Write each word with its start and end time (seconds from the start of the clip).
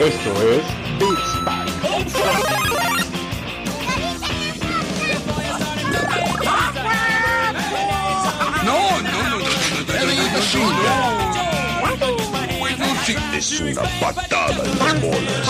Esto 0.00 0.30
es 0.42 0.64
Beats 0.98 1.44
by 1.44 1.66
No, 8.64 8.78
no, 9.00 9.18
no, 9.22 9.38
no, 9.38 9.38
no, 9.38 9.84
Es 13.36 13.60
una 13.60 13.82
patada 14.00 14.62
en 14.64 14.78
las 14.78 15.00
bolas. 15.00 15.44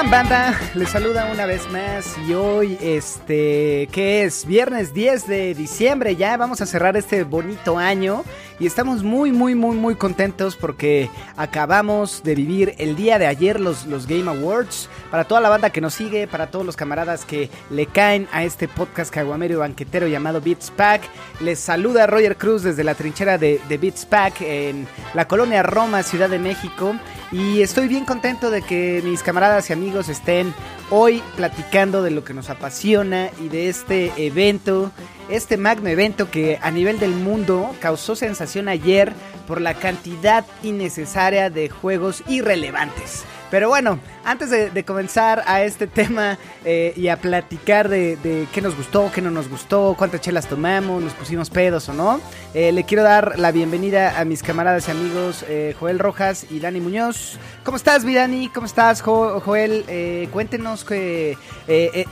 Están, 0.00 0.10
banda? 0.10 0.60
Les 0.74 0.88
saluda 0.88 1.28
una 1.30 1.44
vez 1.46 1.70
más 1.70 2.16
y 2.26 2.32
hoy, 2.32 2.78
este, 2.80 3.88
¿qué 3.92 4.24
es? 4.24 4.46
Viernes 4.46 4.94
10 4.94 5.26
de 5.26 5.54
diciembre 5.54 6.16
ya, 6.16 6.36
vamos 6.36 6.60
a 6.60 6.66
cerrar 6.66 6.96
este 6.96 7.24
bonito 7.24 7.76
año 7.76 8.24
y 8.58 8.66
estamos 8.66 9.02
muy, 9.02 9.30
muy, 9.32 9.54
muy, 9.54 9.76
muy 9.76 9.96
contentos 9.96 10.56
porque 10.56 11.10
acabamos 11.36 12.22
de 12.22 12.34
vivir 12.34 12.74
el 12.78 12.96
día 12.96 13.18
de 13.18 13.26
ayer 13.26 13.60
los, 13.60 13.86
los 13.86 14.06
Game 14.06 14.30
Awards. 14.30 14.88
Para 15.10 15.24
toda 15.24 15.40
la 15.40 15.48
banda 15.48 15.70
que 15.70 15.80
nos 15.80 15.94
sigue, 15.94 16.26
para 16.26 16.50
todos 16.50 16.64
los 16.64 16.76
camaradas 16.76 17.24
que 17.24 17.50
le 17.68 17.86
caen 17.86 18.28
a 18.32 18.44
este 18.44 18.68
podcast 18.68 19.12
caguamero 19.12 19.58
banquetero 19.58 20.06
llamado 20.06 20.40
Beats 20.40 20.70
Pack, 20.70 21.02
les 21.40 21.58
saluda 21.58 22.06
Roger 22.06 22.36
Cruz 22.36 22.62
desde 22.62 22.84
la 22.84 22.94
trinchera 22.94 23.38
de 23.38 23.78
Beats 23.80 24.06
Pack 24.06 24.40
en 24.42 24.86
la 25.14 25.26
colonia 25.26 25.62
Roma, 25.62 26.02
Ciudad 26.02 26.30
de 26.30 26.38
México. 26.38 26.94
Y 27.32 27.62
estoy 27.62 27.86
bien 27.86 28.04
contento 28.04 28.50
de 28.50 28.60
que 28.60 29.02
mis 29.04 29.22
camaradas 29.22 29.70
y 29.70 29.72
amigos 29.72 30.08
estén 30.08 30.52
hoy 30.90 31.22
platicando 31.36 32.02
de 32.02 32.10
lo 32.10 32.24
que 32.24 32.34
nos 32.34 32.50
apasiona 32.50 33.30
y 33.40 33.48
de 33.48 33.68
este 33.68 34.12
evento, 34.26 34.90
este 35.28 35.56
magno 35.56 35.88
evento 35.88 36.28
que 36.28 36.58
a 36.60 36.72
nivel 36.72 36.98
del 36.98 37.12
mundo 37.12 37.72
causó 37.78 38.16
sensación 38.16 38.66
ayer 38.66 39.12
por 39.46 39.60
la 39.60 39.74
cantidad 39.74 40.44
innecesaria 40.64 41.50
de 41.50 41.68
juegos 41.68 42.24
irrelevantes. 42.26 43.24
Pero 43.50 43.68
bueno, 43.68 43.98
antes 44.24 44.50
de, 44.50 44.84
comenzar 44.84 45.42
a 45.46 45.62
este 45.62 45.86
tema 45.86 46.38
eh, 46.64 46.92
y 46.96 47.08
a 47.08 47.16
platicar 47.16 47.88
de, 47.88 48.46
qué 48.52 48.62
nos 48.62 48.76
gustó, 48.76 49.10
qué 49.12 49.20
no 49.20 49.30
nos 49.30 49.48
gustó, 49.48 49.94
cuántas 49.98 50.20
chelas 50.20 50.46
tomamos, 50.46 51.02
nos 51.02 51.12
pusimos 51.14 51.50
pedos 51.50 51.88
o 51.88 51.92
no, 51.92 52.20
eh, 52.54 52.72
le 52.72 52.84
quiero 52.84 53.02
dar 53.02 53.38
la 53.38 53.50
bienvenida 53.50 54.20
a 54.20 54.24
mis 54.24 54.42
camaradas 54.42 54.88
y 54.88 54.90
amigos 54.92 55.44
eh, 55.48 55.74
Joel 55.78 55.98
Rojas 55.98 56.46
y 56.50 56.60
Dani 56.60 56.80
Muñoz. 56.80 57.38
¿Cómo 57.64 57.76
estás, 57.76 58.04
mi 58.04 58.14
Dani? 58.14 58.48
¿Cómo 58.48 58.66
estás, 58.66 59.02
Jo- 59.02 59.40
Joel? 59.40 59.84
Cuéntenos 60.32 60.84
que, 60.84 61.36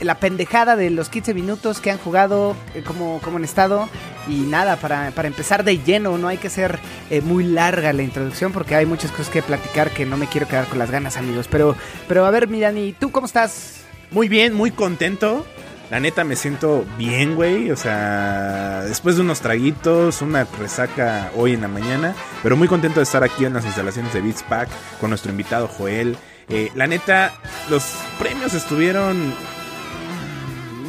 la 0.01 0.15
pendejada 0.17 0.77
de 0.77 0.91
los 0.91 1.09
15 1.09 1.35
minutos 1.35 1.81
que 1.81 1.91
han 1.91 1.99
jugado, 1.99 2.57
eh, 2.75 2.83
cómo, 2.85 3.21
han 3.37 3.45
estado. 3.45 3.89
Y 4.29 4.41
nada, 4.41 4.77
para, 4.77 5.11
para 5.13 5.29
empezar 5.29 5.65
de 5.65 5.79
lleno, 5.79 6.19
no 6.19 6.29
hay 6.29 6.37
que 6.37 6.51
ser 6.51 6.79
muy 7.23 7.45
larga 7.45 7.95
la 7.95 8.03
introducción 8.03 8.53
porque 8.53 8.75
hay 8.75 8.85
muchas 8.85 9.11
cosas 9.11 9.31
que 9.31 9.41
platicar 9.41 9.91
que 9.91 10.05
no 10.05 10.19
me 10.19 10.27
quiero 10.27 10.47
quedar 10.47 10.67
con 10.67 10.79
las 10.79 10.91
ganas, 10.91 11.17
Pero, 11.51 11.77
pero 12.07 12.25
a 12.27 12.31
ver, 12.31 12.49
mi 12.49 12.61
Dani, 12.61 12.95
¿tú 12.99 13.11
cómo 13.11 13.27
estás? 13.27 13.83
Muy 14.11 14.29
bien, 14.29 14.55
muy 14.55 14.71
contento. 14.71 15.47
La 15.91 16.01
neta 16.01 16.23
me 16.23 16.37
siento 16.37 16.85
bien, 16.99 17.35
güey. 17.35 17.71
O 17.71 17.77
sea, 17.77 18.83
después 18.85 19.17
de 19.17 19.23
unos 19.23 19.41
traguitos, 19.41 20.21
una 20.21 20.47
resaca 20.59 21.31
hoy 21.35 21.55
en 21.55 21.63
la 21.63 21.69
mañana. 21.69 22.15
Pero 22.43 22.57
muy 22.57 22.69
contento 22.69 23.01
de 23.01 23.05
estar 23.05 23.25
aquí 23.25 23.45
en 23.45 23.55
las 23.55 23.65
instalaciones 23.65 24.13
de 24.13 24.21
Beats 24.21 24.43
Pack 24.43 24.69
con 25.01 25.11
nuestro 25.11 25.31
invitado 25.31 25.67
Joel. 25.67 26.17
Eh, 26.51 26.71
la 26.75 26.87
neta, 26.87 27.33
los 27.71 27.85
premios 28.19 28.55
estuvieron... 28.55 29.35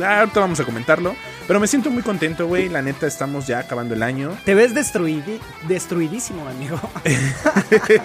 Ah, 0.02 0.22
ahorita 0.22 0.40
vamos 0.40 0.60
a 0.60 0.66
comentarlo. 0.66 1.16
Pero 1.50 1.60
me 1.60 1.66
siento 1.68 1.90
muy 1.90 2.04
contento, 2.04 2.46
güey. 2.48 2.70
La 2.70 2.82
neta, 2.84 3.08
estamos 3.08 3.48
ya 3.48 3.58
acabando 3.60 3.96
el 3.96 4.04
año. 4.04 4.38
Te 4.46 4.54
ves 4.54 4.74
destruidi- 4.74 5.40
destruidísimo, 5.68 6.48
amigo. 6.48 6.80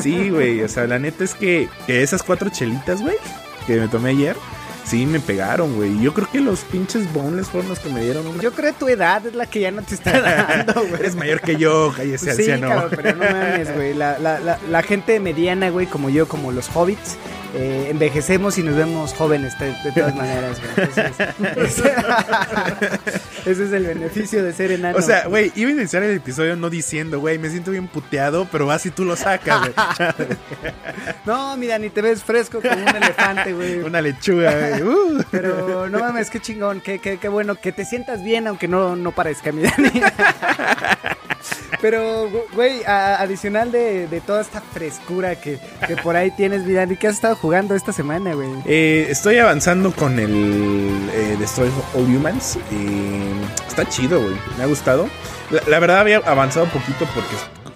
Sí, 0.00 0.30
güey. 0.30 0.62
O 0.62 0.68
sea, 0.68 0.86
la 0.86 0.98
neta 0.98 1.24
es 1.24 1.34
que, 1.34 1.68
que 1.86 2.02
esas 2.02 2.22
cuatro 2.22 2.50
chelitas, 2.50 3.00
güey, 3.00 3.16
que 3.66 3.76
me 3.78 3.88
tomé 3.88 4.10
ayer, 4.10 4.36
sí 4.84 5.06
me 5.06 5.20
pegaron, 5.20 5.74
güey. 5.76 6.00
Yo 6.00 6.12
creo 6.14 6.28
que 6.30 6.40
los 6.40 6.60
pinches 6.60 7.12
boneless 7.12 7.48
fueron 7.48 7.68
los 7.68 7.78
que 7.78 7.88
me 7.90 8.02
dieron 8.02 8.26
una. 8.26 8.42
Yo 8.42 8.52
creo 8.52 8.72
que 8.72 8.78
tu 8.78 8.88
edad 8.88 9.24
es 9.26 9.34
la 9.34 9.46
que 9.46 9.60
ya 9.60 9.70
no 9.70 9.82
te 9.82 9.94
está 9.94 10.20
dando, 10.20 10.72
güey. 10.88 10.94
Eres 10.94 11.14
mayor 11.14 11.40
que 11.40 11.56
yo, 11.56 11.92
cállese, 11.96 12.34
Sí, 12.34 12.42
anciano. 12.50 12.68
cabrón, 12.68 12.90
pero 12.96 13.14
no 13.16 13.24
mames, 13.24 13.74
güey. 13.74 13.94
La, 13.94 14.18
la, 14.18 14.40
la, 14.40 14.58
la 14.68 14.82
gente 14.82 15.20
mediana, 15.20 15.70
güey, 15.70 15.86
como 15.86 16.10
yo, 16.10 16.26
como 16.26 16.50
los 16.52 16.68
hobbits, 16.74 17.16
eh, 17.54 17.88
envejecemos 17.90 18.56
y 18.58 18.62
nos 18.62 18.74
vemos 18.76 19.12
jóvenes 19.14 19.58
de, 19.58 19.74
de 19.84 19.92
todas 19.92 20.14
maneras, 20.14 20.60
güey. 20.60 20.88
Entonces, 21.40 21.84
ese 23.46 23.64
es 23.64 23.72
el 23.72 23.86
beneficio 23.86 24.42
de 24.42 24.52
ser 24.52 24.72
enano. 24.72 24.96
O 24.96 25.02
sea, 25.02 25.26
güey, 25.26 25.52
iba 25.54 25.70
a 25.70 25.72
iniciar 25.72 26.02
el 26.02 26.16
episodio 26.16 26.56
no 26.56 26.70
diciendo, 26.70 27.20
güey, 27.20 27.38
me 27.38 27.50
siento 27.50 27.70
bien 27.70 27.88
puteado, 27.88 28.46
pero 28.50 28.66
vas 28.66 28.86
y 28.86 28.90
tú 28.90 29.04
lo 29.04 29.16
sacas, 29.16 29.60
güey. 29.60 29.72
no, 31.26 31.56
mira, 31.56 31.78
ni 31.78 31.90
te 31.90 32.00
ves 32.00 32.22
fresco 32.22 32.60
como 32.60 32.74
un 32.74 32.96
elefante, 32.96 33.52
güey. 33.52 33.78
Una 33.78 34.00
lechuga, 34.00 34.52
güey. 34.58 34.82
Uh. 34.92 35.22
Pero 35.30 35.88
no 35.88 36.00
mames, 36.00 36.28
qué 36.28 36.40
chingón, 36.40 36.80
qué, 36.80 36.98
qué, 36.98 37.18
qué 37.18 37.28
bueno, 37.28 37.54
que 37.54 37.72
te 37.72 37.84
sientas 37.84 38.22
bien, 38.22 38.46
aunque 38.46 38.68
no, 38.68 38.96
no 38.96 39.12
parezca, 39.12 39.52
mi 39.52 39.62
Dani. 39.62 40.02
Pero, 41.80 42.30
güey, 42.54 42.82
adicional 42.84 43.72
de, 43.72 44.06
de 44.06 44.20
toda 44.20 44.40
esta 44.42 44.60
frescura 44.60 45.36
que, 45.40 45.58
que 45.86 45.96
por 45.96 46.16
ahí 46.16 46.30
tienes, 46.30 46.64
mi 46.64 46.72
Dani, 46.72 46.96
¿qué 46.96 47.08
has 47.08 47.14
estado 47.14 47.34
jugando 47.36 47.74
esta 47.74 47.92
semana, 47.92 48.34
güey? 48.34 48.48
Eh, 48.66 49.06
estoy 49.10 49.38
avanzando 49.38 49.92
con 49.92 50.18
el 50.18 51.10
eh, 51.12 51.36
Destroy 51.38 51.70
All 51.94 52.04
Humans. 52.04 52.58
eh, 52.70 53.32
está 53.66 53.88
chido, 53.88 54.20
güey. 54.22 54.36
Me 54.56 54.64
ha 54.64 54.66
gustado. 54.66 55.08
La, 55.50 55.60
la 55.66 55.78
verdad 55.78 56.00
había 56.00 56.18
avanzado 56.18 56.66
un 56.66 56.70
poquito 56.70 57.06
porque 57.14 57.34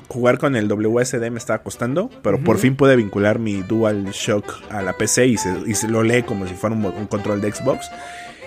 jugar 0.09 0.39
con 0.39 0.57
el 0.57 0.69
WSD 0.69 1.31
me 1.31 1.39
estaba 1.39 1.63
costando. 1.63 2.11
Pero 2.23 2.39
por 2.43 2.59
fin 2.59 2.77
pude 2.77 2.97
vincular 2.97 3.39
mi 3.39 3.63
Dual 3.63 4.07
Shock 4.13 4.53
a 4.71 4.83
la 4.83 4.93
PC 4.95 5.27
y 5.27 5.37
se, 5.37 5.55
y 5.67 5.75
se 5.75 5.89
lo 5.89 6.03
lee 6.03 6.23
como 6.23 6.47
si 6.47 6.55
fuera 6.55 6.77
un, 6.77 6.85
un 6.85 7.07
control 7.07 7.41
de 7.41 7.53
Xbox. 7.53 7.91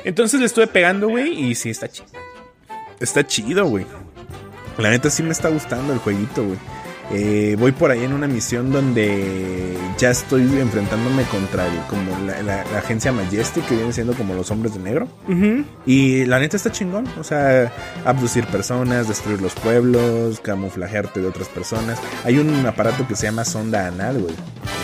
Entonces 0.05 0.39
le 0.39 0.45
estuve 0.45 0.67
pegando, 0.67 1.09
güey. 1.09 1.49
Y 1.49 1.55
sí, 1.55 1.69
está 1.69 1.89
chido. 1.89 2.07
Está 2.99 3.25
chido, 3.25 3.65
güey. 3.65 3.85
La 4.79 4.89
neta 4.89 5.09
sí 5.09 5.23
me 5.23 5.31
está 5.31 5.49
gustando 5.49 5.91
el 5.91 5.99
jueguito, 5.99 6.43
güey. 6.43 6.57
Eh, 7.11 7.55
voy 7.57 7.71
por 7.71 7.89
ahí 7.91 8.03
en 8.03 8.13
una 8.13 8.27
misión 8.27 8.71
donde 8.71 9.75
ya 9.97 10.11
estoy 10.11 10.43
enfrentándome 10.59 11.23
contra 11.23 11.65
el, 11.67 11.77
como 11.87 12.11
la, 12.25 12.41
la- 12.43 12.63
la 12.71 12.77
agencia 12.79 13.11
Majestic, 13.11 13.65
que 13.67 13.75
viene 13.75 13.91
siendo 13.93 14.13
como 14.13 14.33
los 14.35 14.51
hombres 14.51 14.73
de 14.75 14.79
negro. 14.79 15.07
Y 15.85 16.25
la 16.25 16.39
neta 16.39 16.57
está 16.57 16.71
chingón. 16.71 17.05
O 17.19 17.23
sea, 17.23 17.71
abducir 18.05 18.45
personas, 18.47 19.07
destruir 19.07 19.41
los 19.41 19.53
pueblos, 19.55 20.39
camuflajearte 20.39 21.19
de 21.21 21.27
otras 21.27 21.47
personas. 21.49 21.99
Hay 22.25 22.37
un 22.37 22.65
aparato 22.65 23.07
que 23.07 23.15
se 23.15 23.23
llama 23.27 23.43
sonda 23.45 23.87
anal, 23.87 24.19
güey. 24.19 24.35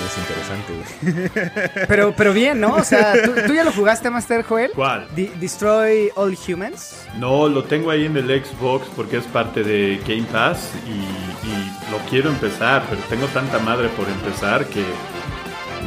Es 0.05 0.17
interesante, 0.17 0.73
güey. 0.73 1.85
Pero, 1.87 2.13
pero 2.15 2.33
bien, 2.33 2.59
¿no? 2.59 2.73
O 2.75 2.83
sea, 2.83 3.13
¿tú, 3.23 3.31
tú 3.47 3.53
ya 3.53 3.63
lo 3.63 3.71
jugaste, 3.71 4.09
Master 4.09 4.43
Joel? 4.43 4.71
¿Cuál? 4.75 5.07
Destroy 5.39 6.09
All 6.15 6.37
Humans. 6.47 6.95
No, 7.19 7.47
lo 7.49 7.63
tengo 7.63 7.91
ahí 7.91 8.05
en 8.05 8.15
el 8.17 8.27
Xbox 8.43 8.87
porque 8.95 9.17
es 9.17 9.23
parte 9.25 9.63
de 9.63 9.99
Game 10.07 10.25
Pass 10.31 10.71
y, 10.87 11.47
y 11.47 11.84
lo 11.91 11.97
quiero 12.09 12.29
empezar, 12.29 12.85
pero 12.89 13.01
tengo 13.09 13.27
tanta 13.27 13.59
madre 13.59 13.89
por 13.89 14.07
empezar 14.07 14.65
que 14.65 14.83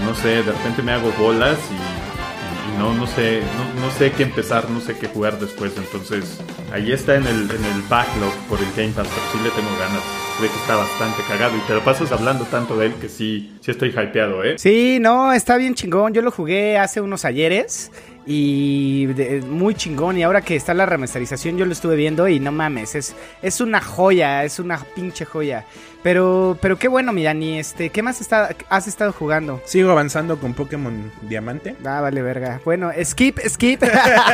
no 0.04 0.14
sé, 0.14 0.28
de 0.28 0.52
repente 0.52 0.82
me 0.82 0.92
hago 0.92 1.10
bolas 1.18 1.58
y, 1.70 2.78
no, 2.78 2.94
no 2.94 3.06
sé, 3.06 3.40
no 3.80 3.90
sé 3.90 4.12
qué 4.12 4.22
empezar, 4.22 4.70
no 4.70 4.80
sé 4.80 4.96
qué 4.96 5.08
jugar 5.08 5.38
después, 5.40 5.72
entonces 5.76 6.40
ahí 6.72 6.92
está 6.92 7.16
en 7.16 7.26
el, 7.26 7.50
en 7.50 7.64
el 7.64 7.82
backlog 7.88 8.32
por 8.48 8.58
el 8.60 8.70
Game 8.76 8.92
Pass, 8.92 9.08
pero 9.08 9.26
sí 9.32 9.38
le 9.42 9.50
tengo 9.50 9.70
ganas, 9.78 10.02
creo 10.38 10.50
que 10.50 10.58
está 10.58 10.76
bastante 10.76 11.22
cagado 11.26 11.56
y 11.56 11.60
te 11.60 11.74
lo 11.74 11.82
pasas 11.82 12.12
hablando 12.12 12.44
tanto 12.44 12.76
de 12.76 12.86
él 12.86 12.94
que 13.00 13.08
sí, 13.08 13.58
sí 13.60 13.72
estoy 13.72 13.88
hypeado, 13.88 14.44
¿eh? 14.44 14.56
Sí, 14.58 14.98
no, 15.00 15.32
está 15.32 15.56
bien 15.56 15.74
chingón. 15.74 16.14
Yo 16.14 16.22
lo 16.22 16.30
jugué 16.30 16.78
hace 16.78 17.00
unos 17.00 17.24
ayeres 17.24 17.90
y 18.30 19.06
de- 19.06 19.40
muy 19.40 19.74
chingón. 19.74 20.18
Y 20.18 20.22
ahora 20.22 20.42
que 20.42 20.54
está 20.54 20.74
la 20.74 20.84
remasterización, 20.86 21.56
yo 21.56 21.64
lo 21.64 21.72
estuve 21.72 21.96
viendo 21.96 22.28
y 22.28 22.38
no 22.38 22.52
mames, 22.52 22.94
es, 22.94 23.16
es 23.42 23.60
una 23.62 23.80
joya, 23.80 24.44
es 24.44 24.58
una 24.58 24.78
pinche 24.94 25.24
joya. 25.24 25.64
Pero, 26.02 26.56
pero 26.62 26.78
qué 26.78 26.86
bueno, 26.86 27.12
mi 27.12 27.24
Dani, 27.24 27.58
este, 27.58 27.90
¿qué 27.90 28.02
más 28.02 28.20
está, 28.20 28.50
has 28.68 28.86
estado 28.86 29.12
jugando? 29.12 29.60
Sigo 29.64 29.90
avanzando 29.90 30.38
con 30.38 30.54
Pokémon 30.54 31.10
Diamante. 31.22 31.74
Ah, 31.84 32.00
vale, 32.00 32.22
verga. 32.22 32.60
Bueno, 32.64 32.90
skip, 33.02 33.38
skip. 33.48 33.82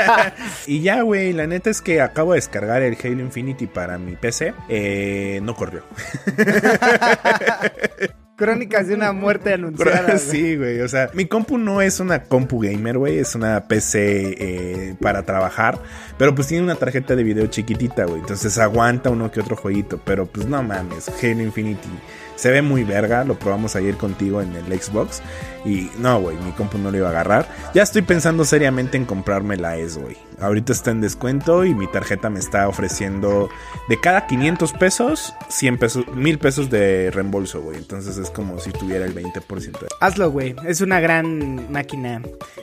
Y 0.66 0.82
ya, 0.82 1.00
güey, 1.02 1.32
la 1.32 1.46
neta 1.46 1.70
es 1.70 1.80
que 1.80 2.00
acabo 2.02 2.32
de 2.32 2.38
descargar 2.38 2.82
el 2.82 2.98
Halo 3.02 3.20
Infinity 3.20 3.66
para 3.66 3.96
mi 3.96 4.16
PC. 4.16 4.52
Eh, 4.68 5.40
no 5.42 5.54
corrió. 5.54 5.84
Crónicas 8.36 8.88
de 8.88 8.94
una 8.94 9.12
muerte 9.12 9.54
anunciada. 9.54 10.18
Sí, 10.18 10.56
güey. 10.56 10.80
O 10.80 10.88
sea, 10.88 11.08
mi 11.14 11.26
compu 11.26 11.56
no 11.56 11.80
es 11.80 12.00
una 12.00 12.24
compu 12.24 12.60
gamer, 12.60 12.98
güey. 12.98 13.18
Es 13.18 13.36
una 13.36 13.68
PC 13.68 14.36
eh, 14.38 14.94
para 15.00 15.22
trabajar. 15.22 15.78
Pero 16.18 16.34
pues 16.34 16.48
tiene 16.48 16.64
una 16.64 16.74
tarjeta 16.74 17.14
de 17.14 17.22
video 17.22 17.46
chiquitita, 17.46 18.04
güey. 18.04 18.20
Entonces 18.20 18.58
aguanta 18.58 19.10
uno 19.10 19.30
que 19.30 19.40
otro 19.40 19.54
jueguito. 19.54 20.00
Pero 20.04 20.26
pues 20.26 20.46
no 20.46 20.62
mames. 20.64 21.08
Halo 21.08 21.42
Infinity 21.42 21.88
se 22.34 22.50
ve 22.50 22.60
muy 22.60 22.82
verga. 22.82 23.24
Lo 23.24 23.38
probamos 23.38 23.76
ayer 23.76 23.96
contigo 23.96 24.42
en 24.42 24.54
el 24.56 24.80
Xbox. 24.80 25.22
Y 25.64 25.90
no, 25.98 26.20
güey. 26.20 26.36
Mi 26.38 26.50
compu 26.52 26.78
no 26.78 26.90
lo 26.90 26.96
iba 26.96 27.06
a 27.06 27.10
agarrar. 27.10 27.48
Ya 27.72 27.84
estoy 27.84 28.02
pensando 28.02 28.44
seriamente 28.44 28.96
en 28.96 29.04
comprarme 29.04 29.56
la 29.56 29.76
S, 29.76 30.00
güey. 30.00 30.16
Ahorita 30.40 30.72
está 30.72 30.90
en 30.90 31.00
descuento 31.00 31.64
y 31.64 31.74
mi 31.74 31.86
tarjeta 31.86 32.28
me 32.30 32.38
está 32.40 32.68
ofreciendo 32.68 33.48
de 33.88 34.00
cada 34.00 34.26
500 34.26 34.72
pesos, 34.72 35.32
100 35.48 35.78
pesos, 35.78 36.04
1000 36.14 36.38
pesos 36.38 36.70
de 36.70 37.10
reembolso, 37.12 37.60
güey. 37.62 37.76
Entonces 37.78 38.16
es 38.18 38.30
como 38.30 38.58
si 38.58 38.70
tuviera 38.72 39.04
el 39.06 39.14
20%. 39.14 39.78
de- 39.80 39.86
Hazlo, 40.00 40.30
güey. 40.30 40.54
Es 40.66 40.80
una 40.80 41.00
gran 41.00 41.70
máquina. 41.72 42.20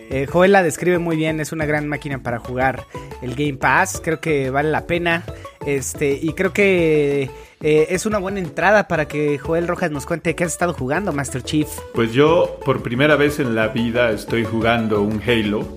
Eh, 0.09 0.27
Joel 0.29 0.51
la 0.51 0.63
describe 0.63 0.99
muy 0.99 1.15
bien. 1.15 1.39
Es 1.39 1.51
una 1.51 1.65
gran 1.65 1.87
máquina 1.87 2.21
para 2.21 2.39
jugar 2.39 2.85
el 3.21 3.35
Game 3.35 3.55
Pass. 3.55 4.01
Creo 4.03 4.19
que 4.19 4.49
vale 4.49 4.69
la 4.69 4.85
pena. 4.85 5.23
Este, 5.65 6.11
y 6.21 6.33
creo 6.33 6.53
que 6.53 7.29
eh, 7.61 7.87
es 7.89 8.05
una 8.07 8.17
buena 8.17 8.39
entrada 8.39 8.87
para 8.87 9.07
que 9.07 9.37
Joel 9.37 9.67
Rojas 9.67 9.91
nos 9.91 10.05
cuente 10.07 10.35
qué 10.35 10.43
has 10.43 10.51
estado 10.51 10.73
jugando, 10.73 11.13
Master 11.13 11.43
Chief. 11.43 11.67
Pues 11.93 12.11
yo 12.13 12.59
por 12.65 12.81
primera 12.81 13.15
vez 13.15 13.39
en 13.39 13.53
la 13.55 13.67
vida 13.67 14.09
estoy 14.11 14.43
jugando 14.43 15.01
un 15.03 15.21
Halo, 15.21 15.67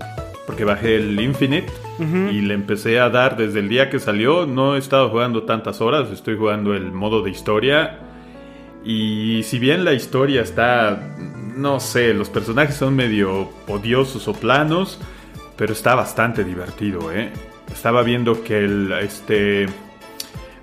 porque 0.46 0.64
bajé 0.64 0.96
el 0.96 1.18
Infinite 1.20 1.72
y 1.98 2.40
le 2.40 2.54
empecé 2.54 3.00
a 3.00 3.08
dar 3.08 3.36
desde 3.36 3.60
el 3.60 3.68
día 3.68 3.88
que 3.88 3.98
salió. 3.98 4.46
No 4.46 4.76
he 4.76 4.78
estado 4.78 5.08
jugando 5.08 5.44
tantas 5.44 5.80
horas, 5.80 6.10
estoy 6.10 6.36
jugando 6.36 6.74
el 6.74 6.92
modo 6.92 7.22
de 7.22 7.30
historia. 7.30 7.98
Y 8.84 9.42
si 9.44 9.58
bien 9.58 9.84
la 9.84 9.94
historia 9.94 10.42
está, 10.42 11.00
no 11.56 11.80
sé, 11.80 12.12
los 12.12 12.28
personajes 12.28 12.74
son 12.74 12.94
medio 12.94 13.50
odiosos 13.66 14.28
o 14.28 14.34
planos, 14.34 15.00
pero 15.56 15.72
está 15.72 15.94
bastante 15.94 16.44
divertido, 16.44 17.10
¿eh? 17.10 17.30
Estaba 17.72 18.02
viendo 18.02 18.44
que 18.44 18.58
el, 18.58 18.92
este, 19.00 19.66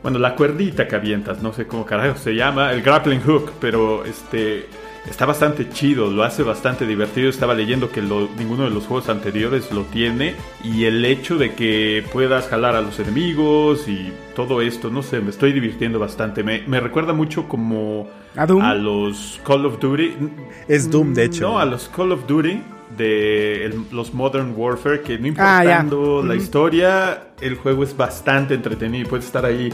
bueno, 0.04 0.20
la 0.20 0.36
cuerdita 0.36 0.88
que 0.88 0.96
avientas, 0.96 1.42
no 1.42 1.52
sé 1.54 1.66
cómo 1.66 1.86
carajo 1.86 2.18
se 2.18 2.36
llama, 2.36 2.72
el 2.74 2.84
grappling 2.84 3.22
hook, 3.22 3.54
pero 3.60 4.06
este 4.06 4.68
está 5.10 5.26
bastante 5.26 5.68
chido, 5.70 6.10
lo 6.12 6.24
hace 6.24 6.44
bastante 6.44 6.86
divertido. 6.86 7.30
Estaba 7.30 7.54
leyendo 7.54 7.92
que 7.92 8.02
lo- 8.02 8.30
ninguno 8.38 8.64
de 8.66 8.70
los 8.70 8.86
juegos 8.86 9.10
anteriores 9.10 9.72
lo 9.72 9.84
tiene 9.84 10.36
y 10.64 10.86
el 10.86 11.04
hecho 11.06 11.38
de 11.38 11.54
que 11.56 12.04
puedas 12.14 12.48
jalar 12.48 12.76
a 12.76 12.82
los 12.82 13.00
enemigos 13.00 13.88
y 13.88 14.12
todo 14.36 14.62
esto, 14.62 14.90
no 14.90 15.02
sé, 15.04 15.20
me 15.20 15.30
estoy 15.32 15.54
divirtiendo 15.54 16.00
bastante. 16.00 16.44
Me, 16.44 16.64
me 16.68 16.80
recuerda 16.80 17.14
mucho 17.14 17.48
como 17.48 18.08
¿A 18.36 18.46
Doom? 18.46 18.64
los 18.84 19.40
Call 19.46 19.66
of 19.66 19.80
Duty. 19.80 20.14
Es 20.68 20.90
Doom, 20.90 21.14
de 21.14 21.26
hecho. 21.26 21.42
No, 21.50 21.60
a 21.60 21.66
los 21.66 21.90
Call 21.90 22.12
of 22.12 22.26
Duty 22.28 22.62
de 22.98 23.66
el- 23.66 23.86
los 23.92 24.14
Modern 24.14 24.54
Warfare, 24.56 25.02
que 25.02 25.18
no 25.18 25.26
Ah, 25.38 25.64
importando 25.64 26.22
la 26.22 26.34
Ujú. 26.34 26.44
historia, 26.44 27.24
el 27.42 27.56
juego 27.56 27.84
es 27.84 27.96
bastante 27.96 28.54
entretenido. 28.54 29.10
Puedes 29.10 29.26
estar 29.26 29.46
ahí 29.46 29.70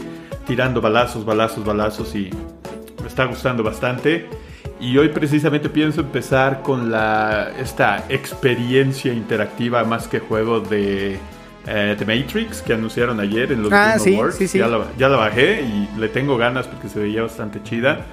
tirando 0.46 0.80
balazos, 0.80 1.24
balazos, 1.24 1.64
balazos 1.64 2.14
y 2.14 2.30
me 3.02 3.06
está 3.08 3.24
gustando 3.26 3.62
bastante. 3.62 4.26
Y 4.80 4.96
hoy 4.96 5.08
precisamente 5.08 5.68
pienso 5.68 6.00
empezar 6.02 6.62
con 6.62 6.90
la 6.90 7.50
esta 7.58 8.04
experiencia 8.08 9.12
interactiva 9.12 9.82
más 9.84 10.06
que 10.06 10.20
juego 10.20 10.60
de 10.60 11.18
eh, 11.66 11.96
The 11.98 12.04
Matrix 12.04 12.62
que 12.62 12.74
anunciaron 12.74 13.18
ayer 13.20 13.50
en 13.52 13.62
los 13.64 13.72
Ah, 13.72 13.98
sí, 13.98 14.14
Awards. 14.14 14.36
sí, 14.36 14.46
sí. 14.46 14.58
Ya, 14.58 14.68
la, 14.68 14.86
ya 14.96 15.08
la 15.08 15.16
bajé 15.16 15.62
y 15.62 15.88
le 15.98 16.08
tengo 16.08 16.36
ganas 16.36 16.66
porque 16.68 16.88
se 16.88 17.00
veía 17.00 17.22
bastante 17.22 17.62
chida. 17.62 18.06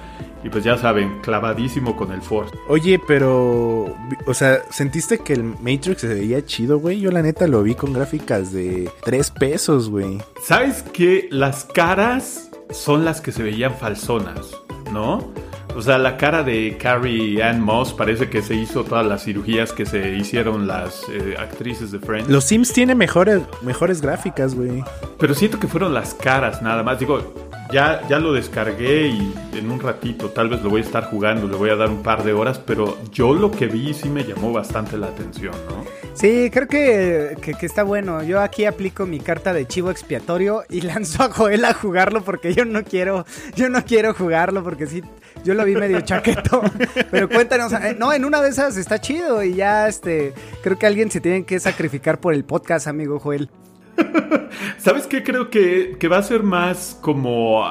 Y 0.44 0.48
pues 0.48 0.62
ya 0.62 0.76
saben, 0.76 1.20
clavadísimo 1.22 1.96
con 1.96 2.12
el 2.12 2.20
Force. 2.22 2.54
Oye, 2.68 3.00
pero, 3.08 3.96
o 4.26 4.34
sea, 4.34 4.58
¿sentiste 4.70 5.18
que 5.18 5.32
el 5.32 5.42
Matrix 5.42 6.02
se 6.02 6.08
veía 6.14 6.44
chido, 6.44 6.78
güey? 6.78 7.00
Yo 7.00 7.10
la 7.10 7.22
neta 7.22 7.48
lo 7.48 7.62
vi 7.64 7.74
con 7.74 7.92
gráficas 7.92 8.52
de 8.52 8.88
3 9.04 9.30
pesos, 9.32 9.88
güey. 9.90 10.18
¿Sabes 10.44 10.82
que 10.84 11.26
las 11.32 11.64
caras 11.64 12.50
son 12.70 13.04
las 13.04 13.20
que 13.20 13.32
se 13.32 13.42
veían 13.42 13.74
falsonas, 13.74 14.50
no? 14.92 15.32
O 15.76 15.82
sea, 15.82 15.98
la 15.98 16.16
cara 16.16 16.42
de 16.42 16.78
Carrie 16.80 17.42
Ann 17.42 17.60
Moss 17.60 17.92
parece 17.92 18.30
que 18.30 18.40
se 18.40 18.54
hizo 18.54 18.82
todas 18.82 19.04
las 19.04 19.24
cirugías 19.24 19.74
que 19.74 19.84
se 19.84 20.16
hicieron 20.16 20.66
las 20.66 21.02
eh, 21.10 21.36
actrices 21.38 21.92
de 21.92 21.98
Friends. 21.98 22.30
Los 22.30 22.44
Sims 22.44 22.72
tienen 22.72 22.96
mejores, 22.96 23.42
mejores 23.60 24.00
gráficas, 24.00 24.54
güey. 24.54 24.82
Pero 25.18 25.34
siento 25.34 25.60
que 25.60 25.68
fueron 25.68 25.92
las 25.92 26.14
caras 26.14 26.62
nada 26.62 26.82
más. 26.82 26.98
Digo, 26.98 27.34
ya, 27.70 28.00
ya 28.08 28.18
lo 28.18 28.32
descargué 28.32 29.08
y 29.08 29.34
en 29.52 29.70
un 29.70 29.78
ratito 29.78 30.30
tal 30.30 30.48
vez 30.48 30.62
lo 30.62 30.70
voy 30.70 30.80
a 30.80 30.84
estar 30.84 31.10
jugando, 31.10 31.46
le 31.46 31.56
voy 31.56 31.68
a 31.68 31.76
dar 31.76 31.90
un 31.90 32.02
par 32.02 32.24
de 32.24 32.32
horas, 32.32 32.58
pero 32.58 32.96
yo 33.12 33.34
lo 33.34 33.50
que 33.50 33.66
vi 33.66 33.92
sí 33.92 34.08
me 34.08 34.24
llamó 34.24 34.52
bastante 34.52 34.96
la 34.96 35.08
atención, 35.08 35.54
¿no? 35.68 35.84
Sí, 36.18 36.50
creo 36.50 36.66
que, 36.66 37.36
que- 37.42 37.52
que 37.54 37.66
está 37.66 37.82
bueno. 37.82 38.22
Yo 38.22 38.40
aquí 38.40 38.64
aplico 38.64 39.04
mi 39.06 39.20
carta 39.20 39.52
de 39.52 39.66
chivo 39.66 39.90
expiatorio 39.90 40.64
y 40.70 40.80
lanzo 40.82 41.22
a 41.22 41.30
Joel 41.30 41.64
a 41.66 41.74
jugarlo 41.74 42.22
porque 42.24 42.54
yo 42.54 42.64
no 42.64 42.82
quiero, 42.84 43.26
yo 43.54 43.68
no 43.68 43.84
quiero 43.84 44.14
jugarlo 44.14 44.64
porque 44.64 44.86
sí, 44.86 45.02
yo 45.44 45.52
lo 45.54 45.64
vi 45.64 45.74
medio 45.74 46.00
chaqueto. 46.00 46.62
Pero 47.10 47.28
cuéntanos, 47.28 47.72
eh, 47.74 47.94
no, 47.98 48.12
en 48.14 48.24
una 48.24 48.40
de 48.40 48.48
esas 48.48 48.76
está 48.78 48.98
chido 49.00 49.42
y 49.44 49.54
ya, 49.54 49.88
este, 49.88 50.32
creo 50.62 50.78
que 50.78 50.86
alguien 50.86 51.10
se 51.10 51.20
tiene 51.20 51.44
que 51.44 51.60
sacrificar 51.60 52.18
por 52.18 52.32
el 52.32 52.44
podcast, 52.44 52.86
amigo 52.86 53.18
Joel. 53.20 53.50
¿Sabes 54.78 55.06
qué? 55.06 55.22
Creo 55.22 55.50
que, 55.50 55.96
que 55.98 56.08
va 56.08 56.18
a 56.18 56.22
ser 56.22 56.42
más 56.42 56.98
como, 57.00 57.64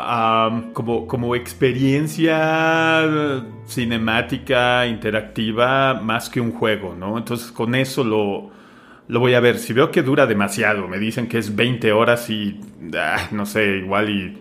como, 0.73 1.07
como 1.07 1.35
experiencia 1.35 3.43
cinemática, 3.67 4.85
interactiva, 4.85 5.95
más 5.95 6.29
que 6.29 6.41
un 6.41 6.51
juego, 6.51 6.95
¿no? 6.97 7.17
Entonces 7.17 7.51
con 7.51 7.75
eso 7.75 8.03
lo, 8.03 8.49
lo 9.07 9.19
voy 9.19 9.33
a 9.33 9.39
ver. 9.39 9.57
Si 9.57 9.73
veo 9.73 9.91
que 9.91 10.03
dura 10.03 10.25
demasiado, 10.25 10.87
me 10.87 10.99
dicen 10.99 11.27
que 11.27 11.37
es 11.37 11.55
20 11.55 11.91
horas 11.91 12.29
y, 12.29 12.59
ah, 12.97 13.27
no 13.31 13.45
sé, 13.45 13.77
igual 13.77 14.09
y 14.09 14.37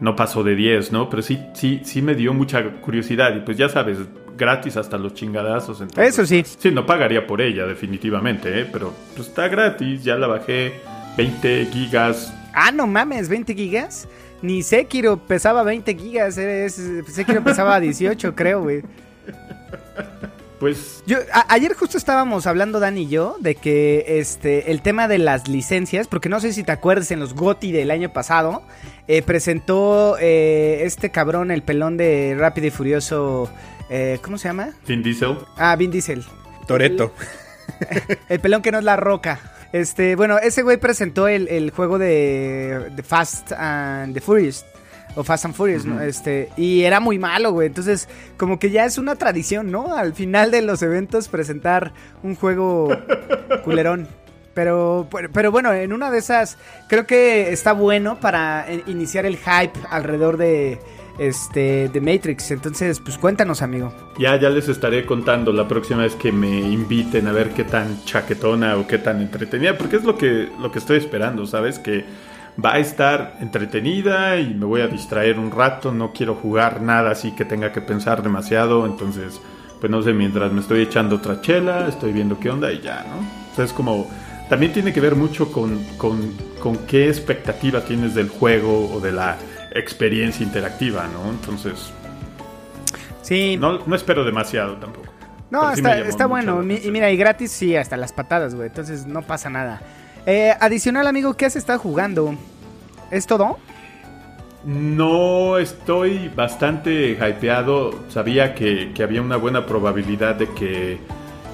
no 0.00 0.16
pasó 0.16 0.42
de 0.42 0.56
10, 0.56 0.92
¿no? 0.92 1.08
Pero 1.08 1.22
sí, 1.22 1.38
sí, 1.54 1.80
sí 1.84 2.02
me 2.02 2.14
dio 2.14 2.34
mucha 2.34 2.62
curiosidad 2.80 3.34
y 3.36 3.40
pues 3.40 3.56
ya 3.56 3.68
sabes, 3.68 3.98
gratis 4.36 4.76
hasta 4.76 4.98
los 4.98 5.14
chingadazos. 5.14 5.80
entonces, 5.80 6.14
Eso 6.14 6.26
sí. 6.26 6.42
Sí, 6.44 6.70
no 6.70 6.86
pagaría 6.86 7.26
por 7.26 7.40
ella, 7.40 7.66
definitivamente, 7.66 8.60
¿eh? 8.60 8.68
Pero 8.70 8.92
pues 9.14 9.28
está 9.28 9.48
gratis, 9.48 10.04
ya 10.04 10.16
la 10.16 10.26
bajé. 10.26 10.74
20 11.16 11.66
gigas. 11.72 12.32
Ah, 12.52 12.70
no 12.72 12.86
mames, 12.86 13.28
20 13.28 13.54
gigas. 13.54 14.08
Ni 14.42 14.62
Sekiro 14.62 15.16
pesaba 15.16 15.62
20 15.62 15.94
gigas, 15.96 16.36
eh, 16.38 16.66
es- 16.66 16.80
Sekiro 17.12 17.42
pesaba 17.42 17.80
18, 17.80 18.34
creo, 18.36 18.62
güey. 18.62 18.82
Pues 20.60 21.02
Yo, 21.06 21.18
a- 21.32 21.52
ayer 21.52 21.74
justo 21.74 21.98
estábamos 21.98 22.46
hablando 22.46 22.78
Dan 22.80 22.96
y 22.96 23.08
yo 23.08 23.36
de 23.40 23.54
que 23.54 24.04
este 24.18 24.70
el 24.70 24.82
tema 24.82 25.08
de 25.08 25.18
las 25.18 25.48
licencias, 25.48 26.06
porque 26.08 26.28
no 26.28 26.40
sé 26.40 26.52
si 26.52 26.62
te 26.62 26.72
acuerdas 26.72 27.10
en 27.10 27.20
los 27.20 27.34
GOTY 27.34 27.72
del 27.72 27.90
año 27.90 28.12
pasado, 28.12 28.62
eh, 29.08 29.22
presentó 29.22 30.16
eh, 30.20 30.82
este 30.84 31.10
cabrón, 31.10 31.50
el 31.50 31.62
pelón 31.62 31.96
de 31.96 32.36
Rápido 32.38 32.68
y 32.68 32.70
Furioso, 32.70 33.50
eh, 33.90 34.18
¿cómo 34.22 34.38
se 34.38 34.48
llama? 34.48 34.70
Vin 34.86 35.02
Diesel. 35.02 35.36
Ah, 35.56 35.74
Vin 35.76 35.90
Diesel. 35.90 36.24
Toreto. 36.66 37.12
El 38.28 38.40
pelón 38.40 38.62
que 38.62 38.72
no 38.72 38.78
es 38.78 38.84
la 38.84 38.96
roca. 38.96 39.40
Este, 39.74 40.14
bueno, 40.14 40.38
ese 40.38 40.62
güey 40.62 40.76
presentó 40.76 41.26
el, 41.26 41.48
el 41.48 41.72
juego 41.72 41.98
de, 41.98 42.90
de 42.94 43.02
Fast 43.02 43.50
and 43.50 44.14
the 44.14 44.20
Furious. 44.20 44.64
O 45.16 45.24
Fast 45.24 45.46
and 45.46 45.54
Furious, 45.54 45.84
¿no? 45.84 46.00
Este, 46.00 46.48
y 46.56 46.82
era 46.84 47.00
muy 47.00 47.18
malo, 47.18 47.50
güey. 47.50 47.66
Entonces, 47.66 48.08
como 48.36 48.60
que 48.60 48.70
ya 48.70 48.84
es 48.84 48.98
una 48.98 49.16
tradición, 49.16 49.72
¿no? 49.72 49.96
Al 49.96 50.14
final 50.14 50.52
de 50.52 50.62
los 50.62 50.80
eventos 50.82 51.26
presentar 51.26 51.92
un 52.22 52.36
juego 52.36 52.88
culerón. 53.64 54.06
Pero, 54.54 55.08
pero- 55.32 55.50
bueno, 55.50 55.72
en 55.72 55.92
una 55.92 56.12
de 56.12 56.18
esas 56.18 56.56
creo 56.88 57.04
que 57.06 57.52
está 57.52 57.72
bueno 57.72 58.20
para 58.20 58.64
eh, 58.70 58.84
iniciar 58.86 59.26
el 59.26 59.36
hype 59.36 59.76
alrededor 59.90 60.36
de 60.36 60.78
este 61.18 61.88
de 61.88 62.00
Matrix. 62.00 62.50
Entonces, 62.50 63.00
pues 63.00 63.18
cuéntanos, 63.18 63.62
amigo. 63.62 63.92
Ya, 64.18 64.36
ya 64.36 64.50
les 64.50 64.68
estaré 64.68 65.06
contando 65.06 65.52
la 65.52 65.68
próxima 65.68 66.02
vez 66.02 66.14
que 66.16 66.32
me 66.32 66.60
inviten 66.60 67.26
a 67.28 67.32
ver 67.32 67.50
qué 67.50 67.64
tan 67.64 68.04
chaquetona 68.04 68.76
o 68.76 68.86
qué 68.86 68.98
tan 68.98 69.20
entretenida, 69.20 69.76
porque 69.76 69.96
es 69.96 70.04
lo 70.04 70.16
que, 70.16 70.48
lo 70.60 70.70
que 70.70 70.78
estoy 70.78 70.98
esperando, 70.98 71.46
¿sabes? 71.46 71.78
Que 71.78 72.04
va 72.62 72.74
a 72.74 72.78
estar 72.78 73.36
entretenida 73.40 74.38
y 74.38 74.54
me 74.54 74.64
voy 74.64 74.80
a 74.80 74.86
distraer 74.86 75.38
un 75.38 75.50
rato, 75.50 75.92
no 75.92 76.12
quiero 76.12 76.34
jugar 76.34 76.82
nada 76.82 77.10
así 77.10 77.32
que 77.32 77.44
tenga 77.44 77.72
que 77.72 77.80
pensar 77.80 78.22
demasiado, 78.22 78.86
entonces, 78.86 79.40
pues 79.80 79.90
no 79.90 80.02
sé, 80.02 80.12
mientras 80.12 80.52
me 80.52 80.60
estoy 80.60 80.82
echando 80.82 81.16
otra 81.16 81.40
chela, 81.40 81.88
estoy 81.88 82.12
viendo 82.12 82.38
qué 82.38 82.50
onda 82.50 82.72
y 82.72 82.80
ya, 82.80 83.04
¿no? 83.08 83.18
O 83.52 83.56
sea, 83.56 83.64
es 83.64 83.72
como, 83.72 84.08
también 84.48 84.72
tiene 84.72 84.92
que 84.92 85.00
ver 85.00 85.16
mucho 85.16 85.50
con, 85.50 85.82
con, 85.96 86.32
con 86.60 86.76
qué 86.86 87.08
expectativa 87.08 87.80
tienes 87.80 88.14
del 88.14 88.28
juego 88.28 88.90
o 88.92 89.00
de 89.00 89.12
la 89.12 89.36
experiencia 89.74 90.44
interactiva, 90.44 91.06
¿no? 91.12 91.30
Entonces, 91.30 91.92
Sí. 93.22 93.56
no, 93.56 93.80
no 93.86 93.96
espero 93.96 94.24
demasiado 94.24 94.74
tampoco. 94.76 95.08
No, 95.50 95.74
sí 95.74 95.82
está, 96.06 96.26
bueno. 96.26 96.62
Mi- 96.62 96.80
y 96.82 96.90
mira, 96.90 97.10
y 97.10 97.16
gratis 97.16 97.52
sí, 97.52 97.76
hasta 97.76 97.96
las 97.96 98.12
patadas, 98.12 98.54
güey. 98.54 98.68
Entonces 98.68 99.06
no 99.06 99.22
pasa 99.22 99.50
nada. 99.50 99.80
Eh, 100.26 100.52
adicional, 100.58 101.06
amigo, 101.06 101.34
¿qué 101.34 101.46
has 101.46 101.54
estado 101.56 101.78
jugando? 101.78 102.34
¿Es 103.10 103.26
todo? 103.26 103.58
No 104.64 105.58
estoy 105.58 106.28
bastante 106.34 107.12
hypeado. 107.12 108.04
Sabía 108.08 108.54
que, 108.54 108.92
que 108.94 109.02
había 109.02 109.20
una 109.22 109.36
buena 109.36 109.66
probabilidad 109.66 110.34
de 110.36 110.48
que 110.54 110.98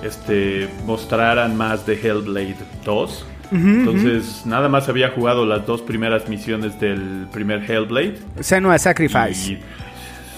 este, 0.02 0.68
mostraran 0.86 1.56
más 1.56 1.84
de 1.86 1.94
Hellblade 1.94 2.56
2. 2.84 3.26
Entonces, 3.52 4.42
nada 4.46 4.68
más 4.68 4.88
había 4.88 5.10
jugado 5.10 5.44
las 5.44 5.66
dos 5.66 5.82
primeras 5.82 6.28
misiones 6.28 6.78
del 6.80 7.26
primer 7.32 7.68
Hellblade. 7.70 8.18
Senua 8.40 8.78
Sacrifice. 8.78 9.52
Y- 9.52 9.58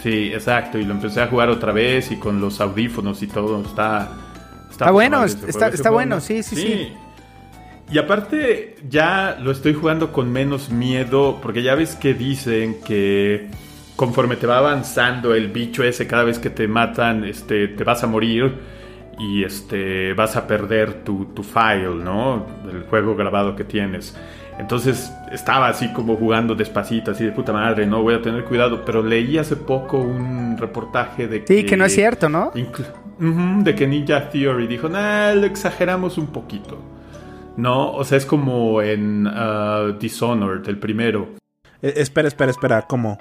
sí, 0.02 0.30
exacto. 0.32 0.78
Y 0.78 0.84
lo 0.84 0.92
empecé 0.94 1.20
a 1.20 1.26
jugar 1.26 1.48
otra 1.50 1.72
vez 1.72 2.10
y 2.10 2.16
con 2.16 2.40
los 2.40 2.60
audífonos 2.60 3.22
y 3.22 3.26
todo. 3.26 3.62
Está. 3.62 4.10
Está 4.70 4.90
bueno, 4.90 5.24
está- 5.24 5.66
ese 5.68 5.76
está- 5.76 5.90
bueno, 5.90 6.16
no- 6.16 6.20
sí, 6.20 6.42
sí, 6.42 6.56
sí. 6.56 6.88
Y 7.90 7.98
aparte, 7.98 8.76
ya 8.88 9.36
lo 9.42 9.50
estoy 9.50 9.74
jugando 9.74 10.10
con 10.12 10.32
menos 10.32 10.70
miedo. 10.70 11.38
Porque 11.42 11.62
ya 11.62 11.74
ves 11.74 11.94
que 11.94 12.14
dicen 12.14 12.76
que 12.86 13.48
conforme 13.96 14.36
te 14.36 14.46
va 14.46 14.56
avanzando 14.58 15.34
el 15.34 15.48
bicho 15.48 15.84
ese, 15.84 16.06
cada 16.06 16.24
vez 16.24 16.38
que 16.38 16.48
te 16.48 16.66
matan, 16.66 17.24
este, 17.24 17.68
te 17.68 17.84
vas 17.84 18.02
a 18.02 18.06
morir. 18.06 18.54
Y 19.18 19.44
este 19.44 20.14
vas 20.14 20.36
a 20.36 20.46
perder 20.46 21.04
tu, 21.04 21.26
tu 21.26 21.42
file, 21.42 21.94
¿no? 21.94 22.46
El 22.70 22.84
juego 22.84 23.14
grabado 23.14 23.54
que 23.54 23.64
tienes. 23.64 24.16
Entonces 24.58 25.12
estaba 25.30 25.68
así 25.68 25.92
como 25.92 26.16
jugando 26.16 26.54
despacito, 26.54 27.10
así 27.10 27.24
de 27.24 27.32
puta 27.32 27.52
madre, 27.52 27.86
no 27.86 28.02
voy 28.02 28.14
a 28.14 28.22
tener 28.22 28.44
cuidado. 28.44 28.84
Pero 28.84 29.02
leí 29.02 29.38
hace 29.38 29.56
poco 29.56 29.98
un 29.98 30.56
reportaje 30.58 31.28
de 31.28 31.44
que. 31.44 31.54
Sí, 31.54 31.66
que 31.66 31.76
no 31.76 31.84
es 31.84 31.94
cierto, 31.94 32.28
¿no? 32.28 32.52
De 33.18 33.74
que 33.74 33.86
Ninja 33.86 34.28
Theory 34.30 34.66
dijo, 34.66 34.88
nah, 34.88 35.32
lo 35.34 35.46
exageramos 35.46 36.18
un 36.18 36.28
poquito. 36.28 36.78
No, 37.56 37.92
o 37.92 38.04
sea, 38.04 38.18
es 38.18 38.26
como 38.26 38.82
en 38.82 39.26
ah, 39.28 39.94
Dishonored, 39.98 40.66
el 40.68 40.78
primero. 40.78 41.28
Eh, 41.82 41.94
espera, 41.96 42.28
espera, 42.28 42.50
espera, 42.50 42.82
¿cómo? 42.82 43.18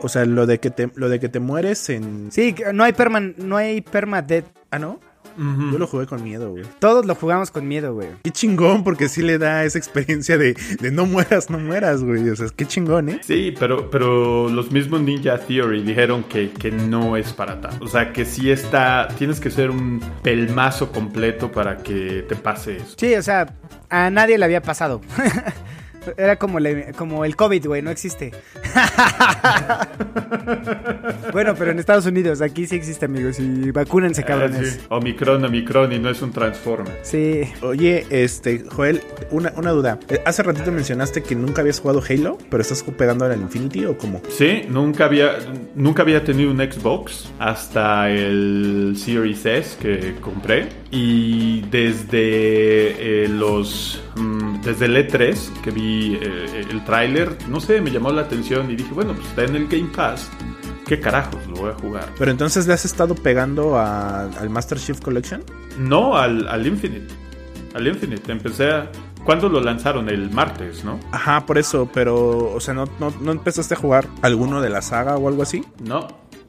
O 0.00 0.08
sea, 0.08 0.24
lo 0.24 0.46
de 0.46 0.58
que 0.58 0.70
te, 0.70 0.90
lo 0.94 1.08
de 1.08 1.20
que 1.20 1.28
te 1.28 1.40
mueres 1.40 1.90
en... 1.90 2.30
Sí, 2.32 2.54
no 2.72 2.84
hay 2.84 2.92
perma, 2.92 3.20
no 3.20 3.56
hay 3.56 3.80
permadeath. 3.80 4.46
Ah, 4.70 4.78
¿no? 4.78 5.00
Yo 5.38 5.78
lo 5.78 5.86
jugué 5.86 6.06
con 6.06 6.22
miedo, 6.24 6.50
güey. 6.50 6.64
Todos 6.80 7.06
lo 7.06 7.14
jugamos 7.14 7.50
con 7.50 7.68
miedo, 7.68 7.94
güey. 7.94 8.08
Qué 8.24 8.30
chingón, 8.32 8.82
porque 8.82 9.08
sí 9.08 9.22
le 9.22 9.38
da 9.38 9.64
esa 9.64 9.78
experiencia 9.78 10.36
de, 10.36 10.54
de 10.80 10.90
no 10.90 11.06
mueras, 11.06 11.48
no 11.48 11.58
mueras, 11.58 12.02
güey. 12.02 12.28
O 12.28 12.34
sea, 12.36 12.48
qué 12.54 12.66
chingón, 12.66 13.08
¿eh? 13.08 13.20
Sí, 13.22 13.54
pero, 13.58 13.88
pero 13.90 14.48
los 14.48 14.72
mismos 14.72 15.00
Ninja 15.02 15.38
Theory 15.38 15.82
dijeron 15.82 16.24
que, 16.24 16.50
que 16.50 16.72
no 16.72 17.16
es 17.16 17.32
para 17.32 17.60
tanto. 17.60 17.84
O 17.84 17.88
sea, 17.88 18.12
que 18.12 18.24
sí 18.24 18.50
está, 18.50 19.08
tienes 19.16 19.38
que 19.38 19.50
ser 19.50 19.70
un 19.70 20.00
pelmazo 20.22 20.90
completo 20.90 21.52
para 21.52 21.78
que 21.78 22.24
te 22.28 22.34
pase 22.34 22.78
eso. 22.78 22.94
Sí, 22.96 23.14
o 23.14 23.22
sea, 23.22 23.54
a 23.90 24.10
nadie 24.10 24.38
le 24.38 24.44
había 24.44 24.62
pasado. 24.62 25.00
Era 26.16 26.36
como, 26.36 26.58
como 26.96 27.24
el 27.24 27.36
COVID, 27.36 27.66
güey, 27.66 27.82
no 27.82 27.90
existe. 27.90 28.32
bueno, 31.32 31.54
pero 31.56 31.70
en 31.70 31.78
Estados 31.78 32.06
Unidos, 32.06 32.40
aquí 32.40 32.66
sí 32.66 32.76
existe, 32.76 33.06
amigos, 33.06 33.38
y 33.38 33.70
vacúnense, 33.70 34.22
Ah, 34.22 34.26
cabrones. 34.26 34.72
sí. 34.74 34.80
Omicron, 34.88 35.44
Omicron 35.44 35.92
y 35.92 35.98
no 35.98 36.10
es 36.10 36.20
un 36.22 36.32
Transformer. 36.32 36.98
Sí. 37.02 37.42
Oye, 37.62 38.06
este, 38.10 38.64
Joel, 38.70 39.00
una, 39.30 39.52
una 39.56 39.70
duda. 39.70 39.98
Eh, 40.08 40.20
Hace 40.24 40.42
ratito 40.42 40.70
mencionaste 40.72 41.22
que 41.22 41.34
nunca 41.34 41.60
habías 41.62 41.80
jugado 41.80 42.02
Halo, 42.08 42.38
pero 42.50 42.60
estás 42.62 42.82
pegando 42.82 43.24
al 43.24 43.40
Infinity 43.40 43.84
o 43.86 43.96
cómo? 43.96 44.20
Sí, 44.28 44.62
nunca 44.68 45.04
había, 45.06 45.38
nunca 45.74 46.02
había 46.02 46.24
tenido 46.24 46.50
un 46.50 46.58
Xbox 46.58 47.30
hasta 47.38 48.10
el 48.10 48.94
Series 48.96 49.44
S 49.46 49.76
que 49.80 50.16
compré. 50.20 50.68
Y 50.90 51.62
desde 51.70 53.24
eh, 53.24 53.28
los. 53.28 54.02
mm, 54.16 54.37
desde 54.62 54.86
el 54.86 54.96
E3 54.96 55.60
que 55.62 55.70
vi 55.70 56.18
eh, 56.20 56.64
el 56.70 56.84
tráiler, 56.84 57.36
no 57.48 57.60
sé, 57.60 57.80
me 57.80 57.90
llamó 57.90 58.10
la 58.12 58.22
atención 58.22 58.70
y 58.70 58.76
dije, 58.76 58.90
bueno, 58.94 59.14
pues 59.14 59.26
está 59.28 59.44
en 59.44 59.56
el 59.56 59.68
Game 59.68 59.90
Pass. 59.94 60.30
¿Qué 60.86 60.98
carajos 61.00 61.46
lo 61.46 61.56
voy 61.56 61.70
a 61.70 61.74
jugar? 61.74 62.08
Pero 62.18 62.30
entonces 62.30 62.66
le 62.66 62.72
has 62.72 62.84
estado 62.86 63.14
pegando 63.14 63.76
a- 63.78 64.22
al 64.24 64.48
Master 64.50 64.78
Chief 64.78 64.98
Collection. 65.00 65.44
No, 65.78 66.16
al, 66.16 66.48
al 66.48 66.66
Infinite. 66.66 67.08
Al 67.74 67.86
Infinite. 67.86 68.32
Empecé 68.32 68.70
a. 68.70 68.90
¿Cuándo 69.24 69.50
lo 69.50 69.60
lanzaron? 69.60 70.08
El 70.08 70.30
martes, 70.30 70.84
¿no? 70.84 70.98
Ajá, 71.12 71.44
por 71.44 71.58
eso, 71.58 71.90
pero, 71.92 72.54
o 72.54 72.60
sea, 72.60 72.72
¿no, 72.72 72.86
no, 72.98 73.12
no 73.20 73.32
empezaste 73.32 73.74
a 73.74 73.76
jugar 73.76 74.06
alguno 74.22 74.62
de 74.62 74.70
la 74.70 74.80
saga 74.80 75.16
o 75.16 75.28
algo 75.28 75.42
así? 75.42 75.62
No, 75.84 76.08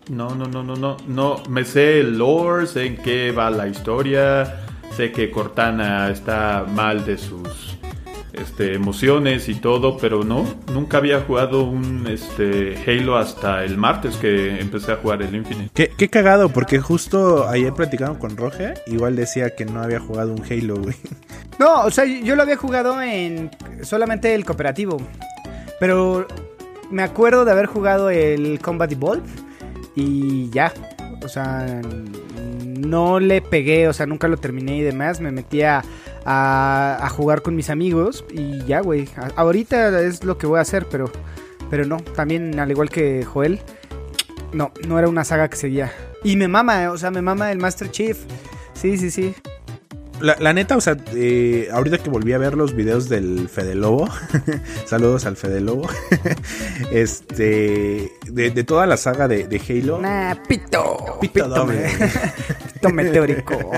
no, 0.10 0.30
no, 0.34 0.46
no, 0.46 0.64
no, 0.64 0.76
no, 0.78 0.96
no. 1.06 1.44
Me 1.50 1.66
sé 1.66 2.00
el 2.00 2.18
lore, 2.18 2.66
sé 2.68 2.86
en 2.86 2.96
qué 2.96 3.34
va 3.34 3.50
la 3.50 3.68
historia, 3.68 4.62
sé 4.96 5.12
que 5.12 5.30
Cortana 5.30 6.10
está 6.10 6.66
mal 6.74 7.04
de 7.06 7.18
sus 7.18 7.69
este, 8.34 8.74
emociones 8.74 9.50
y 9.50 9.56
todo, 9.56 9.98
pero 9.98 10.24
no, 10.24 10.46
nunca 10.74 10.98
había 10.98 11.22
jugado 11.22 11.64
un 11.64 12.08
este, 12.08 12.76
Halo 12.88 13.18
hasta 13.18 13.64
el 13.64 13.78
martes 13.78 14.18
que 14.18 14.60
empecé 14.60 14.92
a 14.92 14.98
jugar 14.98 15.22
el 15.22 15.36
Infinite. 15.36 15.72
Qué, 15.74 15.92
qué 15.96 16.10
cagado, 16.10 16.50
porque 16.50 16.80
justo 16.80 17.48
ayer 17.48 17.74
platicaron 17.74 18.16
con 18.16 18.38
Roger, 18.38 18.82
igual 18.88 19.16
decía 19.16 19.56
que 19.56 19.66
no 19.66 19.82
había 19.82 20.00
jugado 20.00 20.34
un 20.34 20.44
Halo, 20.44 20.76
güey. 20.76 20.96
No, 21.60 21.82
o 21.82 21.92
sea, 21.92 22.06
yo 22.06 22.38
lo 22.38 22.44
había 22.44 22.56
jugado 22.56 23.02
en 23.02 23.52
solamente 23.82 24.34
el 24.34 24.46
cooperativo. 24.46 24.98
Pero 25.80 26.26
me 26.90 27.04
acuerdo 27.04 27.46
de 27.46 27.52
haber 27.52 27.66
jugado 27.66 28.10
el 28.10 28.60
Combat 28.60 28.92
Evolve 28.92 29.28
y 29.96 30.50
ya. 30.52 30.74
O 31.24 31.28
sea, 31.28 31.82
no 32.64 33.20
le 33.20 33.42
pegué, 33.42 33.90
o 33.90 33.94
sea, 33.94 34.06
nunca 34.06 34.28
lo 34.28 34.38
terminé 34.38 34.78
y 34.78 34.82
demás. 34.82 35.20
Me 35.20 35.32
metí 35.32 35.62
a, 35.62 35.84
a- 36.32 36.98
a 37.02 37.10
jugar 37.10 37.42
con 37.42 37.56
mis 37.56 37.70
amigos 37.72 38.24
y 38.32 38.64
ya, 38.66 38.82
güey. 38.82 39.10
Ahorita 39.36 40.00
es 40.02 40.24
lo 40.24 40.38
que 40.38 40.46
voy 40.48 40.60
a 40.60 40.62
hacer, 40.62 40.86
pero, 40.92 41.12
pero 41.72 41.86
no. 41.86 41.98
También, 41.98 42.60
al 42.60 42.70
igual 42.70 42.90
que 42.90 43.26
Joel, 43.26 43.60
no, 44.54 44.72
no 44.88 45.00
era 45.00 45.10
una 45.10 45.24
saga 45.24 45.50
que 45.50 45.58
seguía. 45.58 45.92
Y 46.24 46.36
me 46.36 46.48
mama, 46.48 46.92
o 46.92 46.98
sea, 46.98 47.10
me 47.12 47.22
mama 47.22 47.52
el 47.52 47.58
Master 47.58 47.90
Chief. 47.90 48.18
Sí, 48.74 48.98
sí, 48.98 49.10
sí. 49.10 49.34
La, 50.22 50.36
la 50.38 50.52
neta, 50.52 50.76
o 50.76 50.82
sea, 50.82 50.98
eh, 51.16 51.70
ahorita 51.72 51.98
que 52.00 52.10
volví 52.10 52.34
a 52.34 52.38
ver 52.38 52.56
los 52.56 52.76
videos 52.76 53.08
del 53.08 53.48
Fede 53.48 53.74
Lobo, 53.74 54.10
saludos 54.86 55.26
al 55.26 55.38
Fede 55.38 55.62
Lobo, 55.62 55.88
este, 56.92 58.12
de, 58.30 58.52
de 58.52 58.64
toda 58.66 58.86
la 58.86 58.98
saga 58.98 59.28
de, 59.30 59.48
de 59.48 59.62
Halo, 59.68 60.00
Nah, 60.00 60.36
pito. 60.48 61.18
Pito 61.22 61.46
pito 62.74 62.90
meteórico. 62.94 63.72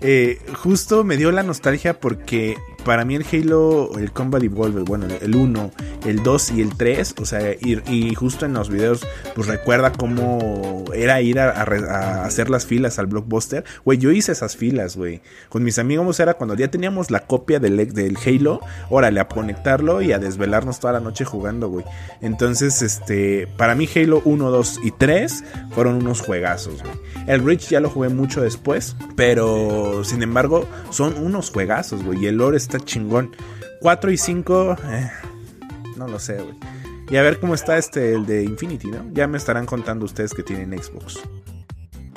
Eh, 0.00 0.38
justo 0.54 1.04
me 1.04 1.16
dio 1.16 1.32
la 1.32 1.42
nostalgia 1.42 2.00
porque 2.00 2.56
para 2.86 3.04
mí 3.04 3.16
el 3.16 3.26
Halo, 3.30 3.98
el 3.98 4.12
Combat 4.12 4.40
Evolved, 4.44 4.84
bueno, 4.84 5.06
el 5.20 5.34
1, 5.34 5.70
el 6.06 6.22
2 6.22 6.50
y 6.52 6.60
el 6.60 6.76
3, 6.76 7.16
o 7.20 7.24
sea, 7.24 7.52
y, 7.52 8.14
justo 8.14 8.46
en 8.46 8.52
los 8.52 8.70
videos, 8.70 9.04
pues 9.34 9.48
recuerda 9.48 9.90
cómo 9.90 10.84
era 10.94 11.20
ir 11.20 11.40
a 11.40 12.24
hacer 12.24 12.48
las 12.48 12.64
filas 12.64 13.00
al 13.00 13.08
blockbuster. 13.08 13.64
Güey, 13.84 13.98
yo 13.98 14.12
hice 14.12 14.30
esas 14.30 14.56
filas, 14.56 14.96
güey. 14.96 15.20
Con 15.48 15.64
mis 15.64 15.80
amigos 15.80 16.20
era 16.20 16.34
cuando 16.34 16.54
ya 16.54 16.70
teníamos 16.70 17.10
la 17.10 17.26
copia 17.26 17.58
del, 17.58 17.92
del 17.92 18.16
Halo, 18.24 18.60
órale, 18.88 19.18
a 19.18 19.26
conectarlo 19.26 20.00
y 20.00 20.12
a 20.12 20.20
desvelarnos 20.20 20.78
toda 20.78 20.92
la 20.92 21.00
noche 21.00 21.24
jugando, 21.24 21.68
güey. 21.68 21.84
Entonces, 22.20 22.82
este, 22.82 23.48
para 23.56 23.74
mí 23.74 23.88
Halo 23.96 24.22
1, 24.24 24.50
2 24.50 24.80
y 24.84 24.92
3 24.92 25.44
fueron 25.72 25.96
unos 25.96 26.20
juegazos, 26.20 26.82
güey. 26.84 26.94
El 27.26 27.44
Reach 27.44 27.68
ya 27.68 27.80
lo 27.80 27.90
jugué 27.90 28.10
mucho 28.10 28.42
después, 28.42 28.94
pero 29.16 29.85
sin 30.04 30.22
embargo, 30.22 30.68
son 30.90 31.16
unos 31.18 31.50
juegazos, 31.50 32.02
güey. 32.02 32.24
Y 32.24 32.26
el 32.26 32.36
lore 32.36 32.56
está 32.56 32.78
chingón. 32.80 33.34
4 33.80 34.10
y 34.10 34.16
5, 34.16 34.76
eh, 34.84 35.10
no 35.96 36.08
lo 36.08 36.18
sé, 36.18 36.34
güey. 36.40 36.54
Y 37.10 37.16
a 37.16 37.22
ver 37.22 37.38
cómo 37.38 37.54
está 37.54 37.78
este, 37.78 38.14
el 38.14 38.26
de 38.26 38.42
Infinity, 38.42 38.88
¿no? 38.88 39.04
Ya 39.12 39.28
me 39.28 39.38
estarán 39.38 39.66
contando 39.66 40.04
ustedes 40.04 40.34
que 40.34 40.42
tienen 40.42 40.76
Xbox. 40.76 41.20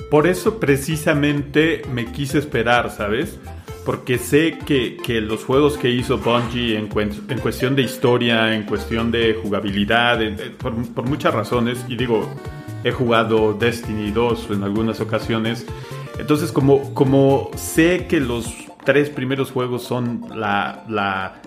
Por 0.10 0.26
eso 0.26 0.60
precisamente 0.60 1.84
me 1.94 2.12
quise 2.12 2.40
esperar, 2.40 2.90
¿sabes? 2.90 3.38
Porque 3.86 4.18
sé 4.18 4.58
que, 4.66 4.98
que 4.98 5.22
los 5.22 5.46
juegos 5.46 5.78
que 5.78 5.92
hizo 5.92 6.18
Bungie 6.18 6.78
en, 6.78 6.88
cuestión 6.88 7.76
de 7.76 7.84
historia, 7.84 8.56
en 8.56 8.64
cuestión 8.64 9.12
de 9.12 9.40
jugabilidad, 9.42 10.20
por, 10.58 10.74
por 10.94 11.08
muchas 11.08 11.34
razones, 11.34 11.86
y 11.88 11.96
digo, 11.96 12.28
he 12.84 12.92
jugado 12.92 13.54
Destiny 13.54 14.12
2 14.12 14.48
en 14.52 14.64
algunas 14.64 15.00
ocasiones, 15.02 15.66
entonces 16.20 16.52
como, 16.52 16.94
como 16.94 17.50
sé 17.56 18.06
que 18.08 18.20
los 18.20 18.54
tres 18.86 19.10
primeros 19.10 19.52
juegos 19.52 19.84
son 19.84 20.26
la, 20.36 20.84
la, 20.90 21.42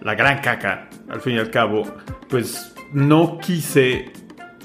la 0.00 0.14
gran 0.14 0.40
caca, 0.40 0.88
al 1.08 1.20
fin 1.20 1.34
y 1.34 1.38
al 1.38 1.50
cabo, 1.50 1.84
pues 2.28 2.74
no 2.92 3.38
quise 3.38 4.12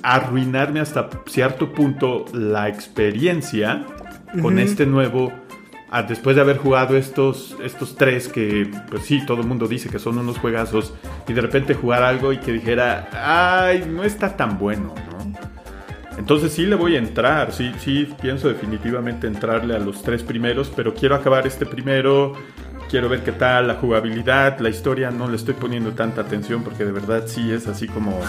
arruinarme 0.01 0.79
hasta 0.81 1.09
cierto 1.25 1.71
punto 1.71 2.25
la 2.33 2.67
experiencia 2.67 3.85
con 4.41 4.59
este 4.59 4.85
nuevo. 4.85 5.31
después 6.07 6.35
de 6.35 6.41
haber 6.41 6.57
jugado 6.57 6.97
estos, 6.97 7.55
estos 7.63 7.95
tres 7.95 8.27
que, 8.27 8.69
pues 8.89 9.03
sí, 9.03 9.25
todo 9.25 9.41
el 9.41 9.47
mundo 9.47 9.67
dice 9.67 9.89
que 9.89 9.99
son 9.99 10.17
unos 10.17 10.39
juegazos, 10.39 10.93
y 11.27 11.33
de 11.33 11.41
repente 11.41 11.73
jugar 11.73 12.03
algo 12.03 12.33
y 12.33 12.37
que 12.37 12.51
dijera, 12.51 13.09
ay, 13.13 13.85
no 13.87 14.03
está 14.03 14.35
tan 14.35 14.57
bueno, 14.57 14.93
¿no? 15.11 15.12
Entonces 16.17 16.53
sí 16.53 16.65
le 16.65 16.75
voy 16.75 16.95
a 16.95 16.99
entrar, 16.99 17.51
sí, 17.51 17.71
sí, 17.79 18.07
pienso 18.21 18.47
definitivamente 18.47 19.27
entrarle 19.27 19.75
a 19.75 19.79
los 19.79 20.01
tres 20.03 20.23
primeros, 20.23 20.71
pero 20.75 20.93
quiero 20.93 21.15
acabar 21.15 21.47
este 21.47 21.65
primero, 21.65 22.33
quiero 22.89 23.09
ver 23.09 23.23
qué 23.23 23.31
tal 23.31 23.67
la 23.67 23.75
jugabilidad, 23.75 24.59
la 24.59 24.69
historia, 24.69 25.09
no 25.11 25.27
le 25.27 25.35
estoy 25.35 25.55
poniendo 25.55 25.91
tanta 25.93 26.21
atención 26.21 26.63
porque 26.63 26.85
de 26.85 26.91
verdad 26.91 27.23
sí 27.25 27.51
es 27.51 27.67
así 27.67 27.87
como 27.87 28.19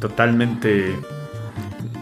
totalmente 0.00 0.96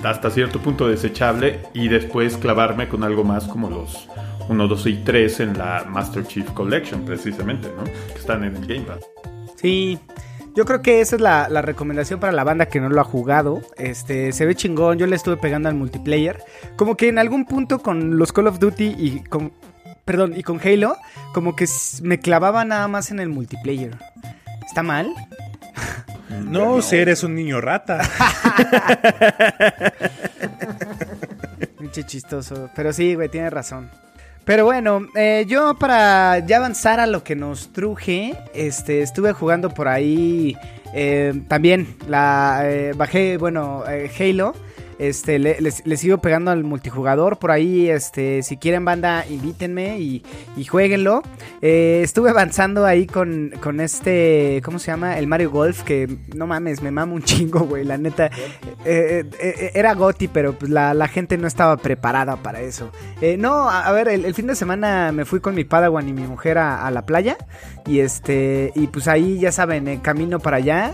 hasta 0.02 0.30
cierto 0.30 0.61
punto 0.61 0.88
desechable 0.88 1.61
y 1.75 1.88
después 1.88 2.37
clavarme 2.37 2.88
con 2.88 3.04
algo 3.04 3.25
más 3.25 3.44
como 3.44 3.71
los 3.71 4.09
1, 4.49 4.68
2 4.68 4.87
y 4.87 4.94
3 5.04 5.40
en 5.40 5.59
la 5.59 5.85
Master 5.88 6.26
Chief 6.26 6.49
Collection 6.50 7.04
precisamente, 7.04 7.68
¿no? 7.76 7.85
Que 7.85 8.18
están 8.18 8.44
en 8.44 8.56
el 8.56 8.66
Game 8.66 8.82
Pass. 8.82 9.00
Sí, 9.56 9.99
yo 10.54 10.64
creo 10.64 10.82
que 10.82 11.00
esa 11.00 11.16
es 11.16 11.23
la, 11.23 11.49
la, 11.49 11.62
recomendación 11.62 12.21
para 12.21 12.32
la 12.32 12.44
banda 12.44 12.66
que 12.66 12.80
no 12.80 12.88
lo 12.88 13.00
ha 13.00 13.04
jugado. 13.04 13.62
Este, 13.76 14.32
se 14.32 14.47
ve 14.47 14.54
chingón, 14.54 14.99
yo 14.99 15.06
le 15.06 15.16
estuve 15.16 15.37
pegando 15.37 15.68
al 15.68 15.75
multiplayer. 15.75 16.42
Como 16.76 16.97
que 16.97 17.09
en 17.09 17.18
algún 17.18 17.47
punto 17.47 17.78
con 17.78 18.18
los 18.18 18.32
Call 18.32 18.47
of 18.47 18.59
Duty 18.59 18.94
y 18.99 19.21
con... 19.21 19.52
Perdón, 20.04 20.35
y 20.37 20.42
con 20.42 20.61
Halo, 20.61 20.97
como 21.32 21.54
que 21.54 21.66
me 22.02 22.18
clavaba 22.18 22.64
nada 22.64 22.88
más 22.88 23.12
en 23.12 23.21
el 23.21 23.28
multiplayer. 23.28 23.97
¿Está 24.66 24.82
mal? 24.82 25.14
No, 26.28 26.82
si 26.82 26.97
eres 26.97 27.23
un 27.23 27.35
niño 27.35 27.61
rata. 27.61 28.00
Pinche 31.78 32.04
chistoso. 32.04 32.68
Pero 32.75 32.92
sí, 32.92 33.14
güey, 33.14 33.28
tiene 33.28 33.49
razón. 33.50 33.90
Pero 34.44 34.64
bueno, 34.64 35.06
eh, 35.14 35.44
yo 35.46 35.75
para 35.78 36.40
ya 36.40 36.56
avanzar 36.56 36.99
a 36.99 37.06
lo 37.06 37.22
que 37.22 37.37
nos 37.37 37.72
truje, 37.72 38.37
este, 38.54 39.02
estuve 39.02 39.32
jugando 39.32 39.70
por 39.70 39.87
ahí 39.87 40.56
eh, 40.94 41.32
también, 41.49 41.96
la 42.08 42.62
eh, 42.64 42.92
bajé, 42.94 43.38
bueno, 43.38 43.84
eh, 43.88 44.11
Halo. 44.18 44.54
Este, 44.99 45.38
le, 45.38 45.61
les, 45.61 45.84
les, 45.87 46.00
sigo 46.00 46.18
pegando 46.18 46.50
al 46.50 46.64
multijugador. 46.64 47.38
Por 47.38 47.50
ahí, 47.50 47.88
este, 47.88 48.42
si 48.42 48.56
quieren 48.56 48.84
banda, 48.84 49.25
invítenme 49.28 49.99
y, 49.99 50.22
y 50.56 50.64
jueguenlo. 50.64 51.22
Eh, 51.61 52.00
estuve 52.02 52.30
avanzando 52.30 52.84
ahí 52.84 53.06
con, 53.06 53.52
con 53.61 53.80
este, 53.80 54.61
¿cómo 54.64 54.78
se 54.78 54.90
llama? 54.90 55.18
El 55.18 55.26
Mario 55.26 55.50
Golf, 55.50 55.82
que 55.82 56.18
no 56.34 56.46
mames, 56.46 56.82
me 56.82 56.90
mama 56.90 57.14
un 57.14 57.22
chingo, 57.22 57.61
güey. 57.61 57.84
La 57.84 57.99
neta, 57.99 58.26
eh, 58.84 59.25
eh, 59.40 59.70
era 59.75 59.94
Goti, 59.94 60.28
pero 60.28 60.52
pues 60.52 60.70
la, 60.70 60.94
la, 60.94 61.08
gente 61.08 61.37
no 61.38 61.46
estaba 61.46 61.76
preparada 61.76 62.37
para 62.37 62.61
eso. 62.61 62.90
no, 63.38 63.70
a, 63.70 63.90
ver, 63.92 64.08
el, 64.08 64.34
fin 64.34 64.46
de 64.46 64.54
semana 64.54 65.12
me 65.12 65.25
fui 65.25 65.40
con 65.40 65.54
mi 65.54 65.64
Padawan 65.64 66.08
y 66.08 66.12
mi 66.12 66.26
mujer 66.26 66.58
a, 66.58 66.90
la 66.90 67.06
playa. 67.06 67.37
Y 67.87 67.99
este, 67.99 68.70
y 68.76 68.87
pues 68.87 69.08
ahí 69.08 69.40
ya 69.40 69.50
saben, 69.50 69.99
camino 69.99 70.38
para 70.38 70.58
allá. 70.58 70.92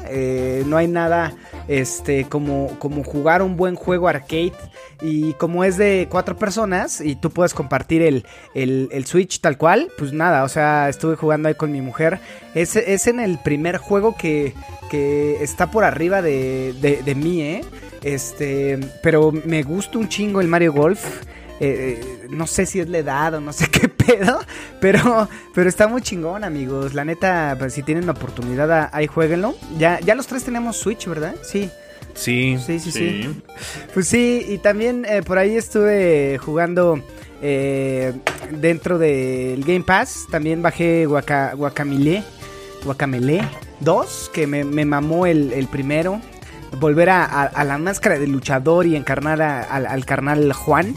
no 0.66 0.76
hay 0.76 0.88
nada, 0.88 1.34
este, 1.66 2.24
como, 2.24 2.78
como 2.78 3.04
jugar 3.04 3.42
un 3.42 3.56
buen 3.56 3.74
juego 3.74 3.87
arcade 4.08 4.52
y 5.00 5.32
como 5.34 5.64
es 5.64 5.76
de 5.76 6.08
cuatro 6.10 6.36
personas 6.36 7.00
y 7.00 7.16
tú 7.16 7.30
puedes 7.30 7.54
compartir 7.54 8.02
el, 8.02 8.26
el, 8.54 8.88
el, 8.92 9.06
Switch 9.06 9.40
tal 9.40 9.56
cual, 9.56 9.88
pues 9.96 10.12
nada, 10.12 10.44
o 10.44 10.48
sea, 10.48 10.88
estuve 10.88 11.16
jugando 11.16 11.48
ahí 11.48 11.54
con 11.54 11.70
mi 11.70 11.80
mujer. 11.80 12.18
Es, 12.54 12.76
es 12.76 13.06
en 13.06 13.20
el 13.20 13.38
primer 13.38 13.78
juego 13.78 14.16
que, 14.16 14.54
que 14.90 15.42
está 15.42 15.70
por 15.70 15.84
arriba 15.84 16.22
de, 16.22 16.74
de, 17.04 17.14
mí, 17.14 17.42
¿eh? 17.42 17.60
Este, 18.02 18.78
pero 19.02 19.32
me 19.32 19.62
gusta 19.62 19.98
un 19.98 20.08
chingo 20.08 20.40
el 20.40 20.48
Mario 20.48 20.72
Golf. 20.72 21.04
Eh, 21.60 22.00
no 22.30 22.46
sé 22.46 22.66
si 22.66 22.78
es 22.78 22.88
la 22.88 22.98
edad 22.98 23.34
o 23.34 23.40
no 23.40 23.52
sé 23.52 23.68
qué 23.70 23.88
pedo, 23.88 24.40
pero, 24.80 25.28
pero 25.54 25.68
está 25.68 25.88
muy 25.88 26.02
chingón, 26.02 26.44
amigos. 26.44 26.94
La 26.94 27.04
neta, 27.04 27.56
pues, 27.58 27.74
si 27.74 27.82
tienen 27.82 28.06
la 28.06 28.12
oportunidad, 28.12 28.90
ahí 28.92 29.06
jueguenlo. 29.06 29.54
Ya, 29.78 30.00
ya 30.00 30.14
los 30.14 30.26
tres 30.26 30.44
tenemos 30.44 30.76
Switch, 30.76 31.06
¿verdad? 31.06 31.34
Sí. 31.42 31.70
Sí. 32.18 32.58
Sí, 32.58 32.80
sí, 32.80 32.90
sí. 32.90 33.22
sí. 33.22 33.42
Pues 33.94 34.08
sí, 34.08 34.44
y 34.48 34.58
también 34.58 35.06
eh, 35.08 35.22
por 35.22 35.38
ahí 35.38 35.56
estuve 35.56 36.38
jugando 36.38 37.00
eh, 37.40 38.12
dentro 38.50 38.98
del 38.98 39.62
Game 39.64 39.84
Pass. 39.84 40.26
También 40.30 40.60
bajé 40.60 41.06
Guaca, 41.06 41.54
Guacamele, 41.54 42.24
Guacamele 42.84 43.42
2, 43.80 44.30
que 44.34 44.46
me, 44.46 44.64
me 44.64 44.84
mamó 44.84 45.26
el, 45.26 45.52
el, 45.52 45.68
primero. 45.68 46.20
Volver 46.80 47.08
a, 47.08 47.24
a, 47.24 47.44
a, 47.44 47.64
la 47.64 47.78
máscara 47.78 48.18
de 48.18 48.26
luchador 48.26 48.86
y 48.86 48.96
encarnar 48.96 49.40
a, 49.40 49.62
al 49.62 50.04
carnal 50.04 50.52
Juan. 50.52 50.94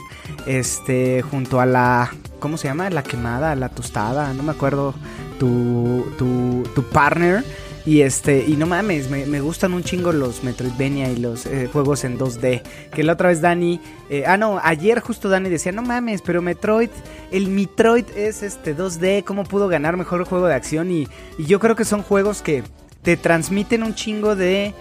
Este, 0.47 1.21
junto 1.21 1.61
a 1.61 1.65
la. 1.65 2.11
¿Cómo 2.39 2.57
se 2.57 2.67
llama? 2.67 2.89
La 2.89 3.03
quemada, 3.03 3.55
la 3.55 3.69
tostada, 3.69 4.33
no 4.33 4.41
me 4.41 4.51
acuerdo. 4.51 4.95
Tu, 5.39 6.05
tu, 6.17 6.63
tu 6.75 6.83
partner. 6.83 7.43
Y 7.85 8.01
este, 8.01 8.45
y 8.47 8.57
no 8.57 8.67
mames, 8.67 9.09
me, 9.09 9.25
me, 9.25 9.41
gustan 9.41 9.73
un 9.73 9.83
chingo 9.83 10.11
los 10.11 10.43
Metroidvania 10.43 11.11
y 11.11 11.17
los 11.17 11.47
eh, 11.47 11.67
juegos 11.71 12.03
en 12.03 12.19
2D. 12.19 12.61
Que 12.93 13.03
la 13.03 13.13
otra 13.13 13.29
vez 13.29 13.41
Dani, 13.41 13.79
eh, 14.09 14.23
ah 14.27 14.37
no, 14.37 14.59
ayer 14.63 14.99
justo 14.99 15.29
Dani 15.29 15.49
decía, 15.49 15.71
no 15.71 15.81
mames, 15.81 16.21
pero 16.21 16.41
Metroid, 16.41 16.89
el 17.31 17.47
Metroid 17.47 18.05
es 18.15 18.43
este 18.43 18.75
2D, 18.75 19.23
¿cómo 19.23 19.45
pudo 19.45 19.67
ganar 19.67 19.97
mejor 19.97 20.23
juego 20.25 20.47
de 20.47 20.53
acción? 20.53 20.91
Y, 20.91 21.07
y 21.39 21.45
yo 21.45 21.59
creo 21.59 21.75
que 21.75 21.85
son 21.85 22.03
juegos 22.03 22.43
que 22.43 22.63
te 23.01 23.17
transmiten 23.17 23.81
un 23.81 23.95
chingo 23.95 24.35
de 24.35 24.75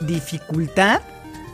dificultad 0.00 1.02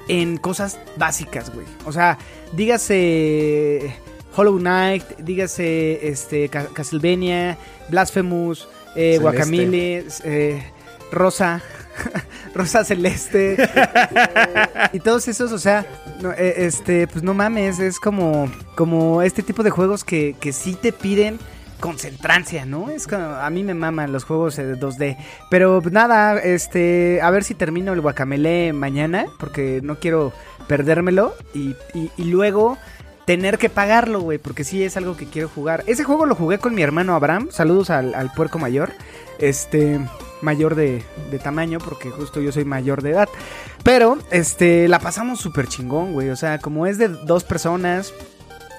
en 0.08 0.36
cosas 0.38 0.78
básicas, 0.96 1.52
güey. 1.52 1.66
O 1.84 1.92
sea, 1.92 2.18
dígase 2.52 3.94
Hollow 4.34 4.58
Knight, 4.58 5.04
dígase 5.18 6.08
este 6.08 6.48
Castlevania, 6.48 7.58
Blasphemous, 7.88 8.68
eh, 8.94 9.18
Guacamole, 9.20 10.06
eh, 10.24 10.62
Rosa, 11.12 11.62
Rosa 12.54 12.84
Celeste 12.84 13.62
eh, 13.62 13.68
y 14.92 15.00
todos 15.00 15.28
esos, 15.28 15.52
o 15.52 15.58
sea, 15.58 15.86
no, 16.20 16.32
eh, 16.32 16.54
este, 16.66 17.06
pues 17.06 17.22
no 17.22 17.34
mames, 17.34 17.78
es 17.78 18.00
como, 18.00 18.50
como 18.74 19.22
este 19.22 19.42
tipo 19.42 19.62
de 19.62 19.70
juegos 19.70 20.04
que, 20.04 20.36
que 20.40 20.52
sí 20.52 20.74
te 20.74 20.92
piden 20.92 21.38
concentrancia, 21.80 22.64
¿no? 22.64 22.90
Es 22.90 23.06
como, 23.06 23.24
a 23.24 23.50
mí 23.50 23.62
me 23.62 23.74
maman 23.74 24.12
los 24.12 24.24
juegos 24.24 24.56
de 24.56 24.78
2D, 24.78 25.16
pero 25.50 25.82
nada, 25.90 26.38
este, 26.38 27.20
a 27.22 27.30
ver 27.30 27.44
si 27.44 27.54
termino 27.54 27.92
el 27.92 28.00
Guacamele 28.00 28.72
mañana, 28.72 29.26
porque 29.38 29.80
no 29.82 29.96
quiero 29.96 30.32
perdérmelo 30.68 31.34
y, 31.54 31.76
y, 31.94 32.10
y 32.16 32.24
luego 32.24 32.78
tener 33.26 33.58
que 33.58 33.68
pagarlo, 33.68 34.20
güey, 34.20 34.38
porque 34.38 34.64
sí 34.64 34.82
es 34.82 34.96
algo 34.96 35.16
que 35.16 35.26
quiero 35.26 35.48
jugar. 35.48 35.82
Ese 35.86 36.04
juego 36.04 36.26
lo 36.26 36.34
jugué 36.34 36.58
con 36.58 36.74
mi 36.74 36.82
hermano 36.82 37.14
Abraham, 37.14 37.48
saludos 37.50 37.90
al, 37.90 38.14
al 38.14 38.32
puerco 38.32 38.58
mayor, 38.58 38.92
este, 39.38 40.00
mayor 40.42 40.74
de, 40.74 41.02
de, 41.30 41.38
tamaño, 41.38 41.78
porque 41.78 42.10
justo 42.10 42.40
yo 42.40 42.52
soy 42.52 42.64
mayor 42.64 43.02
de 43.02 43.10
edad. 43.10 43.28
Pero, 43.82 44.18
este, 44.30 44.88
la 44.88 44.98
pasamos 44.98 45.40
súper 45.40 45.68
chingón, 45.68 46.12
güey. 46.12 46.30
O 46.30 46.36
sea, 46.36 46.58
como 46.58 46.86
es 46.86 46.98
de 46.98 47.08
dos 47.08 47.44
personas 47.44 48.12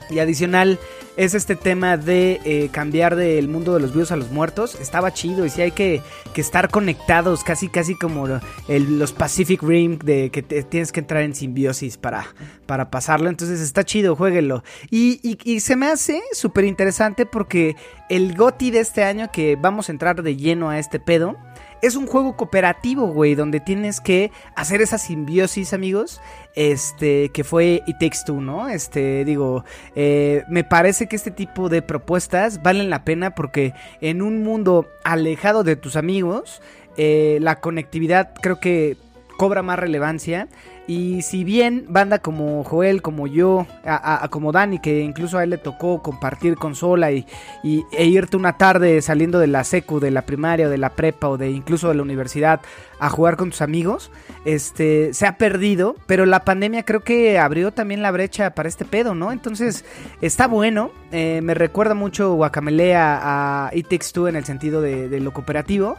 y 0.09 0.19
adicional 0.19 0.79
es 1.17 1.33
este 1.33 1.55
tema 1.55 1.97
de 1.97 2.39
eh, 2.45 2.69
cambiar 2.71 3.15
del 3.15 3.47
mundo 3.47 3.73
de 3.73 3.79
los 3.79 3.91
vivos 3.91 4.11
a 4.11 4.15
los 4.15 4.31
muertos. 4.31 4.75
Estaba 4.79 5.11
chido 5.11 5.45
y 5.45 5.49
sí 5.49 5.63
hay 5.63 5.71
que, 5.71 6.01
que 6.33 6.41
estar 6.41 6.69
conectados, 6.69 7.43
casi 7.43 7.67
casi 7.67 7.95
como 7.95 8.27
el, 8.67 8.99
los 8.99 9.13
Pacific 9.13 9.61
Rim, 9.63 9.97
de 9.97 10.29
que 10.29 10.43
tienes 10.43 10.91
que 10.91 10.99
entrar 10.99 11.23
en 11.23 11.33
simbiosis 11.33 11.97
para, 11.97 12.27
para 12.67 12.91
pasarlo. 12.91 13.29
Entonces 13.29 13.59
está 13.61 13.83
chido, 13.83 14.15
jueguenlo. 14.15 14.63
Y, 14.91 15.19
y, 15.23 15.39
y 15.43 15.59
se 15.61 15.75
me 15.75 15.87
hace 15.87 16.21
súper 16.33 16.65
interesante 16.65 17.25
porque 17.25 17.75
el 18.09 18.37
GOTI 18.37 18.69
de 18.69 18.79
este 18.79 19.03
año, 19.03 19.31
que 19.31 19.55
vamos 19.55 19.89
a 19.89 19.93
entrar 19.93 20.21
de 20.21 20.35
lleno 20.35 20.69
a 20.69 20.77
este 20.77 20.99
pedo, 20.99 21.35
es 21.81 21.95
un 21.95 22.07
juego 22.07 22.35
cooperativo, 22.35 23.07
güey, 23.07 23.35
donde 23.35 23.59
tienes 23.59 24.01
que 24.01 24.31
hacer 24.55 24.81
esa 24.81 24.97
simbiosis, 24.97 25.73
amigos. 25.73 26.21
Este, 26.55 27.29
que 27.29 27.43
fue 27.43 27.83
It 27.85 27.97
Takes 27.99 28.19
Two, 28.25 28.41
¿no? 28.41 28.67
Este, 28.67 29.23
digo, 29.25 29.63
eh, 29.95 30.43
me 30.49 30.63
parece 30.63 31.07
que 31.07 31.15
este 31.15 31.29
tipo 31.29 31.69
de 31.69 31.83
propuestas 31.83 32.63
valen 32.63 32.89
la 32.89 33.03
pena 33.03 33.35
porque 33.35 33.73
en 34.01 34.23
un 34.23 34.43
mundo 34.43 34.87
alejado 35.03 35.63
de 35.63 35.75
tus 35.75 35.95
amigos, 35.95 36.61
eh, 36.97 37.37
la 37.41 37.59
conectividad 37.59 38.33
creo 38.41 38.59
que 38.59 38.97
cobra 39.37 39.61
más 39.61 39.77
relevancia. 39.77 40.47
Y 40.87 41.21
si 41.21 41.43
bien 41.43 41.85
banda 41.89 42.19
como 42.19 42.63
Joel, 42.63 43.01
como 43.01 43.27
yo, 43.27 43.67
a, 43.83 44.23
a, 44.23 44.27
como 44.29 44.53
Dani, 44.53 44.79
que 44.79 45.01
incluso 45.01 45.37
a 45.37 45.43
él 45.43 45.49
le 45.49 45.57
tocó 45.57 46.01
compartir 46.01 46.55
consola 46.55 47.11
y, 47.11 47.25
y, 47.61 47.83
e 47.91 48.05
irte 48.05 48.37
una 48.37 48.57
tarde 48.57 49.01
saliendo 49.01 49.37
de 49.37 49.47
la 49.47 49.65
secu, 49.65 49.99
de 49.99 50.11
la 50.11 50.25
primaria 50.25 50.67
o 50.67 50.69
de 50.69 50.77
la 50.77 50.91
prepa 50.91 51.27
o 51.27 51.37
de 51.37 51.51
incluso 51.51 51.89
de 51.89 51.95
la 51.95 52.03
universidad 52.03 52.61
a 52.99 53.09
jugar 53.09 53.35
con 53.35 53.49
tus 53.49 53.61
amigos, 53.61 54.11
este, 54.45 55.13
se 55.13 55.27
ha 55.27 55.37
perdido, 55.37 55.95
pero 56.07 56.25
la 56.25 56.45
pandemia 56.45 56.83
creo 56.83 57.01
que 57.01 57.37
abrió 57.37 57.71
también 57.71 58.01
la 58.01 58.11
brecha 58.11 58.51
para 58.51 58.69
este 58.69 58.85
pedo, 58.85 59.13
¿no? 59.13 59.33
Entonces, 59.33 59.83
está 60.21 60.47
bueno, 60.47 60.91
eh, 61.11 61.41
me 61.43 61.53
recuerda 61.53 61.95
mucho 61.95 62.33
Guacamele 62.33 62.95
a, 62.95 63.67
a 63.67 63.75
It 63.75 63.89
Takes 63.89 64.07
Two 64.13 64.29
en 64.29 64.37
el 64.37 64.45
sentido 64.45 64.81
de, 64.81 65.09
de 65.09 65.19
lo 65.19 65.33
cooperativo. 65.33 65.97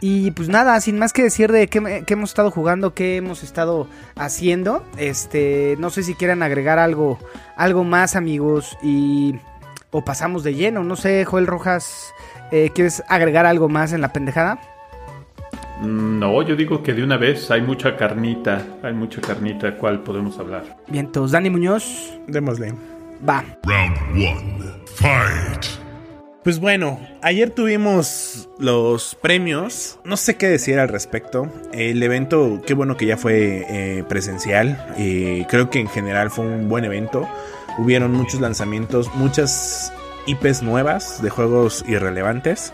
Y 0.00 0.30
pues 0.30 0.48
nada, 0.48 0.80
sin 0.80 0.98
más 0.98 1.12
que 1.12 1.22
decir 1.22 1.50
de 1.50 1.66
qué, 1.66 2.04
qué, 2.06 2.14
hemos 2.14 2.30
estado 2.30 2.50
jugando, 2.50 2.94
qué 2.94 3.16
hemos 3.16 3.42
estado 3.42 3.88
haciendo. 4.16 4.84
Este, 4.96 5.76
no 5.78 5.90
sé 5.90 6.02
si 6.04 6.14
quieran 6.14 6.42
agregar 6.42 6.78
algo, 6.78 7.18
algo 7.56 7.82
más, 7.82 8.14
amigos, 8.14 8.76
y 8.82 9.34
o 9.90 10.04
pasamos 10.04 10.44
de 10.44 10.54
lleno. 10.54 10.84
No 10.84 10.96
sé, 10.96 11.24
Joel 11.24 11.46
Rojas, 11.46 12.12
eh, 12.52 12.70
¿quieres 12.74 13.02
agregar 13.08 13.46
algo 13.46 13.68
más 13.68 13.92
en 13.92 14.00
la 14.00 14.12
pendejada? 14.12 14.60
No, 15.82 16.42
yo 16.42 16.56
digo 16.56 16.82
que 16.82 16.92
de 16.92 17.04
una 17.04 17.16
vez 17.16 17.50
hay 17.50 17.62
mucha 17.62 17.96
carnita, 17.96 18.64
hay 18.82 18.92
mucha 18.92 19.20
carnita, 19.20 19.76
¿cuál 19.76 20.02
podemos 20.02 20.38
hablar? 20.38 20.64
Bien, 20.88 21.06
entonces, 21.06 21.32
Dani 21.32 21.50
Muñoz. 21.50 22.18
Démosle. 22.26 22.74
Va. 23.28 23.44
Round 23.64 23.96
one, 24.12 24.84
fight. 24.86 25.87
Pues 26.48 26.60
bueno, 26.60 26.98
ayer 27.20 27.50
tuvimos 27.50 28.48
los 28.58 29.14
premios. 29.16 30.00
No 30.04 30.16
sé 30.16 30.38
qué 30.38 30.48
decir 30.48 30.78
al 30.78 30.88
respecto. 30.88 31.52
El 31.74 32.02
evento, 32.02 32.62
qué 32.66 32.72
bueno 32.72 32.96
que 32.96 33.04
ya 33.04 33.18
fue 33.18 33.66
eh, 33.68 34.04
presencial. 34.08 34.94
Eh, 34.96 35.44
creo 35.50 35.68
que 35.68 35.78
en 35.78 35.88
general 35.88 36.30
fue 36.30 36.46
un 36.46 36.70
buen 36.70 36.86
evento. 36.86 37.28
Hubieron 37.76 38.12
muchos 38.12 38.40
lanzamientos, 38.40 39.14
muchas 39.16 39.92
IPs 40.26 40.62
nuevas 40.62 41.20
de 41.20 41.28
juegos 41.28 41.84
irrelevantes. 41.86 42.72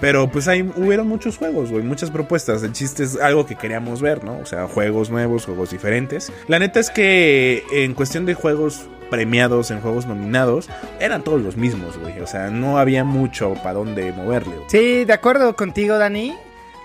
Pero 0.00 0.30
pues 0.30 0.46
hay, 0.46 0.62
hubieron 0.76 1.08
muchos 1.08 1.36
juegos, 1.36 1.72
güey, 1.72 1.82
muchas 1.82 2.12
propuestas. 2.12 2.62
El 2.62 2.74
chiste 2.74 3.02
es 3.02 3.18
algo 3.18 3.44
que 3.44 3.56
queríamos 3.56 4.02
ver, 4.02 4.22
¿no? 4.22 4.38
O 4.38 4.46
sea, 4.46 4.68
juegos 4.68 5.10
nuevos, 5.10 5.46
juegos 5.46 5.70
diferentes. 5.70 6.32
La 6.46 6.60
neta 6.60 6.78
es 6.78 6.90
que 6.90 7.64
en 7.72 7.94
cuestión 7.94 8.24
de 8.24 8.34
juegos 8.34 8.86
premiados, 9.10 9.70
en 9.70 9.80
juegos 9.80 10.06
nominados, 10.06 10.68
eran 11.00 11.22
todos 11.22 11.40
los 11.40 11.56
mismos, 11.56 11.98
güey. 11.98 12.20
O 12.20 12.26
sea, 12.26 12.50
no 12.50 12.78
había 12.78 13.04
mucho 13.04 13.54
para 13.54 13.74
dónde 13.74 14.12
moverle. 14.12 14.56
Sí, 14.68 15.04
de 15.04 15.12
acuerdo 15.12 15.56
contigo, 15.56 15.98
Dani. 15.98 16.34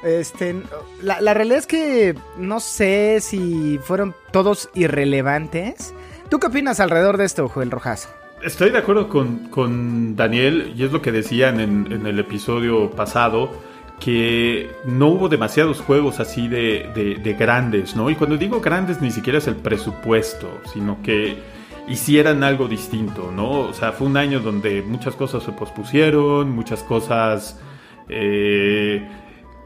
Este, 0.04 0.56
la, 1.02 1.22
la 1.22 1.34
realidad 1.34 1.60
es 1.60 1.68
que 1.68 2.16
no 2.38 2.60
sé 2.60 3.20
si 3.22 3.80
fueron 3.84 4.16
todos 4.32 4.70
irrelevantes. 4.74 5.94
¿Tú 6.30 6.40
qué 6.40 6.48
opinas 6.48 6.80
alrededor 6.80 7.18
de 7.18 7.26
esto, 7.26 7.48
Joel 7.50 7.72
Rojas? 7.72 8.10
Estoy 8.44 8.72
de 8.72 8.80
acuerdo 8.80 9.08
con, 9.08 9.50
con 9.50 10.16
Daniel, 10.16 10.74
y 10.76 10.84
es 10.84 10.92
lo 10.92 11.02
que 11.02 11.12
decían 11.12 11.60
en, 11.60 11.92
en, 11.92 12.08
el 12.08 12.18
episodio 12.18 12.90
pasado, 12.90 13.52
que 14.00 14.72
no 14.86 15.10
hubo 15.10 15.30
demasiados 15.30 15.80
juegos 15.80 16.20
así 16.20 16.48
de, 16.48 16.90
de, 16.96 17.16
de, 17.16 17.34
grandes, 17.34 17.96
¿no? 17.96 18.10
Y 18.10 18.16
cuando 18.16 18.38
digo 18.38 18.60
grandes 18.60 19.00
ni 19.00 19.12
siquiera 19.12 19.38
es 19.38 19.48
el 19.48 19.58
presupuesto, 19.58 20.60
sino 20.74 21.04
que 21.04 21.38
hicieran 21.88 22.44
algo 22.44 22.68
distinto, 22.68 23.32
¿no? 23.32 23.62
O 23.62 23.74
sea, 23.74 23.92
fue 23.92 24.08
un 24.08 24.18
año 24.18 24.40
donde 24.40 24.82
muchas 24.82 25.16
cosas 25.16 25.44
se 25.44 25.52
pospusieron, 25.52 26.50
muchas 26.52 26.84
cosas 26.84 27.60
eh, 28.10 29.08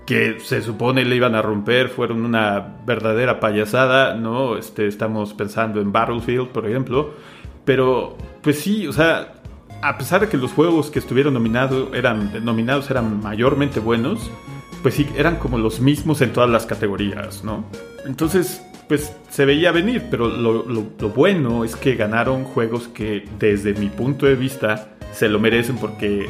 que 0.06 0.39
se 0.39 0.62
supone 0.62 1.04
le 1.04 1.15
iban 1.15 1.36
a 1.36 1.41
romper 1.41 1.89
fueron 1.89 2.23
una 2.25 2.78
verdadera 2.86 3.39
payasada, 3.39 4.15
¿no? 4.15 4.58
Este, 4.58 4.88
estamos 4.88 5.34
pensando 5.34 5.82
en 5.82 5.91
Battlefield, 5.91 6.49
por 6.49 6.67
ejemplo, 6.67 7.13
pero 7.65 8.17
pues 8.41 8.60
sí, 8.60 8.88
o 8.88 8.93
sea, 8.93 9.34
a 9.82 9.97
pesar 9.97 10.21
de 10.21 10.30
que 10.30 10.38
los 10.38 10.51
juegos 10.51 10.91
que 10.91 10.99
estuvieron 10.99 11.34
nominados 11.34 11.93
eran, 11.93 12.45
nominados 12.45 12.89
eran 12.91 13.21
mayormente 13.21 13.80
buenos, 13.80 14.30
pues 14.84 14.93
sí, 14.93 15.08
eran 15.17 15.38
como 15.38 15.58
los 15.58 15.80
mismos 15.80 16.21
en 16.21 16.32
todas 16.32 16.49
las 16.49 16.65
categorías, 16.65 17.43
¿no? 17.43 17.65
Entonces, 18.06 18.63
pues 18.87 19.11
se 19.29 19.45
veía 19.45 19.71
venir, 19.71 20.03
pero 20.09 20.27
lo, 20.27 20.83
bueno 21.09 21.63
es 21.63 21.75
que 21.75 21.95
ganaron 21.95 22.43
juegos 22.43 22.87
que 22.87 23.27
desde 23.39 23.73
mi 23.73 23.89
punto 23.89 24.25
de 24.25 24.35
vista 24.35 24.89
se 25.11 25.27
lo 25.27 25.39
merecen 25.39 25.77
porque 25.77 26.29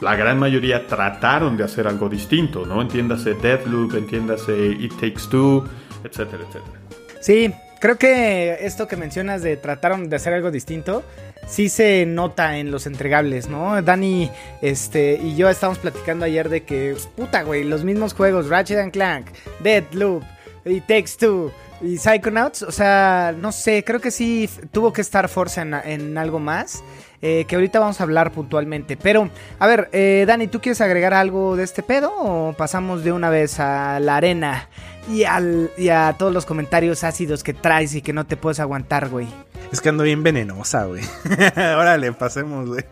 la 0.00 0.14
gran 0.16 0.38
mayoría 0.38 0.86
trataron 0.86 1.56
de 1.56 1.64
hacer 1.64 1.86
algo 1.86 2.08
distinto, 2.08 2.66
¿no? 2.66 2.82
Entiéndase 2.82 3.34
Deathloop, 3.34 3.94
entiéndase 3.94 4.66
It 4.78 4.92
Takes 4.94 5.28
Two, 5.30 5.66
etcétera, 6.04 6.44
etcétera. 6.48 6.80
Sí, 7.20 7.52
creo 7.80 7.96
que 7.96 8.58
esto 8.60 8.86
que 8.86 8.96
mencionas 8.96 9.42
de 9.42 9.56
trataron 9.56 10.10
de 10.10 10.16
hacer 10.16 10.34
algo 10.34 10.50
distinto, 10.50 11.02
sí 11.46 11.70
se 11.70 12.04
nota 12.04 12.58
en 12.58 12.70
los 12.70 12.86
entregables, 12.86 13.48
¿no? 13.48 13.80
Dani 13.80 14.30
este, 14.60 15.18
y 15.22 15.34
yo 15.34 15.48
estábamos 15.48 15.78
platicando 15.78 16.26
ayer 16.26 16.50
de 16.50 16.64
que, 16.64 16.94
puta, 17.16 17.42
güey, 17.42 17.64
los 17.64 17.84
mismos 17.84 18.12
juegos, 18.12 18.48
Ratchet 18.48 18.78
and 18.78 18.92
Clank, 18.92 19.28
Deathloop, 19.60 20.24
It 20.66 20.84
Takes 20.86 21.12
Two 21.18 21.52
y 21.80 21.98
Psychonauts, 21.98 22.62
o 22.62 22.72
sea, 22.72 23.34
no 23.38 23.52
sé, 23.52 23.84
creo 23.84 24.00
que 24.00 24.10
sí 24.10 24.48
tuvo 24.72 24.92
que 24.92 25.00
estar 25.00 25.28
Forza 25.28 25.62
en, 25.62 25.74
en 25.74 26.18
algo 26.18 26.38
más. 26.38 26.82
Eh, 27.22 27.46
que 27.48 27.56
ahorita 27.56 27.80
vamos 27.80 28.00
a 28.00 28.04
hablar 28.04 28.30
puntualmente. 28.30 28.96
Pero, 28.96 29.30
a 29.58 29.66
ver, 29.66 29.88
eh, 29.92 30.24
Dani, 30.26 30.48
¿tú 30.48 30.60
quieres 30.60 30.80
agregar 30.80 31.14
algo 31.14 31.56
de 31.56 31.64
este 31.64 31.82
pedo 31.82 32.12
o 32.14 32.52
pasamos 32.52 33.04
de 33.04 33.12
una 33.12 33.30
vez 33.30 33.58
a 33.58 33.98
la 34.00 34.16
arena 34.16 34.68
y, 35.10 35.24
al, 35.24 35.70
y 35.76 35.88
a 35.88 36.14
todos 36.18 36.32
los 36.32 36.44
comentarios 36.44 37.04
ácidos 37.04 37.42
que 37.42 37.54
traes 37.54 37.94
y 37.94 38.02
que 38.02 38.12
no 38.12 38.26
te 38.26 38.36
puedes 38.36 38.60
aguantar, 38.60 39.08
güey? 39.08 39.28
Es 39.72 39.80
que 39.80 39.88
ando 39.88 40.04
bien 40.04 40.22
venenosa, 40.22 40.84
güey. 40.84 41.02
Órale, 41.56 42.12
pasemos, 42.12 42.68
güey. 42.68 42.84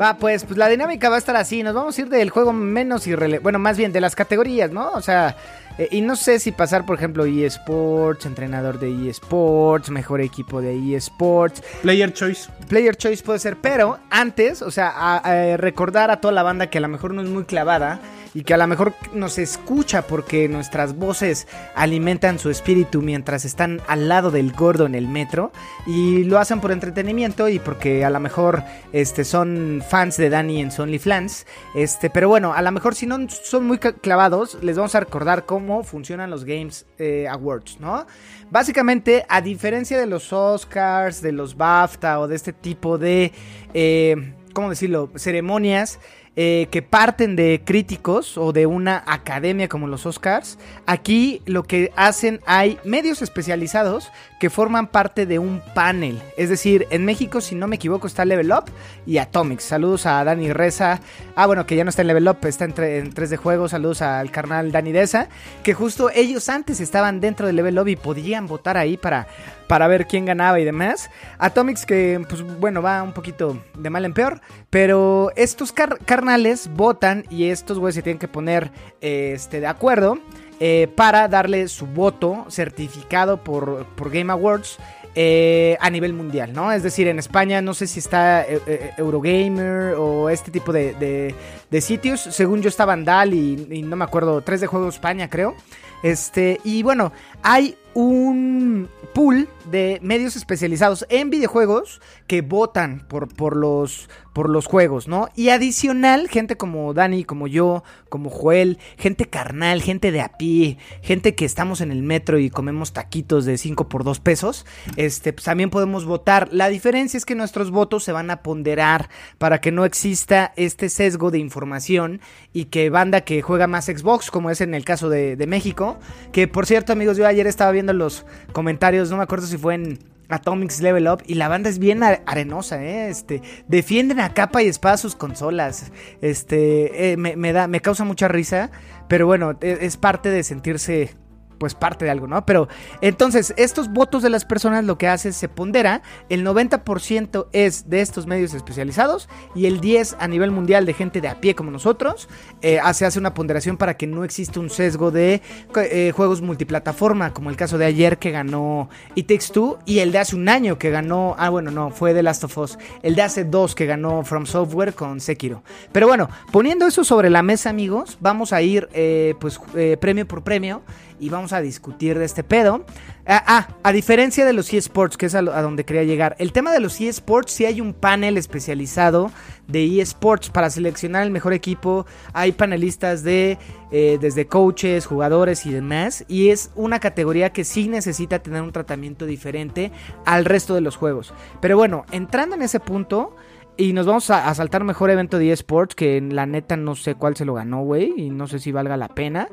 Va, 0.00 0.16
pues, 0.16 0.44
pues 0.44 0.56
la 0.56 0.68
dinámica 0.68 1.08
va 1.08 1.16
a 1.16 1.18
estar 1.18 1.36
así. 1.36 1.62
Nos 1.62 1.74
vamos 1.74 1.96
a 1.98 2.00
ir 2.00 2.08
del 2.08 2.30
juego 2.30 2.52
menos 2.52 3.06
irrelevante. 3.06 3.42
Bueno, 3.42 3.58
más 3.58 3.76
bien 3.76 3.92
de 3.92 4.00
las 4.00 4.16
categorías, 4.16 4.70
¿no? 4.70 4.90
O 4.92 5.02
sea, 5.02 5.36
eh, 5.78 5.88
y 5.90 6.00
no 6.00 6.16
sé 6.16 6.38
si 6.40 6.52
pasar, 6.52 6.84
por 6.84 6.96
ejemplo, 6.96 7.24
eSports, 7.24 8.26
entrenador 8.26 8.78
de 8.78 9.08
eSports, 9.08 9.90
mejor 9.90 10.20
equipo 10.20 10.60
de 10.60 10.96
eSports. 10.96 11.62
Player 11.82 12.12
Choice. 12.12 12.50
Player 12.68 12.96
Choice 12.96 13.22
puede 13.22 13.38
ser, 13.38 13.56
pero 13.56 13.98
antes, 14.10 14.60
o 14.62 14.70
sea, 14.70 14.90
a, 14.90 15.16
a 15.18 15.56
recordar 15.56 16.10
a 16.10 16.20
toda 16.20 16.32
la 16.32 16.42
banda 16.42 16.68
que 16.68 16.78
a 16.78 16.80
lo 16.80 16.88
mejor 16.88 17.14
no 17.14 17.22
es 17.22 17.28
muy 17.28 17.44
clavada 17.44 18.00
y 18.34 18.42
que 18.42 18.54
a 18.54 18.56
lo 18.56 18.66
mejor 18.66 18.94
nos 19.12 19.38
escucha 19.38 20.02
porque 20.02 20.48
nuestras 20.48 20.96
voces 20.96 21.46
alimentan 21.74 22.38
su 22.38 22.50
espíritu 22.50 23.02
mientras 23.02 23.44
están 23.44 23.80
al 23.86 24.08
lado 24.08 24.30
del 24.30 24.52
gordo 24.52 24.86
en 24.86 24.94
el 24.94 25.08
metro 25.08 25.52
y 25.86 26.24
lo 26.24 26.38
hacen 26.38 26.60
por 26.60 26.72
entretenimiento 26.72 27.48
y 27.48 27.58
porque 27.58 28.04
a 28.04 28.10
lo 28.10 28.20
mejor 28.20 28.62
este, 28.92 29.24
son 29.24 29.82
fans 29.88 30.16
de 30.16 30.30
Danny 30.30 30.60
en 30.60 30.70
Only 30.76 30.98
Flans. 30.98 31.46
Este, 31.74 32.10
pero 32.10 32.28
bueno, 32.28 32.52
a 32.52 32.62
lo 32.62 32.72
mejor 32.72 32.94
si 32.94 33.06
no 33.06 33.18
son 33.28 33.66
muy 33.66 33.78
clavados, 33.78 34.58
les 34.62 34.76
vamos 34.76 34.94
a 34.94 35.00
recordar 35.00 35.46
cómo 35.46 35.82
funcionan 35.82 36.30
los 36.30 36.44
Games 36.44 36.86
eh, 36.98 37.26
Awards, 37.28 37.80
¿no? 37.80 38.06
Básicamente, 38.50 39.26
a 39.28 39.40
diferencia 39.40 39.98
de 39.98 40.06
los 40.06 40.32
Oscars, 40.32 41.20
de 41.20 41.32
los 41.32 41.56
BAFTA 41.56 42.18
o 42.20 42.28
de 42.28 42.36
este 42.36 42.52
tipo 42.52 42.96
de, 42.96 43.32
eh, 43.74 44.34
¿cómo 44.54 44.70
decirlo?, 44.70 45.10
ceremonias 45.16 45.98
eh, 46.40 46.68
que 46.70 46.82
parten 46.82 47.34
de 47.34 47.62
críticos 47.64 48.38
o 48.38 48.52
de 48.52 48.64
una 48.64 49.02
academia 49.08 49.68
como 49.68 49.88
los 49.88 50.06
Oscars. 50.06 50.56
Aquí 50.86 51.42
lo 51.46 51.64
que 51.64 51.90
hacen 51.96 52.40
hay 52.46 52.78
medios 52.84 53.22
especializados 53.22 54.12
que 54.38 54.48
forman 54.48 54.86
parte 54.86 55.26
de 55.26 55.40
un 55.40 55.60
panel. 55.74 56.22
Es 56.36 56.48
decir, 56.48 56.86
en 56.90 57.04
México, 57.04 57.40
si 57.40 57.56
no 57.56 57.66
me 57.66 57.74
equivoco, 57.74 58.06
está 58.06 58.24
Level 58.24 58.52
Up 58.52 58.66
y 59.04 59.18
Atomics. 59.18 59.64
Saludos 59.64 60.06
a 60.06 60.22
Dani 60.22 60.52
Reza. 60.52 61.00
Ah, 61.34 61.46
bueno, 61.46 61.66
que 61.66 61.74
ya 61.74 61.82
no 61.82 61.90
está 61.90 62.02
en 62.02 62.08
Level 62.08 62.28
Up, 62.28 62.38
está 62.46 62.66
en, 62.66 62.74
en 62.84 63.12
3 63.12 63.30
de 63.30 63.36
juego. 63.36 63.68
Saludos 63.68 64.00
al 64.00 64.30
carnal 64.30 64.70
Dani 64.70 64.92
Deza. 64.92 65.28
Que 65.64 65.74
justo 65.74 66.08
ellos 66.14 66.48
antes 66.48 66.78
estaban 66.78 67.18
dentro 67.18 67.48
de 67.48 67.52
Level 67.52 67.80
Up 67.80 67.88
y 67.88 67.96
podían 67.96 68.46
votar 68.46 68.76
ahí 68.76 68.96
para, 68.96 69.26
para 69.68 69.86
ver 69.86 70.06
quién 70.06 70.24
ganaba 70.24 70.58
y 70.58 70.64
demás. 70.64 71.10
Atomics 71.38 71.86
que, 71.86 72.24
pues 72.28 72.42
bueno, 72.42 72.82
va 72.82 73.02
un 73.02 73.12
poquito 73.12 73.62
de 73.78 73.90
mal 73.90 74.04
en 74.04 74.14
peor. 74.14 74.40
Pero 74.70 75.30
estos 75.36 75.72
car 75.72 75.98
carnales 76.04 76.68
votan 76.74 77.24
y 77.30 77.44
estos 77.50 77.78
güeyes 77.78 77.94
se 77.94 78.02
tienen 78.02 78.18
que 78.18 78.28
poner 78.28 78.72
este, 79.00 79.60
de 79.60 79.66
acuerdo. 79.66 80.18
Eh, 80.60 80.88
para 80.96 81.28
darle 81.28 81.68
su 81.68 81.86
voto 81.86 82.44
certificado 82.48 83.44
por, 83.44 83.86
por 83.94 84.10
Game 84.10 84.32
Awards 84.32 84.76
eh, 85.14 85.76
a 85.80 85.88
nivel 85.88 86.14
mundial, 86.14 86.52
¿no? 86.52 86.72
Es 86.72 86.82
decir, 86.82 87.06
en 87.06 87.20
España 87.20 87.62
no 87.62 87.74
sé 87.74 87.86
si 87.86 88.00
está 88.00 88.42
eh, 88.42 88.92
Eurogamer 88.98 89.94
o 89.96 90.28
este 90.28 90.50
tipo 90.50 90.72
de, 90.72 90.94
de, 90.94 91.32
de, 91.70 91.80
sitios. 91.80 92.20
Según 92.20 92.60
yo 92.60 92.70
está 92.70 92.84
Vandal 92.84 93.34
y, 93.34 93.68
y, 93.70 93.82
no 93.82 93.94
me 93.94 94.04
acuerdo, 94.04 94.40
3 94.40 94.60
de 94.62 94.66
Juego 94.66 94.88
España 94.88 95.30
creo. 95.30 95.54
Este, 96.02 96.60
y 96.64 96.82
bueno, 96.82 97.12
hay 97.42 97.76
un 97.94 98.88
pool 99.14 99.48
de 99.70 99.98
medios 100.02 100.36
especializados 100.36 101.06
en 101.10 101.30
videojuegos 101.30 102.00
que 102.26 102.42
votan 102.42 103.06
por, 103.08 103.28
por, 103.28 103.56
los, 103.56 104.08
por 104.32 104.48
los 104.48 104.66
juegos, 104.66 105.08
¿no? 105.08 105.28
Y 105.34 105.50
adicional, 105.50 106.28
gente 106.28 106.56
como 106.56 106.94
Dani, 106.94 107.24
como 107.24 107.46
yo, 107.46 107.82
como 108.08 108.30
Joel, 108.30 108.78
gente 108.96 109.26
carnal, 109.26 109.82
gente 109.82 110.10
de 110.10 110.20
a 110.20 110.38
pie, 110.38 110.78
gente 111.02 111.34
que 111.34 111.44
estamos 111.44 111.80
en 111.80 111.92
el 111.92 112.02
metro 112.02 112.38
y 112.38 112.50
comemos 112.50 112.92
taquitos 112.92 113.44
de 113.44 113.58
5 113.58 113.88
por 113.88 114.04
2 114.04 114.20
pesos, 114.20 114.66
este, 114.96 115.32
pues 115.32 115.44
también 115.44 115.70
podemos 115.70 116.04
votar. 116.04 116.48
La 116.52 116.68
diferencia 116.68 117.18
es 117.18 117.26
que 117.26 117.34
nuestros 117.34 117.70
votos 117.70 118.04
se 118.04 118.12
van 118.12 118.30
a 118.30 118.42
ponderar 118.42 119.10
para 119.38 119.60
que 119.60 119.72
no 119.72 119.84
exista 119.84 120.52
este 120.56 120.88
sesgo 120.88 121.30
de 121.30 121.38
información 121.38 122.20
y 122.52 122.66
que 122.66 122.90
banda 122.90 123.20
que 123.22 123.42
juega 123.42 123.66
más 123.66 123.86
Xbox, 123.86 124.30
como 124.30 124.50
es 124.50 124.60
en 124.60 124.74
el 124.74 124.84
caso 124.84 125.08
de, 125.08 125.36
de 125.36 125.46
México, 125.46 125.98
que 126.32 126.48
por 126.48 126.66
cierto 126.66 126.92
amigos, 126.92 127.16
yo 127.16 127.26
ayer 127.26 127.46
estaba 127.46 127.72
viendo 127.72 127.92
los 127.92 128.24
comentarios, 128.52 128.97
no 129.04 129.16
me 129.16 129.22
acuerdo 129.22 129.46
si 129.46 129.56
fue 129.56 129.74
en 129.74 129.98
Atomics 130.28 130.80
Level 130.80 131.08
Up 131.08 131.22
y 131.26 131.34
la 131.34 131.48
banda 131.48 131.70
es 131.70 131.78
bien 131.78 132.02
arenosa, 132.02 132.82
¿eh? 132.84 133.08
Este, 133.08 133.42
defienden 133.66 134.20
a 134.20 134.34
capa 134.34 134.62
y 134.62 134.68
espada 134.68 134.96
sus 134.96 135.14
consolas. 135.14 135.90
Este, 136.20 137.12
eh, 137.12 137.16
me, 137.16 137.52
da, 137.52 137.66
me 137.66 137.80
causa 137.80 138.04
mucha 138.04 138.28
risa, 138.28 138.70
pero 139.08 139.26
bueno, 139.26 139.56
es, 139.60 139.78
es 139.80 139.96
parte 139.96 140.30
de 140.30 140.42
sentirse 140.42 141.14
pues 141.58 141.74
parte 141.74 142.04
de 142.04 142.10
algo, 142.10 142.26
¿no? 142.26 142.44
Pero 142.46 142.68
entonces, 143.00 143.52
estos 143.56 143.92
votos 143.92 144.22
de 144.22 144.30
las 144.30 144.44
personas 144.44 144.84
lo 144.84 144.98
que 144.98 145.08
hace 145.08 145.32
se 145.32 145.48
pondera, 145.48 146.02
el 146.28 146.46
90% 146.46 147.48
es 147.52 147.88
de 147.90 148.00
estos 148.00 148.26
medios 148.26 148.54
especializados 148.54 149.28
y 149.54 149.66
el 149.66 149.80
10 149.80 150.16
a 150.18 150.28
nivel 150.28 150.50
mundial 150.50 150.86
de 150.86 150.94
gente 150.94 151.20
de 151.20 151.28
a 151.28 151.40
pie 151.40 151.54
como 151.54 151.70
nosotros, 151.70 152.28
eh, 152.62 152.80
se 152.92 153.06
hace 153.06 153.18
una 153.18 153.34
ponderación 153.34 153.76
para 153.76 153.96
que 153.96 154.06
no 154.06 154.24
exista 154.24 154.60
un 154.60 154.70
sesgo 154.70 155.10
de 155.10 155.42
eh, 155.76 156.12
juegos 156.14 156.42
multiplataforma, 156.42 157.32
como 157.32 157.50
el 157.50 157.56
caso 157.56 157.78
de 157.78 157.84
ayer 157.84 158.18
que 158.18 158.30
ganó 158.30 158.88
It 159.14 159.28
Takes 159.28 159.48
y 159.84 160.00
el 160.00 160.12
de 160.12 160.18
hace 160.18 160.36
un 160.36 160.48
año 160.48 160.78
que 160.78 160.90
ganó, 160.90 161.34
ah 161.38 161.48
bueno, 161.48 161.70
no, 161.70 161.90
fue 161.90 162.14
The 162.14 162.22
Last 162.22 162.44
of 162.44 162.58
Us, 162.58 162.78
el 163.02 163.14
de 163.14 163.22
hace 163.22 163.44
dos 163.44 163.74
que 163.74 163.86
ganó 163.86 164.24
From 164.24 164.46
Software 164.46 164.94
con 164.94 165.20
Sekiro. 165.20 165.62
Pero 165.92 166.06
bueno, 166.06 166.28
poniendo 166.52 166.86
eso 166.86 167.04
sobre 167.04 167.30
la 167.30 167.42
mesa 167.42 167.70
amigos, 167.70 168.18
vamos 168.20 168.52
a 168.52 168.62
ir 168.62 168.88
eh, 168.92 169.34
pues 169.40 169.60
premio 170.00 170.26
por 170.26 170.42
premio 170.42 170.82
y 171.20 171.28
vamos 171.28 171.52
a 171.52 171.60
discutir 171.60 172.18
de 172.18 172.24
este 172.24 172.44
pedo. 172.44 172.84
Ah, 173.26 173.42
ah 173.46 173.68
a 173.82 173.92
diferencia 173.92 174.44
de 174.44 174.52
los 174.52 174.72
eSports, 174.72 175.16
que 175.16 175.26
es 175.26 175.34
a, 175.34 175.42
donde 175.42 175.84
quería 175.84 176.04
llegar, 176.04 176.36
el 176.38 176.52
tema 176.52 176.72
de 176.72 176.80
los 176.80 177.00
eSports, 177.00 177.52
sí 177.52 177.64
hay 177.64 177.80
un 177.80 177.94
panel 177.94 178.36
especializado 178.36 179.30
de 179.68 180.00
eSports 180.00 180.50
para 180.50 180.70
seleccionar 180.70 181.22
el 181.22 181.30
mejor 181.30 181.52
equipo. 181.52 182.06
Hay 182.32 182.52
panelistas 182.52 183.22
de 183.22 183.58
eh, 183.90 184.18
desde 184.20 184.46
coaches, 184.46 185.06
jugadores 185.06 185.64
y 185.66 185.72
demás. 185.72 186.24
Y 186.26 186.48
es 186.48 186.70
una 186.74 186.98
categoría 186.98 187.50
que 187.50 187.64
sí 187.64 187.88
necesita 187.88 188.40
tener 188.40 188.62
un 188.62 188.72
tratamiento 188.72 189.26
diferente 189.26 189.92
al 190.24 190.44
resto 190.44 190.74
de 190.74 190.80
los 190.80 190.96
juegos. 190.96 191.32
Pero 191.60 191.76
bueno, 191.76 192.04
entrando 192.10 192.56
en 192.56 192.62
ese 192.62 192.80
punto. 192.80 193.36
Y 193.80 193.92
nos 193.92 194.06
vamos 194.06 194.28
a, 194.30 194.48
a 194.48 194.54
saltar 194.56 194.82
mejor 194.82 195.08
evento 195.08 195.38
de 195.38 195.52
eSports, 195.52 195.94
que 195.94 196.20
la 196.20 196.46
neta 196.46 196.76
no 196.76 196.96
sé 196.96 197.14
cuál 197.14 197.36
se 197.36 197.44
lo 197.44 197.54
ganó, 197.54 197.84
güey. 197.84 198.12
Y 198.16 198.28
no 198.30 198.48
sé 198.48 198.58
si 198.58 198.72
valga 198.72 198.96
la 198.96 199.06
pena. 199.06 199.48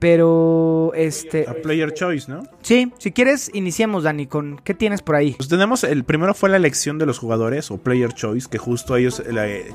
Pero, 0.00 0.92
este... 0.94 1.46
A 1.46 1.52
player 1.52 1.92
choice, 1.92 2.30
¿no? 2.32 2.42
Sí, 2.62 2.90
si 2.98 3.12
quieres, 3.12 3.50
iniciemos, 3.52 4.04
Dani, 4.04 4.26
con... 4.26 4.58
¿Qué 4.64 4.72
tienes 4.72 5.02
por 5.02 5.14
ahí? 5.14 5.32
Pues 5.32 5.50
tenemos, 5.50 5.84
el 5.84 6.04
primero 6.04 6.32
fue 6.32 6.48
la 6.48 6.56
elección 6.56 6.98
de 6.98 7.04
los 7.04 7.18
jugadores, 7.18 7.70
o 7.70 7.76
player 7.76 8.14
choice, 8.14 8.48
que 8.50 8.56
justo 8.56 8.96
ellos, 8.96 9.22
eh, 9.26 9.74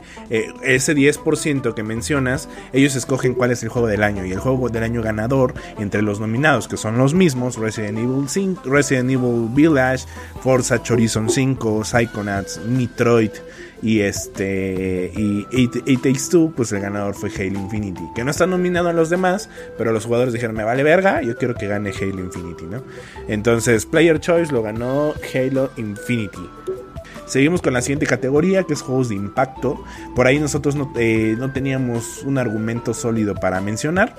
ese 0.64 0.96
10% 0.96 1.76
que 1.76 1.84
mencionas, 1.84 2.50
ellos 2.74 2.96
escogen 2.96 3.36
cuál 3.36 3.52
es 3.52 3.62
el 3.62 3.70
juego 3.70 3.88
del 3.88 4.02
año, 4.02 4.26
y 4.26 4.32
el 4.32 4.40
juego 4.40 4.70
del 4.70 4.82
año 4.82 5.04
ganador 5.04 5.54
entre 5.78 6.02
los 6.02 6.20
nominados, 6.20 6.68
que 6.68 6.78
son 6.78 6.98
los 6.98 7.14
mismos, 7.14 7.58
Resident 7.58 8.00
Evil 8.00 8.28
5, 8.28 8.64
Resident 8.66 9.12
Evil 9.12 9.48
Village, 9.54 10.06
Forza 10.42 10.82
Horizon 10.90 11.30
5, 11.30 11.84
Psychonauts, 11.84 12.60
Metroid 12.66 13.32
y 13.82 14.02
este 14.02 15.12
y 15.16 15.46
It, 15.52 16.02
Takes 16.02 16.50
pues 16.56 16.72
el 16.72 16.82
ganador 16.82 17.16
fue 17.16 17.30
Halo 17.30 17.60
Infinity, 17.60 18.04
que 18.16 18.24
no 18.24 18.32
está 18.32 18.46
nominado 18.46 18.90
a 18.90 18.94
los 18.94 19.10
demás, 19.10 19.50
pero 19.78 19.92
los 19.92 20.06
jugadores 20.06 20.34
dijeron, 20.34 20.56
me 20.56 20.64
vale 20.64 20.84
verga, 20.84 21.22
yo 21.22 21.36
quiero 21.38 21.56
que 21.56 21.68
gane 21.68 21.92
Halo 21.92 22.20
Infinity, 22.20 22.66
¿no? 22.66 22.84
Entonces, 23.28 23.86
Player 23.86 24.20
Choice 24.20 24.52
lo 24.52 24.62
ganó 24.62 25.14
Halo 25.34 25.72
Infinity. 25.78 26.50
Seguimos 27.26 27.62
con 27.62 27.74
la 27.74 27.82
siguiente 27.82 28.06
categoría, 28.06 28.64
que 28.64 28.74
es 28.74 28.82
juegos 28.82 29.10
de 29.10 29.16
impacto. 29.16 29.84
Por 30.16 30.28
ahí 30.28 30.40
nosotros 30.40 30.76
no, 30.76 30.94
eh, 30.96 31.36
no 31.38 31.52
teníamos 31.52 32.24
un 32.24 32.38
argumento 32.38 32.94
sólido 32.94 33.34
para 33.34 33.62
mencionar. 33.62 34.16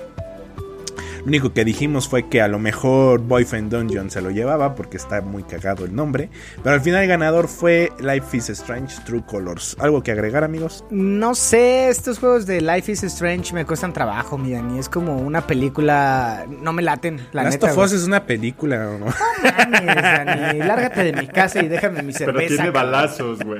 Lo 1.27 1.31
único 1.31 1.51
que 1.51 1.65
dijimos 1.65 2.07
fue 2.07 2.29
que 2.29 2.41
a 2.41 2.47
lo 2.47 2.57
mejor 2.57 3.19
Boyfriend 3.19 3.69
Dungeon 3.69 4.09
se 4.09 4.21
lo 4.21 4.31
llevaba 4.31 4.75
porque 4.75 4.95
está 4.95 5.19
muy 5.19 5.43
cagado 5.43 5.83
el 5.83 5.93
nombre. 5.93 6.29
Pero 6.63 6.73
al 6.73 6.79
final 6.79 7.01
el 7.03 7.09
ganador 7.09 7.49
fue 7.49 7.91
Life 7.99 8.37
is 8.37 8.49
Strange 8.49 8.95
True 9.05 9.23
Colors. 9.25 9.75
¿Algo 9.81 10.01
que 10.01 10.13
agregar, 10.13 10.45
amigos? 10.45 10.85
No 10.89 11.35
sé, 11.35 11.89
estos 11.89 12.19
juegos 12.19 12.45
de 12.45 12.61
Life 12.61 12.89
is 12.89 13.03
Strange 13.03 13.53
me 13.53 13.65
cuestan 13.65 13.91
trabajo, 13.91 14.37
mi 14.37 14.53
Dani. 14.53 14.79
Es 14.79 14.87
como 14.87 15.17
una 15.17 15.45
película. 15.45 16.45
No 16.47 16.71
me 16.71 16.81
laten, 16.81 17.17
la 17.33 17.43
Last 17.43 17.61
neta. 17.61 17.73
of 17.73 17.77
Us 17.77 17.91
es 17.91 18.05
una 18.05 18.25
película, 18.25 18.77
¿no? 18.85 18.99
No 18.99 19.13
Dani. 19.43 20.59
Lárgate 20.59 21.03
de 21.03 21.11
mi 21.11 21.27
casa 21.27 21.61
y 21.61 21.67
déjame 21.67 22.03
mi 22.03 22.13
cerveza. 22.13 22.37
Pero 22.37 22.47
tiene 22.55 22.69
balazos, 22.69 23.39
güey. 23.43 23.59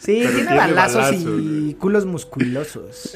Sí, 0.00 0.24
tiene, 0.34 0.56
balazos, 0.56 1.12
y 1.12 1.74
culos 1.74 2.06
musculosos. 2.06 3.12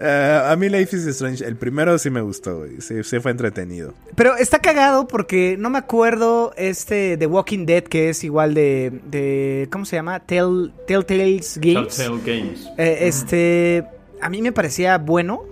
Ah, 0.00 0.48
a 0.50 0.56
mí 0.56 0.70
Life 0.70 0.96
is 0.96 1.06
Strange, 1.06 1.44
el 1.44 1.56
primero 1.56 1.98
sí 1.98 2.08
me 2.08 2.22
gustó, 2.22 2.60
güey. 2.60 2.80
Sí, 2.80 3.02
fue 3.20 3.30
entretenido. 3.30 3.92
Pero 4.16 4.34
está 4.38 4.60
cagado 4.60 5.06
porque 5.06 5.56
no 5.58 5.68
me 5.68 5.76
acuerdo 5.76 6.54
este 6.56 7.18
de 7.18 7.26
Walking 7.26 7.66
Dead 7.66 7.84
que 7.84 8.08
es 8.08 8.24
igual 8.24 8.54
de, 8.54 8.98
de 9.10 9.68
¿cómo 9.70 9.84
se 9.84 9.96
llama? 9.96 10.20
Tell, 10.20 10.72
Telltales 10.86 11.58
Games. 11.60 11.96
Telltale 11.96 12.20
Games. 12.24 12.66
Eh, 12.78 12.98
este, 13.02 13.84
a 14.22 14.30
mí 14.30 14.40
me 14.40 14.52
parecía 14.52 14.96
bueno, 14.96 15.42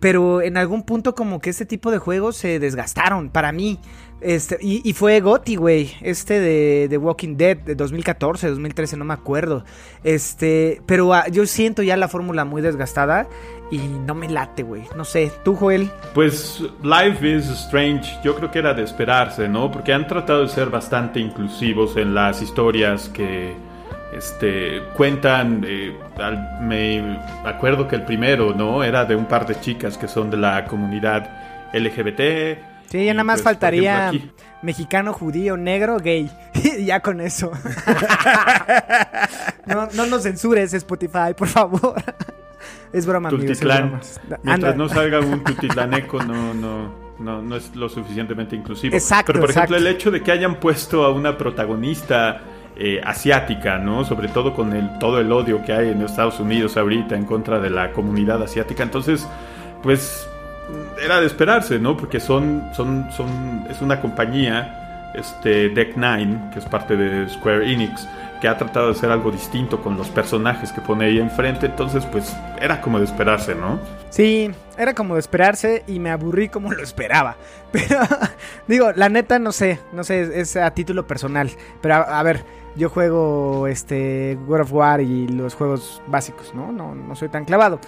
pero 0.00 0.42
en 0.42 0.56
algún 0.56 0.82
punto 0.82 1.14
como 1.14 1.40
que 1.40 1.50
este 1.50 1.64
tipo 1.64 1.92
de 1.92 1.98
juegos 1.98 2.36
se 2.36 2.58
desgastaron 2.58 3.30
para 3.30 3.52
mí. 3.52 3.78
Este, 4.20 4.56
y, 4.62 4.92
fue 4.94 5.20
Gotti, 5.20 5.56
güey. 5.56 5.92
Este 6.00 6.40
de, 6.40 6.88
de, 6.88 6.96
Walking 6.96 7.36
Dead 7.36 7.56
de 7.56 7.74
2014, 7.74 8.48
2013, 8.48 8.96
no 8.96 9.04
me 9.04 9.12
acuerdo. 9.12 9.64
Este, 10.04 10.80
pero 10.86 11.12
ah, 11.12 11.28
yo 11.28 11.44
siento 11.46 11.82
ya 11.82 11.96
la 11.98 12.08
fórmula 12.08 12.46
muy 12.46 12.62
desgastada 12.62 13.28
y 13.70 13.78
no 13.78 14.14
me 14.14 14.28
late, 14.28 14.62
güey. 14.62 14.84
No 14.96 15.04
sé, 15.04 15.30
¿tú, 15.44 15.54
Joel? 15.54 15.90
Pues 16.14 16.62
Life 16.82 17.28
is 17.28 17.46
Strange, 17.48 18.18
yo 18.24 18.34
creo 18.34 18.50
que 18.50 18.58
era 18.58 18.72
de 18.72 18.84
esperarse, 18.84 19.48
¿no? 19.48 19.70
Porque 19.70 19.92
han 19.92 20.06
tratado 20.06 20.42
de 20.42 20.48
ser 20.48 20.70
bastante 20.70 21.20
inclusivos 21.20 21.96
en 21.98 22.14
las 22.14 22.40
historias 22.40 23.10
que 23.10 23.54
este, 24.16 24.80
cuentan. 24.96 25.62
Eh, 25.68 25.94
me 26.62 27.18
acuerdo 27.44 27.86
que 27.86 27.96
el 27.96 28.02
primero, 28.06 28.54
¿no? 28.54 28.82
Era 28.82 29.04
de 29.04 29.14
un 29.14 29.26
par 29.26 29.46
de 29.46 29.60
chicas 29.60 29.98
que 29.98 30.08
son 30.08 30.30
de 30.30 30.38
la 30.38 30.64
comunidad 30.64 31.28
LGBT 31.74 32.75
Sí, 32.96 33.04
ya 33.04 33.12
nada 33.12 33.24
más 33.24 33.36
pues, 33.36 33.44
faltaría 33.44 34.10
mexicano, 34.62 35.12
judío, 35.12 35.56
negro, 35.56 35.98
gay. 35.98 36.30
ya 36.80 37.00
con 37.00 37.20
eso. 37.20 37.50
no, 39.66 39.88
no 39.94 40.06
nos 40.06 40.22
censures 40.22 40.72
Spotify, 40.72 41.34
por 41.36 41.48
favor. 41.48 42.02
es 42.92 43.04
broma, 43.04 43.28
amigos. 43.28 43.60
Mientras 44.42 44.76
no 44.76 44.88
salga 44.88 45.20
un 45.20 45.44
tutitlaneco, 45.44 46.22
no, 46.22 46.54
no, 46.54 46.94
no, 47.18 47.42
no 47.42 47.56
es 47.56 47.76
lo 47.76 47.90
suficientemente 47.90 48.56
inclusivo. 48.56 48.96
Exacto. 48.96 49.32
Pero, 49.32 49.42
por 49.42 49.50
ejemplo, 49.50 49.76
el 49.76 49.86
hecho 49.86 50.10
de 50.10 50.22
que 50.22 50.32
hayan 50.32 50.58
puesto 50.58 51.04
a 51.04 51.12
una 51.12 51.36
protagonista 51.36 52.40
eh, 52.76 53.02
asiática, 53.04 53.76
¿no? 53.76 54.06
Sobre 54.06 54.28
todo 54.28 54.54
con 54.54 54.72
el, 54.72 54.98
todo 54.98 55.20
el 55.20 55.30
odio 55.30 55.62
que 55.66 55.74
hay 55.74 55.90
en 55.90 56.00
Estados 56.00 56.40
Unidos 56.40 56.78
ahorita 56.78 57.14
en 57.14 57.26
contra 57.26 57.60
de 57.60 57.68
la 57.68 57.92
comunidad 57.92 58.42
asiática. 58.42 58.82
Entonces, 58.82 59.28
pues 59.82 60.26
era 61.02 61.20
de 61.20 61.26
esperarse, 61.26 61.78
¿no? 61.78 61.96
Porque 61.96 62.20
son, 62.20 62.70
son, 62.74 63.10
son, 63.12 63.66
es 63.70 63.80
una 63.80 64.00
compañía, 64.00 65.12
este 65.14 65.68
Deck 65.70 65.96
Nine, 65.96 66.50
que 66.52 66.58
es 66.58 66.64
parte 66.64 66.96
de 66.96 67.28
Square 67.28 67.70
Enix, 67.70 68.06
que 68.40 68.48
ha 68.48 68.58
tratado 68.58 68.86
de 68.86 68.92
hacer 68.92 69.10
algo 69.10 69.30
distinto 69.30 69.80
con 69.82 69.96
los 69.96 70.08
personajes 70.08 70.72
que 70.72 70.80
pone 70.80 71.06
ahí 71.06 71.18
enfrente, 71.18 71.66
entonces 71.66 72.04
pues 72.06 72.36
era 72.60 72.80
como 72.80 72.98
de 72.98 73.04
esperarse, 73.04 73.54
¿no? 73.54 73.78
Sí, 74.10 74.50
era 74.76 74.94
como 74.94 75.14
de 75.14 75.20
esperarse 75.20 75.84
y 75.86 75.98
me 75.98 76.10
aburrí 76.10 76.48
como 76.48 76.72
lo 76.72 76.82
esperaba. 76.82 77.36
Pero 77.72 78.00
digo, 78.66 78.92
la 78.94 79.08
neta 79.08 79.38
no 79.38 79.52
sé, 79.52 79.80
no 79.92 80.04
sé, 80.04 80.40
es 80.40 80.56
a 80.56 80.70
título 80.72 81.06
personal, 81.06 81.50
pero 81.80 81.94
a, 81.94 82.22
ver, 82.22 82.44
yo 82.76 82.88
juego 82.88 83.66
este 83.66 84.38
God 84.46 84.60
of 84.60 84.72
War 84.72 85.00
y 85.00 85.28
los 85.28 85.54
juegos 85.54 86.00
básicos, 86.06 86.54
¿no? 86.54 86.72
No, 86.72 86.94
no 86.94 87.16
soy 87.16 87.28
tan 87.28 87.44
clavado. 87.44 87.80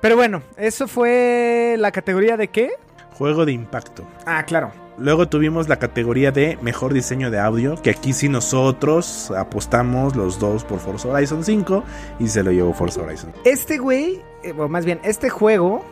Pero 0.00 0.16
bueno, 0.16 0.42
eso 0.56 0.86
fue 0.86 1.76
la 1.78 1.90
categoría 1.90 2.36
de 2.36 2.48
qué? 2.48 2.70
Juego 3.12 3.44
de 3.44 3.52
impacto. 3.52 4.04
Ah, 4.26 4.44
claro. 4.44 4.70
Luego 4.96 5.28
tuvimos 5.28 5.68
la 5.68 5.78
categoría 5.78 6.32
de 6.32 6.58
mejor 6.60 6.92
diseño 6.92 7.30
de 7.30 7.38
audio, 7.38 7.80
que 7.80 7.90
aquí 7.90 8.12
sí 8.12 8.28
nosotros 8.28 9.30
apostamos 9.30 10.16
los 10.16 10.40
dos 10.40 10.64
por 10.64 10.80
Forza 10.80 11.08
Horizon 11.08 11.44
5 11.44 11.84
y 12.18 12.28
se 12.28 12.42
lo 12.42 12.50
llevó 12.50 12.72
Forza 12.74 13.02
Horizon. 13.02 13.32
Este 13.44 13.78
güey, 13.78 14.20
eh, 14.42 14.52
o 14.56 14.68
más 14.68 14.84
bien, 14.84 14.98
este 15.04 15.30
juego 15.30 15.84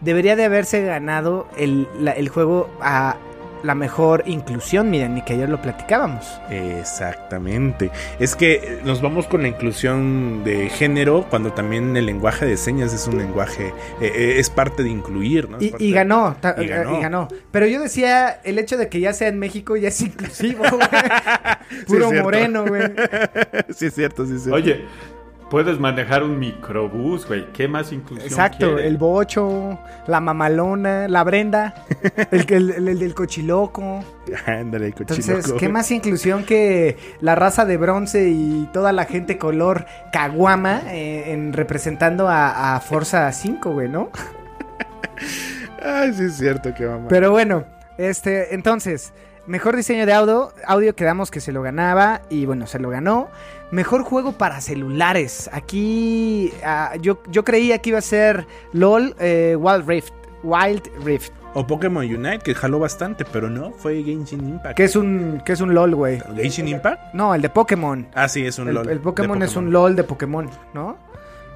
debería 0.00 0.34
de 0.34 0.44
haberse 0.44 0.82
ganado 0.82 1.46
el, 1.58 1.86
el 2.16 2.28
juego 2.30 2.70
a 2.80 3.16
la 3.64 3.74
mejor 3.74 4.22
inclusión, 4.26 4.90
miren, 4.90 5.16
y 5.18 5.22
que 5.22 5.32
ayer 5.32 5.48
lo 5.48 5.60
platicábamos. 5.60 6.38
Exactamente. 6.50 7.90
Es 8.18 8.36
que 8.36 8.80
nos 8.84 9.00
vamos 9.00 9.26
con 9.26 9.42
la 9.42 9.48
inclusión 9.48 10.44
de 10.44 10.68
género 10.68 11.26
cuando 11.30 11.52
también 11.52 11.96
el 11.96 12.06
lenguaje 12.06 12.44
de 12.44 12.56
señas 12.58 12.92
es 12.92 13.08
un 13.08 13.16
lenguaje, 13.18 13.68
eh, 14.00 14.12
eh, 14.14 14.34
es 14.38 14.50
parte 14.50 14.82
de 14.82 14.90
incluir, 14.90 15.48
¿no? 15.48 15.56
Y, 15.60 15.92
ganó, 15.92 16.36
y, 16.58 16.66
ganó, 16.66 17.28
Pero 17.50 17.66
yo 17.66 17.80
decía, 17.80 18.40
el 18.44 18.58
hecho 18.58 18.76
de 18.76 18.88
que 18.88 19.00
ya 19.00 19.14
sea 19.14 19.28
en 19.28 19.38
México 19.38 19.76
ya 19.76 19.88
es 19.88 20.00
inclusivo, 20.02 20.64
güey. 20.70 20.88
Puro 21.86 22.12
moreno, 22.12 22.66
güey. 22.66 22.82
sí, 23.70 23.86
es 23.86 23.94
cierto, 23.94 24.26
sí 24.26 24.34
es 24.34 24.42
cierto. 24.42 24.56
Oye, 24.56 24.84
Puedes 25.54 25.78
manejar 25.78 26.24
un 26.24 26.40
microbús, 26.40 27.28
güey. 27.28 27.46
¿Qué 27.52 27.68
más 27.68 27.92
inclusión 27.92 28.28
Exacto, 28.28 28.76
el 28.76 28.96
bocho, 28.96 29.78
la 30.08 30.18
mamalona, 30.18 31.06
la 31.06 31.22
Brenda, 31.22 31.86
el, 32.32 32.72
el, 32.88 32.98
del 32.98 33.14
cochiloco. 33.14 34.04
Ándale, 34.46 34.86
el 34.86 34.94
cochiloco. 34.94 35.22
Entonces, 35.22 35.52
¿qué 35.52 35.68
más 35.68 35.92
inclusión 35.92 36.42
que 36.42 36.96
la 37.20 37.36
raza 37.36 37.66
de 37.66 37.76
bronce 37.76 38.30
y 38.30 38.68
toda 38.72 38.90
la 38.90 39.04
gente 39.04 39.38
color 39.38 39.86
caguama 40.10 40.92
eh, 40.92 41.30
en 41.30 41.52
representando 41.52 42.28
a, 42.28 42.74
a 42.74 42.80
Forza 42.80 43.30
5, 43.30 43.70
güey, 43.70 43.88
¿no? 43.88 44.10
Ay, 45.80 46.14
sí 46.14 46.24
es 46.24 46.36
cierto 46.36 46.74
que 46.74 46.84
mamá. 46.84 47.06
Pero 47.08 47.30
bueno, 47.30 47.64
este, 47.96 48.56
entonces, 48.56 49.12
mejor 49.46 49.76
diseño 49.76 50.06
de 50.06 50.12
audio, 50.12 50.52
audio 50.66 50.94
quedamos 50.94 51.30
que 51.30 51.40
se 51.40 51.52
lo 51.52 51.62
ganaba 51.62 52.22
y 52.30 52.46
bueno, 52.46 52.66
se 52.66 52.78
lo 52.78 52.90
ganó. 52.90 53.28
Mejor 53.70 54.02
juego 54.02 54.32
para 54.32 54.60
celulares. 54.60 55.50
Aquí 55.52 56.52
ah, 56.64 56.92
yo, 57.00 57.22
yo 57.30 57.44
creía 57.44 57.78
que 57.78 57.90
iba 57.90 57.98
a 57.98 58.02
ser 58.02 58.46
LOL 58.72 59.14
eh, 59.18 59.56
Wild 59.58 59.88
Rift. 59.88 60.12
Wild 60.42 60.82
Rift. 61.04 61.32
O 61.54 61.66
Pokémon 61.66 62.04
Unite, 62.04 62.40
que 62.40 62.54
jaló 62.54 62.80
bastante, 62.80 63.24
pero 63.24 63.48
no, 63.48 63.70
fue 63.70 64.02
Genshin 64.02 64.46
Impact. 64.48 64.76
Que 64.76 64.84
es 64.84 64.96
un, 64.96 65.40
que 65.44 65.52
es 65.52 65.60
un 65.60 65.72
LOL, 65.72 65.94
güey. 65.94 66.20
¿Genshin 66.34 66.66
Impact? 66.66 67.14
No, 67.14 67.32
el 67.32 67.42
de 67.42 67.48
Pokémon. 67.48 68.08
Ah, 68.12 68.28
sí, 68.28 68.44
es 68.44 68.58
un 68.58 68.68
El, 68.68 68.74
LOL. 68.74 68.88
el 68.90 68.98
Pokémon 68.98 69.40
es 69.42 69.54
un 69.54 69.72
LOL 69.72 69.94
de 69.94 70.02
Pokémon, 70.02 70.50
¿no? 70.74 70.98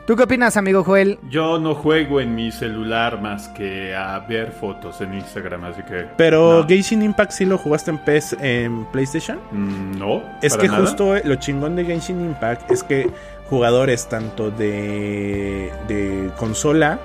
¿Tú 0.08 0.16
qué 0.16 0.22
opinas, 0.22 0.56
amigo 0.56 0.84
Joel? 0.84 1.18
Yo 1.28 1.58
no 1.58 1.74
juego 1.74 2.18
en 2.22 2.34
mi 2.34 2.50
celular 2.50 3.20
más 3.20 3.48
que 3.48 3.94
a 3.94 4.18
ver 4.20 4.52
fotos 4.52 5.02
en 5.02 5.12
Instagram, 5.12 5.64
así 5.64 5.82
que. 5.82 6.06
Pero 6.16 6.62
no. 6.62 6.66
Genshin 6.66 7.02
Impact 7.02 7.30
sí 7.30 7.44
lo 7.44 7.58
jugaste 7.58 7.90
en 7.90 7.98
PS, 7.98 8.34
en 8.40 8.86
PlayStation. 8.86 9.38
Mm, 9.52 9.98
No. 9.98 10.22
Es 10.40 10.52
para 10.56 10.62
que 10.62 10.68
nada. 10.68 10.80
justo 10.80 11.14
eh, 11.14 11.20
lo 11.26 11.34
chingón 11.34 11.76
de 11.76 11.84
Genshin 11.84 12.24
Impact 12.24 12.70
es 12.70 12.82
que 12.82 13.10
jugadores 13.50 14.08
tanto 14.08 14.50
de, 14.50 15.70
de 15.88 16.30
consola 16.38 16.98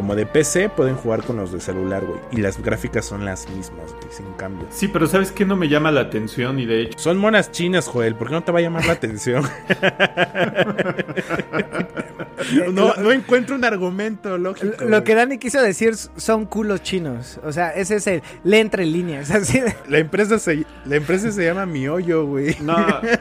como 0.00 0.16
de 0.16 0.24
PC 0.24 0.70
pueden 0.70 0.96
jugar 0.96 1.22
con 1.24 1.36
los 1.36 1.52
de 1.52 1.60
celular, 1.60 2.02
güey. 2.06 2.18
Y 2.32 2.36
las 2.38 2.56
gráficas 2.62 3.04
son 3.04 3.26
las 3.26 3.46
mismas, 3.50 3.92
güey, 4.00 4.10
sin 4.10 4.24
cambio. 4.38 4.66
Sí, 4.70 4.88
pero 4.88 5.06
¿sabes 5.06 5.30
qué 5.30 5.44
no 5.44 5.56
me 5.56 5.68
llama 5.68 5.92
la 5.92 6.00
atención? 6.00 6.58
Y 6.58 6.64
de 6.64 6.80
hecho. 6.84 6.98
Son 6.98 7.18
monas 7.18 7.52
chinas, 7.52 7.86
Joel. 7.86 8.14
¿Por 8.14 8.28
qué 8.28 8.32
no 8.32 8.42
te 8.42 8.50
va 8.50 8.60
a 8.60 8.62
llamar 8.62 8.86
la 8.86 8.94
atención? 8.94 9.44
no, 12.72 12.94
no 12.94 13.12
encuentro 13.12 13.54
un 13.56 13.64
argumento 13.64 14.38
lógico. 14.38 14.84
Lo 14.86 15.04
que. 15.04 15.14
Dani 15.14 15.36
quiso 15.36 15.60
decir 15.60 15.94
son 15.96 16.46
culos 16.46 16.82
chinos. 16.82 17.38
O 17.44 17.52
sea, 17.52 17.68
ese 17.70 17.96
es 17.96 18.06
el. 18.06 18.22
Le 18.42 18.60
entre 18.60 18.86
líneas. 18.86 19.30
Así 19.30 19.60
de- 19.60 19.74
La 19.88 19.98
empresa 19.98 20.38
se, 20.38 20.64
la 20.86 20.96
empresa 20.96 21.30
se 21.30 21.44
llama 21.44 21.66
Miollo, 21.66 22.24
güey. 22.26 22.56
No, 22.62 22.76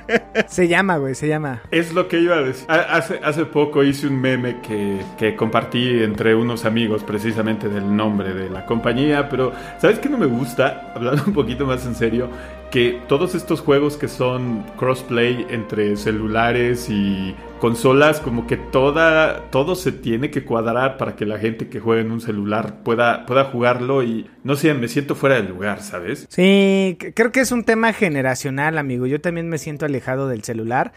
se 0.47 0.67
llama, 0.69 0.95
güey, 0.97 1.13
se 1.15 1.27
llama. 1.27 1.61
es 1.71 1.93
lo 1.93 2.07
que 2.07 2.19
iba 2.19 2.37
a 2.37 2.41
decir. 2.41 2.65
Ha- 2.69 2.99
Hace, 2.99 3.19
hace 3.23 3.45
poco 3.45 3.83
hice 3.83 4.07
un 4.07 4.21
meme 4.21 4.61
que, 4.61 4.99
que 5.17 5.35
compartí 5.35 6.03
entre 6.03 6.35
unos 6.35 6.63
amigos 6.63 6.68
precisamente 7.05 7.69
del 7.69 7.95
nombre 7.95 8.33
de 8.33 8.49
la 8.49 8.65
compañía, 8.65 9.29
pero 9.29 9.51
¿sabes 9.79 9.99
qué 9.99 10.09
no 10.09 10.17
me 10.17 10.25
gusta? 10.25 10.91
Hablando 10.95 11.23
un 11.27 11.33
poquito 11.33 11.65
más 11.65 11.85
en 11.85 11.95
serio, 11.95 12.29
que 12.71 13.01
todos 13.07 13.35
estos 13.35 13.61
juegos 13.61 13.97
que 13.97 14.07
son 14.07 14.63
crossplay 14.77 15.47
entre 15.49 15.97
celulares 15.97 16.89
y 16.89 17.35
consolas, 17.59 18.19
como 18.19 18.47
que 18.47 18.57
toda, 18.57 19.49
todo 19.49 19.75
se 19.75 19.91
tiene 19.91 20.29
que 20.29 20.43
cuadrar 20.43 20.97
para 20.97 21.15
que 21.15 21.25
la 21.25 21.39
gente 21.39 21.67
que 21.67 21.79
juega 21.79 22.01
en 22.01 22.11
un 22.11 22.21
celular 22.21 22.83
pueda, 22.83 23.25
pueda 23.25 23.45
jugarlo 23.45 24.03
y 24.03 24.29
no 24.43 24.55
sé, 24.55 24.73
me 24.73 24.87
siento 24.87 25.15
fuera 25.15 25.35
del 25.35 25.49
lugar, 25.49 25.81
¿sabes? 25.81 26.25
Sí, 26.29 26.97
creo 27.15 27.31
que 27.31 27.41
es 27.41 27.51
un 27.51 27.63
tema 27.63 27.93
generacional, 27.93 28.77
amigo. 28.77 29.07
Yo 29.07 29.19
también 29.19 29.49
me 29.49 29.57
siento 29.57 29.85
alejado 29.85 30.27
del 30.27 30.43
celular. 30.43 30.93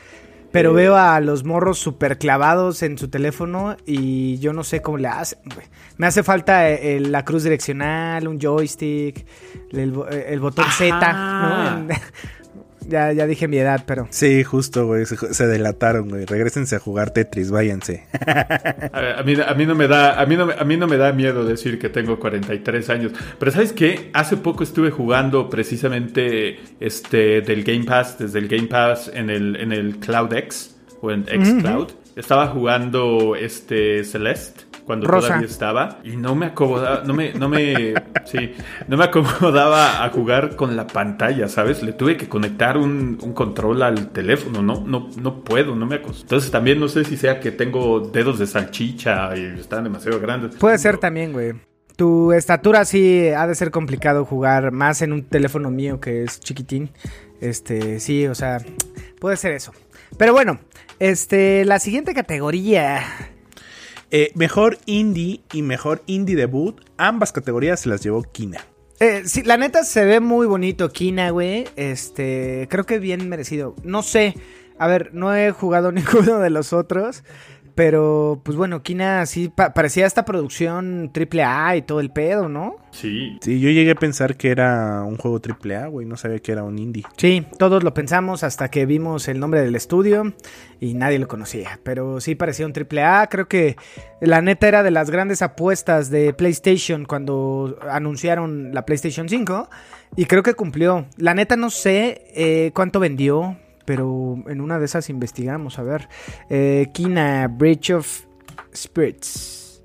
Pero 0.53 0.73
veo 0.75 0.97
a 0.97 1.19
los 1.21 1.45
morros 1.45 1.79
súper 1.79 2.19
clavados 2.19 2.83
en 2.83 2.99
su 2.99 3.09
teléfono 3.09 3.77
y 3.87 4.38
yo 4.38 4.53
no 4.53 4.65
sé 4.65 4.83
cómo 4.83 4.99
le 4.99 5.09
hacen, 5.09 5.38
güey. 5.55 5.67
Me 5.97 6.07
hace 6.07 6.23
falta 6.23 6.69
eh, 6.69 6.97
el- 6.97 7.11
la 7.11 7.25
cruz 7.25 7.43
direccional, 7.45 8.29
un 8.29 8.38
joystick, 8.38 9.27
el, 9.73 9.95
eh, 10.11 10.27
el 10.29 10.41
botón 10.41 10.67
Z. 10.71 11.12
¿no? 11.12 11.88
Ya, 12.88 13.12
ya 13.12 13.27
dije 13.27 13.49
mi 13.49 13.59
edad, 13.59 13.85
pero... 13.87 14.07
Sí, 14.11 14.42
justo, 14.45 14.87
güey. 14.87 15.07
Se, 15.07 15.16
se 15.16 15.47
delataron, 15.47 16.09
güey. 16.09 16.25
Regrésense 16.27 16.77
a 16.77 16.79
jugar 16.79 17.11
Tetris, 17.11 17.51
váyanse. 17.51 18.05
A, 18.92 19.21
a 19.21 19.23
mí, 19.23 19.35
a 19.45 19.55
mí 19.55 19.66
no 19.66 19.75
me 19.75 19.88
da 19.88 20.21
a 20.21 20.27
mí 20.27 20.37
no, 20.37 20.47
me- 20.47 20.55
a 20.55 20.64
mí 20.64 20.77
no 20.77 20.87
me 20.87 20.97
da 20.97 21.12
miedo 21.12 21.45
decir 21.45 21.79
que 21.79 21.88
tengo 21.88 22.18
43 22.18 22.90
años, 22.90 23.12
pero 23.38 23.51
sabes 23.51 23.73
qué, 23.73 24.11
hace 24.12 24.37
poco 24.37 24.62
estuve 24.62 24.90
jugando 24.90 25.49
precisamente 25.51 26.61
este 26.81 27.40
del 27.40 27.64
Game 27.64 27.85
Pass 27.85 28.18
desde 28.18 28.38
el 28.38 28.49
Game 28.49 28.68
Pass 28.68 29.11
en 29.12 29.31
el 29.31 29.57
en 29.57 29.73
el 29.73 29.97
Cloud 29.99 30.33
X 30.35 30.77
o 31.01 31.11
en 31.11 31.25
X 31.29 31.55
Cloud. 31.61 31.88
Estaba 32.16 32.49
jugando 32.49 33.35
este 33.37 34.05
Celeste 34.05 34.64
cuando 34.85 35.07
Rosa. 35.07 35.29
todavía 35.29 35.47
estaba 35.47 35.99
y 36.05 36.16
no 36.16 36.35
me 36.35 36.47
acomodaba, 36.47 37.03
no 37.05 37.14
me 37.14 37.33
no 37.35 37.49
me 37.49 37.95
sí, 38.25 38.55
no 38.88 38.97
me 38.97 39.05
acomodaba 39.05 40.05
a 40.05 40.11
jugar 40.11 40.57
con 40.57 40.77
la 40.77 40.87
pantalla, 40.87 41.49
¿sabes? 41.49 41.83
Le 41.83 41.92
tuve 41.92 42.16
que 42.16 42.29
conectar 42.29 42.77
un, 42.77 43.18
un 43.21 43.33
control 43.33 43.83
al 43.83 44.09
teléfono, 44.09 44.62
no 44.62 44.83
no 44.87 45.09
no 45.16 45.45
puedo, 45.45 45.75
no 45.75 45.87
me 45.87 45.97
acostumbro. 45.97 46.23
Entonces 46.23 46.51
también 46.51 46.81
no 46.81 46.88
sé 46.88 47.05
si 47.05 47.16
sea 47.16 47.40
que 47.40 47.51
tengo 47.51 48.01
dedos 48.01 48.38
de 48.38 48.47
salchicha 48.47 49.37
y 49.37 49.61
están 49.61 49.85
demasiado 49.85 50.21
grandes. 50.21 50.57
Puede 50.57 50.79
ser 50.79 50.99
también, 50.99 51.33
güey. 51.33 51.55
Tu 51.97 52.33
estatura 52.33 52.85
sí 52.85 53.29
ha 53.29 53.47
de 53.47 53.55
ser 53.55 53.71
complicado 53.71 54.25
jugar 54.25 54.73
más 54.73 55.03
en 55.03 55.12
un 55.12 55.25
teléfono 55.25 55.71
mío 55.71 56.01
que 56.01 56.25
es 56.25 56.40
chiquitín. 56.40 56.90
Este, 57.40 58.01
sí, 58.01 58.27
o 58.27 58.35
sea, 58.35 58.59
puede 59.21 59.37
ser 59.37 59.53
eso. 59.53 59.73
Pero 60.16 60.33
bueno, 60.33 60.59
este, 60.99 61.64
la 61.64 61.79
siguiente 61.79 62.14
categoría. 62.14 63.03
Eh, 64.14 64.31
mejor 64.35 64.77
indie 64.85 65.40
y 65.55 65.62
mejor 65.62 66.03
indie 66.07 66.37
debut. 66.37 66.79
Ambas 66.98 67.33
categorías 67.33 67.81
se 67.81 67.88
las 67.88 68.03
llevó 68.03 68.22
Kina. 68.22 68.61
Eh, 69.01 69.22
sí, 69.25 69.42
la 69.42 69.57
neta 69.57 69.85
se 69.85 70.05
ve 70.05 70.20
muy 70.20 70.46
bonito 70.46 70.90
Kina, 70.90 71.31
güey. 71.31 71.64
Este, 71.77 72.68
creo 72.70 72.85
que 72.85 72.98
bien 72.98 73.31
merecido. 73.31 73.75
No 73.83 74.03
sé, 74.03 74.35
a 74.79 74.87
ver, 74.87 75.14
no 75.14 75.35
he 75.35 75.51
jugado 75.51 75.92
ninguno 75.92 76.40
de 76.40 76.51
los 76.51 76.75
otros. 76.75 77.25
Pero, 77.75 78.41
pues 78.45 78.57
bueno, 78.57 78.83
Kina 78.83 79.25
sí 79.27 79.49
pa- 79.49 79.73
parecía 79.73 80.07
esta 80.07 80.25
producción 80.25 81.11
triple 81.13 81.43
A 81.45 81.77
y 81.77 81.83
todo 81.83 82.01
el 82.01 82.11
pedo, 82.11 82.49
¿no? 82.49 82.77
Sí. 82.91 83.39
Sí, 83.41 83.59
yo 83.61 83.71
llegué 83.71 83.93
a 83.93 83.95
pensar 83.95 84.37
que 84.37 84.51
era 84.51 85.03
un 85.03 85.17
juego 85.17 85.41
AAA, 85.41 85.87
güey. 85.87 86.07
No 86.07 86.17
sabía 86.17 86.39
que 86.41 86.53
era 86.53 86.63
un 86.65 86.79
indie. 86.79 87.05
Sí, 87.17 87.47
todos 87.59 87.83
lo 87.83 87.95
pensamos 87.95 88.45
hasta 88.45 88.71
que 88.71 88.85
vimos 88.85 89.29
el 89.29 89.41
nombre 89.41 89.63
del 89.63 89.75
estudio 89.75 90.35
y 90.81 90.95
nadie 90.95 91.19
lo 91.19 91.29
conocía. 91.29 91.81
Pero 91.83 92.21
sí 92.21 92.35
parecía 92.35 92.67
un 92.67 92.73
triple 92.75 93.03
A. 93.03 93.27
Creo 93.29 93.49
que 93.49 93.77
la 94.21 94.43
neta 94.43 94.69
era 94.69 94.83
de 94.83 94.91
las 94.91 95.11
grandes 95.11 95.41
apuestas 95.41 96.11
de 96.11 96.35
PlayStation 96.35 97.05
cuando 97.07 97.79
anunciaron 97.91 98.75
la 98.75 98.85
PlayStation 98.85 99.29
5. 99.29 99.71
Y 100.17 100.27
creo 100.27 100.43
que 100.43 100.53
cumplió. 100.53 101.07
La 101.17 101.33
neta 101.33 101.57
no 101.57 101.71
sé 101.71 102.25
eh, 102.35 102.71
cuánto 102.75 103.01
vendió, 103.01 103.57
pero 103.85 104.37
en 104.47 104.61
una 104.61 104.79
de 104.79 104.87
esas 104.87 105.11
investigamos. 105.11 105.79
A 105.79 105.83
ver. 105.83 106.09
Eh, 106.49 106.88
Kina, 106.92 107.49
Bridge 107.49 107.90
of 107.90 108.25
Spirits. 108.75 109.83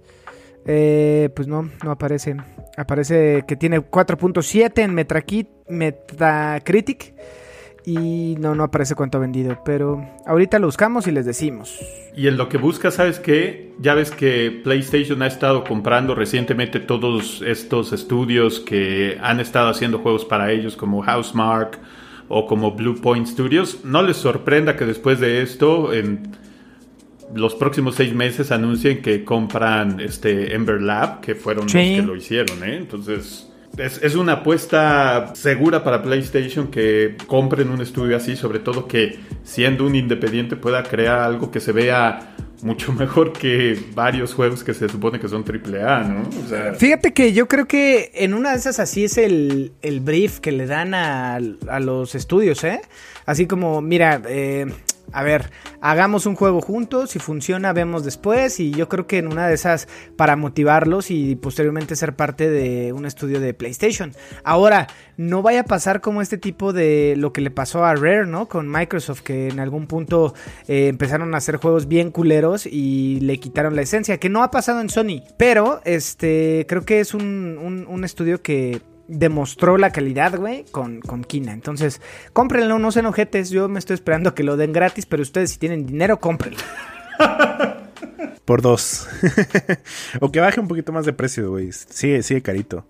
Eh, 0.66 1.30
pues 1.36 1.48
no, 1.48 1.70
no 1.84 1.92
aparece. 1.92 2.36
Aparece 2.76 3.46
que 3.48 3.56
tiene 3.56 3.80
4.7 3.80 4.82
en 4.84 4.94
Metacritic. 5.70 7.14
Y 7.86 8.36
no, 8.40 8.54
no 8.54 8.66
aparece 8.66 8.96
cuánto 8.96 9.18
ha 9.18 9.22
vendido. 9.22 9.62
Pero 9.64 10.06
ahorita 10.26 10.60
lo 10.60 10.68
buscamos 10.68 11.08
y 11.08 11.12
les 11.12 11.26
decimos. 11.26 11.80
Y 12.16 12.28
en 12.28 12.36
lo 12.36 12.50
que 12.50 12.58
buscas, 12.58 12.96
¿sabes 12.96 13.20
qué? 13.20 13.74
Ya 13.80 13.94
ves 13.94 14.12
que 14.12 14.60
PlayStation 14.64 15.22
ha 15.22 15.28
estado 15.28 15.64
comprando 15.64 16.16
recientemente 16.16 16.82
todos 16.82 17.42
estos 17.46 17.94
estudios 17.94 18.60
que 18.60 19.18
han 19.22 19.40
estado 19.40 19.70
haciendo 19.70 20.00
juegos 20.00 20.26
para 20.26 20.52
ellos, 20.52 20.76
como 20.76 21.02
Housemark 21.02 21.80
o 22.30 22.46
como 22.46 22.72
Blue 22.72 22.96
Point 23.02 23.28
Studios. 23.28 23.80
No 23.84 24.02
les 24.04 24.18
sorprenda 24.18 24.76
que 24.76 24.86
después 24.86 25.20
de 25.20 25.42
esto, 25.42 25.94
en 25.94 26.32
los 27.34 27.56
próximos 27.56 27.96
seis 27.96 28.14
meses, 28.14 28.52
anuncien 28.52 29.02
que 29.02 29.24
compran 29.24 30.00
este 30.00 30.56
Ember 30.56 30.82
Lab, 30.82 31.22
que 31.22 31.36
fueron 31.36 31.68
Sí. 31.70 31.78
los 31.98 32.02
que 32.02 32.08
lo 32.08 32.16
hicieron, 32.16 32.64
¿eh? 32.64 32.78
Entonces. 32.78 33.44
Es, 33.78 34.02
es 34.02 34.16
una 34.16 34.34
apuesta 34.34 35.36
segura 35.36 35.84
para 35.84 36.02
PlayStation 36.02 36.68
que 36.72 37.16
compren 37.28 37.70
un 37.70 37.80
estudio 37.80 38.18
así, 38.18 38.36
sobre 38.36 38.58
todo 38.58 38.88
que 38.88 39.20
siendo 39.44 39.86
un 39.86 39.94
independiente 39.94 40.56
pueda 40.56 40.82
crear 40.82 41.20
algo 41.20 41.52
que 41.52 41.60
se 41.60 41.74
vea 41.74 42.34
mucho 42.62 42.92
mejor 42.94 43.34
que 43.34 43.80
varios 43.94 44.34
juegos 44.34 44.64
que 44.64 44.74
se 44.74 44.90
supone 44.90 45.20
que 45.20 45.28
son 45.28 45.44
AAA, 45.44 46.04
¿no? 46.04 46.30
O 46.46 46.48
sea, 46.48 46.74
Fíjate 46.74 47.14
que 47.14 47.34
yo 47.34 47.48
creo 47.48 47.68
que 47.68 48.12
en 48.16 48.34
una 48.34 48.52
de 48.52 48.58
esas 48.58 48.80
así 48.80 49.06
es 49.06 49.18
el, 49.18 49.74
el 49.82 50.00
brief 50.00 50.40
que 50.40 50.52
le 50.52 50.66
dan 50.66 50.94
a, 50.94 51.36
a 51.36 51.80
los 51.80 52.16
estudios, 52.16 52.64
¿eh? 52.64 52.82
Así 53.26 53.46
como, 53.46 53.82
mira, 53.82 54.22
eh, 54.28 54.66
a 55.14 55.24
ver, 55.24 55.52
hagamos 55.82 56.26
un 56.26 56.36
juego 56.36 56.62
juntos, 56.62 57.12
si 57.12 57.20
funciona 57.20 57.72
vemos 57.74 58.04
después 58.04 58.60
y 58.60 58.72
yo 58.72 58.90
creo 58.90 59.08
que 59.08 59.18
en 59.20 59.28
una 59.32 59.48
de 59.48 59.54
esas 59.56 59.88
para 60.16 60.36
motivarlos 60.36 61.12
y 61.12 61.36
posteriormente 61.36 61.96
ser 61.96 62.16
parte 62.16 62.50
de 62.50 62.92
un 62.94 63.06
estudio 63.06 63.40
de 63.40 63.54
PlayStation. 63.54 64.14
Ahora, 64.44 64.88
no 65.16 65.42
vaya 65.42 65.62
a 65.62 65.64
pasar 65.64 66.02
como 66.02 66.22
este 66.22 66.38
tipo 66.38 66.74
de 66.74 67.16
lo 67.18 67.34
que 67.34 67.42
le 67.42 67.52
pasó 67.52 67.84
a 67.86 67.96
Rare, 67.96 68.28
¿no? 68.28 68.48
Con 68.48 68.70
Microsoft, 68.70 69.22
que 69.22 69.48
en 69.48 69.60
algún 69.60 69.88
punto 69.88 70.34
eh, 70.68 70.88
empezaron 70.90 71.34
a 71.34 71.38
hacer 71.38 71.56
juegos 71.58 71.88
bien 71.88 72.12
culeros 72.12 72.66
y 72.66 73.20
le 73.22 73.40
quitaron 73.40 73.76
la 73.76 73.82
esencia, 73.84 74.18
que 74.20 74.30
no 74.30 74.44
ha 74.44 74.52
pasado 74.52 74.82
en 74.82 74.90
Sony, 74.90 75.24
pero 75.38 75.82
este 75.86 76.66
creo 76.68 76.84
que 76.86 77.00
es 77.00 77.14
un, 77.14 77.58
un- 77.62 77.86
un 77.88 78.04
estudio 78.04 78.42
que 78.42 78.82
demostró 79.08 79.78
la 79.78 79.92
calidad, 79.92 80.38
güey, 80.38 80.66
con, 80.72 81.02
con 81.02 81.24
Kina. 81.24 81.54
Entonces, 81.54 82.02
cómprenlo, 82.34 82.80
no 82.80 82.92
sean 82.92 83.06
ojetes. 83.06 83.50
Yo 83.50 83.70
me 83.70 83.80
estoy 83.80 83.96
esperando 83.96 84.36
que 84.36 84.44
lo 84.44 84.58
den 84.58 84.74
gratis, 84.74 85.06
pero 85.06 85.24
ustedes 85.24 85.52
si 85.52 85.60
tienen 85.60 85.86
dinero, 85.86 86.20
cómprenlo. 86.20 86.60
Por 88.46 88.62
dos. 88.62 89.08
o 90.22 90.32
que 90.32 90.40
baje 90.40 90.60
un 90.60 90.68
poquito 90.68 90.94
más 90.94 91.06
de 91.06 91.14
precio, 91.14 91.50
güey. 91.50 91.72
Sigue, 91.72 92.24
sigue 92.24 92.42
carito. 92.42 92.86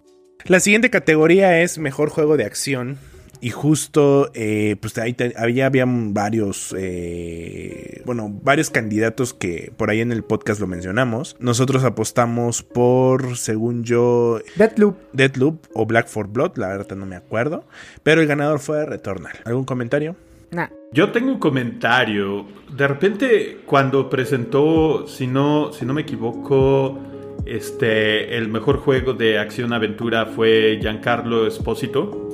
La 0.45 0.59
siguiente 0.59 0.89
categoría 0.89 1.61
es 1.61 1.77
mejor 1.77 2.09
juego 2.09 2.37
de 2.37 2.45
acción. 2.45 2.97
Y 3.39 3.51
justo, 3.51 4.31
eh, 4.33 4.77
pues 4.81 4.97
ahí 4.97 5.13
te- 5.13 5.33
había, 5.37 5.67
habían 5.67 6.13
varios, 6.13 6.73
eh, 6.77 8.01
bueno, 8.05 8.29
varios 8.43 8.69
candidatos 8.69 9.33
que 9.33 9.71
por 9.77 9.89
ahí 9.89 10.01
en 10.01 10.11
el 10.11 10.23
podcast 10.23 10.59
lo 10.59 10.67
mencionamos. 10.67 11.35
Nosotros 11.39 11.83
apostamos 11.83 12.63
por, 12.63 13.37
según 13.37 13.83
yo, 13.83 14.39
Deathloop. 14.55 14.95
Deadloop 15.13 15.65
o 15.73 15.85
Black 15.85 16.07
for 16.07 16.27
Blood, 16.27 16.57
la 16.57 16.69
verdad 16.69 16.95
no 16.95 17.05
me 17.05 17.15
acuerdo. 17.15 17.63
Pero 18.03 18.21
el 18.21 18.27
ganador 18.27 18.59
fue 18.59 18.85
Returnal. 18.85 19.33
¿Algún 19.45 19.65
comentario? 19.65 20.15
Nah. 20.51 20.67
Yo 20.93 21.11
tengo 21.11 21.31
un 21.33 21.39
comentario. 21.39 22.45
De 22.75 22.87
repente, 22.87 23.59
cuando 23.65 24.09
presentó, 24.09 25.05
si 25.07 25.27
no, 25.27 25.71
si 25.73 25.85
no 25.85 25.93
me 25.93 26.01
equivoco, 26.01 26.97
este, 27.45 28.37
el 28.37 28.47
mejor 28.47 28.77
juego 28.77 29.13
de 29.13 29.37
acción-aventura 29.39 30.25
fue 30.27 30.77
Giancarlo 30.81 31.45
Esposito, 31.47 32.26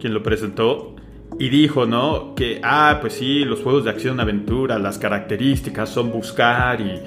quien 0.00 0.14
lo 0.14 0.22
presentó. 0.22 0.94
Y 1.38 1.48
dijo, 1.48 1.86
¿no? 1.86 2.34
Que, 2.34 2.60
ah, 2.62 2.98
pues 3.00 3.14
sí, 3.14 3.44
los 3.44 3.60
juegos 3.60 3.84
de 3.84 3.90
acción-aventura, 3.90 4.78
las 4.78 4.96
características 4.98 5.88
son 5.88 6.10
buscar 6.12 6.80
y, 6.80 7.02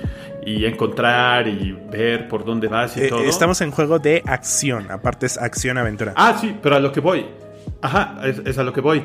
y 0.46 0.66
encontrar 0.66 1.48
y 1.48 1.72
ver 1.92 2.28
por 2.28 2.44
dónde 2.46 2.68
vas 2.68 2.96
y 2.98 3.02
Eh, 3.02 3.10
todo. 3.10 3.22
estamos 3.24 3.62
en 3.62 3.72
juego 3.72 3.98
de 3.98 4.22
acción, 4.26 4.92
aparte 4.92 5.26
es 5.26 5.38
acción-aventura. 5.38 6.14
Ah, 6.16 6.38
sí, 6.40 6.56
pero 6.62 6.76
a 6.76 6.80
lo 6.80 6.92
que 6.92 7.00
voy. 7.00 7.26
Ajá, 7.82 8.20
es, 8.24 8.40
es 8.46 8.58
a 8.58 8.64
lo 8.64 8.74
que 8.74 8.82
voy. 8.82 9.04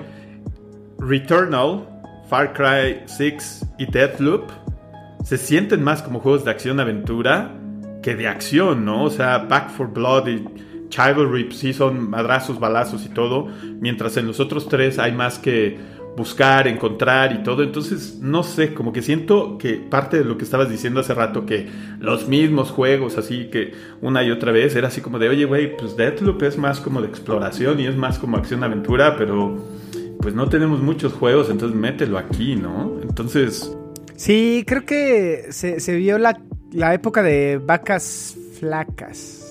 Returnal, 0.99 1.87
Far 2.28 2.53
Cry 2.53 3.03
6 3.07 3.66
y 3.78 3.87
Deathloop 3.91 4.51
se 5.24 5.39
sienten 5.39 5.82
más 5.82 6.03
como 6.03 6.20
juegos 6.20 6.45
de 6.45 6.51
acción-aventura 6.51 7.51
que 8.03 8.14
de 8.14 8.28
acción, 8.28 8.85
¿no? 8.85 9.05
O 9.05 9.11
sea, 9.11 9.39
Back 9.39 9.70
for 9.70 9.89
Blood 9.93 10.28
y 10.28 10.45
Chivalry 10.95 11.51
sí 11.51 11.72
son 11.72 12.09
madrazos, 12.09 12.61
balazos 12.61 13.05
y 13.05 13.09
todo, 13.09 13.49
mientras 13.80 14.16
en 14.16 14.28
los 14.28 14.38
otros 14.38 14.68
tres 14.68 15.01
hay 15.01 15.11
más 15.11 15.40
que 15.40 15.76
buscar, 16.16 16.68
encontrar 16.68 17.32
y 17.32 17.42
todo. 17.42 17.64
Entonces, 17.64 18.18
no 18.20 18.45
sé, 18.45 18.72
como 18.74 18.92
que 18.92 19.03
siento 19.03 19.59
que 19.59 19.74
parte 19.74 20.18
de 20.18 20.24
lo 20.24 20.38
que 20.38 20.45
estabas 20.45 20.70
diciendo 20.70 21.01
hace 21.01 21.12
rato, 21.12 21.45
que 21.47 21.68
los 21.99 22.28
mismos 22.28 22.70
juegos, 22.70 23.18
así 23.18 23.51
que 23.51 23.72
una 24.01 24.22
y 24.22 24.30
otra 24.30 24.53
vez, 24.53 24.76
era 24.76 24.86
así 24.86 25.01
como 25.01 25.18
de, 25.18 25.28
oye, 25.28 25.47
güey, 25.47 25.76
pues 25.76 25.97
Deathloop 25.97 26.40
es 26.45 26.59
más 26.59 26.78
como 26.78 27.01
de 27.03 27.09
exploración 27.09 27.80
y 27.80 27.86
es 27.86 27.97
más 27.97 28.20
como 28.20 28.36
acción-aventura, 28.36 29.16
pero 29.16 29.57
pues 30.20 30.34
no 30.34 30.49
tenemos 30.49 30.80
muchos 30.80 31.12
juegos, 31.12 31.51
entonces 31.51 31.76
mételo 31.76 32.18
aquí, 32.18 32.55
¿no? 32.55 33.01
Entonces, 33.03 33.76
Sí, 34.16 34.64
creo 34.64 34.84
que 34.84 35.47
se, 35.51 35.80
se 35.80 35.97
vio 35.97 36.18
la, 36.18 36.40
la 36.72 36.95
época 36.95 37.22
de 37.22 37.59
vacas 37.59 38.36
flacas. 38.61 39.43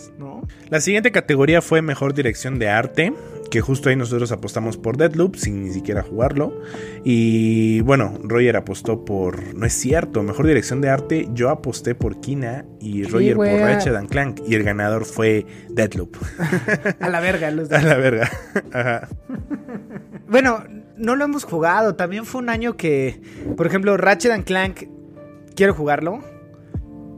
La 0.70 0.82
siguiente 0.82 1.12
categoría 1.12 1.62
fue 1.62 1.82
mejor 1.82 2.14
dirección 2.14 2.60
de 2.60 2.70
arte, 2.70 3.14
que 3.52 3.62
justo 3.62 3.90
ahí 3.90 3.96
nosotros 3.96 4.32
apostamos 4.32 4.78
por 4.78 4.98
Deadloop 4.98 5.36
sin 5.36 5.64
ni 5.64 5.72
siquiera 5.72 6.02
jugarlo. 6.02 6.60
Y 7.04 7.82
bueno, 7.82 8.18
Roger 8.24 8.58
apostó 8.58 9.06
por, 9.06 9.56
no 9.56 9.66
es 9.66 9.74
cierto, 9.74 10.24
mejor 10.24 10.48
dirección 10.48 10.82
de 10.82 10.90
arte, 10.90 11.28
yo 11.34 11.50
aposté 11.50 11.94
por 11.94 12.20
Kina 12.20 12.66
y 12.80 13.04
Roger 13.04 13.36
por 13.36 13.46
Ratchet 13.46 13.96
and 13.96 14.10
Clank 14.10 14.42
y 14.48 14.56
el 14.56 14.64
ganador 14.64 15.06
fue 15.06 15.46
Deadloop. 15.70 16.18
A 17.00 17.10
la 17.10 17.20
verga. 17.20 17.52
Los 17.52 17.72
A 17.72 17.82
la 17.82 17.96
verga. 17.96 18.30
Ajá. 18.74 19.08
Bueno, 20.28 20.64
no 20.98 21.16
lo 21.16 21.26
hemos 21.26 21.44
jugado. 21.44 21.96
También 21.96 22.26
fue 22.26 22.42
un 22.42 22.50
año 22.50 22.76
que, 22.76 23.22
por 23.56 23.68
ejemplo, 23.68 23.96
Ratchet 23.98 24.32
and 24.32 24.46
Clank, 24.46 24.86
quiero 25.56 25.74
jugarlo. 25.76 26.24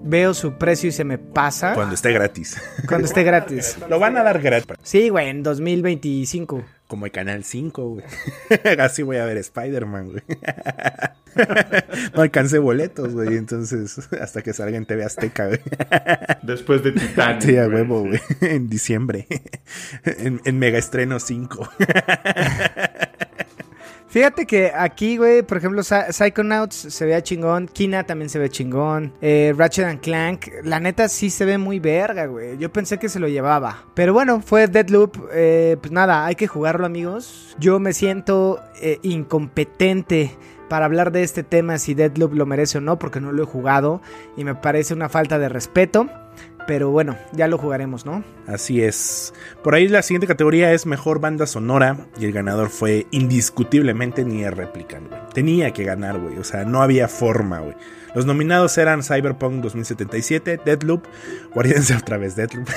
Veo 0.07 0.35
su 0.35 0.53
precio 0.53 0.89
y 0.89 0.91
se 0.91 1.03
me 1.03 1.17
pasa 1.17 1.73
Cuando 1.73 1.95
esté 1.95 2.13
gratis. 2.13 2.61
cuando 2.87 3.07
esté 3.07 3.23
gratis. 3.23 3.75
Lo 3.89 3.97
van 3.99 4.15
a 4.17 4.23
dar 4.23 4.39
gratis. 4.39 4.67
Sí, 4.83 5.09
güey, 5.09 5.29
en 5.29 5.41
2025. 5.41 6.63
Como 6.87 7.07
el 7.07 7.11
Canal 7.11 7.43
5, 7.43 7.89
güey. 7.89 8.05
Así 8.79 9.01
voy 9.01 9.17
a 9.17 9.25
ver 9.25 9.37
Spider-Man, 9.37 10.09
güey. 10.11 10.23
No 12.15 12.21
alcancé 12.21 12.59
boletos, 12.59 13.13
güey. 13.13 13.35
Entonces, 13.35 13.99
hasta 14.21 14.41
que 14.41 14.53
salga 14.53 14.77
en 14.77 14.85
TV 14.85 15.03
Azteca, 15.03 15.47
güey. 15.47 15.59
después 16.43 16.81
de 16.81 16.93
Titanic. 16.93 17.41
Sí, 17.41 17.57
a 17.57 17.67
huevo, 17.67 18.03
güey. 18.05 18.21
En 18.39 18.69
diciembre. 18.69 19.27
En, 20.05 20.39
en 20.45 20.59
Mega 20.59 20.77
Estreno 20.77 21.19
5. 21.19 21.69
Fíjate 24.15 24.45
que 24.45 24.71
aquí, 24.73 25.17
güey, 25.17 25.41
por 25.41 25.57
ejemplo, 25.57 25.81
Psy- 25.83 26.09
Psychonauts 26.09 26.73
se 26.73 27.05
vea 27.05 27.21
chingón. 27.21 27.67
Kina 27.67 28.05
también 28.05 28.29
se 28.29 28.39
ve 28.39 28.49
chingón. 28.49 29.11
Eh, 29.21 29.53
Ratchet 29.57 29.83
and 29.87 29.99
Clank, 29.99 30.47
la 30.63 30.79
neta 30.79 31.09
sí 31.09 31.29
se 31.29 31.43
ve 31.43 31.57
muy 31.57 31.81
verga, 31.81 32.25
güey. 32.27 32.57
Yo 32.57 32.71
pensé 32.71 32.97
que 32.97 33.09
se 33.09 33.19
lo 33.19 33.27
llevaba. 33.27 33.83
Pero 33.93 34.13
bueno, 34.13 34.39
fue 34.41 34.69
Deadloop. 34.69 35.17
Eh, 35.33 35.75
pues 35.81 35.91
nada, 35.91 36.25
hay 36.25 36.35
que 36.35 36.47
jugarlo, 36.47 36.85
amigos. 36.85 37.57
Yo 37.59 37.77
me 37.81 37.91
siento 37.91 38.61
eh, 38.79 38.99
incompetente 39.01 40.31
para 40.69 40.85
hablar 40.85 41.11
de 41.11 41.21
este 41.23 41.43
tema, 41.43 41.77
si 41.77 41.93
Deadloop 41.93 42.35
lo 42.35 42.45
merece 42.45 42.77
o 42.77 42.81
no, 42.81 42.97
porque 42.97 43.19
no 43.19 43.33
lo 43.33 43.43
he 43.43 43.45
jugado. 43.45 44.01
Y 44.37 44.45
me 44.45 44.55
parece 44.55 44.93
una 44.93 45.09
falta 45.09 45.39
de 45.39 45.49
respeto. 45.49 46.09
Pero 46.67 46.89
bueno, 46.89 47.15
ya 47.31 47.47
lo 47.47 47.57
jugaremos, 47.57 48.05
¿no? 48.05 48.23
Así 48.47 48.81
es. 48.81 49.33
Por 49.63 49.75
ahí 49.75 49.87
la 49.87 50.01
siguiente 50.01 50.27
categoría 50.27 50.73
es 50.73 50.85
mejor 50.85 51.19
banda 51.19 51.45
sonora. 51.45 51.97
Y 52.19 52.25
el 52.25 52.31
ganador 52.31 52.69
fue 52.69 53.07
indiscutiblemente 53.11 54.25
Nier 54.25 54.55
Replicant, 54.55 55.09
güey. 55.09 55.21
Tenía 55.33 55.71
que 55.71 55.83
ganar, 55.83 56.19
güey. 56.19 56.37
O 56.37 56.43
sea, 56.43 56.65
no 56.65 56.81
había 56.81 57.07
forma, 57.07 57.59
güey. 57.59 57.75
Los 58.15 58.25
nominados 58.25 58.77
eran 58.77 59.03
Cyberpunk 59.03 59.61
2077, 59.61 60.61
Deadloop, 60.63 61.03
Guardianes 61.53 61.89
de 61.89 61.95
otra 62.01 62.17
vez, 62.17 62.35
Deadloop. 62.37 62.69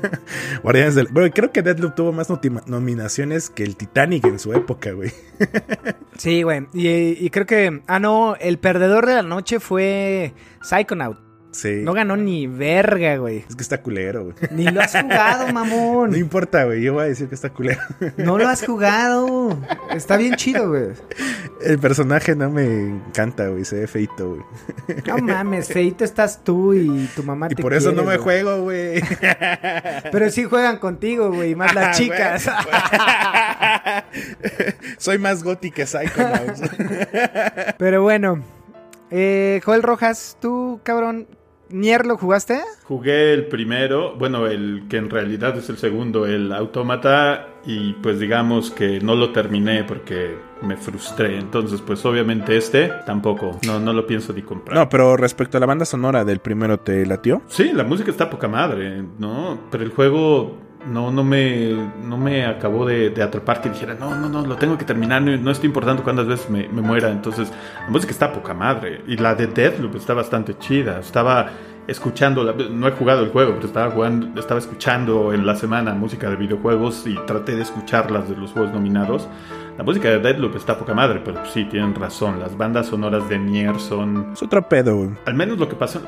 Guardianes 0.62 0.94
del. 0.94 1.08
Bueno, 1.08 1.30
creo 1.34 1.52
que 1.52 1.62
Deadloop 1.62 1.94
tuvo 1.94 2.12
más 2.12 2.28
nominaciones 2.66 3.50
que 3.50 3.62
el 3.62 3.76
Titanic 3.76 4.24
en 4.24 4.38
su 4.38 4.52
época, 4.52 4.92
güey. 4.92 5.12
Sí, 6.16 6.42
güey. 6.42 6.66
Y, 6.72 6.88
y 7.26 7.28
creo 7.28 7.44
que. 7.44 7.82
Ah, 7.86 8.00
no, 8.00 8.36
el 8.36 8.58
perdedor 8.58 9.04
de 9.04 9.16
la 9.16 9.22
noche 9.22 9.60
fue 9.60 10.32
Psychonaut. 10.62 11.25
Sí. 11.56 11.80
No 11.82 11.94
ganó 11.94 12.18
ni 12.18 12.46
verga, 12.46 13.16
güey. 13.16 13.46
Es 13.48 13.56
que 13.56 13.62
está 13.62 13.80
culero, 13.80 14.24
güey. 14.24 14.34
Ni 14.50 14.64
lo 14.66 14.82
has 14.82 14.92
jugado, 14.92 15.46
No 15.46 15.52
mamón. 15.54 16.14
importa, 16.14 16.64
güey. 16.64 16.82
Yo 16.82 16.92
voy 16.92 17.04
a 17.04 17.06
decir 17.06 17.28
que 17.28 17.34
está 17.34 17.48
culero. 17.48 17.80
No 18.18 18.36
lo 18.36 18.46
has 18.46 18.62
jugado. 18.66 19.58
Está 19.90 20.18
bien 20.18 20.34
chido, 20.36 20.68
güey. 20.68 20.88
El 21.64 21.78
personaje 21.78 22.36
no 22.36 22.50
me 22.50 22.64
encanta, 22.66 23.48
güey. 23.48 23.64
Se 23.64 23.76
ve 23.76 23.86
feito, 23.86 24.34
güey. 24.34 24.42
No 25.06 25.16
mames, 25.16 25.68
feito 25.68 26.04
estás 26.04 26.44
tú 26.44 26.74
y 26.74 27.08
tu 27.16 27.22
mamá 27.22 27.48
Y 27.50 27.54
te 27.54 27.62
por 27.62 27.72
eso 27.72 27.90
no 27.92 28.04
me 28.04 28.18
juego, 28.18 28.60
güey. 28.60 29.00
Pero 30.12 30.28
sí 30.30 30.44
juegan 30.44 30.76
contigo, 30.78 31.32
güey, 31.32 31.54
más 31.54 31.70
Ah, 31.70 31.74
las 31.80 31.96
chicas. 31.96 32.46
Soy 34.98 35.18
más 35.18 35.42
goti 35.42 35.70
que 35.70 35.86
Psychonauts. 35.86 36.60
Pero 37.78 38.02
bueno. 38.02 38.42
Eh, 39.10 39.60
Joel 39.64 39.82
Rojas, 39.82 40.36
tú, 40.40 40.80
cabrón, 40.82 41.26
¿Nier 41.70 42.06
lo 42.06 42.16
jugaste? 42.16 42.60
Jugué 42.84 43.32
el 43.32 43.46
primero, 43.46 44.14
bueno, 44.16 44.46
el 44.46 44.84
que 44.88 44.98
en 44.98 45.10
realidad 45.10 45.56
es 45.58 45.68
el 45.68 45.78
segundo, 45.78 46.26
el 46.26 46.52
Autómata, 46.52 47.48
y 47.64 47.94
pues 47.94 48.20
digamos 48.20 48.70
que 48.70 49.00
no 49.00 49.16
lo 49.16 49.32
terminé 49.32 49.82
porque 49.84 50.38
me 50.62 50.76
frustré. 50.76 51.38
Entonces, 51.38 51.80
pues 51.80 52.04
obviamente 52.04 52.56
este 52.56 52.92
tampoco, 53.04 53.58
no, 53.66 53.80
no 53.80 53.92
lo 53.92 54.06
pienso 54.06 54.32
ni 54.32 54.42
comprar. 54.42 54.76
no, 54.76 54.88
pero 54.88 55.16
respecto 55.16 55.56
a 55.56 55.60
la 55.60 55.66
banda 55.66 55.84
sonora 55.84 56.24
del 56.24 56.38
primero, 56.38 56.78
¿te 56.78 57.04
latió? 57.04 57.42
Sí, 57.48 57.72
la 57.72 57.84
música 57.84 58.10
está 58.10 58.30
poca 58.30 58.46
madre, 58.48 59.02
¿no? 59.18 59.58
Pero 59.70 59.82
el 59.82 59.90
juego 59.90 60.65
no, 60.90 61.10
no, 61.10 61.24
me, 61.24 61.72
no 62.02 62.16
me 62.16 62.46
acabó 62.46 62.86
de, 62.86 63.10
de 63.10 63.22
atrapar 63.22 63.60
que 63.60 63.68
dijera, 63.68 63.94
no, 63.94 64.14
no, 64.14 64.28
no, 64.28 64.46
lo 64.46 64.56
tengo 64.56 64.76
que 64.78 64.84
terminar, 64.84 65.22
no, 65.22 65.36
no 65.36 65.50
estoy 65.50 65.66
importando 65.68 66.02
cuántas 66.02 66.26
veces 66.26 66.48
me, 66.50 66.68
me 66.68 66.82
muera. 66.82 67.10
Entonces, 67.10 67.52
la 67.84 67.90
música 67.90 68.12
está 68.12 68.32
poca 68.32 68.54
madre. 68.54 69.02
Y 69.06 69.16
la 69.16 69.34
de 69.34 69.46
Deathloop 69.46 69.96
está 69.96 70.14
bastante 70.14 70.56
chida. 70.58 71.00
Estaba 71.00 71.48
escuchando, 71.86 72.42
la- 72.42 72.52
no 72.52 72.88
he 72.88 72.92
jugado 72.92 73.22
el 73.22 73.30
juego, 73.30 73.54
pero 73.54 73.66
estaba 73.66 73.90
jugando, 73.92 74.40
estaba 74.40 74.58
escuchando 74.58 75.32
en 75.32 75.46
la 75.46 75.54
semana 75.56 75.94
música 75.94 76.28
de 76.28 76.36
videojuegos 76.36 77.06
y 77.06 77.14
traté 77.26 77.54
de 77.54 77.62
escuchar 77.62 78.10
las 78.10 78.28
de 78.28 78.36
los 78.36 78.52
juegos 78.52 78.72
nominados. 78.72 79.28
La 79.78 79.84
música 79.84 80.08
de 80.08 80.18
Deathloop 80.18 80.56
está 80.56 80.78
poca 80.78 80.94
madre, 80.94 81.20
pero 81.24 81.44
sí, 81.46 81.64
tienen 81.66 81.94
razón. 81.94 82.40
Las 82.40 82.56
bandas 82.56 82.86
sonoras 82.86 83.28
de 83.28 83.38
Nier 83.38 83.78
son... 83.78 84.30
Es 84.32 84.42
otro 84.42 84.66
pedo, 84.68 84.96
güey. 84.96 85.10
Al 85.26 85.34
menos 85.34 85.58
lo 85.58 85.68
que 85.68 85.76
pasó... 85.76 86.00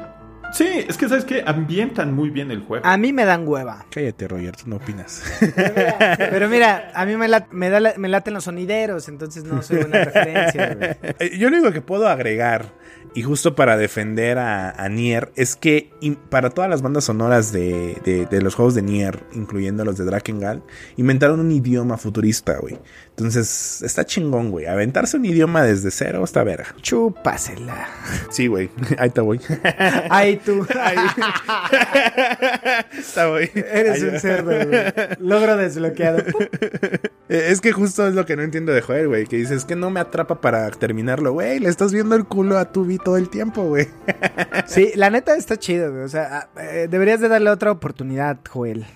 Sí, 0.53 0.67
es 0.89 0.97
que, 0.97 1.09
¿sabes 1.09 1.25
qué? 1.25 1.43
Ambientan 1.47 2.15
muy 2.15 2.31
bien 2.31 2.51
el 2.51 2.63
juego. 2.63 2.85
A 2.87 2.97
mí 2.97 3.13
me 3.13 3.25
dan 3.25 3.47
hueva. 3.47 3.85
Cállate, 3.91 4.27
Roger, 4.29 4.57
tú 4.57 4.65
no 4.71 4.77
opinas. 4.77 5.23
Pero 6.17 6.49
mira, 6.49 6.91
a 6.95 7.05
mí 7.05 7.17
me, 7.17 7.29
me, 7.51 7.71
da 7.71 7.81
la- 7.81 7.95
me 7.97 8.09
laten 8.09 8.35
los 8.35 8.45
sonideros, 8.45 9.09
entonces 9.09 9.45
no 9.45 9.63
soy 9.63 9.79
una 9.79 10.05
referencia, 10.05 10.75
güey. 10.75 10.89
Eh, 11.21 11.39
Yo 11.39 11.51
lo 11.51 11.57
único 11.59 11.73
que 11.73 11.81
puedo 11.83 12.09
agregar, 12.09 12.73
y 13.15 13.23
justo 13.23 13.55
para 13.55 13.77
defender 13.77 14.39
a, 14.39 14.71
a 14.71 14.89
Nier, 14.89 15.33
es 15.37 15.55
que 15.55 15.91
in- 16.01 16.17
para 16.17 16.51
todas 16.51 16.71
las 16.71 16.81
bandas 16.83 17.05
sonoras 17.05 17.53
de, 17.53 17.97
de- 18.05 18.27
de 18.27 18.41
los 18.43 18.55
juegos 18.55 18.75
de 18.75 18.83
Nier, 18.83 19.21
incluyendo 19.35 19.85
los 19.85 19.99
de 19.99 20.05
Drakengard, 20.07 20.61
inventaron 20.97 21.41
un 21.41 21.51
idioma 21.53 21.99
futurista, 21.99 22.57
güey. 22.59 22.79
Entonces, 23.19 23.83
está 23.83 24.05
chingón, 24.07 24.53
güey. 24.53 24.67
Aventarse 24.67 25.17
un 25.17 25.25
idioma 25.25 25.65
desde 25.65 25.91
cero 25.91 26.23
está 26.23 26.45
verga. 26.45 26.67
Chúpasela. 26.81 27.89
Sí, 28.31 28.47
güey. 28.47 28.71
Ahí 28.99 29.11
te 29.11 29.21
voy. 29.21 29.41
Ay, 30.09 30.37
tú. 30.37 30.65
Está 32.97 33.27
güey. 33.29 33.51
Eres 33.55 34.03
Ahí 34.03 34.09
un 34.09 34.21
cerdo, 34.21 34.53
güey. 34.69 34.83
Logro 35.19 35.57
desbloqueado. 35.57 36.19
Eh, 37.29 37.49
Es 37.51 37.61
que 37.61 37.73
justo 37.73 38.07
es 38.07 38.15
lo 38.15 38.25
que 38.25 38.37
no 38.37 38.43
entiendo 38.43 38.73
de 38.73 38.83
Joel, 38.83 39.09
güey. 39.09 39.27
Que 39.27 39.37
dices 39.37 39.65
que 39.65 39.75
no 39.75 39.91
me 39.91 39.99
atrapa 39.99 40.41
para 40.41 40.71
terminarlo, 40.71 41.33
güey. 41.33 41.59
Le 41.59 41.69
estás 41.69 41.93
viendo 41.93 42.15
el 42.15 42.25
culo 42.25 42.57
a 42.57 42.71
Tubi 42.73 42.99
todo 42.99 43.17
el 43.17 43.29
tiempo, 43.31 43.65
güey. 43.65 43.89
Sí, 44.67 44.93
la 44.95 45.11
neta 45.11 45.35
está 45.37 45.57
chido, 45.57 45.91
güey. 45.91 46.05
O 46.05 46.09
sea, 46.09 46.51
eh, 46.61 46.87
deberías 46.89 47.21
de 47.21 47.29
darle 47.29 47.51
otra 47.51 47.73
oportunidad, 47.73 48.39
Joel. 48.49 48.87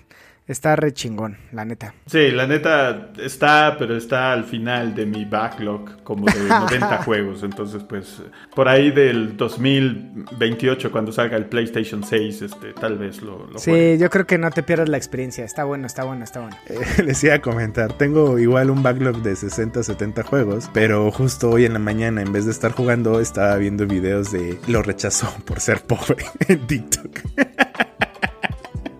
Está 0.46 0.74
re 0.74 0.92
chingón, 0.92 1.38
la 1.52 1.64
neta. 1.64 1.94
Sí, 2.06 2.30
la 2.32 2.46
neta 2.46 3.12
está, 3.18 3.76
pero 3.78 3.96
está 3.96 4.32
al 4.32 4.44
final 4.44 4.94
de 4.94 5.06
mi 5.06 5.24
backlog, 5.24 6.02
como 6.02 6.26
de 6.26 6.40
90 6.48 7.04
juegos. 7.04 7.42
Entonces, 7.44 7.84
pues, 7.84 8.20
por 8.54 8.68
ahí 8.68 8.90
del 8.90 9.36
2028, 9.36 10.90
cuando 10.90 11.12
salga 11.12 11.36
el 11.36 11.46
PlayStation 11.46 12.02
6, 12.02 12.42
este, 12.42 12.72
tal 12.72 12.98
vez 12.98 13.22
lo, 13.22 13.46
lo 13.46 13.58
juegue. 13.60 13.94
Sí, 13.94 14.00
yo 14.00 14.10
creo 14.10 14.26
que 14.26 14.36
no 14.36 14.50
te 14.50 14.62
pierdas 14.62 14.88
la 14.88 14.96
experiencia. 14.96 15.44
Está 15.44 15.64
bueno, 15.64 15.86
está 15.86 16.04
bueno, 16.04 16.24
está 16.24 16.40
bueno. 16.40 16.56
Eh, 16.66 17.02
les 17.04 17.22
iba 17.22 17.34
a 17.34 17.40
comentar, 17.40 17.92
tengo 17.92 18.38
igual 18.38 18.70
un 18.70 18.82
backlog 18.82 19.22
de 19.22 19.36
60 19.36 19.82
70 19.82 20.22
juegos, 20.24 20.70
pero 20.72 21.10
justo 21.12 21.50
hoy 21.50 21.64
en 21.64 21.72
la 21.72 21.78
mañana, 21.78 22.20
en 22.20 22.32
vez 22.32 22.46
de 22.46 22.50
estar 22.50 22.72
jugando, 22.72 23.20
estaba 23.20 23.56
viendo 23.56 23.86
videos 23.86 24.32
de 24.32 24.58
lo 24.66 24.82
rechazó 24.82 25.32
por 25.44 25.60
ser 25.60 25.82
pobre 25.82 26.24
en 26.48 26.66
TikTok. 26.66 27.20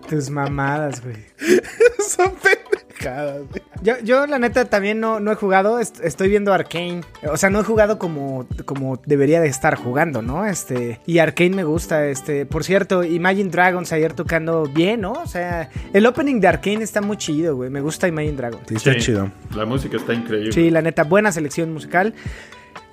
Tus 0.09 0.29
mamadas, 0.29 1.01
güey. 1.03 1.15
Son 2.07 2.31
pendejadas, 2.33 3.41
güey. 3.49 3.61
Yo, 3.81 3.95
yo, 4.03 4.25
la 4.27 4.39
neta, 4.39 4.65
también 4.65 4.99
no, 5.01 5.19
no 5.19 5.31
he 5.31 5.35
jugado. 5.35 5.79
est- 5.79 5.99
estoy 6.03 6.29
viendo 6.29 6.53
Arkane. 6.53 7.01
O 7.29 7.35
sea, 7.37 7.49
no 7.49 7.59
he 7.59 7.63
jugado 7.63 7.99
como, 7.99 8.47
como 8.65 9.01
debería 9.05 9.41
de 9.41 9.47
estar 9.47 9.75
jugando, 9.75 10.21
¿no? 10.21 10.45
Este. 10.45 11.01
Y 11.05 11.17
Arkane 11.19 11.49
me 11.55 11.63
gusta. 11.65 12.05
Este. 12.07 12.45
Por 12.45 12.63
cierto, 12.63 13.03
Imagine 13.03 13.49
Dragons 13.49 13.91
ayer 13.91 14.13
tocando 14.13 14.63
bien, 14.67 15.01
¿no? 15.01 15.11
O 15.13 15.27
sea, 15.27 15.69
el 15.91 16.05
opening 16.05 16.39
de 16.39 16.47
Arkane 16.47 16.83
está 16.83 17.01
muy 17.01 17.17
chido, 17.17 17.55
güey. 17.57 17.69
Me 17.69 17.81
gusta 17.81 18.07
Imagine 18.07 18.37
Dragons. 18.37 18.63
Sí, 18.67 18.75
está 18.75 18.93
Sí, 18.93 18.99
chido. 18.99 19.29
La 19.55 19.65
música 19.65 19.97
está 19.97 20.13
increíble. 20.13 20.51
Sí, 20.53 20.69
la 20.69 20.81
neta, 20.81 21.03
buena 21.03 21.31
selección 21.33 21.73
musical. 21.73 22.13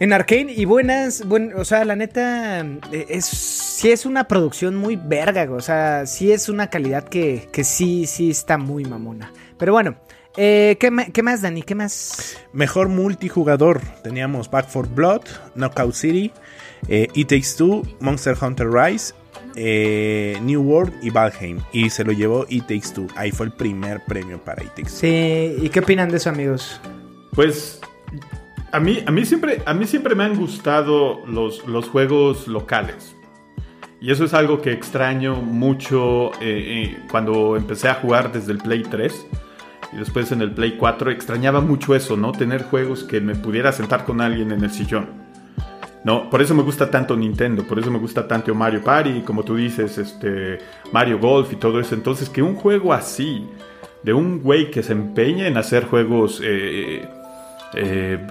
En 0.00 0.14
Arkane 0.14 0.50
y 0.50 0.64
buenas, 0.64 1.28
buen, 1.28 1.52
o 1.52 1.62
sea, 1.66 1.84
la 1.84 1.94
neta, 1.94 2.60
eh, 2.90 3.04
es, 3.10 3.26
sí 3.26 3.90
es 3.90 4.06
una 4.06 4.24
producción 4.24 4.74
muy 4.74 4.96
verga, 4.96 5.46
o 5.52 5.60
sea, 5.60 6.06
sí 6.06 6.32
es 6.32 6.48
una 6.48 6.70
calidad 6.70 7.04
que, 7.04 7.50
que 7.52 7.64
sí, 7.64 8.06
sí 8.06 8.30
está 8.30 8.56
muy 8.56 8.86
mamona. 8.86 9.30
Pero 9.58 9.74
bueno, 9.74 9.96
eh, 10.38 10.78
¿qué, 10.80 10.90
qué 11.12 11.22
más, 11.22 11.42
Dani? 11.42 11.62
¿Qué 11.62 11.74
más? 11.74 12.38
Mejor 12.54 12.88
multijugador. 12.88 13.82
Teníamos 14.02 14.50
Back 14.50 14.68
for 14.70 14.88
Blood, 14.88 15.20
Knockout 15.54 15.92
City, 15.92 16.32
eh, 16.88 17.08
It 17.12 17.28
Takes 17.28 17.56
Two, 17.58 17.82
Monster 18.00 18.34
Hunter 18.40 18.70
Rise, 18.70 19.12
eh, 19.54 20.38
New 20.40 20.62
World 20.62 20.94
y 21.02 21.10
Valheim. 21.10 21.58
Y 21.74 21.90
se 21.90 22.04
lo 22.04 22.12
llevó 22.12 22.46
It 22.48 22.62
Takes 22.62 22.94
Two. 22.94 23.06
Ahí 23.16 23.32
fue 23.32 23.44
el 23.44 23.52
primer 23.52 24.02
premio 24.06 24.42
para 24.42 24.62
It 24.62 24.70
Takes 24.70 24.84
Two. 24.84 24.98
Sí, 24.98 25.56
¿y 25.60 25.68
qué 25.68 25.80
opinan 25.80 26.08
de 26.08 26.16
eso, 26.16 26.30
amigos? 26.30 26.80
Pues 27.34 27.80
a 28.72 28.80
mí, 28.80 29.02
a 29.06 29.10
mí, 29.10 29.24
siempre, 29.24 29.62
a 29.64 29.74
mí 29.74 29.86
siempre 29.86 30.14
me 30.14 30.24
han 30.24 30.36
gustado 30.36 31.24
los, 31.26 31.66
los 31.66 31.88
juegos 31.88 32.48
locales. 32.48 33.16
Y 34.00 34.10
eso 34.10 34.24
es 34.24 34.32
algo 34.32 34.62
que 34.62 34.72
extraño 34.72 35.36
mucho 35.36 36.32
eh, 36.34 36.38
eh, 36.40 36.98
cuando 37.10 37.56
empecé 37.56 37.88
a 37.88 37.94
jugar 37.94 38.32
desde 38.32 38.52
el 38.52 38.58
Play 38.58 38.82
3 38.82 39.26
y 39.92 39.96
después 39.96 40.32
en 40.32 40.40
el 40.40 40.52
Play 40.52 40.76
4. 40.78 41.10
Extrañaba 41.10 41.60
mucho 41.60 41.94
eso, 41.94 42.16
¿no? 42.16 42.32
Tener 42.32 42.62
juegos 42.62 43.04
que 43.04 43.20
me 43.20 43.34
pudiera 43.34 43.72
sentar 43.72 44.04
con 44.04 44.20
alguien 44.20 44.52
en 44.52 44.64
el 44.64 44.70
sillón. 44.70 45.30
No, 46.02 46.30
por 46.30 46.40
eso 46.40 46.54
me 46.54 46.62
gusta 46.62 46.90
tanto 46.90 47.14
Nintendo, 47.14 47.62
por 47.64 47.78
eso 47.78 47.90
me 47.90 47.98
gusta 47.98 48.26
tanto 48.26 48.54
Mario 48.54 48.82
Party, 48.82 49.20
como 49.20 49.44
tú 49.44 49.56
dices, 49.56 49.98
este 49.98 50.58
Mario 50.92 51.18
Golf 51.18 51.52
y 51.52 51.56
todo 51.56 51.78
eso. 51.78 51.94
Entonces, 51.94 52.30
que 52.30 52.42
un 52.42 52.54
juego 52.54 52.94
así, 52.94 53.46
de 54.02 54.14
un 54.14 54.40
güey 54.40 54.70
que 54.70 54.82
se 54.82 54.92
empeña 54.92 55.46
en 55.46 55.58
hacer 55.58 55.84
juegos, 55.84 56.40
eh, 56.42 57.06
eh, 57.74 58.26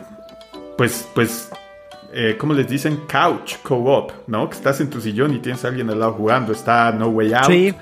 pues, 0.80 1.06
pues, 1.14 1.50
eh, 2.14 2.38
¿cómo 2.40 2.54
les 2.54 2.70
dicen? 2.70 3.02
Couch, 3.12 3.56
co-op, 3.64 4.14
¿no? 4.28 4.50
Que 4.50 4.56
estás 4.56 4.80
en 4.80 4.90
tu 4.90 5.02
sillón 5.02 5.36
y 5.36 5.40
tienes 5.40 5.66
a 5.66 5.68
alguien 5.68 5.90
al 5.90 6.00
lado 6.00 6.14
jugando. 6.14 6.54
Está 6.54 6.90
No 6.94 7.10
Way 7.10 7.34
Out. 7.34 7.48
Sí. 7.48 7.74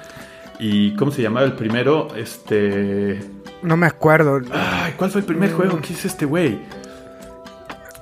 ¿Y 0.58 0.96
cómo 0.96 1.12
se 1.12 1.22
llamaba 1.22 1.46
el 1.46 1.54
primero? 1.54 2.08
Este... 2.16 3.20
No 3.62 3.78
me 3.78 3.86
acuerdo. 3.86 4.42
Ay, 4.52 4.96
¿cuál 4.98 5.12
fue 5.12 5.22
el 5.22 5.28
primer 5.28 5.54
juego 5.54 5.80
que 5.80 5.94
hizo 5.94 6.08
este 6.08 6.26
güey? 6.26 6.58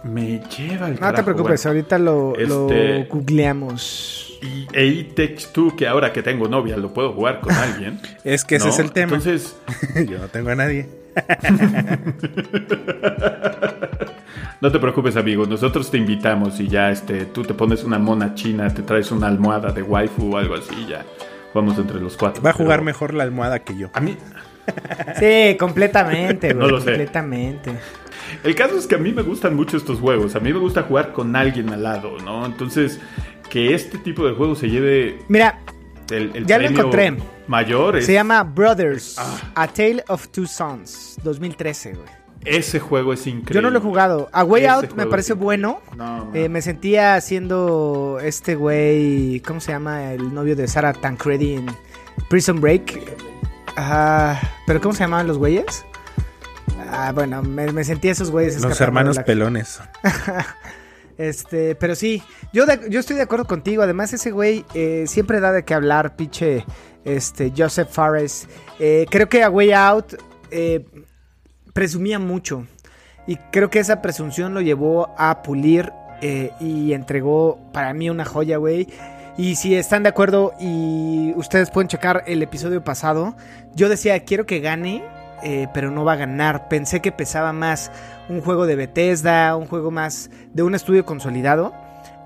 Me 0.05 0.39
lleva 0.55 0.85
el 0.87 0.93
No 0.93 0.95
te 0.95 0.99
carajo, 1.01 1.25
preocupes, 1.25 1.63
bueno. 1.65 1.77
ahorita 1.77 1.97
lo, 1.99 2.33
lo 2.37 2.69
Este- 2.69 3.03
googleamos. 3.11 4.39
Y 4.41 4.65
e 4.71 5.03
Takes 5.13 5.47
Two, 5.51 5.75
que 5.75 5.89
ahora 5.89 6.13
que 6.13 6.23
tengo 6.23 6.47
novia 6.47 6.77
lo 6.77 6.93
puedo 6.93 7.11
jugar 7.11 7.41
con 7.41 7.51
alguien. 7.53 7.99
Es 8.23 8.45
que 8.45 8.55
ese 8.55 8.67
¿no? 8.67 8.71
es 8.71 8.79
el 8.79 8.93
tema. 8.93 9.17
Entonces, 9.17 9.57
Yo 10.07 10.19
no 10.19 10.29
tengo 10.29 10.51
a 10.51 10.55
nadie. 10.55 10.87
no 14.61 14.71
te 14.71 14.79
preocupes, 14.79 15.15
amigo. 15.15 15.45
Nosotros 15.45 15.89
te 15.91 15.97
invitamos 15.97 16.59
y 16.59 16.67
ya 16.67 16.89
este, 16.91 17.25
tú 17.25 17.43
te 17.43 17.53
pones 17.53 17.83
una 17.83 17.99
mona 17.99 18.33
china, 18.35 18.73
te 18.73 18.81
traes 18.81 19.11
una 19.11 19.27
almohada 19.27 19.71
de 19.71 19.81
waifu 19.81 20.33
o 20.33 20.37
algo 20.37 20.55
así 20.55 20.73
y 20.85 20.87
ya 20.91 21.05
vamos 21.53 21.77
entre 21.77 21.99
los 21.99 22.17
cuatro. 22.17 22.41
Va 22.43 22.49
a 22.51 22.53
jugar 22.53 22.77
Pero 22.79 22.83
mejor 22.85 23.13
la 23.13 23.23
almohada 23.23 23.59
que 23.59 23.77
yo. 23.77 23.89
A 23.93 23.99
mí, 24.01 24.17
Sí, 25.19 25.55
completamente, 25.59 26.47
güey. 26.53 26.65
No 26.65 26.71
lo 26.71 26.79
sé. 26.79 26.85
completamente. 26.91 27.71
el 28.43 28.55
caso 28.55 28.77
es 28.77 28.87
que 28.87 28.95
a 28.95 28.97
mí 28.97 29.11
me 29.13 29.21
gustan 29.21 29.55
mucho 29.55 29.77
estos 29.77 29.99
juegos. 29.99 30.35
A 30.35 30.39
mí 30.39 30.51
me 30.51 30.59
gusta 30.59 30.83
jugar 30.83 31.13
con 31.13 31.35
alguien 31.35 31.69
al 31.69 31.83
lado, 31.83 32.17
¿no? 32.23 32.45
Entonces, 32.45 32.99
que 33.49 33.73
este 33.73 33.97
tipo 33.99 34.25
de 34.27 34.33
juego 34.33 34.55
se 34.55 34.69
lleve 34.69 35.19
Mira, 35.27 35.59
el, 36.09 36.31
el 36.35 36.45
Ya 36.45 36.57
lo 36.57 36.67
encontré. 36.67 37.15
mayor. 37.47 37.97
Es, 37.97 38.05
se 38.07 38.13
llama 38.13 38.43
Brothers, 38.43 39.15
Ah. 39.19 39.37
A 39.55 39.67
Tale 39.67 40.03
of 40.07 40.27
Two 40.29 40.47
Sons, 40.47 41.17
2013, 41.23 41.93
güey. 41.93 42.07
Ese 42.45 42.79
juego 42.79 43.11
es 43.13 43.25
increíble. 43.27 43.55
Yo 43.55 43.61
no 43.61 43.69
lo 43.71 43.79
he 43.79 43.81
jugado. 43.81 44.29
A 44.31 44.43
Way 44.43 44.63
Ese 44.63 44.69
Out 44.71 44.93
me 44.93 45.05
parece 45.07 45.33
bueno. 45.33 45.81
No, 45.97 46.25
no. 46.25 46.35
Eh, 46.35 46.47
me 46.47 46.61
sentía 46.61 47.15
haciendo 47.15 48.19
este 48.21 48.55
güey, 48.55 49.39
¿cómo 49.41 49.59
se 49.59 49.71
llama? 49.71 50.13
El 50.13 50.33
novio 50.33 50.55
de 50.55 50.67
Sarah 50.67 50.93
Tancredi 50.93 51.55
en 51.55 51.65
Prison 52.29 52.61
Break. 52.61 52.99
Ah, 53.77 54.39
¿Pero 54.67 54.79
cómo 54.79 54.93
se 54.93 55.01
llamaban 55.01 55.27
los 55.27 55.37
güeyes? 55.37 55.85
Ah, 56.91 57.11
bueno, 57.13 57.41
me, 57.41 57.71
me 57.71 57.83
sentía 57.83 58.11
esos 58.11 58.29
güeyes. 58.31 58.61
Los 58.61 58.79
hermanos 58.79 59.15
la- 59.17 59.25
pelones. 59.25 59.79
Este, 61.17 61.75
pero 61.75 61.95
sí, 61.95 62.21
yo, 62.51 62.65
de- 62.65 62.89
yo 62.89 62.99
estoy 62.99 63.15
de 63.15 63.21
acuerdo 63.21 63.45
contigo. 63.45 63.81
Además, 63.83 64.11
ese 64.11 64.31
güey 64.31 64.65
eh, 64.73 65.05
siempre 65.07 65.39
da 65.39 65.51
de 65.53 65.63
qué 65.63 65.73
hablar, 65.73 66.15
pinche 66.17 66.65
este, 67.05 67.53
Joseph 67.57 67.87
Fares. 67.89 68.47
Eh, 68.79 69.05
creo 69.09 69.29
que 69.29 69.41
a 69.41 69.49
Way 69.49 69.71
Out 69.71 70.15
eh, 70.51 70.85
presumía 71.75 72.19
mucho. 72.19 72.65
Y 73.27 73.35
creo 73.51 73.69
que 73.69 73.79
esa 73.79 74.01
presunción 74.01 74.53
lo 74.53 74.61
llevó 74.61 75.13
a 75.17 75.41
pulir 75.43 75.91
eh, 76.21 76.51
y 76.61 76.93
entregó 76.93 77.59
para 77.73 77.93
mí 77.93 78.09
una 78.09 78.23
joya, 78.23 78.55
güey. 78.57 78.87
Y 79.37 79.55
si 79.55 79.75
están 79.75 80.03
de 80.03 80.09
acuerdo 80.09 80.53
y 80.57 81.33
ustedes 81.35 81.71
pueden 81.71 81.89
checar 81.89 82.23
el 82.27 82.41
episodio 82.41 82.81
pasado, 82.81 83.35
yo 83.73 83.89
decía, 83.89 84.23
quiero 84.23 84.45
que 84.45 84.61
gane, 84.61 85.03
eh, 85.43 85.67
pero 85.73 85.91
no 85.91 86.05
va 86.05 86.13
a 86.13 86.15
ganar. 86.15 86.69
Pensé 86.69 87.01
que 87.01 87.11
pesaba 87.11 87.51
más 87.51 87.91
un 88.29 88.39
juego 88.39 88.65
de 88.65 88.77
Bethesda, 88.77 89.57
un 89.57 89.67
juego 89.67 89.91
más 89.91 90.29
de 90.53 90.63
un 90.63 90.75
estudio 90.75 91.05
consolidado. 91.05 91.73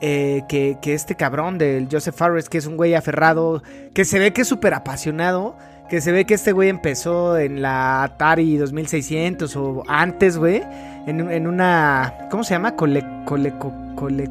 eh, 0.01 0.43
que, 0.47 0.77
que 0.81 0.93
este 0.93 1.15
cabrón 1.15 1.57
del 1.57 1.87
Joseph 1.91 2.15
Fares, 2.15 2.49
que 2.49 2.57
es 2.57 2.65
un 2.65 2.77
güey 2.77 2.93
aferrado, 2.95 3.63
que 3.93 4.05
se 4.05 4.19
ve 4.19 4.31
que 4.31 4.41
es 4.41 4.47
súper 4.47 4.73
apasionado, 4.73 5.57
que 5.89 6.01
se 6.01 6.11
ve 6.11 6.25
que 6.25 6.35
este 6.35 6.51
güey 6.51 6.69
empezó 6.69 7.37
en 7.37 7.61
la 7.61 8.03
Atari 8.03 8.57
2600 8.57 9.55
o 9.55 9.83
antes, 9.87 10.37
güey, 10.37 10.61
en, 11.07 11.31
en 11.31 11.47
una, 11.47 12.27
¿cómo 12.29 12.43
se 12.43 12.53
llama? 12.53 12.75
Cole, 12.75 13.03
cole, 13.25 13.53
co- 13.57 13.73
cole, 13.95 14.29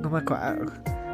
no 0.00 0.10
me 0.10 0.18
acuerdo. 0.18 0.72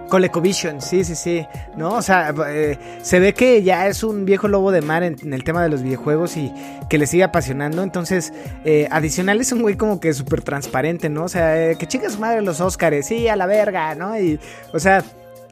ColecoVision, 0.09 0.81
sí, 0.81 1.05
sí, 1.05 1.15
sí, 1.15 1.47
¿no? 1.77 1.93
O 1.93 2.01
sea, 2.03 2.33
eh, 2.49 2.79
se 3.03 3.21
ve 3.21 3.35
que 3.35 3.63
ya 3.63 3.89
es 3.89 4.03
un 4.03 4.25
viejo 4.25 4.49
lobo 4.49 4.73
de 4.73 4.81
mar 4.81 5.03
en, 5.03 5.17
el 5.35 5.45
tema 5.45 5.63
de 5.63 5.69
los 5.69 5.83
videojuegos 5.83 6.39
y 6.39 6.51
que 6.89 6.97
le 6.97 7.07
sigue 7.07 7.25
apasionando. 7.25 7.83
Entonces, 7.83 8.33
eh, 8.65 8.89
adicional 8.91 9.39
es 9.39 9.53
un 9.53 9.61
güey 9.61 9.77
como 9.77 10.01
que 10.01 10.15
súper 10.15 10.41
transparente, 10.41 11.11
¿no? 11.11 11.25
O 11.25 11.29
sea, 11.29 11.71
eh, 11.73 11.77
que 11.77 11.87
chinga 11.87 12.09
su 12.09 12.19
madre 12.21 12.41
los 12.41 12.63
Óscares, 12.63 13.07
sí, 13.07 13.29
a 13.29 13.37
la 13.37 13.45
verga, 13.45 13.95
¿no? 13.97 14.19
Y, 14.19 14.41
o 14.73 14.79
sea, 14.79 15.05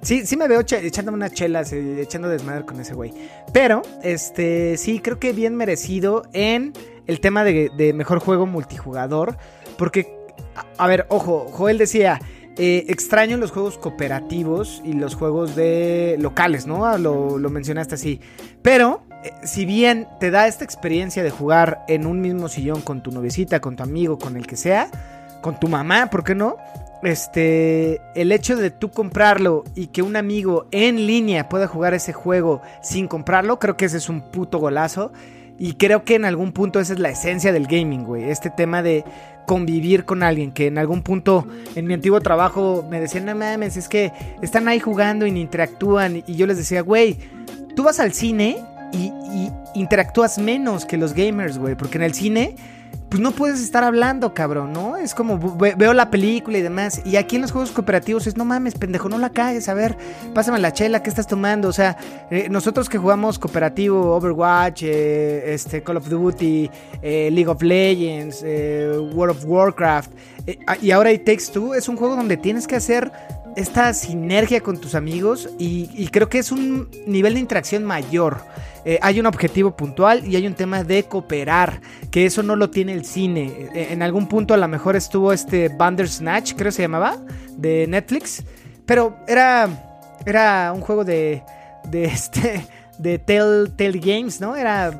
sí, 0.02 0.26
sí 0.26 0.36
me 0.36 0.48
veo 0.48 0.60
echándome 0.60 1.16
unas 1.16 1.32
chelas, 1.32 1.72
eh, 1.72 2.00
echando 2.00 2.28
desmadre 2.28 2.64
con 2.64 2.80
ese 2.80 2.94
güey. 2.94 3.12
Pero, 3.52 3.82
este, 4.02 4.76
sí, 4.76 5.00
creo 5.00 5.18
que 5.18 5.32
bien 5.32 5.56
merecido 5.56 6.22
en 6.32 6.72
el 7.06 7.20
tema 7.20 7.44
de, 7.44 7.92
mejor 7.94 8.18
juego 8.18 8.46
multijugador. 8.46 9.36
Porque, 9.78 10.16
a, 10.78 10.86
ver, 10.86 11.06
ojo, 11.08 11.46
Joel 11.50 11.78
decía, 11.78 12.20
eh, 12.56 12.86
extraño 12.88 13.36
los 13.36 13.50
juegos 13.50 13.78
cooperativos 13.78 14.80
y 14.84 14.94
los 14.94 15.14
juegos 15.14 15.54
de 15.56 16.16
locales, 16.18 16.66
¿no? 16.66 16.86
Ah, 16.86 16.98
Lo, 16.98 17.38
mencionaste 17.50 17.94
así. 17.94 18.20
Pero 18.62 19.02
eh, 19.24 19.32
si 19.44 19.66
bien 19.66 20.08
te 20.20 20.30
da 20.30 20.48
esta 20.48 20.64
experiencia 20.64 21.22
de 21.22 21.30
jugar 21.30 21.84
en 21.88 22.06
un 22.06 22.20
mismo 22.20 22.48
sillón 22.48 22.80
con 22.80 23.02
tu 23.02 23.10
noviecita, 23.10 23.60
con 23.60 23.76
tu 23.76 23.82
amigo, 23.82 24.18
con 24.18 24.36
el 24.36 24.46
que 24.46 24.56
sea, 24.56 24.88
con 25.42 25.60
tu 25.60 25.68
mamá, 25.68 26.08
¿por 26.10 26.24
qué 26.24 26.34
no? 26.34 26.56
Este, 27.02 28.00
el 28.14 28.32
hecho 28.32 28.56
de 28.56 28.70
tú 28.70 28.90
comprarlo 28.90 29.64
y 29.74 29.88
que 29.88 30.02
un 30.02 30.16
amigo 30.16 30.66
en 30.70 31.06
línea 31.06 31.48
pueda 31.48 31.66
jugar 31.66 31.94
ese 31.94 32.12
juego 32.12 32.62
sin 32.82 33.06
comprarlo, 33.06 33.58
creo 33.58 33.76
que 33.76 33.84
ese 33.84 33.98
es 33.98 34.08
un 34.08 34.22
puto 34.22 34.58
golazo. 34.58 35.12
Y 35.58 35.74
creo 35.74 36.04
que 36.04 36.16
en 36.16 36.24
algún 36.26 36.52
punto 36.52 36.80
esa 36.80 36.92
es 36.92 36.98
la 36.98 37.08
esencia 37.08 37.52
del 37.52 37.66
gaming, 37.66 38.04
güey. 38.04 38.24
Este 38.30 38.50
tema 38.50 38.82
de 38.82 39.04
convivir 39.46 40.04
con 40.04 40.22
alguien 40.22 40.52
que 40.52 40.66
en 40.66 40.76
algún 40.76 41.02
punto 41.02 41.46
en 41.74 41.86
mi 41.86 41.94
antiguo 41.94 42.20
trabajo 42.20 42.84
me 42.90 43.00
decían, 43.00 43.24
no 43.24 43.34
mames, 43.34 43.76
es 43.76 43.88
que 43.88 44.12
están 44.42 44.68
ahí 44.68 44.80
jugando 44.80 45.24
y 45.24 45.30
ni 45.30 45.40
interactúan. 45.40 46.22
Y 46.26 46.34
yo 46.34 46.46
les 46.46 46.58
decía, 46.58 46.82
güey, 46.82 47.16
tú 47.74 47.84
vas 47.84 48.00
al 48.00 48.12
cine 48.12 48.58
y, 48.92 49.06
y 49.06 49.50
interactúas 49.74 50.38
menos 50.38 50.84
que 50.84 50.98
los 50.98 51.14
gamers, 51.14 51.56
güey. 51.58 51.74
Porque 51.74 51.96
en 51.96 52.04
el 52.04 52.12
cine 52.12 52.56
pues 53.16 53.22
no 53.22 53.32
puedes 53.32 53.62
estar 53.62 53.82
hablando, 53.82 54.34
cabrón, 54.34 54.74
¿no? 54.74 54.98
Es 54.98 55.14
como 55.14 55.56
veo 55.56 55.94
la 55.94 56.10
película 56.10 56.58
y 56.58 56.60
demás. 56.60 57.00
Y 57.06 57.16
aquí 57.16 57.36
en 57.36 57.42
los 57.42 57.50
juegos 57.50 57.70
cooperativos 57.70 58.26
es, 58.26 58.36
no 58.36 58.44
mames, 58.44 58.74
pendejo, 58.74 59.08
no 59.08 59.16
la 59.16 59.30
caes, 59.30 59.70
a 59.70 59.74
ver, 59.74 59.96
pásame 60.34 60.58
la 60.58 60.74
chela, 60.74 61.02
¿qué 61.02 61.08
estás 61.08 61.26
tomando? 61.26 61.68
O 61.68 61.72
sea, 61.72 61.96
eh, 62.30 62.48
nosotros 62.50 62.90
que 62.90 62.98
jugamos 62.98 63.38
cooperativo, 63.38 64.14
Overwatch, 64.14 64.82
eh, 64.82 65.54
este, 65.54 65.82
Call 65.82 65.96
of 65.96 66.10
Duty, 66.10 66.70
eh, 67.00 67.30
League 67.32 67.48
of 67.48 67.62
Legends, 67.62 68.42
World 68.42 69.34
of 69.34 69.46
Warcraft, 69.46 70.10
ah, 70.66 70.76
y 70.82 70.90
ahora 70.90 71.10
It 71.10 71.24
Takes 71.24 71.46
Two, 71.54 71.74
es 71.74 71.88
un 71.88 71.96
juego 71.96 72.16
donde 72.16 72.36
tienes 72.36 72.66
que 72.66 72.76
hacer 72.76 73.10
esta 73.56 73.92
sinergia 73.94 74.60
con 74.60 74.78
tus 74.78 74.94
amigos 74.94 75.48
y, 75.58 76.08
creo 76.08 76.28
que 76.28 76.38
es 76.38 76.52
un 76.52 76.88
nivel 77.06 77.34
de 77.34 77.40
interacción 77.40 77.84
mayor. 77.84 78.38
Eh, 78.84 78.98
hay 79.02 79.18
un 79.18 79.26
objetivo 79.26 79.76
puntual 79.76 80.24
y 80.26 80.36
hay 80.36 80.46
un 80.46 80.54
tema 80.54 80.84
de 80.84 81.04
cooperar, 81.04 81.80
que 82.10 82.26
eso 82.26 82.42
no 82.42 82.54
lo 82.54 82.70
tiene 82.70 82.92
el 82.92 83.04
cine. 83.04 83.70
Eh, 83.74 83.88
en 83.90 84.02
algún 84.02 84.28
punto 84.28 84.54
a 84.54 84.56
lo 84.58 84.68
mejor 84.68 84.94
estuvo 84.94 85.32
este 85.32 85.68
Bandersnatch, 85.68 86.52
creo 86.52 86.66
que 86.66 86.72
se 86.72 86.82
llamaba, 86.82 87.16
de 87.56 87.86
Netflix, 87.86 88.44
pero 88.84 89.16
era, 89.26 89.68
era 90.24 90.72
un 90.72 90.82
juego 90.82 91.04
de, 91.04 91.42
de 91.90 92.04
este 92.04 92.66
de 92.98 93.18
Telltale 93.18 93.98
Games, 93.98 94.40
¿no? 94.40 94.56
Era, 94.56 94.92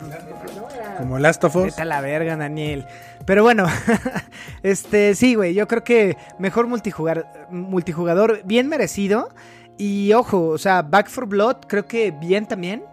como 0.99 1.19
Last 1.19 1.45
of 1.45 1.57
Us. 1.57 1.65
Vete 1.65 1.83
a 1.83 1.85
la 1.85 2.01
verga, 2.01 2.37
Daniel. 2.37 2.87
Pero 3.25 3.43
bueno, 3.43 3.67
este 4.63 5.15
sí, 5.15 5.35
güey, 5.35 5.55
yo 5.55 5.67
creo 5.67 5.85
que 5.85 6.17
mejor 6.39 6.67
multijugador, 6.67 7.27
multijugador 7.51 8.43
bien 8.45 8.69
merecido. 8.69 9.31
Y 9.79 10.13
ojo, 10.15 10.49
o 10.49 10.59
sea, 10.59 10.83
Back 10.83 11.09
for 11.09 11.27
Blood 11.27 11.57
creo 11.67 11.87
que 11.87 12.11
bien 12.11 12.47
también. 12.47 12.85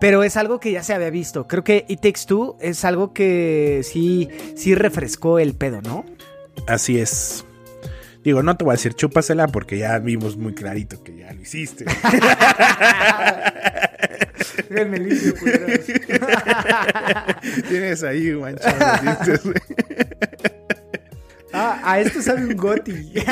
Pero 0.00 0.24
es 0.24 0.36
algo 0.36 0.58
que 0.58 0.72
ya 0.72 0.82
se 0.82 0.94
había 0.94 1.10
visto. 1.10 1.46
Creo 1.46 1.62
que 1.62 1.84
It 1.86 2.00
Takes 2.00 2.22
Two 2.26 2.56
es 2.60 2.84
algo 2.84 3.12
que 3.12 3.82
sí, 3.84 4.28
sí 4.56 4.74
refrescó 4.74 5.38
el 5.38 5.54
pedo, 5.54 5.80
¿no? 5.80 6.04
Así 6.66 6.98
es. 6.98 7.44
Digo, 8.24 8.42
no 8.42 8.56
te 8.56 8.64
voy 8.64 8.72
a 8.72 8.76
decir 8.76 8.94
chúpasela 8.94 9.46
porque 9.48 9.78
ya 9.78 9.98
vimos 9.98 10.36
muy 10.36 10.54
clarito 10.54 11.02
que 11.04 11.18
ya 11.18 11.32
lo 11.32 11.40
hiciste. 11.40 11.84
Tienes 17.68 18.02
ahí 18.02 18.30
manchado 18.32 19.02
dientes, 19.02 19.42
Ah, 21.52 21.78
a 21.84 22.00
esto 22.00 22.22
sabe 22.22 22.46
un 22.46 22.56
goti. 22.56 23.12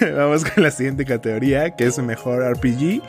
Vamos 0.00 0.44
con 0.44 0.62
la 0.62 0.70
siguiente 0.70 1.04
categoría, 1.04 1.74
que 1.74 1.86
es 1.86 1.98
mejor 1.98 2.48
RPG. 2.54 3.02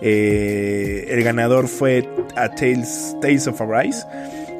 Eh, 0.00 1.06
el 1.08 1.24
ganador 1.24 1.66
fue 1.68 2.08
a 2.36 2.48
Tales, 2.50 3.16
Tales 3.20 3.48
of 3.48 3.60
Arise. 3.60 4.06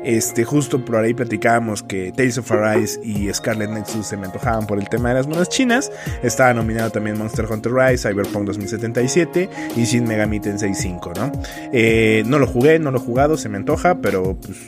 Este, 0.04 0.44
justo 0.44 0.84
por 0.84 0.96
ahí 0.96 1.14
platicábamos 1.14 1.82
que 1.82 2.12
Tales 2.12 2.38
of 2.38 2.50
Arise 2.52 3.00
y 3.02 3.32
Scarlet 3.32 3.70
Nexus 3.70 4.06
se 4.06 4.16
me 4.16 4.26
antojaban 4.26 4.66
por 4.66 4.78
el 4.78 4.88
tema 4.88 5.10
de 5.10 5.16
las 5.16 5.26
monas 5.26 5.48
chinas. 5.48 5.90
Estaba 6.22 6.54
nominado 6.54 6.90
también 6.90 7.18
Monster 7.18 7.46
Hunter 7.50 7.72
Rise, 7.72 8.08
Cyberpunk 8.08 8.46
2077 8.46 9.50
y 9.76 9.84
Shin 9.84 10.04
Megami 10.04 10.40
Tensei 10.40 10.74
5, 10.74 11.12
¿no? 11.16 11.32
Eh, 11.72 12.22
no 12.26 12.38
lo 12.38 12.46
jugué, 12.46 12.78
no 12.78 12.90
lo 12.90 12.98
he 12.98 13.00
jugado, 13.00 13.36
se 13.36 13.48
me 13.48 13.58
antoja, 13.58 13.96
pero 13.96 14.36
pues 14.36 14.58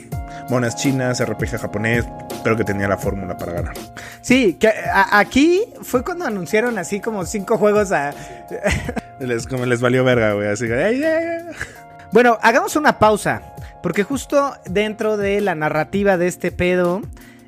monas 0.49 0.75
chinas, 0.75 1.23
RPG 1.23 1.57
japonés, 1.57 2.05
creo 2.43 2.55
que 2.55 2.63
tenía 2.63 2.87
la 2.87 2.97
fórmula 2.97 3.37
para 3.37 3.53
ganar. 3.53 3.73
Sí, 4.21 4.55
que 4.59 4.71
aquí 5.11 5.63
fue 5.81 6.03
cuando 6.03 6.25
anunciaron 6.25 6.77
así 6.77 6.99
como 6.99 7.25
cinco 7.25 7.57
juegos 7.57 7.91
a... 7.91 8.13
les, 9.19 9.47
como 9.47 9.65
les 9.65 9.81
valió 9.81 10.03
verga, 10.03 10.33
güey, 10.33 10.47
así 10.49 10.67
que... 10.67 11.43
Bueno, 12.11 12.37
hagamos 12.41 12.75
una 12.75 12.99
pausa. 12.99 13.52
Porque 13.83 14.03
justo 14.03 14.53
dentro 14.65 15.17
de 15.17 15.41
la 15.41 15.55
narrativa 15.55 16.17
de 16.17 16.27
este 16.27 16.53
pedo, 16.53 17.01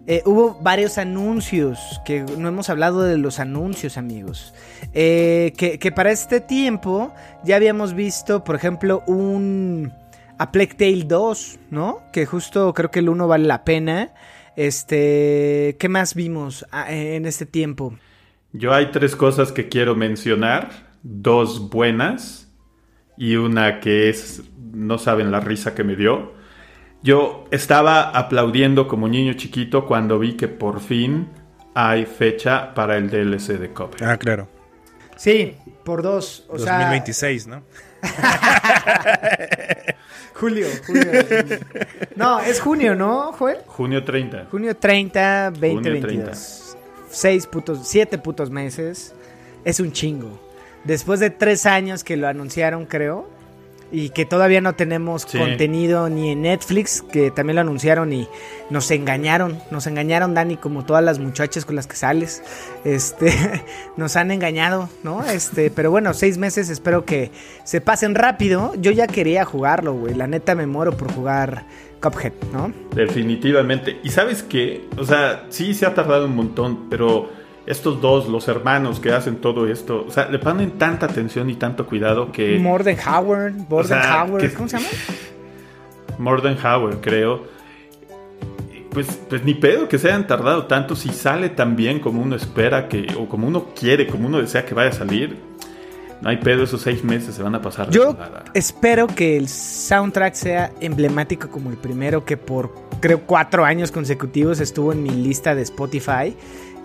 eh, 0.06 0.22
hubo 0.26 0.60
varios 0.62 0.98
anuncios, 0.98 1.80
que 2.04 2.24
no 2.38 2.50
hemos 2.50 2.70
hablado 2.70 3.04
de 3.04 3.18
los 3.18 3.40
anuncios, 3.40 3.98
amigos. 3.98 4.54
Eh, 4.94 5.54
que, 5.58 5.92
para 5.94 6.12
este 6.12 6.42
tiempo 6.42 7.14
ya 7.46 7.56
habíamos 7.56 7.94
visto, 7.96 8.44
por 8.44 8.56
ejemplo, 8.56 9.02
un... 9.08 9.94
A 10.38 10.52
Plague 10.52 10.74
Tale 10.78 11.06
2, 11.06 11.60
¿no? 11.72 12.02
Que 12.12 12.26
justo 12.26 12.74
creo 12.74 12.92
que 12.92 13.00
el 13.00 13.08
1 13.08 13.26
vale 13.26 13.48
la 13.48 13.64
pena. 13.64 14.14
Este, 14.58 15.78
¿qué 15.80 15.88
más 15.88 16.14
vimos 16.14 16.66
en 16.90 17.26
este 17.26 17.46
tiempo? 17.46 17.98
Yo 18.52 18.74
hay 18.74 18.92
tres 18.92 19.16
cosas 19.16 19.54
que 19.54 19.70
quiero 19.70 19.96
mencionar, 19.96 20.72
dos 21.02 21.70
buenas 21.70 22.45
y 23.18 23.36
una 23.36 23.80
que 23.80 24.10
es 24.10 24.44
no 24.74 24.98
saben 24.98 25.32
la 25.32 25.40
risa 25.40 25.74
que 25.74 25.84
me 25.84 25.96
dio. 25.96 26.34
Yo 27.02 27.46
estaba 27.52 28.10
aplaudiendo 28.10 28.88
como 28.88 29.08
niño 29.08 29.34
chiquito 29.34 29.86
cuando 29.86 30.20
vi 30.20 30.34
que 30.34 30.48
por 30.48 30.82
fin 30.82 31.30
hay 31.74 32.06
fecha 32.06 32.74
para 32.74 32.98
el 32.98 33.10
DLC 33.10 33.60
de 33.60 33.72
Copper. 33.72 34.04
Ah, 34.04 34.18
claro. 34.18 34.48
Sí, 35.16 35.56
por 35.84 36.02
dos. 36.02 36.46
O 36.50 36.58
2026, 36.58 37.48
¿no? 37.48 37.64
julio, 40.34 40.68
julio. 40.86 41.12
No, 42.16 42.40
es 42.40 42.60
junio, 42.60 42.96
¿no, 42.96 43.32
Joel? 43.34 43.60
Junio 43.66 44.04
30. 44.04 44.48
Junio 44.52 44.76
30, 44.76 45.52
2022. 45.52 46.78
Seis 47.10 47.48
putos, 47.48 47.80
siete 47.84 48.18
putos 48.18 48.50
meses. 48.50 49.14
Es 49.64 49.80
un 49.80 49.92
chingo. 49.92 50.45
Después 50.86 51.20
de 51.20 51.30
tres 51.30 51.66
años 51.66 52.04
que 52.04 52.16
lo 52.16 52.28
anunciaron, 52.28 52.86
creo 52.86 53.36
y 53.92 54.10
que 54.10 54.26
todavía 54.26 54.62
no 54.62 54.74
tenemos 54.74 55.26
contenido 55.26 56.10
ni 56.10 56.32
en 56.32 56.42
Netflix, 56.42 57.02
que 57.02 57.32
también 57.32 57.56
lo 57.56 57.62
anunciaron 57.62 58.12
y 58.14 58.28
nos 58.70 58.90
engañaron, 58.92 59.60
nos 59.72 59.86
engañaron 59.88 60.34
Dani 60.34 60.58
como 60.58 60.86
todas 60.86 61.04
las 61.04 61.20
muchachas 61.20 61.66
con 61.66 61.76
las 61.76 61.88
que 61.88 61.96
sales, 61.96 62.44
este, 62.84 63.32
nos 63.98 64.16
han 64.16 64.32
engañado, 64.32 64.90
¿no? 65.04 65.24
Este, 65.24 65.70
pero 65.70 65.92
bueno, 65.92 66.14
seis 66.14 66.38
meses 66.38 66.70
espero 66.70 67.06
que 67.06 67.32
se 67.64 67.80
pasen 67.80 68.16
rápido, 68.16 68.74
yo 68.76 68.92
ya 68.92 69.08
quería 69.08 69.46
jugarlo, 69.46 69.94
güey, 69.94 70.16
la 70.16 70.28
neta 70.28 70.56
me 70.56 70.66
muero 70.66 70.98
por 70.98 71.14
jugar 71.14 71.66
Cuphead, 72.02 72.34
¿no? 72.52 72.74
Definitivamente, 72.96 74.00
y 74.04 74.10
sabes 74.10 74.42
qué, 74.42 74.90
o 74.98 75.06
sea, 75.06 75.46
sí 75.50 75.74
se 75.74 75.86
ha 75.86 75.94
tardado 75.94 76.26
un 76.26 76.36
montón, 76.36 76.90
pero 76.90 77.30
estos 77.68 78.00
dos, 78.00 78.28
los 78.28 78.48
hermanos 78.48 79.00
que 79.00 79.12
hacen 79.12 79.38
todo 79.38 79.68
esto, 79.68 80.06
o 80.08 80.12
sea, 80.12 80.30
le 80.30 80.40
ponen 80.40 80.72
tanta 80.72 81.08
atención 81.08 81.50
y 81.50 81.56
tanto 81.56 81.86
cuidado 81.86 82.32
que... 82.32 82.60
Morden 82.60 82.98
Howard, 83.00 83.54
Morden 83.70 84.00
Howard, 84.00 84.54
¿cómo 84.54 84.70
se 84.70 84.78
llama? 84.78 84.90
Morden 86.18 86.58
Howard, 86.64 87.02
creo. 87.02 87.56
Pues, 88.92 89.08
pues 89.30 89.44
ni 89.44 89.54
pedo 89.54 89.90
que 89.90 89.98
se 89.98 90.08
hayan 90.08 90.26
tardado 90.26 90.68
tanto 90.68 90.96
si 90.96 91.10
sale 91.10 91.50
tan 91.50 91.76
bien 91.76 92.00
como 92.00 92.22
uno 92.22 92.36
espera 92.36 92.88
que, 92.88 93.08
o 93.20 93.28
como 93.28 93.48
uno 93.48 93.66
quiere, 93.78 94.08
como 94.08 94.28
uno 94.28 94.40
desea 94.40 94.66
que 94.66 94.74
vaya 94.74 94.90
a 94.90 94.94
salir. 94.94 95.38
No 96.22 96.30
hay 96.30 96.38
pedo, 96.38 96.64
esos 96.64 96.82
seis 96.82 97.04
meses 97.04 97.36
se 97.36 97.44
van 97.44 97.56
a 97.56 97.62
pasar. 97.62 97.90
Yo 97.90 98.16
espero 98.54 99.08
que 99.08 99.36
el 99.36 99.50
soundtrack 99.50 100.34
sea 100.34 100.72
emblemático 100.80 101.50
como 101.50 101.70
el 101.70 101.78
primero 101.78 102.24
que 102.24 102.38
por 102.38 102.74
creo 103.02 103.22
cuatro 103.22 103.66
años 103.66 103.92
consecutivos 103.92 104.62
estuvo 104.62 104.94
en 104.94 105.04
mi 105.04 105.10
lista 105.10 105.54
de 105.56 105.64
Spotify. 105.64 106.36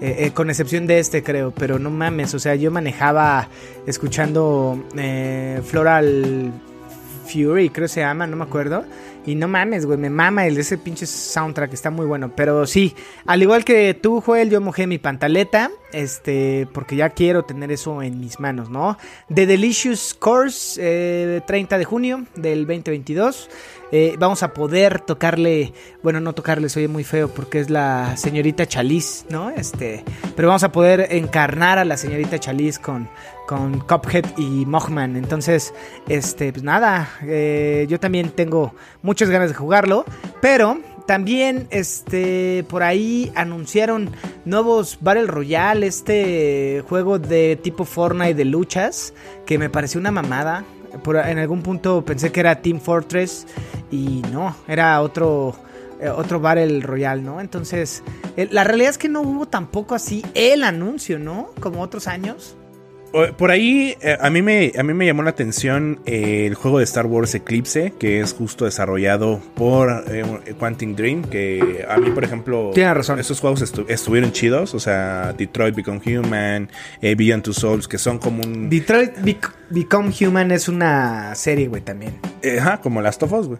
Eh, 0.00 0.26
eh, 0.26 0.30
con 0.32 0.48
excepción 0.48 0.86
de 0.86 0.98
este, 0.98 1.22
creo, 1.22 1.50
pero 1.50 1.78
no 1.78 1.90
mames, 1.90 2.32
o 2.32 2.38
sea, 2.38 2.54
yo 2.54 2.70
manejaba 2.70 3.48
escuchando 3.86 4.82
eh, 4.96 5.60
Floral 5.62 6.52
Fury, 7.26 7.68
creo 7.68 7.84
que 7.84 7.88
se 7.88 8.00
llama, 8.00 8.26
no 8.26 8.36
me 8.36 8.44
acuerdo. 8.44 8.84
Y 9.26 9.34
no 9.34 9.48
mames, 9.48 9.86
güey, 9.86 9.98
me 9.98 10.10
mama 10.10 10.46
el 10.46 10.56
ese 10.58 10.78
pinche 10.78 11.06
soundtrack, 11.06 11.72
está 11.72 11.90
muy 11.90 12.06
bueno. 12.06 12.32
Pero 12.34 12.66
sí, 12.66 12.94
al 13.26 13.42
igual 13.42 13.64
que 13.64 13.94
tú, 13.94 14.20
Joel, 14.20 14.50
yo 14.50 14.60
mojé 14.60 14.86
mi 14.86 14.98
pantaleta 14.98 15.70
este, 15.92 16.68
porque 16.72 16.96
ya 16.96 17.10
quiero 17.10 17.44
tener 17.44 17.70
eso 17.72 18.02
en 18.02 18.20
mis 18.20 18.40
manos, 18.40 18.70
¿no? 18.70 18.96
The 19.32 19.46
Delicious 19.46 20.14
Course, 20.14 20.80
eh, 20.82 21.40
30 21.46 21.78
de 21.78 21.84
junio 21.84 22.26
del 22.36 22.66
2022. 22.66 23.50
Eh, 23.92 24.14
vamos 24.20 24.44
a 24.44 24.54
poder 24.54 25.00
tocarle, 25.00 25.72
bueno, 26.02 26.20
no 26.20 26.32
tocarle, 26.32 26.68
soy 26.68 26.86
muy 26.86 27.02
feo 27.02 27.28
porque 27.28 27.58
es 27.58 27.70
la 27.70 28.16
señorita 28.16 28.66
Chalice, 28.66 29.26
¿no? 29.30 29.50
Este, 29.50 30.04
pero 30.36 30.48
vamos 30.48 30.62
a 30.62 30.70
poder 30.70 31.08
encarnar 31.10 31.78
a 31.78 31.84
la 31.84 31.96
señorita 31.96 32.38
Chalice 32.38 32.80
con, 32.80 33.08
con 33.50 33.80
Cuphead 33.80 34.26
y 34.36 34.64
Mothman. 34.64 35.16
Entonces, 35.16 35.74
este, 36.08 36.52
pues 36.52 36.62
nada, 36.62 37.10
eh, 37.24 37.84
yo 37.88 37.98
también 37.98 38.30
tengo 38.30 38.72
muchas 39.02 39.28
ganas 39.28 39.48
de 39.48 39.56
jugarlo, 39.56 40.04
pero 40.40 40.78
también, 41.08 41.66
este, 41.70 42.64
por 42.68 42.84
ahí 42.84 43.32
anunciaron 43.34 44.12
nuevos 44.44 44.98
Battle 45.00 45.26
Royale, 45.26 45.88
este 45.88 46.84
juego 46.88 47.18
de 47.18 47.58
tipo 47.60 47.84
Fortnite 47.84 48.34
de 48.34 48.44
luchas, 48.44 49.14
que 49.46 49.58
me 49.58 49.68
pareció 49.68 49.98
una 49.98 50.12
mamada. 50.12 50.64
Por, 51.02 51.16
en 51.16 51.38
algún 51.40 51.62
punto 51.62 52.04
pensé 52.04 52.30
que 52.30 52.38
era 52.38 52.62
Team 52.62 52.78
Fortress 52.78 53.48
y 53.90 54.22
no, 54.30 54.54
era 54.68 55.02
otro 55.02 55.56
eh, 56.00 56.08
otro 56.08 56.38
Battle 56.38 56.80
Royale, 56.82 57.20
¿no? 57.20 57.40
Entonces, 57.40 58.04
eh, 58.36 58.48
la 58.52 58.62
realidad 58.62 58.90
es 58.90 58.98
que 58.98 59.08
no 59.08 59.22
hubo 59.22 59.46
tampoco 59.46 59.96
así 59.96 60.24
el 60.34 60.62
anuncio, 60.62 61.18
¿no? 61.18 61.50
Como 61.60 61.82
otros 61.82 62.06
años. 62.06 62.56
Por 63.36 63.50
ahí 63.50 63.96
eh, 64.02 64.16
a, 64.20 64.30
mí 64.30 64.40
me, 64.40 64.72
a 64.78 64.82
mí 64.84 64.94
me 64.94 65.04
llamó 65.04 65.22
la 65.24 65.30
atención 65.30 66.00
eh, 66.06 66.46
el 66.46 66.54
juego 66.54 66.78
de 66.78 66.84
Star 66.84 67.06
Wars 67.06 67.34
Eclipse, 67.34 67.92
que 67.98 68.20
es 68.20 68.32
justo 68.34 68.64
desarrollado 68.66 69.40
por 69.56 70.04
eh, 70.08 70.24
Quantic 70.58 70.90
Dream, 70.90 71.24
que 71.24 71.84
a 71.88 71.96
mí, 71.96 72.10
por 72.10 72.22
ejemplo, 72.22 72.70
Tiene 72.72 72.94
razón. 72.94 73.18
esos 73.18 73.40
juegos 73.40 73.62
estu- 73.62 73.84
estuvieron 73.88 74.30
chidos, 74.30 74.74
o 74.74 74.80
sea, 74.80 75.32
Detroit 75.36 75.74
Become 75.74 76.00
Human, 76.06 76.68
eh, 77.02 77.14
Beyond 77.16 77.42
Two 77.42 77.52
Souls, 77.54 77.88
que 77.88 77.98
son 77.98 78.18
como 78.18 78.42
un... 78.44 78.70
Detroit 78.70 79.16
Bec- 79.18 79.52
Become 79.70 80.12
Human 80.20 80.52
es 80.52 80.68
una 80.68 81.34
serie, 81.34 81.66
güey, 81.66 81.82
también. 81.82 82.14
Ajá, 82.58 82.80
como 82.80 83.02
Last 83.02 83.22
of 83.24 83.32
Us, 83.32 83.48
güey. 83.48 83.58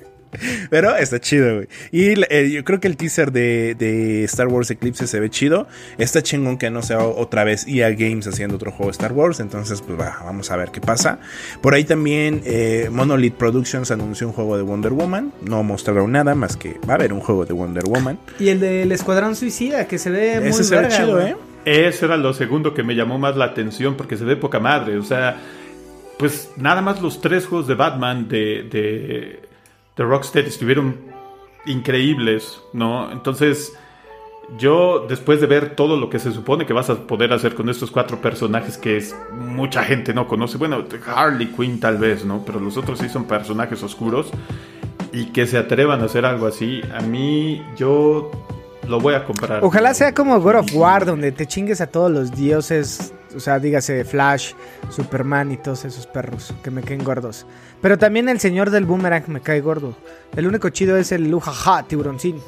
Pero 0.70 0.96
está 0.96 1.20
chido, 1.20 1.54
güey. 1.56 1.68
Y 1.92 2.22
eh, 2.32 2.50
yo 2.50 2.64
creo 2.64 2.80
que 2.80 2.88
el 2.88 2.96
teaser 2.96 3.32
de, 3.32 3.74
de 3.74 4.24
Star 4.24 4.48
Wars 4.48 4.70
Eclipse 4.70 5.06
se 5.06 5.20
ve 5.20 5.30
chido. 5.30 5.66
Está 5.98 6.22
chingón 6.22 6.58
que 6.58 6.70
no 6.70 6.82
sea 6.82 7.04
otra 7.04 7.44
vez 7.44 7.66
EA 7.66 7.90
Games 7.90 8.26
haciendo 8.26 8.56
otro 8.56 8.70
juego 8.70 8.86
de 8.86 8.92
Star 8.92 9.12
Wars. 9.12 9.40
Entonces, 9.40 9.82
pues 9.82 9.98
va, 9.98 10.18
vamos 10.24 10.50
a 10.50 10.56
ver 10.56 10.70
qué 10.70 10.80
pasa. 10.80 11.18
Por 11.60 11.74
ahí 11.74 11.84
también 11.84 12.42
eh, 12.44 12.88
Monolith 12.90 13.34
Productions 13.34 13.90
anunció 13.90 14.26
un 14.26 14.32
juego 14.32 14.56
de 14.56 14.62
Wonder 14.62 14.92
Woman. 14.92 15.32
No 15.42 15.62
mostraron 15.62 16.12
nada 16.12 16.34
más 16.34 16.56
que 16.56 16.78
va 16.88 16.94
a 16.94 16.96
haber 16.96 17.12
un 17.12 17.20
juego 17.20 17.44
de 17.44 17.52
Wonder 17.52 17.84
Woman. 17.84 18.18
Y 18.38 18.48
el 18.48 18.60
del 18.60 18.92
Escuadrón 18.92 19.36
Suicida, 19.36 19.86
que 19.86 19.98
se 19.98 20.10
ve 20.10 20.40
muy 20.40 20.52
se 20.52 20.76
ve 20.76 20.88
chido, 20.88 21.12
güey. 21.14 21.30
¿eh? 21.30 21.36
Eso 21.66 22.06
era 22.06 22.16
lo 22.16 22.32
segundo 22.32 22.74
que 22.74 22.84
me 22.84 22.94
llamó 22.94 23.18
más 23.18 23.36
la 23.36 23.46
atención 23.46 23.96
porque 23.96 24.16
se 24.16 24.24
ve 24.24 24.36
poca 24.36 24.60
madre. 24.60 24.98
O 24.98 25.02
sea, 25.02 25.36
pues 26.18 26.52
nada 26.56 26.80
más 26.80 27.02
los 27.02 27.20
tres 27.20 27.46
juegos 27.46 27.66
de 27.66 27.74
Batman 27.74 28.28
de, 28.28 28.68
de, 28.70 29.45
de 29.96 30.04
Rocksteady 30.04 30.48
estuvieron 30.48 30.96
increíbles, 31.64 32.60
¿no? 32.72 33.10
Entonces, 33.10 33.72
yo 34.58 35.06
después 35.08 35.40
de 35.40 35.46
ver 35.46 35.74
todo 35.74 35.96
lo 35.96 36.08
que 36.10 36.18
se 36.18 36.32
supone 36.32 36.66
que 36.66 36.72
vas 36.72 36.90
a 36.90 37.06
poder 37.06 37.32
hacer 37.32 37.54
con 37.54 37.68
estos 37.68 37.90
cuatro 37.90 38.20
personajes 38.20 38.78
que 38.78 38.96
es 38.96 39.16
mucha 39.32 39.82
gente 39.82 40.14
no 40.14 40.28
conoce, 40.28 40.58
bueno, 40.58 40.84
Harley 41.06 41.48
Quinn 41.48 41.80
tal 41.80 41.98
vez, 41.98 42.24
¿no? 42.24 42.44
Pero 42.44 42.60
los 42.60 42.76
otros 42.76 42.98
sí 42.98 43.08
son 43.08 43.24
personajes 43.24 43.82
oscuros 43.82 44.30
y 45.12 45.26
que 45.32 45.46
se 45.46 45.58
atrevan 45.58 46.00
a 46.02 46.04
hacer 46.04 46.24
algo 46.24 46.46
así, 46.46 46.82
a 46.94 47.00
mí 47.00 47.62
yo 47.76 48.30
lo 48.86 49.00
voy 49.00 49.14
a 49.14 49.24
comprar. 49.24 49.64
Ojalá 49.64 49.94
sea 49.94 50.14
como 50.14 50.38
God 50.40 50.56
of 50.56 50.74
War, 50.74 51.04
donde 51.04 51.32
te 51.32 51.46
chingues 51.46 51.80
a 51.80 51.86
todos 51.86 52.10
los 52.10 52.32
dioses. 52.32 53.12
O 53.36 53.40
sea, 53.40 53.58
dígase 53.58 54.04
Flash, 54.04 54.52
Superman 54.90 55.52
y 55.52 55.56
todos 55.58 55.84
esos 55.84 56.06
perros 56.06 56.54
que 56.62 56.70
me 56.70 56.82
caen 56.82 57.04
gordos. 57.04 57.46
Pero 57.82 57.98
también 57.98 58.28
el 58.28 58.40
señor 58.40 58.70
del 58.70 58.86
boomerang 58.86 59.24
me 59.28 59.40
cae 59.40 59.60
gordo. 59.60 59.96
El 60.34 60.46
único 60.46 60.70
chido 60.70 60.96
es 60.96 61.12
el 61.12 61.30
Lujaja, 61.30 61.82
tiburoncín. 61.84 62.40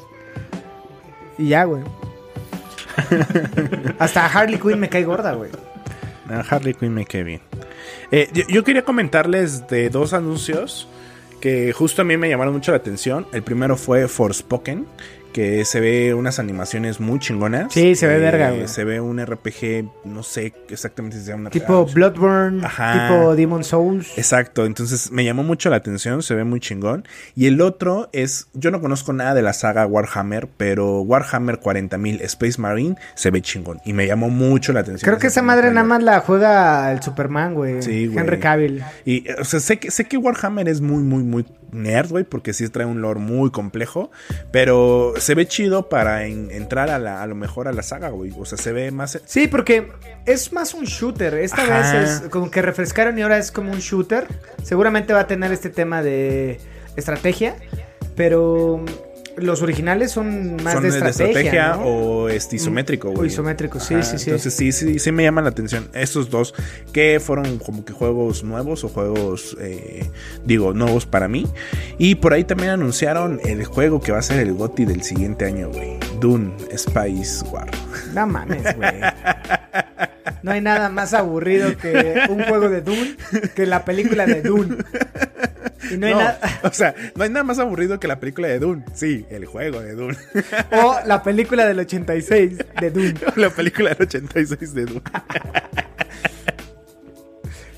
Y 1.37 1.49
ya, 1.49 1.63
güey. 1.63 1.83
Hasta 3.99 4.25
Harley 4.25 4.59
Quinn 4.59 4.79
me 4.79 4.89
cae 4.89 5.03
gorda, 5.03 5.33
güey. 5.33 5.51
Ah, 6.29 6.43
Harley 6.49 6.73
Quinn 6.73 6.93
me 6.93 7.05
quedé 7.05 7.23
bien. 7.23 7.41
Eh, 8.11 8.29
yo, 8.33 8.43
yo 8.49 8.63
quería 8.63 8.83
comentarles 8.83 9.67
de 9.67 9.89
dos 9.89 10.13
anuncios 10.13 10.87
que 11.39 11.71
justo 11.73 12.01
a 12.01 12.05
mí 12.05 12.17
me 12.17 12.29
llamaron 12.29 12.53
mucho 12.53 12.71
la 12.71 12.77
atención. 12.77 13.27
El 13.31 13.43
primero 13.43 13.77
fue 13.77 14.07
Forspoken, 14.07 14.85
que 15.39 15.63
se 15.63 15.79
ve 15.79 16.13
unas 16.13 16.37
animaciones 16.37 16.99
muy 16.99 17.17
chingonas. 17.17 17.71
Sí, 17.71 17.95
se 17.95 18.07
ve 18.07 18.19
verga, 18.19 18.51
güey. 18.51 18.67
Se 18.67 18.83
ve 18.83 18.99
un 18.99 19.25
RPG, 19.25 19.89
no 20.03 20.21
sé 20.21 20.53
exactamente 20.67 21.17
si 21.17 21.23
sea 21.23 21.37
una 21.37 21.49
Tipo 21.49 21.85
Bloodborne, 21.85 22.65
Ajá. 22.65 23.07
tipo 23.07 23.37
Demon 23.37 23.63
Souls. 23.63 24.17
Exacto, 24.17 24.65
entonces 24.65 25.13
me 25.13 25.23
llamó 25.23 25.43
mucho 25.43 25.69
la 25.69 25.77
atención, 25.77 26.23
se 26.23 26.35
ve 26.35 26.43
muy 26.43 26.59
chingón. 26.59 27.07
Y 27.37 27.47
el 27.47 27.61
otro 27.61 28.09
es, 28.11 28.49
yo 28.53 28.69
no 28.69 28.81
conozco 28.81 29.13
nada 29.13 29.33
de 29.33 29.41
la 29.41 29.53
saga 29.53 29.85
Warhammer, 29.85 30.49
pero 30.57 31.03
Warhammer 31.03 31.61
40.000 31.61 32.19
Space 32.23 32.59
Marine 32.59 32.97
se 33.15 33.31
ve 33.31 33.41
chingón. 33.41 33.79
Y 33.85 33.93
me 33.93 34.07
llamó 34.07 34.27
mucho 34.29 34.73
la 34.73 34.81
atención. 34.81 35.07
Creo 35.07 35.19
que 35.19 35.27
esa 35.27 35.41
madre 35.41 35.71
nada 35.71 35.87
más 35.87 36.03
la 36.03 36.19
juega 36.19 36.91
el 36.91 37.01
Superman, 37.01 37.53
güey. 37.53 37.81
Sí, 37.81 38.07
güey. 38.07 38.19
Henry 38.19 38.39
Cavill. 38.39 38.83
Y, 39.05 39.23
o 39.31 39.45
sea, 39.45 39.61
sé 39.61 39.79
que, 39.79 39.89
sé 39.89 40.03
que 40.03 40.17
Warhammer 40.17 40.67
es 40.67 40.81
muy, 40.81 41.01
muy, 41.01 41.23
muy 41.23 41.45
nerd, 41.71 42.09
güey, 42.09 42.23
porque 42.23 42.53
sí 42.53 42.67
trae 42.69 42.85
un 42.85 43.01
lore 43.01 43.19
muy 43.19 43.51
complejo, 43.51 44.11
pero 44.51 45.13
se 45.17 45.35
ve 45.35 45.47
chido 45.47 45.89
para 45.89 46.25
en- 46.25 46.51
entrar 46.51 46.89
a, 46.89 46.99
la, 46.99 47.21
a 47.21 47.27
lo 47.27 47.35
mejor 47.35 47.67
a 47.67 47.73
la 47.73 47.83
saga, 47.83 48.09
güey. 48.09 48.33
O 48.37 48.45
sea, 48.45 48.57
se 48.57 48.71
ve 48.71 48.91
más... 48.91 49.19
Sí, 49.25 49.47
porque 49.47 49.91
es 50.25 50.51
más 50.53 50.73
un 50.73 50.85
shooter. 50.85 51.33
Esta 51.35 51.63
Ajá. 51.63 51.79
vez 51.99 52.09
es 52.23 52.29
como 52.29 52.49
que 52.51 52.61
refrescaron 52.61 53.17
y 53.17 53.21
ahora 53.21 53.37
es 53.37 53.51
como 53.51 53.71
un 53.71 53.79
shooter. 53.79 54.27
Seguramente 54.63 55.13
va 55.13 55.21
a 55.21 55.27
tener 55.27 55.51
este 55.51 55.69
tema 55.69 56.01
de 56.01 56.59
estrategia, 56.95 57.55
pero 58.15 58.83
los 59.41 59.61
originales 59.61 60.11
son 60.11 60.55
más 60.63 60.73
son 60.73 60.83
de 60.83 60.89
estrategia, 60.89 61.75
¿no? 61.75 61.81
o 61.83 62.29
este, 62.29 62.55
isométrico, 62.57 63.09
O 63.09 63.13
güey. 63.13 63.27
isométrico, 63.27 63.79
sí, 63.79 63.95
Ajá, 63.95 64.03
sí, 64.03 64.17
sí. 64.17 64.29
Entonces 64.29 64.53
sí, 64.53 64.71
sí, 64.71 64.99
sí 64.99 65.11
me 65.11 65.23
llaman 65.23 65.43
la 65.45 65.49
atención 65.51 65.89
estos 65.93 66.29
dos, 66.29 66.53
que 66.93 67.19
fueron 67.19 67.57
como 67.59 67.83
que 67.85 67.93
juegos 67.93 68.43
nuevos 68.43 68.83
o 68.83 68.89
juegos, 68.89 69.55
eh, 69.59 70.09
digo, 70.45 70.73
nuevos 70.73 71.05
para 71.05 71.27
mí. 71.27 71.47
Y 71.97 72.15
por 72.15 72.33
ahí 72.33 72.43
también 72.43 72.71
anunciaron 72.71 73.39
el 73.45 73.65
juego 73.65 73.99
que 74.01 74.11
va 74.11 74.19
a 74.19 74.23
ser 74.23 74.39
el 74.39 74.53
GOTY 74.53 74.85
del 74.85 75.03
siguiente 75.03 75.45
año, 75.45 75.69
güey. 75.69 75.97
Dune 76.19 76.51
Spice 76.77 77.45
War. 77.51 77.69
No 78.13 78.27
mames, 78.27 78.75
güey. 78.75 78.93
No 80.41 80.51
hay 80.51 80.61
nada 80.61 80.89
más 80.89 81.13
aburrido 81.13 81.75
que 81.77 82.21
un 82.29 82.43
juego 82.43 82.69
de 82.69 82.81
Dune 82.81 83.15
que 83.55 83.65
la 83.65 83.83
película 83.85 84.25
de 84.25 84.41
Dune. 84.41 84.77
Y 85.91 85.97
no 85.97 86.07
hay 86.07 86.13
No, 86.13 86.19
nada. 86.19 86.39
o 86.63 86.71
sea, 86.71 86.93
no 87.15 87.23
hay 87.23 87.29
nada 87.29 87.43
más 87.43 87.59
aburrido 87.59 87.99
que 87.99 88.07
la 88.07 88.19
película 88.19 88.47
de 88.47 88.59
Dune. 88.59 88.83
Sí, 88.93 89.25
el 89.29 89.45
juego 89.45 89.79
de 89.81 89.93
Dune. 89.95 90.17
O 90.71 90.97
la 91.05 91.23
película 91.23 91.65
del 91.65 91.79
86 91.79 92.57
de 92.81 92.91
Dune. 92.91 93.13
la 93.35 93.49
película 93.49 93.91
del 93.91 94.07
86 94.07 94.73
de 94.73 94.85
Dune. 94.85 95.01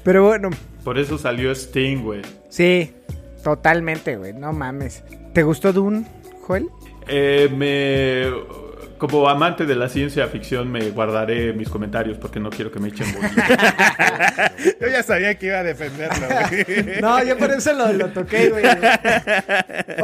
Pero 0.04 0.26
bueno, 0.28 0.49
Por 0.84 0.97
eso 0.97 1.18
salió 1.18 1.52
Sting, 1.52 1.97
güey. 2.04 2.22
sí, 2.49 2.91
totalmente, 3.43 4.16
güey. 4.18 4.34
No 4.34 4.52
mames. 4.52 5.04
¿Te 5.34 5.43
gustó 5.43 5.72
Dune, 5.74 6.06
Joel? 6.41 6.68
Eh, 7.08 7.49
me... 7.56 8.32
Como 9.02 9.28
amante 9.28 9.66
de 9.66 9.74
la 9.74 9.89
ciencia 9.89 10.28
ficción 10.28 10.72
me 10.72 10.91
guardaré 10.91 11.54
mis 11.54 11.68
comentarios 11.70 12.20
porque 12.20 12.39
no 12.39 12.52
quiero 12.52 12.72
que 12.72 12.80
me 12.80 12.89
echen 12.89 13.12
bolillas. 13.12 14.52
Yo 14.80 14.88
ya 14.89 15.02
sabía 15.02 15.34
que 15.39 15.47
iba 15.47 15.58
a 15.58 15.64
defenderlo, 15.64 16.28
güey. 16.28 16.99
No, 17.02 17.24
yo 17.24 17.36
por 17.36 17.49
eso 17.49 17.74
lo, 17.74 17.91
lo 17.93 18.10
toqué, 18.10 18.52
güey. 18.52 18.64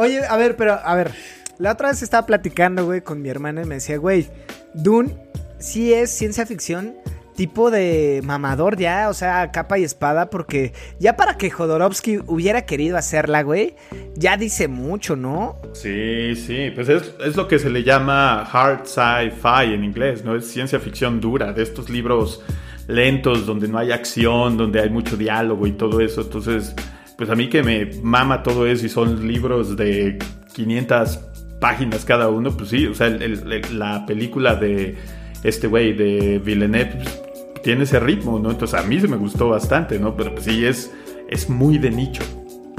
Oye, 0.00 0.26
a 0.26 0.36
ver, 0.36 0.56
pero, 0.56 0.80
a 0.82 0.96
ver. 0.96 1.12
La 1.58 1.70
otra 1.70 1.90
vez 1.90 2.02
estaba 2.02 2.26
platicando, 2.26 2.86
güey, 2.86 3.00
con 3.00 3.22
mi 3.22 3.28
hermana 3.28 3.62
y 3.62 3.66
me 3.66 3.76
decía, 3.76 3.98
güey, 3.98 4.26
Dune 4.74 5.14
sí 5.60 5.94
es 5.94 6.10
ciencia 6.10 6.44
ficción 6.44 6.96
tipo 7.38 7.70
de 7.70 8.20
mamador 8.24 8.76
ya, 8.76 9.08
o 9.08 9.14
sea, 9.14 9.52
capa 9.52 9.78
y 9.78 9.84
espada, 9.84 10.28
porque 10.28 10.72
ya 10.98 11.14
para 11.14 11.36
que 11.38 11.50
Jodorowsky 11.50 12.18
hubiera 12.26 12.62
querido 12.62 12.96
hacerla, 12.96 13.42
güey, 13.42 13.76
ya 14.16 14.36
dice 14.36 14.66
mucho, 14.66 15.14
¿no? 15.14 15.54
Sí, 15.72 16.34
sí, 16.34 16.72
pues 16.74 16.88
es, 16.88 17.14
es 17.24 17.36
lo 17.36 17.46
que 17.46 17.60
se 17.60 17.70
le 17.70 17.84
llama 17.84 18.42
hard 18.42 18.86
sci-fi 18.86 19.72
en 19.72 19.84
inglés, 19.84 20.24
¿no? 20.24 20.34
Es 20.34 20.48
ciencia 20.48 20.80
ficción 20.80 21.20
dura, 21.20 21.52
de 21.52 21.62
estos 21.62 21.88
libros 21.88 22.42
lentos 22.88 23.46
donde 23.46 23.68
no 23.68 23.78
hay 23.78 23.92
acción, 23.92 24.56
donde 24.56 24.80
hay 24.80 24.90
mucho 24.90 25.16
diálogo 25.16 25.64
y 25.68 25.72
todo 25.72 26.00
eso. 26.00 26.22
Entonces, 26.22 26.74
pues 27.16 27.30
a 27.30 27.36
mí 27.36 27.48
que 27.48 27.62
me 27.62 27.88
mama 28.02 28.42
todo 28.42 28.66
eso 28.66 28.84
y 28.84 28.88
son 28.88 29.28
libros 29.28 29.76
de 29.76 30.18
500 30.54 31.20
páginas 31.60 32.04
cada 32.04 32.30
uno, 32.30 32.50
pues 32.56 32.70
sí, 32.70 32.84
o 32.88 32.94
sea, 32.96 33.10
la 33.10 34.04
película 34.06 34.56
de 34.56 34.96
este 35.44 35.68
güey, 35.68 35.92
de 35.92 36.40
Villeneuve, 36.44 36.96
pues, 36.96 37.27
tiene 37.62 37.84
ese 37.84 38.00
ritmo, 38.00 38.38
¿no? 38.38 38.50
Entonces 38.50 38.78
a 38.78 38.82
mí 38.82 39.00
se 39.00 39.08
me 39.08 39.16
gustó 39.16 39.48
bastante, 39.50 39.98
¿no? 39.98 40.16
Pero 40.16 40.32
pues 40.34 40.44
sí, 40.46 40.64
es, 40.64 40.90
es 41.28 41.48
muy 41.48 41.78
de 41.78 41.90
nicho. 41.90 42.22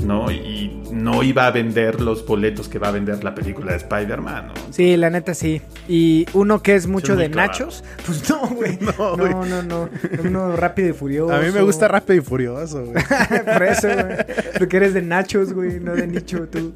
¿no? 0.04 0.32
Y 0.32 0.82
no 0.94 1.24
iba 1.24 1.46
a 1.46 1.52
vender 1.52 2.00
los 2.00 2.26
boletos 2.26 2.70
que 2.70 2.80
va 2.80 2.88
a 2.88 2.92
vender 2.92 3.22
la 3.22 3.36
película 3.36 3.72
de 3.74 3.78
Spider-Man. 3.80 4.48
¿no? 4.48 4.54
Sí, 4.72 4.96
la 4.96 5.10
neta 5.10 5.34
sí. 5.34 5.62
Y 5.90 6.26
uno 6.32 6.64
que 6.64 6.76
es 6.76 6.88
mucho 6.88 7.18
de 7.18 7.30
clavado. 7.30 7.52
nachos, 7.52 7.84
pues 8.06 8.30
no, 8.30 8.48
güey. 8.48 8.80
No, 8.98 9.18
No, 9.18 9.18
güey. 9.18 9.50
no, 9.50 9.62
no, 9.62 9.90
Uno 10.24 10.56
rápido 10.56 10.88
y 10.88 10.94
furioso. 10.94 11.34
A 11.34 11.42
mí 11.42 11.52
me 11.52 11.62
gusta 11.64 11.90
Rápido 11.90 12.18
y 12.20 12.22
Furioso, 12.22 12.86
güey. 12.86 13.04
Por 13.46 13.64
eso, 13.64 13.90
güey. 13.90 14.18
Porque 14.58 14.78
eres 14.78 14.94
de 14.94 15.02
nachos, 15.02 15.52
güey, 15.52 15.82
no 15.82 15.94
de 15.94 16.08
nicho, 16.08 16.48
tú. 16.48 16.74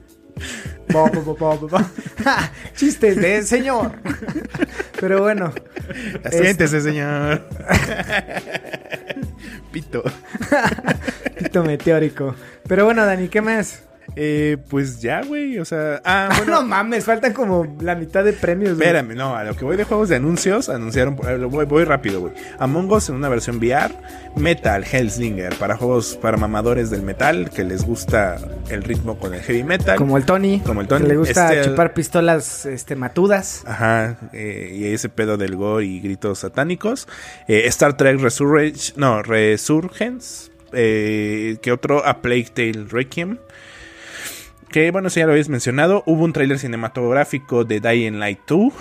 Bo, 0.89 1.07
bo, 1.07 1.35
bo, 1.35 1.69
Chistes 2.75 3.15
de 3.15 3.43
señor. 3.43 3.93
Pero 4.99 5.21
bueno, 5.21 5.53
Siéntese, 6.29 6.81
señor. 6.81 7.47
Pito. 9.71 10.03
pito 11.37 11.63
meteórico. 11.63 12.35
Pero 12.67 12.85
bueno, 12.85 13.05
Dani, 13.05 13.27
¿qué 13.27 13.41
más? 13.41 13.83
Eh, 14.15 14.57
pues 14.69 15.01
ya, 15.01 15.21
güey. 15.23 15.59
O 15.59 15.65
sea. 15.65 16.01
Ah, 16.05 16.29
Ah, 16.31 16.35
bueno. 16.37 16.53
no 16.61 16.63
mames, 16.67 17.05
faltan 17.05 17.33
como 17.33 17.75
la 17.81 17.95
mitad 17.95 18.23
de 18.23 18.33
premios, 18.33 18.75
güey. 18.75 18.87
Espérame, 18.87 19.15
no, 19.15 19.35
a 19.35 19.43
lo 19.43 19.55
que 19.55 19.65
voy 19.65 19.75
de 19.77 19.83
juegos 19.83 20.09
de 20.09 20.15
anuncios, 20.17 20.69
anunciaron, 20.69 21.17
eh, 21.27 21.37
lo 21.37 21.49
voy, 21.49 21.65
voy 21.65 21.83
rápido, 21.85 22.21
güey. 22.21 22.33
Among 22.59 22.91
Us 22.91 23.09
en 23.09 23.15
una 23.15 23.29
versión 23.29 23.57
VR, 23.57 23.93
Metal 24.35 24.83
Hellslinger, 24.89 25.55
para 25.55 25.75
juegos 25.75 26.17
para 26.21 26.37
mamadores 26.37 26.89
del 26.89 27.01
metal, 27.01 27.49
que 27.49 27.63
les 27.63 27.83
gusta 27.85 28.37
el 28.69 28.83
ritmo 28.83 29.17
con 29.17 29.33
el 29.33 29.41
heavy 29.41 29.63
metal. 29.63 29.97
Como 29.97 30.17
el 30.17 30.25
Tony. 30.25 30.59
Como 30.65 30.81
el 30.81 30.87
Tony. 30.87 31.01
Que 31.03 31.07
le 31.09 31.17
gusta 31.17 31.53
Este- 31.53 31.69
chupar 31.69 31.93
pistolas 31.93 32.65
este, 32.65 32.95
matudas. 32.95 33.63
Ajá, 33.65 34.17
eh, 34.33 34.71
y 34.75 34.85
ese 34.85 35.09
pedo 35.09 35.37
del 35.37 35.55
gore 35.55 35.85
y 35.85 35.99
gritos 35.99 36.39
satánicos. 36.39 37.07
Eh, 37.47 37.63
Star 37.67 37.97
Trek 37.97 38.19
Resurrect, 38.19 38.95
no, 38.97 39.21
Resurgence. 39.23 40.51
Eh, 40.75 41.57
que 41.61 41.71
otro, 41.71 42.05
A 42.05 42.21
Plague 42.21 42.47
Tale 42.53 42.85
Requiem. 42.89 43.37
Que 44.73 44.89
bueno, 44.89 45.09
eso 45.09 45.19
ya 45.19 45.27
lo 45.27 45.33
habéis 45.33 45.49
mencionado. 45.49 46.01
Hubo 46.07 46.23
un 46.23 46.33
tráiler 46.33 46.57
cinematográfico 46.57 47.63
de 47.63 47.79
Dying 47.79 48.17
Light 48.17 48.39
2. 48.47 48.73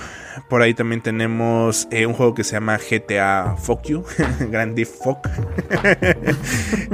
Por 0.49 0.63
ahí 0.63 0.73
también 0.73 1.03
tenemos 1.03 1.87
eh, 1.91 2.07
un 2.07 2.15
juego 2.15 2.33
que 2.33 2.45
se 2.45 2.53
llama 2.53 2.79
GTA 2.79 3.57
Fuck 3.59 3.83
You. 3.89 4.05
Grand 4.51 4.75
Theft 4.75 4.95
Fuck. 5.05 5.29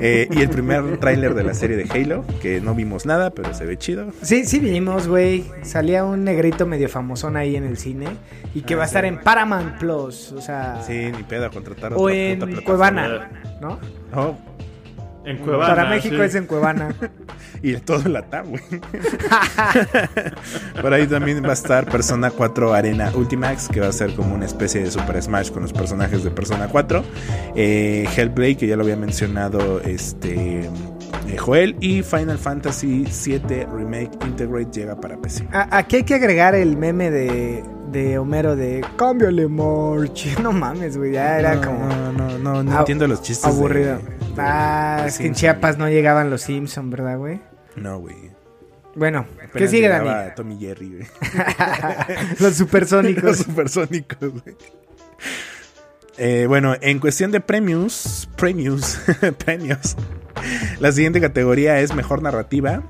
Eh, 0.01 0.29
y 0.31 0.43
el 0.43 0.49
primer 0.49 0.99
tráiler 0.99 1.35
de 1.35 1.43
la 1.43 1.55
serie 1.55 1.77
de 1.77 1.89
Halo. 1.91 2.25
Que 2.41 2.61
no 2.61 2.75
vimos 2.75 3.07
nada, 3.07 3.31
pero 3.31 3.53
se 3.55 3.67
ve 3.67 3.77
chido. 3.77 4.13
Sí, 4.23 4.45
sí 4.45 4.59
vimos, 4.59 5.07
güey. 5.09 5.45
Salía 5.63 6.05
un 6.05 6.25
negrito 6.25 6.67
medio 6.67 6.89
famosón 6.89 7.37
ahí 7.37 7.57
en 7.57 7.65
el 7.65 7.79
cine. 7.79 8.07
Y 8.55 8.63
que 8.63 8.75
va 8.75 8.83
a 8.83 8.87
estar 8.87 9.05
en 9.05 9.21
Paramount 9.21 9.79
Plus. 9.79 10.33
O 10.33 10.41
sea. 10.41 10.83
Sí, 10.85 11.13
ni 11.17 11.23
pedo 11.25 11.47
a 11.47 11.51
contratar 11.51 11.93
o 11.95 12.03
otra 12.03 12.15
en. 12.15 12.63
Cuevana. 12.63 13.31
¿No? 13.61 13.79
Oh, 14.15 14.37
En 15.25 15.39
Cuevana. 15.39 15.75
Para 15.75 15.91
México 15.91 16.17
sí. 16.17 16.23
es 16.23 16.35
en 16.35 16.47
Cuevana. 16.47 16.95
Y 17.61 17.75
todo 17.77 18.09
la 18.09 18.23
TAM, 18.23 18.51
güey. 18.51 18.63
Por 20.81 20.95
ahí 20.95 21.07
también 21.07 21.43
va 21.45 21.51
a 21.51 21.55
estar 21.55 21.87
Persona 21.87 22.31
4 22.31 22.73
Arena 22.73 23.11
Ultimax, 23.15 23.69
que 23.69 23.81
va 23.81 23.89
a 23.89 23.93
ser 23.93 24.15
como 24.15 24.35
una 24.35 24.47
especie 24.47 24.83
de 24.83 24.91
Super 24.91 25.21
Smash 25.21 25.51
con 25.51 25.63
los 25.63 25.73
personajes 25.73 26.23
de 26.23 26.31
Persona 26.31 26.69
4. 26.69 27.03
Eh, 27.57 28.09
Hellblade, 28.17 28.57
que 28.57 28.67
ya 28.69 28.77
lo 28.77 28.85
había 28.85 28.97
mencionado 28.97 29.81
este 29.81 30.61
eh, 31.27 31.37
Joel. 31.37 31.77
Y 31.81 32.03
Final 32.03 32.39
Fantasy 32.39 33.07
7 33.11 33.67
Remake 33.73 34.11
Integrate 34.25 34.71
llega 34.81 35.01
para 35.01 35.17
PC. 35.17 35.49
Aquí 35.53 35.97
hay 35.97 36.05
que 36.05 36.15
agregar 36.15 36.55
el 36.55 36.77
meme 36.77 37.11
de, 37.11 37.65
de 37.91 38.19
Homero 38.19 38.55
de 38.55 38.85
Cámbiale, 38.97 39.49
March. 39.49 40.37
No 40.43 40.53
mames, 40.53 40.97
güey. 40.97 41.13
Ya 41.13 41.39
era 41.41 41.57
no, 41.57 41.61
como 41.63 41.89
No, 41.89 42.13
no, 42.13 42.39
no, 42.39 42.63
no 42.63 42.79
entiendo 42.79 43.09
los 43.09 43.21
chistes. 43.23 43.47
aburrido. 43.53 43.97
de- 43.99 44.18
ah, 44.41 45.05
es 45.07 45.19
que 45.19 45.27
en. 45.27 45.35
Chiapas 45.35 45.79
no 45.79 45.89
llegaban 45.89 46.31
los 46.31 46.43
Simpson, 46.43 46.91
¿verdad, 46.91 47.19
güey? 47.19 47.41
No, 47.77 47.99
güey. 47.99 48.17
Bueno, 48.95 49.27
¿qué 49.55 49.69
sigue, 49.69 49.89
Dani? 49.89 50.33
Tommy 50.35 50.59
Jerry, 50.59 50.89
güey. 50.89 51.07
los 52.31 52.41
Los 52.41 52.55
supersónicos. 52.57 53.39
supersónicos, 53.39 54.19
güey. 54.21 54.57
Eh, 56.17 56.47
bueno, 56.49 56.75
en 56.81 56.99
cuestión 56.99 57.31
de 57.31 57.41
premios, 57.41 58.29
premios, 58.37 58.99
premios. 59.45 59.97
La 60.81 60.91
siguiente 60.91 61.21
categoría 61.21 61.79
es 61.81 61.95
mejor 61.95 62.23
narrativa. 62.23 62.83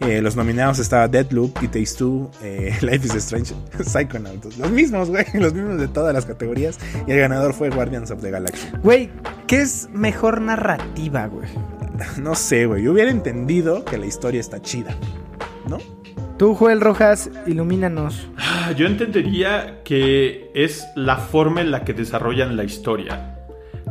Eh, 0.00 0.20
los 0.20 0.36
nominados 0.36 0.78
estaba 0.78 1.08
Deadloop, 1.08 1.62
It 1.62 1.70
Takes 1.70 1.94
Two, 1.96 2.30
eh, 2.42 2.76
Life 2.82 3.06
is 3.06 3.14
Strange, 3.14 3.54
Psychonauts. 3.82 4.58
Los 4.58 4.70
mismos, 4.70 5.08
güey, 5.08 5.24
los 5.34 5.54
mismos 5.54 5.80
de 5.80 5.88
todas 5.88 6.12
las 6.12 6.26
categorías. 6.26 6.78
Y 7.06 7.12
el 7.12 7.18
ganador 7.20 7.54
fue 7.54 7.70
Guardians 7.70 8.10
of 8.10 8.20
the 8.20 8.30
Galaxy. 8.30 8.68
Güey, 8.82 9.10
¿qué 9.46 9.60
es 9.62 9.88
mejor 9.92 10.40
narrativa, 10.40 11.26
güey? 11.26 11.48
No 12.20 12.34
sé, 12.34 12.66
güey. 12.66 12.82
Yo 12.82 12.92
hubiera 12.92 13.10
entendido 13.10 13.84
que 13.84 13.96
la 13.96 14.04
historia 14.06 14.38
está 14.40 14.60
chida, 14.60 14.94
¿no? 15.68 15.78
Tú, 16.36 16.54
Joel 16.54 16.82
Rojas, 16.82 17.30
ilumínanos. 17.46 18.28
Ah, 18.36 18.72
Yo 18.76 18.86
entendería 18.86 19.80
que 19.82 20.50
es 20.54 20.86
la 20.94 21.16
forma 21.16 21.62
en 21.62 21.70
la 21.70 21.84
que 21.84 21.94
desarrollan 21.94 22.54
la 22.56 22.64
historia. 22.64 23.38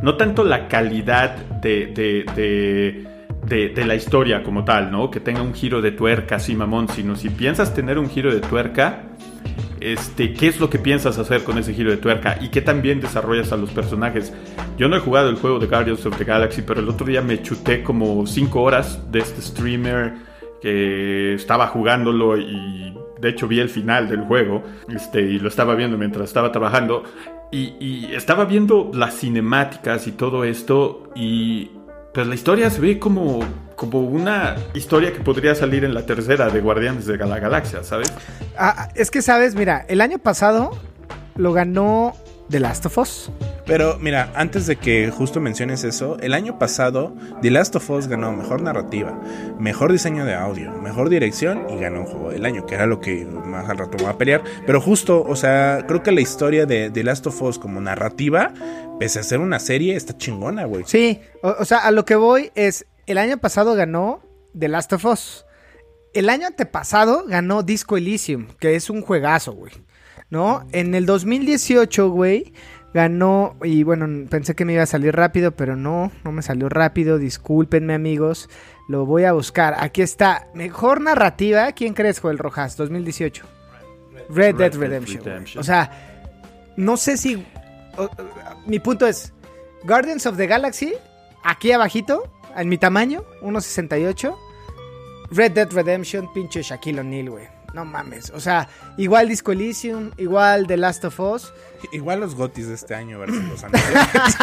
No 0.02 0.16
tanto 0.16 0.44
la 0.44 0.68
calidad 0.68 1.34
de, 1.60 1.86
de, 1.86 2.24
de, 2.36 3.06
de- 3.44 3.68
de 3.70 3.84
la 3.84 3.96
historia 3.96 4.44
como 4.44 4.64
tal, 4.64 4.92
¿no? 4.92 5.10
Que 5.10 5.18
tenga 5.18 5.42
un 5.42 5.54
giro 5.54 5.82
de 5.82 5.90
tuerca 5.90 6.36
así 6.36 6.54
mamón, 6.54 6.88
sino 6.88 7.16
si 7.16 7.28
piensas 7.30 7.74
tener 7.74 7.98
un 7.98 8.08
giro 8.08 8.32
de 8.32 8.40
tuerca, 8.40 9.02
este, 9.80 10.32
¿qué 10.32 10.48
es 10.48 10.60
lo 10.60 10.70
que 10.70 10.78
piensas 10.78 11.18
hacer 11.18 11.44
con 11.44 11.58
ese 11.58 11.74
giro 11.74 11.90
de 11.90 11.96
tuerca? 11.96 12.38
¿Y 12.40 12.48
qué 12.48 12.60
también 12.60 13.00
desarrollas 13.00 13.52
a 13.52 13.56
los 13.56 13.70
personajes? 13.70 14.32
Yo 14.78 14.88
no 14.88 14.96
he 14.96 15.00
jugado 15.00 15.28
el 15.28 15.36
juego 15.36 15.58
de 15.58 15.66
Guardians 15.66 16.04
of 16.06 16.16
the 16.16 16.24
Galaxy, 16.24 16.62
pero 16.62 16.80
el 16.80 16.88
otro 16.88 17.06
día 17.06 17.22
me 17.22 17.42
chuté 17.42 17.82
como 17.82 18.26
5 18.26 18.60
horas 18.60 19.10
de 19.10 19.18
este 19.20 19.42
streamer 19.42 20.14
que 20.60 21.34
estaba 21.34 21.68
jugándolo 21.68 22.38
y 22.38 22.94
de 23.20 23.28
hecho 23.28 23.48
vi 23.48 23.60
el 23.60 23.68
final 23.68 24.08
del 24.08 24.22
juego 24.22 24.62
este, 24.88 25.20
y 25.20 25.38
lo 25.38 25.48
estaba 25.48 25.74
viendo 25.74 25.96
mientras 25.96 26.28
estaba 26.28 26.50
trabajando 26.52 27.04
y, 27.52 27.74
y 27.78 28.14
estaba 28.14 28.44
viendo 28.44 28.90
las 28.92 29.18
cinemáticas 29.18 30.06
y 30.06 30.12
todo 30.12 30.44
esto 30.44 31.10
y 31.14 31.70
pues 32.16 32.26
la 32.28 32.34
historia 32.34 32.70
se 32.70 32.80
ve 32.80 32.98
como, 32.98 33.40
como 33.74 34.00
una 34.00 34.56
historia 34.72 35.12
que 35.12 35.20
podría 35.20 35.54
salir 35.54 35.84
en 35.84 35.92
la 35.92 36.06
tercera 36.06 36.48
de 36.48 36.62
Guardianes 36.62 37.04
de 37.04 37.18
la 37.18 37.38
Galaxia, 37.38 37.84
¿sabes? 37.84 38.10
Ah, 38.56 38.88
es 38.94 39.10
que, 39.10 39.20
¿sabes? 39.20 39.54
Mira, 39.54 39.84
el 39.86 40.00
año 40.00 40.16
pasado 40.16 40.70
lo 41.34 41.52
ganó 41.52 42.16
The 42.50 42.60
Last 42.60 42.86
of 42.86 42.98
Us. 42.98 43.30
Pero 43.66 43.98
mira, 43.98 44.32
antes 44.34 44.66
de 44.66 44.76
que 44.76 45.10
justo 45.10 45.40
menciones 45.40 45.82
eso, 45.84 46.16
el 46.20 46.34
año 46.34 46.58
pasado 46.58 47.14
The 47.42 47.50
Last 47.50 47.74
of 47.76 47.90
Us 47.90 48.06
ganó 48.06 48.32
mejor 48.32 48.62
narrativa, 48.62 49.20
mejor 49.58 49.92
diseño 49.92 50.24
de 50.24 50.34
audio, 50.34 50.72
mejor 50.72 51.08
dirección 51.08 51.66
y 51.70 51.78
ganó 51.78 52.00
un 52.00 52.06
juego 52.06 52.30
del 52.30 52.44
año, 52.44 52.66
que 52.66 52.76
era 52.76 52.86
lo 52.86 53.00
que 53.00 53.24
más 53.24 53.68
al 53.68 53.78
rato 53.78 54.02
va 54.04 54.10
a 54.10 54.18
pelear. 54.18 54.42
Pero 54.66 54.80
justo, 54.80 55.22
o 55.22 55.34
sea, 55.34 55.84
creo 55.88 56.02
que 56.02 56.12
la 56.12 56.20
historia 56.20 56.66
de 56.66 56.90
The 56.90 57.02
Last 57.02 57.26
of 57.26 57.42
Us 57.42 57.58
como 57.58 57.80
narrativa, 57.80 58.52
pese 59.00 59.18
a 59.18 59.22
ser 59.22 59.40
una 59.40 59.58
serie, 59.58 59.96
está 59.96 60.16
chingona, 60.16 60.64
güey. 60.64 60.84
Sí, 60.86 61.20
o, 61.42 61.56
o 61.58 61.64
sea, 61.64 61.78
a 61.78 61.90
lo 61.90 62.04
que 62.04 62.14
voy 62.14 62.52
es, 62.54 62.86
el 63.06 63.18
año 63.18 63.38
pasado 63.38 63.74
ganó 63.74 64.22
The 64.56 64.68
Last 64.68 64.92
of 64.92 65.04
Us. 65.04 65.46
El 66.14 66.30
año 66.30 66.46
antepasado 66.46 67.24
ganó 67.26 67.62
Disco 67.62 67.96
Elysium, 67.96 68.46
que 68.58 68.74
es 68.74 68.88
un 68.88 69.02
juegazo, 69.02 69.52
güey. 69.52 69.72
¿No? 70.30 70.66
En 70.72 70.94
el 70.94 71.06
2018, 71.06 72.10
güey, 72.10 72.52
ganó, 72.92 73.54
y 73.62 73.84
bueno, 73.84 74.06
pensé 74.28 74.54
que 74.54 74.64
me 74.64 74.72
iba 74.72 74.82
a 74.82 74.86
salir 74.86 75.14
rápido, 75.14 75.52
pero 75.52 75.76
no, 75.76 76.10
no 76.24 76.32
me 76.32 76.42
salió 76.42 76.68
rápido, 76.68 77.18
discúlpenme 77.18 77.94
amigos, 77.94 78.48
lo 78.88 79.06
voy 79.06 79.24
a 79.24 79.32
buscar. 79.32 79.76
Aquí 79.78 80.02
está, 80.02 80.48
mejor 80.54 81.00
narrativa, 81.00 81.70
¿quién 81.72 81.94
crees, 81.94 82.18
Joel 82.20 82.38
Rojas? 82.38 82.76
2018. 82.76 83.44
Red, 84.30 84.56
Dead 84.56 84.72
Dead 84.72 84.80
Redemption. 84.80 85.22
O 85.60 85.62
sea, 85.62 85.90
no 86.76 86.96
sé 86.96 87.16
si... 87.16 87.36
o- 87.96 88.10
mi 88.66 88.80
punto 88.80 89.06
es, 89.06 89.32
Guardians 89.84 90.26
of 90.26 90.36
the 90.36 90.48
Galaxy, 90.48 90.94
aquí 91.44 91.70
abajito, 91.70 92.24
en 92.56 92.68
mi 92.68 92.78
tamaño, 92.78 93.22
1.68. 93.42 94.36
Red 95.30 95.52
Dead 95.52 95.70
Redemption, 95.70 96.32
pinche 96.32 96.62
Shaquille 96.62 97.00
O'Neal, 97.00 97.30
güey. 97.30 97.55
No 97.76 97.84
mames. 97.84 98.30
O 98.30 98.40
sea, 98.40 98.68
igual 98.96 99.28
Disco 99.28 99.52
Elysium, 99.52 100.10
igual 100.16 100.66
The 100.66 100.78
Last 100.78 101.04
of 101.04 101.20
Us. 101.20 101.52
Igual 101.92 102.20
los 102.20 102.34
gotis 102.34 102.66
de 102.68 102.74
este 102.74 102.94
año 102.94 103.18
versus 103.18 103.44
los 103.44 103.62
anteriores. 103.62 104.08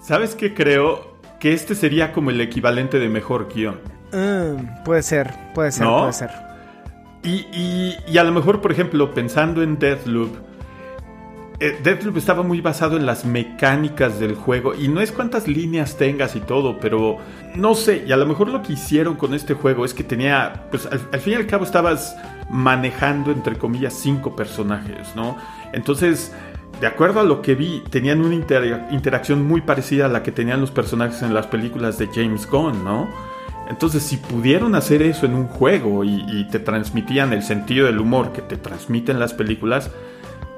¿Sabes 0.00 0.36
qué 0.36 0.54
creo? 0.54 1.16
Que 1.40 1.52
este 1.52 1.74
sería 1.74 2.12
como 2.12 2.30
el 2.30 2.40
equivalente 2.40 3.00
de 3.00 3.08
mejor 3.08 3.48
guion. 3.52 3.80
Mm, 4.12 4.84
puede 4.84 5.02
ser, 5.02 5.34
puede 5.54 5.72
ser, 5.72 5.84
¿No? 5.86 5.98
puede 6.02 6.12
ser. 6.12 6.30
Y, 7.24 7.46
y- 7.52 7.96
y 8.06 8.18
a 8.18 8.22
lo 8.24 8.30
mejor, 8.30 8.60
por 8.60 8.70
ejemplo, 8.70 9.12
pensando 9.12 9.60
en 9.64 9.76
Deathloop, 9.80 10.36
eh, 11.60 11.78
estaba 12.16 12.42
muy 12.42 12.60
basado 12.60 12.96
en 12.96 13.06
las 13.06 13.24
mecánicas 13.24 14.20
del 14.20 14.34
juego. 14.34 14.74
Y 14.74 14.88
no 14.88 15.00
es 15.00 15.12
cuántas 15.12 15.48
líneas 15.48 15.96
tengas 15.96 16.36
y 16.36 16.40
todo, 16.40 16.78
pero 16.78 17.18
no 17.54 17.74
sé. 17.74 18.04
Y 18.06 18.12
a 18.12 18.16
lo 18.16 18.26
mejor 18.26 18.48
lo 18.48 18.62
que 18.62 18.74
hicieron 18.74 19.16
con 19.16 19.34
este 19.34 19.54
juego 19.54 19.84
es 19.84 19.94
que 19.94 20.04
tenía, 20.04 20.66
pues 20.70 20.86
al, 20.86 21.00
al 21.12 21.20
fin 21.20 21.34
y 21.34 21.36
al 21.36 21.46
cabo 21.46 21.64
estabas 21.64 22.16
manejando, 22.50 23.32
entre 23.32 23.56
comillas, 23.56 23.94
cinco 23.94 24.36
personajes, 24.36 25.14
¿no? 25.16 25.36
Entonces, 25.72 26.32
de 26.80 26.86
acuerdo 26.86 27.20
a 27.20 27.24
lo 27.24 27.40
que 27.40 27.54
vi, 27.54 27.82
tenían 27.90 28.20
una 28.20 28.34
inter- 28.34 28.86
interacción 28.90 29.46
muy 29.46 29.62
parecida 29.62 30.06
a 30.06 30.08
la 30.08 30.22
que 30.22 30.32
tenían 30.32 30.60
los 30.60 30.70
personajes 30.70 31.22
en 31.22 31.32
las 31.32 31.46
películas 31.46 31.98
de 31.98 32.08
James 32.14 32.48
Gunn, 32.48 32.84
¿no? 32.84 33.08
Entonces, 33.68 34.04
si 34.04 34.18
pudieron 34.18 34.76
hacer 34.76 35.02
eso 35.02 35.26
en 35.26 35.34
un 35.34 35.48
juego 35.48 36.04
y 36.04 36.46
te 36.52 36.60
transmitían 36.60 37.32
el 37.32 37.42
sentido 37.42 37.86
del 37.86 37.98
humor 37.98 38.32
que 38.32 38.40
te 38.40 38.56
transmiten 38.56 39.18
las 39.18 39.34
películas, 39.34 39.90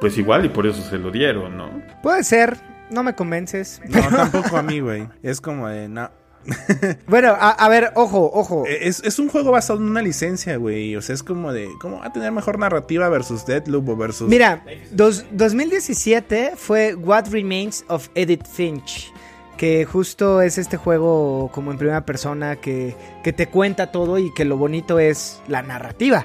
pues 0.00 0.16
igual 0.18 0.44
y 0.44 0.48
por 0.48 0.66
eso 0.66 0.82
se 0.82 0.98
lo 0.98 1.10
dieron, 1.10 1.56
¿no? 1.56 1.70
Puede 2.02 2.22
ser, 2.24 2.56
no 2.90 3.02
me 3.02 3.14
convences. 3.14 3.80
No, 3.88 4.00
tampoco 4.16 4.56
a 4.56 4.62
mí, 4.62 4.80
güey. 4.80 5.08
Es 5.22 5.40
como 5.40 5.68
de, 5.68 5.88
no. 5.88 6.10
Bueno, 7.08 7.30
a, 7.38 7.50
a 7.50 7.68
ver, 7.68 7.92
ojo, 7.94 8.30
ojo. 8.32 8.64
Es, 8.66 9.02
es 9.04 9.18
un 9.18 9.28
juego 9.28 9.50
basado 9.50 9.78
en 9.80 9.86
una 9.86 10.00
licencia, 10.00 10.56
güey. 10.56 10.96
O 10.96 11.02
sea, 11.02 11.14
es 11.14 11.22
como 11.22 11.52
de, 11.52 11.68
¿cómo 11.80 11.98
va 11.98 12.06
a 12.06 12.12
tener 12.12 12.32
mejor 12.32 12.58
narrativa 12.58 13.08
versus 13.08 13.44
Deadloop 13.44 13.88
o 13.90 13.96
versus... 13.96 14.28
Mira, 14.28 14.64
dos- 14.92 15.24
2017 15.32 16.52
fue 16.56 16.94
What 16.94 17.26
Remains 17.30 17.84
of 17.88 18.08
Edith 18.14 18.46
Finch. 18.46 19.12
Que 19.58 19.84
justo 19.84 20.40
es 20.40 20.56
este 20.56 20.76
juego 20.76 21.50
como 21.52 21.72
en 21.72 21.78
primera 21.78 22.06
persona 22.06 22.56
que, 22.56 22.94
que 23.24 23.32
te 23.32 23.48
cuenta 23.48 23.90
todo 23.90 24.16
y 24.18 24.32
que 24.32 24.44
lo 24.44 24.56
bonito 24.56 25.00
es 25.00 25.42
la 25.48 25.62
narrativa. 25.62 26.24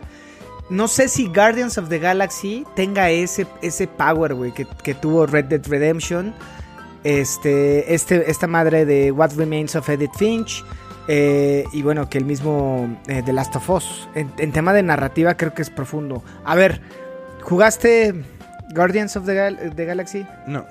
No 0.70 0.88
sé 0.88 1.08
si 1.10 1.28
Guardians 1.28 1.78
of 1.78 1.90
the 1.90 2.00
Galaxy 2.00 2.66
tenga 2.76 3.10
ese, 3.10 3.46
ese 3.62 3.88
power, 3.88 4.34
güey, 4.34 4.52
que, 4.54 4.66
que 4.84 4.94
tuvo 4.94 5.26
Red 5.26 5.46
Dead 5.46 5.62
Redemption. 5.68 6.34
Este, 7.04 7.94
este, 7.94 8.32
esta 8.32 8.48
madre 8.48 8.86
de 8.86 9.12
What 9.12 9.32
Remains 9.36 9.76
of 9.76 9.88
Edith 9.90 10.14
Finch. 10.18 10.64
eh, 11.10 11.66
y 11.74 11.82
bueno, 11.82 12.10
que 12.10 12.18
el 12.18 12.26
mismo 12.26 12.98
eh, 13.08 13.22
The 13.26 13.34
Last 13.34 13.56
of 13.58 13.70
Us. 13.70 14.08
En, 14.16 14.32
en 14.38 14.52
tema 14.54 14.72
de 14.74 14.84
narrativa 14.84 15.36
creo 15.36 15.54
que 15.54 15.62
es 15.62 15.70
profundo. 15.70 16.24
A 16.46 16.56
ver, 16.56 16.80
¿jugaste 17.42 18.14
Guardians 18.74 19.16
of 19.18 19.26
the, 19.26 19.36
Gal- 19.36 19.76
the 19.76 19.86
Galaxy? 19.86 20.26
No. 20.48 20.66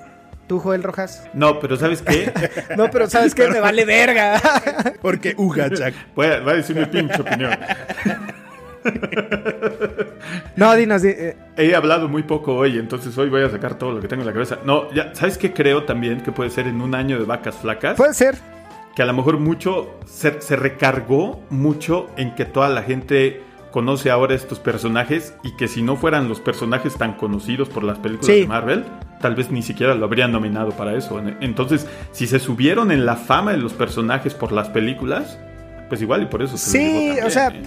¿Tú, 0.47 0.59
Joel 0.59 0.83
Rojas? 0.83 1.23
No, 1.33 1.59
pero 1.59 1.77
¿sabes 1.77 2.01
qué? 2.01 2.33
No, 2.75 2.89
pero 2.91 3.07
¿sabes 3.09 3.33
qué? 3.35 3.47
Me 3.47 3.59
vale 3.59 3.85
verga. 3.85 4.41
Porque 5.01 5.35
Uga 5.37 5.69
Jack. 5.69 5.93
Voy 6.15 6.25
a, 6.27 6.39
voy 6.41 6.53
a 6.53 6.55
decir 6.55 6.75
mi 6.75 6.85
pinche 6.87 7.21
opinión. 7.21 7.51
No, 10.55 10.75
dinos. 10.75 11.01
di- 11.01 11.09
eh, 11.09 11.35
He 11.57 11.75
hablado 11.75 12.07
muy 12.07 12.23
poco 12.23 12.55
hoy, 12.55 12.77
entonces 12.77 13.17
hoy 13.17 13.29
voy 13.29 13.41
a 13.43 13.49
sacar 13.49 13.77
todo 13.77 13.91
lo 13.91 14.01
que 14.01 14.07
tengo 14.07 14.21
en 14.21 14.27
la 14.27 14.33
cabeza. 14.33 14.59
No, 14.65 14.91
ya, 14.93 15.13
¿sabes 15.15 15.37
qué 15.37 15.53
creo 15.53 15.83
también 15.83 16.21
que 16.21 16.31
puede 16.31 16.49
ser 16.49 16.67
en 16.67 16.81
un 16.81 16.95
año 16.95 17.19
de 17.19 17.25
vacas 17.25 17.55
flacas? 17.57 17.97
puede 17.97 18.13
ser. 18.13 18.35
que 18.95 19.01
a 19.01 19.05
lo 19.05 19.13
mejor 19.13 19.39
mucho 19.39 19.97
se, 20.05 20.39
se 20.41 20.55
recargó 20.55 21.41
mucho 21.49 22.09
en 22.17 22.35
que 22.35 22.45
toda 22.45 22.69
la 22.69 22.83
gente 22.83 23.41
conoce 23.71 24.11
ahora 24.11 24.35
estos 24.35 24.59
personajes 24.59 25.33
y 25.43 25.55
que 25.57 25.67
si 25.67 25.81
no 25.81 25.95
fueran 25.95 26.29
los 26.29 26.39
personajes 26.39 26.93
tan 26.95 27.13
conocidos 27.13 27.69
por 27.69 27.83
las 27.83 27.97
películas 27.97 28.27
Sí. 28.27 28.41
de 28.41 28.47
Marvel, 28.47 28.85
tal 29.19 29.33
vez 29.33 29.49
ni 29.49 29.63
siquiera 29.63 29.95
lo 29.95 30.05
habrían 30.05 30.31
nominado 30.31 30.71
para 30.71 30.93
eso. 30.95 31.19
Entonces, 31.41 31.87
si 32.11 32.27
se 32.27 32.37
subieron 32.37 32.91
en 32.91 33.05
la 33.07 33.15
fama 33.15 33.51
de 33.53 33.57
los 33.57 33.73
personajes 33.73 34.35
por 34.35 34.51
las 34.51 34.69
películas, 34.69 35.39
pues 35.89 36.03
igual 36.03 36.21
y 36.21 36.25
por 36.27 36.43
eso 36.43 36.55
se 36.55 36.69
Sí, 36.69 37.19
o 37.25 37.29
sea, 37.31 37.47
¿eh? 37.47 37.63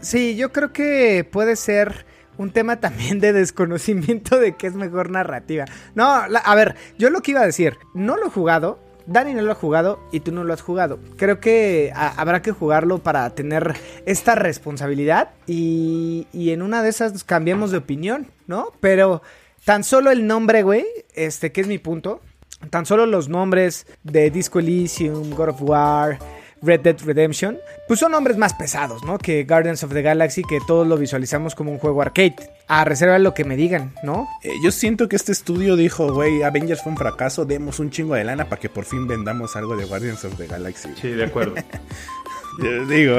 Sí, 0.00 0.36
yo 0.36 0.52
creo 0.52 0.72
que 0.72 1.24
puede 1.30 1.56
ser 1.56 2.06
un 2.38 2.50
tema 2.52 2.80
también 2.80 3.20
de 3.20 3.32
desconocimiento 3.32 4.38
de 4.38 4.56
qué 4.56 4.66
es 4.66 4.74
mejor 4.74 5.10
narrativa. 5.10 5.64
No, 5.94 6.04
a 6.10 6.54
ver, 6.54 6.76
yo 6.98 7.10
lo 7.10 7.20
que 7.20 7.32
iba 7.32 7.40
a 7.42 7.46
decir, 7.46 7.76
no 7.94 8.16
lo 8.16 8.26
he 8.26 8.30
jugado. 8.30 8.78
Dani 9.06 9.34
no 9.34 9.42
lo 9.42 9.50
ha 9.50 9.56
jugado 9.56 9.98
y 10.12 10.20
tú 10.20 10.30
no 10.30 10.44
lo 10.44 10.52
has 10.54 10.60
jugado. 10.62 11.00
Creo 11.16 11.40
que 11.40 11.90
a- 11.96 12.20
habrá 12.20 12.42
que 12.42 12.52
jugarlo 12.52 12.98
para 12.98 13.28
tener 13.30 13.74
esta 14.06 14.36
responsabilidad 14.36 15.30
y, 15.48 16.28
y 16.32 16.50
en 16.50 16.62
una 16.62 16.82
de 16.82 16.90
esas 16.90 17.24
cambiamos 17.24 17.72
de 17.72 17.78
opinión, 17.78 18.28
¿no? 18.46 18.68
Pero 18.80 19.20
tan 19.64 19.82
solo 19.84 20.10
el 20.12 20.26
nombre, 20.28 20.62
güey, 20.62 20.86
este 21.14 21.50
que 21.50 21.60
es 21.62 21.66
mi 21.66 21.78
punto, 21.78 22.20
tan 22.68 22.86
solo 22.86 23.04
los 23.06 23.28
nombres 23.28 23.86
de 24.04 24.30
Disco 24.30 24.60
Elysium, 24.60 25.30
God 25.30 25.48
of 25.48 25.62
War, 25.62 26.18
Red 26.62 26.80
Dead 26.80 26.96
Redemption, 27.04 27.58
pues 27.88 28.00
son 28.00 28.12
nombres 28.12 28.36
más 28.36 28.54
pesados, 28.54 29.02
¿no? 29.04 29.18
Que 29.18 29.44
Guardians 29.44 29.82
of 29.82 29.92
the 29.92 30.02
Galaxy, 30.02 30.42
que 30.42 30.58
todos 30.66 30.86
lo 30.86 30.96
visualizamos 30.96 31.54
como 31.54 31.72
un 31.72 31.78
juego 31.78 32.02
arcade. 32.02 32.36
A 32.68 32.84
reserva 32.84 33.14
de 33.14 33.20
lo 33.20 33.34
que 33.34 33.44
me 33.44 33.56
digan, 33.56 33.94
¿no? 34.02 34.28
Eh, 34.42 34.50
yo 34.62 34.70
siento 34.70 35.08
que 35.08 35.16
este 35.16 35.32
estudio 35.32 35.76
dijo, 35.76 36.12
güey, 36.12 36.42
Avengers 36.42 36.82
fue 36.82 36.92
un 36.92 36.98
fracaso, 36.98 37.44
demos 37.44 37.78
un 37.80 37.90
chingo 37.90 38.14
de 38.14 38.24
lana 38.24 38.48
para 38.48 38.60
que 38.60 38.68
por 38.68 38.84
fin 38.84 39.08
vendamos 39.08 39.56
algo 39.56 39.76
de 39.76 39.84
Guardians 39.86 40.24
of 40.24 40.36
the 40.36 40.46
Galaxy. 40.46 40.90
Sí, 41.00 41.08
de 41.08 41.24
acuerdo. 41.24 41.54
Yo 42.62 42.86
digo, 42.86 43.16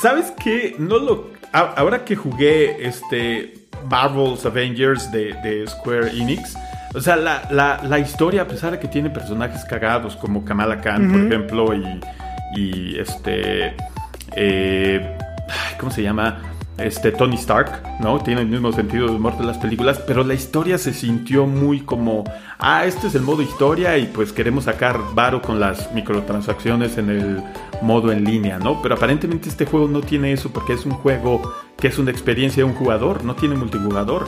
¿Sabes 0.00 0.32
qué? 0.42 0.74
No 0.78 0.98
lo. 0.98 1.30
Ahora 1.52 2.04
que 2.04 2.16
jugué 2.16 2.86
este 2.86 3.54
Marvel's 3.88 4.44
Avengers 4.44 5.10
de, 5.12 5.34
de 5.42 5.66
Square 5.68 6.10
Enix. 6.10 6.56
O 6.94 7.00
sea, 7.00 7.16
la, 7.16 7.48
la- 7.50 7.80
la 7.82 7.98
historia, 7.98 8.42
a 8.42 8.46
pesar 8.48 8.72
de 8.72 8.78
que 8.78 8.88
tiene 8.88 9.10
personajes 9.10 9.64
cagados 9.64 10.16
como 10.16 10.44
Kamala 10.44 10.80
Khan, 10.80 11.10
por 11.10 11.20
ejemplo, 11.26 11.74
y, 11.74 12.00
y 12.56 12.98
este. 12.98 13.74
eh, 14.36 15.16
¿Cómo 15.78 15.90
se 15.92 16.02
llama? 16.02 16.40
Este 16.78 17.12
Tony 17.12 17.36
Stark, 17.36 17.82
¿no? 18.00 18.18
Tiene 18.20 18.40
el 18.40 18.48
mismo 18.48 18.72
sentido 18.72 19.06
de 19.06 19.12
humor 19.14 19.38
de 19.38 19.44
las 19.44 19.58
películas, 19.58 20.00
pero 20.08 20.24
la 20.24 20.34
historia 20.34 20.76
se 20.76 20.92
sintió 20.92 21.46
muy 21.46 21.80
como, 21.82 22.24
ah, 22.58 22.84
este 22.84 23.06
es 23.06 23.14
el 23.14 23.22
modo 23.22 23.42
historia 23.42 23.96
y 23.96 24.06
pues 24.06 24.32
queremos 24.32 24.64
sacar 24.64 24.98
varo 25.14 25.40
con 25.40 25.60
las 25.60 25.92
microtransacciones 25.92 26.98
en 26.98 27.10
el 27.10 27.42
modo 27.80 28.10
en 28.10 28.24
línea, 28.24 28.58
¿no? 28.58 28.82
Pero 28.82 28.96
aparentemente 28.96 29.48
este 29.48 29.66
juego 29.66 29.86
no 29.86 30.00
tiene 30.00 30.32
eso 30.32 30.50
porque 30.52 30.72
es 30.72 30.84
un 30.84 30.92
juego 30.94 31.54
que 31.78 31.86
es 31.86 31.98
una 31.98 32.10
experiencia 32.10 32.64
de 32.64 32.70
un 32.70 32.74
jugador, 32.76 33.22
no 33.24 33.36
tiene 33.36 33.54
multijugador. 33.54 34.26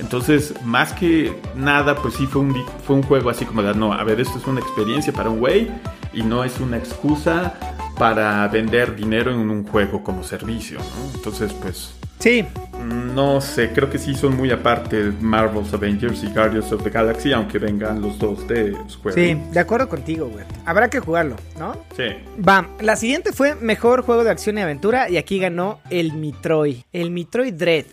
Entonces, 0.00 0.54
más 0.64 0.92
que 0.92 1.40
nada, 1.54 1.96
pues 1.96 2.14
sí 2.14 2.26
fue 2.26 2.42
un, 2.42 2.54
fue 2.84 2.96
un 2.96 3.02
juego 3.02 3.30
así 3.30 3.44
como 3.44 3.62
de, 3.62 3.74
no, 3.74 3.92
a 3.92 4.04
ver, 4.04 4.20
esto 4.20 4.38
es 4.38 4.46
una 4.46 4.60
experiencia 4.60 5.12
para 5.12 5.30
un 5.30 5.38
güey 5.38 5.70
y 6.12 6.22
no 6.22 6.44
es 6.44 6.60
una 6.60 6.76
excusa 6.78 7.54
para 7.98 8.46
vender 8.48 8.94
dinero 8.94 9.32
en 9.32 9.50
un 9.50 9.66
juego 9.66 10.04
como 10.04 10.22
servicio, 10.22 10.78
¿no? 10.78 11.14
Entonces, 11.16 11.52
pues, 11.52 11.94
Sí, 12.18 12.44
no 12.84 13.40
sé, 13.40 13.70
creo 13.72 13.88
que 13.90 13.98
sí 13.98 14.14
son 14.14 14.36
muy 14.36 14.50
aparte 14.50 15.12
Marvel's 15.20 15.72
Avengers 15.72 16.24
y 16.24 16.28
Guardians 16.28 16.72
of 16.72 16.82
the 16.82 16.90
Galaxy, 16.90 17.32
aunque 17.32 17.58
vengan 17.58 18.00
los 18.00 18.18
dos 18.18 18.46
de 18.48 18.76
Square. 18.88 19.14
sí, 19.14 19.40
de 19.52 19.60
acuerdo 19.60 19.88
contigo, 19.88 20.26
güey. 20.26 20.44
Habrá 20.64 20.90
que 20.90 20.98
jugarlo, 20.98 21.36
¿no? 21.58 21.76
Sí. 21.96 22.04
Va, 22.46 22.68
la 22.80 22.96
siguiente 22.96 23.32
fue 23.32 23.54
mejor 23.54 24.02
juego 24.02 24.24
de 24.24 24.30
acción 24.30 24.58
y 24.58 24.62
aventura 24.62 25.08
y 25.08 25.16
aquí 25.16 25.38
ganó 25.38 25.80
el 25.90 26.12
Metroid, 26.12 26.78
el 26.92 27.10
Metroid 27.12 27.54
Dread. 27.54 27.86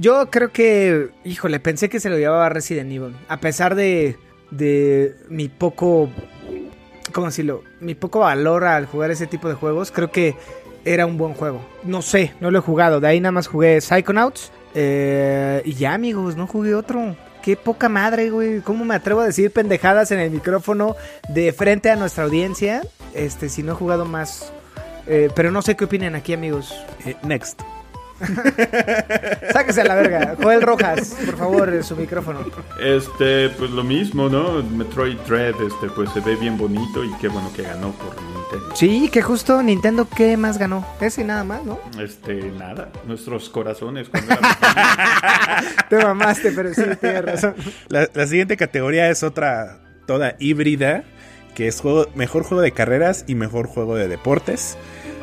Yo 0.00 0.30
creo 0.30 0.50
que, 0.50 1.10
híjole, 1.24 1.60
pensé 1.60 1.90
que 1.90 2.00
se 2.00 2.08
lo 2.08 2.16
llevaba 2.16 2.48
Resident 2.48 2.90
Evil, 2.90 3.14
a 3.28 3.38
pesar 3.38 3.74
de, 3.74 4.16
de 4.50 5.14
mi 5.28 5.50
poco, 5.50 6.08
¿cómo 7.12 7.26
decirlo? 7.26 7.64
Mi 7.80 7.94
poco 7.94 8.20
valor 8.20 8.64
al 8.64 8.86
jugar 8.86 9.10
ese 9.10 9.26
tipo 9.26 9.50
de 9.50 9.56
juegos, 9.56 9.90
creo 9.90 10.10
que 10.10 10.36
era 10.86 11.04
un 11.04 11.18
buen 11.18 11.34
juego. 11.34 11.60
No 11.84 12.00
sé, 12.00 12.32
no 12.40 12.50
lo 12.50 12.60
he 12.60 12.62
jugado, 12.62 13.00
de 13.00 13.08
ahí 13.08 13.20
nada 13.20 13.32
más 13.32 13.46
jugué 13.46 13.78
Psychonauts 13.78 14.52
eh, 14.74 15.60
y 15.66 15.74
ya 15.74 15.92
amigos, 15.92 16.34
no 16.34 16.46
jugué 16.46 16.74
otro. 16.74 17.14
Qué 17.42 17.56
poca 17.56 17.90
madre, 17.90 18.30
güey. 18.30 18.60
¿Cómo 18.60 18.86
me 18.86 18.94
atrevo 18.94 19.20
a 19.20 19.26
decir 19.26 19.50
pendejadas 19.50 20.12
en 20.12 20.20
el 20.20 20.30
micrófono 20.30 20.96
de 21.28 21.52
frente 21.52 21.90
a 21.90 21.96
nuestra 21.96 22.24
audiencia? 22.24 22.80
Este, 23.12 23.50
si 23.50 23.62
no 23.62 23.72
he 23.72 23.74
jugado 23.74 24.06
más. 24.06 24.50
Eh, 25.06 25.28
pero 25.34 25.50
no 25.50 25.60
sé 25.60 25.76
qué 25.76 25.84
opinan 25.84 26.14
aquí, 26.14 26.32
amigos. 26.32 26.74
eh, 27.04 27.16
next. 27.22 27.60
Sáquese 29.52 29.80
a 29.80 29.84
la 29.84 29.94
verga. 29.94 30.36
Joel 30.40 30.62
Rojas, 30.62 31.16
por 31.24 31.36
favor, 31.36 31.84
su 31.84 31.96
micrófono. 31.96 32.40
Este, 32.80 33.48
pues 33.50 33.70
lo 33.70 33.82
mismo, 33.82 34.28
¿no? 34.28 34.62
Metroid 34.62 35.16
Dread, 35.26 35.54
este, 35.60 35.88
pues 35.94 36.10
se 36.10 36.20
ve 36.20 36.36
bien 36.36 36.56
bonito 36.58 37.04
y 37.04 37.12
qué 37.20 37.28
bueno 37.28 37.50
que 37.54 37.62
ganó 37.62 37.92
por 37.92 38.14
Nintendo. 38.20 38.76
Sí, 38.76 39.08
que 39.10 39.22
justo 39.22 39.62
Nintendo, 39.62 40.06
¿qué 40.14 40.36
más 40.36 40.58
ganó? 40.58 40.86
Ese 41.00 41.22
y 41.22 41.24
nada 41.24 41.44
más, 41.44 41.64
¿no? 41.64 41.78
Este, 42.00 42.34
nada, 42.52 42.90
nuestros 43.06 43.48
corazones. 43.48 44.10
Te 45.88 45.96
mamaste, 45.96 46.52
pero 46.52 46.74
sí, 46.74 46.82
tienes 47.00 47.24
razón. 47.24 47.54
La, 47.88 48.08
la 48.12 48.26
siguiente 48.26 48.56
categoría 48.56 49.08
es 49.08 49.22
otra 49.22 49.78
toda 50.06 50.34
híbrida, 50.38 51.04
que 51.54 51.68
es 51.68 51.80
juego, 51.80 52.06
mejor 52.14 52.42
juego 52.42 52.62
de 52.62 52.72
carreras 52.72 53.24
y 53.28 53.34
mejor 53.34 53.66
juego 53.66 53.94
de 53.96 54.08
deportes. 54.08 54.76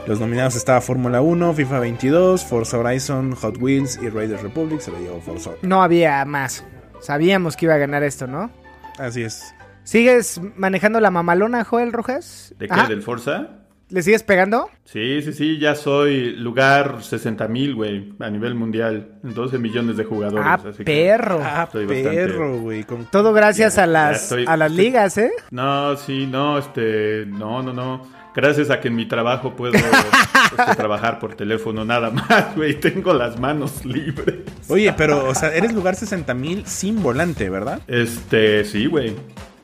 Los 0.08 0.20
nominados 0.22 0.56
estaba 0.56 0.80
Fórmula 0.80 1.20
1, 1.22 1.54
FIFA 1.54 1.80
22, 1.82 2.46
Forza 2.46 2.78
Horizon, 2.80 3.34
Hot 3.36 3.58
Wheels 3.60 4.00
y 4.02 4.08
Raiders 4.10 4.42
Republic. 4.42 4.80
Se 4.80 4.90
lo 4.92 5.00
llevó 5.00 5.20
Forza. 5.20 5.52
No 5.62 5.84
había 5.84 6.24
más. 6.24 6.64
Sabíamos 7.02 7.58
que 7.58 7.66
iba 7.66 7.76
a 7.76 7.78
ganar 7.78 8.04
esto, 8.04 8.26
¿no? 8.26 8.50
Así 8.98 9.24
es. 9.24 9.54
¿Sigues 9.84 10.40
manejando 10.56 11.00
la 11.02 11.12
mamalona, 11.12 11.64
Joel 11.66 11.92
Rojas? 11.92 12.56
¿De 12.58 12.68
qué? 12.68 12.74
Ajá. 12.74 12.88
¿Del 12.88 13.02
Forza? 13.02 13.50
¿Le 13.90 14.02
sigues 14.02 14.24
pegando? 14.24 14.70
Sí, 14.86 15.22
sí, 15.22 15.32
sí, 15.32 15.60
ya 15.60 15.74
soy 15.76 16.32
lugar 16.36 17.04
60 17.04 17.48
mil, 17.48 17.74
güey, 17.76 18.14
a 18.20 18.30
nivel 18.30 18.54
mundial. 18.56 19.20
12 19.24 19.60
millones 19.60 19.96
de 19.98 20.04
jugadores. 20.04 20.46
Ah, 20.46 20.54
así 20.56 20.80
que- 20.80 20.84
perro. 20.84 21.40
Ah, 21.44 21.70
perro, 21.72 22.60
güey. 22.60 22.84
con- 22.84 23.06
Todo 23.06 23.32
gracias 23.34 23.78
a 23.78 23.88
las, 23.88 24.24
estoy- 24.24 24.46
a 24.48 24.58
las 24.58 24.72
estoy- 24.72 24.86
ligas, 24.86 25.18
¿eh? 25.18 25.32
No, 25.52 25.96
sí, 25.98 26.28
no, 26.28 26.58
este, 26.58 27.26
no, 27.28 27.62
no, 27.64 27.72
no. 27.72 28.17
Gracias 28.38 28.70
a 28.70 28.80
que 28.80 28.90
en 28.90 28.96
mi 28.96 29.08
trabajo 29.08 29.56
puedo 29.56 29.74
este, 29.76 30.76
trabajar 30.76 31.18
por 31.18 31.34
teléfono 31.34 31.84
nada 31.84 32.12
más, 32.12 32.56
güey. 32.56 32.80
Tengo 32.80 33.12
las 33.12 33.40
manos 33.40 33.84
libres. 33.84 34.36
Oye, 34.70 34.94
pero, 34.94 35.28
o 35.28 35.34
sea, 35.34 35.56
eres 35.56 35.74
lugar 35.74 35.96
60 35.96 36.36
mil 36.36 36.64
sin 36.68 37.02
volante, 37.02 37.50
¿verdad? 37.50 37.82
Este, 37.88 38.64
sí, 38.64 38.86
güey. 38.86 39.16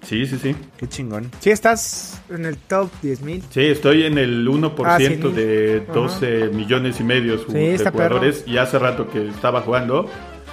Sí, 0.02 0.26
sí, 0.26 0.40
sí. 0.42 0.56
Qué 0.76 0.90
chingón. 0.90 1.30
Sí, 1.40 1.52
estás 1.52 2.20
en 2.32 2.46
el 2.46 2.58
top 2.58 2.90
10.000. 3.04 3.44
Sí, 3.52 3.62
estoy 3.62 4.06
en 4.06 4.18
el 4.18 4.46
1% 4.48 4.84
Ah, 4.86 4.98
sí. 4.98 5.06
de 5.06 5.80
12 5.94 6.50
millones 6.50 7.00
y 7.00 7.04
medio 7.04 7.38
Sí, 7.38 7.54
de 7.54 7.76
está 7.76 7.92
jugadores. 7.92 8.44
Y 8.48 8.58
hace 8.58 8.80
rato 8.80 9.08
que 9.08 9.30
estaba 9.30 9.62
jugando, 9.62 10.10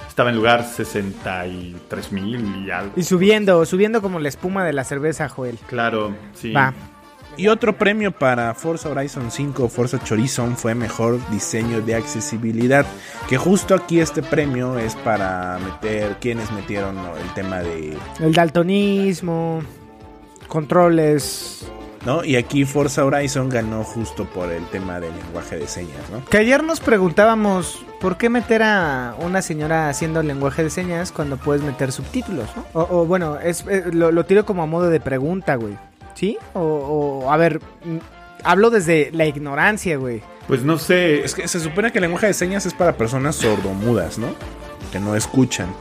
estaba 0.07 0.29
en 0.29 0.35
lugar 0.35 0.63
63 0.63 2.11
mil 2.11 2.65
y 2.65 2.71
algo. 2.71 2.93
Y 2.95 3.03
subiendo, 3.03 3.65
subiendo 3.65 4.01
como 4.01 4.19
la 4.19 4.29
espuma 4.29 4.63
de 4.63 4.73
la 4.73 4.83
cerveza, 4.83 5.27
Joel. 5.27 5.57
Claro, 5.67 6.15
sí. 6.33 6.53
Va. 6.53 6.73
Y 7.37 7.47
otro 7.47 7.77
premio 7.77 8.11
para 8.11 8.53
Forza 8.53 8.89
Horizon 8.89 9.31
5 9.31 9.69
Forza 9.69 9.99
Horizon 10.09 10.57
fue 10.57 10.75
mejor 10.75 11.19
diseño 11.29 11.81
de 11.81 11.95
accesibilidad. 11.95 12.85
Que 13.29 13.37
justo 13.37 13.73
aquí 13.73 13.99
este 13.99 14.21
premio 14.21 14.77
es 14.77 14.95
para 14.95 15.57
meter 15.59 16.17
quienes 16.19 16.51
metieron 16.51 16.97
el 16.97 17.33
tema 17.33 17.59
de. 17.59 17.97
El 18.19 18.33
daltonismo, 18.33 19.61
controles. 20.47 21.65
¿No? 22.05 22.23
Y 22.23 22.35
aquí 22.35 22.65
Forza 22.65 23.05
Horizon 23.05 23.49
ganó 23.49 23.83
justo 23.83 24.25
por 24.25 24.51
el 24.51 24.65
tema 24.69 24.99
del 24.99 25.15
lenguaje 25.15 25.57
de 25.57 25.67
señas, 25.67 26.09
¿no? 26.11 26.25
Que 26.25 26.37
ayer 26.37 26.63
nos 26.63 26.79
preguntábamos 26.79 27.85
por 27.99 28.17
qué 28.17 28.27
meter 28.27 28.63
a 28.63 29.15
una 29.19 29.43
señora 29.43 29.87
haciendo 29.87 30.23
lenguaje 30.23 30.63
de 30.63 30.71
señas 30.71 31.11
cuando 31.11 31.37
puedes 31.37 31.61
meter 31.61 31.91
subtítulos, 31.91 32.49
¿no? 32.55 32.65
O, 32.73 33.01
o, 33.01 33.05
bueno, 33.05 33.37
es, 33.39 33.63
eh, 33.69 33.83
lo, 33.93 34.11
lo 34.11 34.25
tiro 34.25 34.47
como 34.47 34.63
a 34.63 34.65
modo 34.65 34.89
de 34.89 34.99
pregunta, 34.99 35.53
güey. 35.53 35.77
¿Sí? 36.21 36.37
O, 36.53 36.61
o, 36.61 37.31
a 37.31 37.37
ver, 37.37 37.59
mm, 37.83 37.97
hablo 38.43 38.69
desde 38.69 39.09
la 39.11 39.25
ignorancia, 39.25 39.97
güey. 39.97 40.21
Pues 40.47 40.63
no 40.63 40.77
sé. 40.77 41.25
Es 41.25 41.33
que 41.33 41.47
se 41.47 41.59
supone 41.59 41.91
que 41.91 41.97
el 41.97 42.03
lenguaje 42.03 42.27
de 42.27 42.35
señas 42.35 42.63
es 42.67 42.75
para 42.75 42.95
personas 42.95 43.37
sordomudas, 43.37 44.19
¿no? 44.19 44.27
Que 44.91 44.99
no 44.99 45.15
escuchan. 45.15 45.73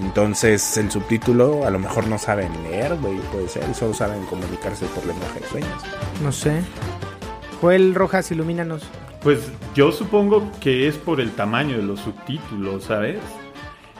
Entonces 0.00 0.76
el 0.76 0.88
subtítulo 0.88 1.66
a 1.66 1.70
lo 1.70 1.80
mejor 1.80 2.06
no 2.06 2.16
saben 2.16 2.52
leer, 2.62 2.94
güey, 2.94 3.16
puede 3.32 3.48
ser, 3.48 3.64
y 3.68 3.74
solo 3.74 3.92
saben 3.92 4.24
comunicarse 4.26 4.86
por 4.86 5.04
lenguaje 5.04 5.40
de 5.40 5.46
señas. 5.48 5.82
No 6.22 6.30
sé. 6.30 6.62
Joel 7.60 7.96
Rojas, 7.96 8.30
ilumínanos. 8.30 8.84
Pues 9.20 9.48
yo 9.74 9.90
supongo 9.90 10.48
que 10.60 10.86
es 10.86 10.96
por 10.96 11.20
el 11.20 11.32
tamaño 11.32 11.76
de 11.76 11.82
los 11.82 11.98
subtítulos, 11.98 12.84
¿sabes? 12.84 13.18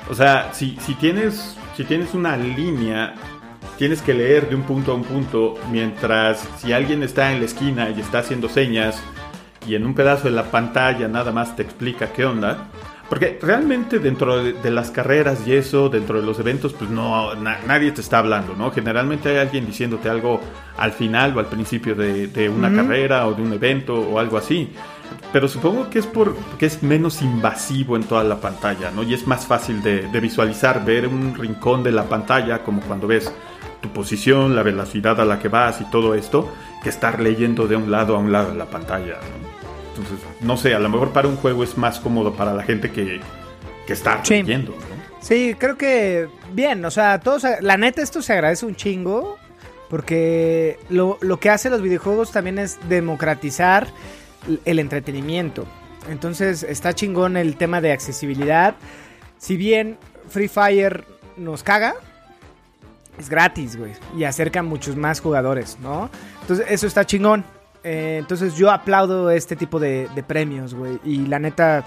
O 0.09 0.14
sea, 0.14 0.55
si, 0.55 0.78
si, 0.87 0.95
tienes, 0.95 1.57
si 1.76 1.83
tienes 1.83 2.14
una 2.14 2.37
línea, 2.37 3.16
tienes 3.79 4.03
que 4.03 4.14
leer 4.14 4.49
de 4.49 4.55
un 4.55 4.62
punto 4.62 4.93
a 4.93 4.95
un 4.95 5.05
punto, 5.05 5.55
mientras 5.70 6.47
si 6.59 6.73
alguien 6.73 7.03
está 7.03 7.33
en 7.33 7.41
la 7.41 7.47
esquina 7.47 7.91
y 7.91 8.01
está 8.01 8.18
haciendo 8.18 8.49
señas 8.49 9.03
y 9.66 9.75
en 9.75 9.87
un 9.87 9.95
pedazo 9.95 10.25
de 10.25 10.35
la 10.35 10.45
pantalla 10.51 11.09
nada 11.09 11.33
más 11.33 11.55
te 11.57 11.62
explica 11.62 12.12
qué 12.12 12.25
onda. 12.25 12.68
Porque 13.09 13.39
realmente 13.43 13.99
dentro 13.99 14.43
de, 14.43 14.55
de 14.55 14.70
las 14.70 14.91
carreras 14.91 15.47
y 15.47 15.53
eso, 15.53 15.91
dentro 15.91 16.18
de 16.18 16.27
los 16.27 16.39
eventos, 16.41 16.73
pues 16.73 16.89
no, 16.89 17.35
na- 17.35 17.59
nadie 17.66 17.93
te 17.93 18.01
está 18.01 18.18
hablando, 18.18 18.55
¿no? 18.57 18.70
Generalmente 18.70 19.29
hay 19.29 19.37
alguien 19.37 19.66
diciéndote 19.66 20.09
algo 20.09 20.41
al 20.79 20.93
final 20.93 21.37
o 21.37 21.41
al 21.41 21.45
principio 21.47 21.95
de, 21.95 22.29
de 22.29 22.49
una 22.49 22.75
carrera 22.75 23.27
o 23.27 23.35
de 23.35 23.43
un 23.43 23.53
evento 23.53 23.95
o 23.95 24.18
algo 24.18 24.39
así. 24.39 24.73
Pero 25.31 25.47
supongo 25.47 25.91
que 25.91 25.99
es 25.99 26.07
porque 26.07 26.64
es 26.64 26.83
menos 26.83 27.20
invasivo 27.20 27.97
en 27.97 28.05
toda 28.05 28.25
la 28.25 28.41
pantalla, 28.41 28.91
¿no? 28.91 29.03
Y 29.03 29.12
es 29.12 29.27
más 29.27 29.47
fácil 29.47 29.83
de, 29.83 30.09
de 30.09 30.20
visualizar, 30.20 30.83
ver 30.83 31.07
un 31.07 31.35
rincón 31.35 31.83
de 31.83 31.93
la 31.93 32.05
pantalla, 32.05 32.62
como 32.62 32.81
cuando 32.81 33.07
ves 33.07 33.31
tu 33.83 33.91
posición, 33.91 34.57
la 34.57 34.62
velocidad 34.62 35.20
a 35.20 35.24
la 35.26 35.39
que 35.39 35.49
vas 35.49 35.80
y 35.80 35.91
todo 35.91 36.14
esto, 36.14 36.51
que 36.83 36.89
estar 36.89 37.20
leyendo 37.20 37.66
de 37.68 37.76
un 37.76 37.91
lado 37.91 38.16
a 38.16 38.18
un 38.18 38.33
lado 38.33 38.53
de 38.53 38.57
la 38.57 38.66
pantalla, 38.66 39.14
¿no? 39.16 39.53
Entonces, 39.91 40.18
no 40.41 40.57
sé, 40.57 40.74
a 40.74 40.78
lo 40.78 40.89
mejor 40.89 41.12
para 41.12 41.28
un 41.28 41.37
juego 41.37 41.62
es 41.64 41.76
más 41.76 42.01
cómodo 42.01 42.33
para 42.33 42.55
la 42.55 42.62
gente 42.62 42.91
que, 42.91 43.20
que 43.87 43.93
estar 43.93 44.24
Sí. 44.24 44.35
leyendo, 44.43 44.72
¿no? 44.72 45.03
Sí, 45.20 45.55
creo 45.59 45.76
que 45.76 46.28
bien, 46.53 46.85
o 46.85 46.91
sea, 46.91 47.20
todos, 47.20 47.45
la 47.61 47.76
neta 47.76 48.01
esto 48.03 48.22
se 48.22 48.33
agradece 48.33 48.64
un 48.66 48.74
chingo 48.74 49.37
porque 49.91 50.78
lo, 50.89 51.18
lo 51.20 51.39
que 51.39 51.51
hace 51.51 51.68
los 51.68 51.83
videojuegos 51.83 52.33
también 52.33 52.59
es 52.59 52.78
democratizar 52.89 53.87
el 54.64 54.78
entretenimiento. 54.78 55.66
Entonces 56.09 56.62
está 56.62 56.95
chingón 56.95 57.37
el 57.37 57.57
tema 57.57 57.80
de 57.80 57.93
accesibilidad. 57.93 58.74
Si 59.39 59.57
bien 59.57 59.99
Free 60.28 60.49
Fire 60.49 61.05
nos 61.37 61.62
caga, 61.62 61.95
es 63.19 63.29
gratis, 63.29 63.77
güey, 63.77 63.93
y 64.17 64.25
acerca 64.25 64.61
a 64.61 64.63
muchos 64.63 64.97
más 64.97 65.21
jugadores, 65.21 65.79
¿no? 65.81 66.11
Entonces 66.43 66.67
eso 66.69 66.87
está 66.87 67.05
chingón. 67.05 67.45
Eh, 67.85 68.17
entonces 68.21 68.55
yo 68.55 68.71
aplaudo 68.71 69.31
este 69.31 69.57
tipo 69.57 69.81
de, 69.81 70.09
de 70.15 70.23
premios, 70.23 70.75
güey, 70.75 71.01
y 71.05 71.27
la 71.27 71.39
neta 71.39 71.85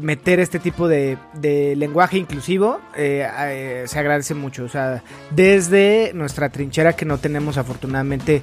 meter 0.00 0.38
este 0.40 0.58
tipo 0.58 0.88
de, 0.88 1.18
de 1.34 1.74
lenguaje 1.76 2.16
inclusivo 2.16 2.80
eh, 2.96 3.28
eh, 3.38 3.84
se 3.86 3.98
agradece 3.98 4.34
mucho. 4.34 4.64
O 4.64 4.68
sea, 4.68 5.02
desde 5.30 6.12
nuestra 6.14 6.48
trinchera 6.50 6.94
que 6.94 7.04
no 7.04 7.18
tenemos 7.18 7.58
afortunadamente, 7.58 8.42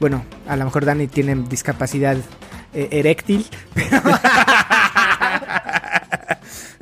bueno, 0.00 0.24
a 0.46 0.56
lo 0.56 0.64
mejor 0.64 0.84
Dani 0.84 1.06
tiene 1.06 1.34
discapacidad 1.48 2.16
eh, 2.74 2.88
eréctil. 2.90 3.46
Sí, 3.74 3.82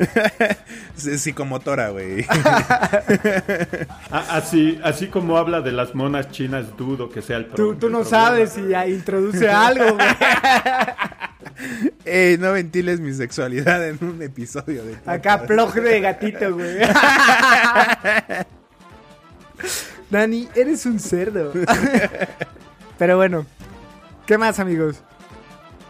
Psicomotora, 1.03 1.91
güey. 1.91 2.27
Así, 4.11 4.81
así 4.83 5.07
como 5.09 5.37
habla 5.37 5.61
de 5.61 5.73
las 5.73 5.95
monas 5.95 6.31
chinas, 6.31 6.77
dudo 6.77 7.09
que 7.11 7.23
sea 7.23 7.37
el 7.39 7.47
Tú, 7.47 7.55
pro- 7.55 7.77
tú 7.77 7.91
no 7.91 8.01
problema. 8.01 8.05
sabes 8.05 8.53
si 8.53 8.61
introduce 8.93 9.49
algo, 9.49 9.95
güey. 9.95 10.09
Ey, 12.05 12.39
no 12.39 12.53
ventiles 12.53 13.01
mi 13.01 13.13
sexualidad 13.13 13.87
en 13.87 13.99
un 14.03 14.23
episodio 14.23 14.83
de 14.85 14.97
Acá 15.07 15.43
ploj 15.47 15.75
de 15.75 16.01
gatito, 16.01 16.55
güey. 16.55 16.79
Dani, 20.11 20.49
eres 20.55 20.87
un 20.87 20.99
cerdo. 20.99 21.53
Pero 22.99 23.17
bueno, 23.17 23.47
¿qué 24.27 24.37
más, 24.39 24.59
amigos? 24.59 24.97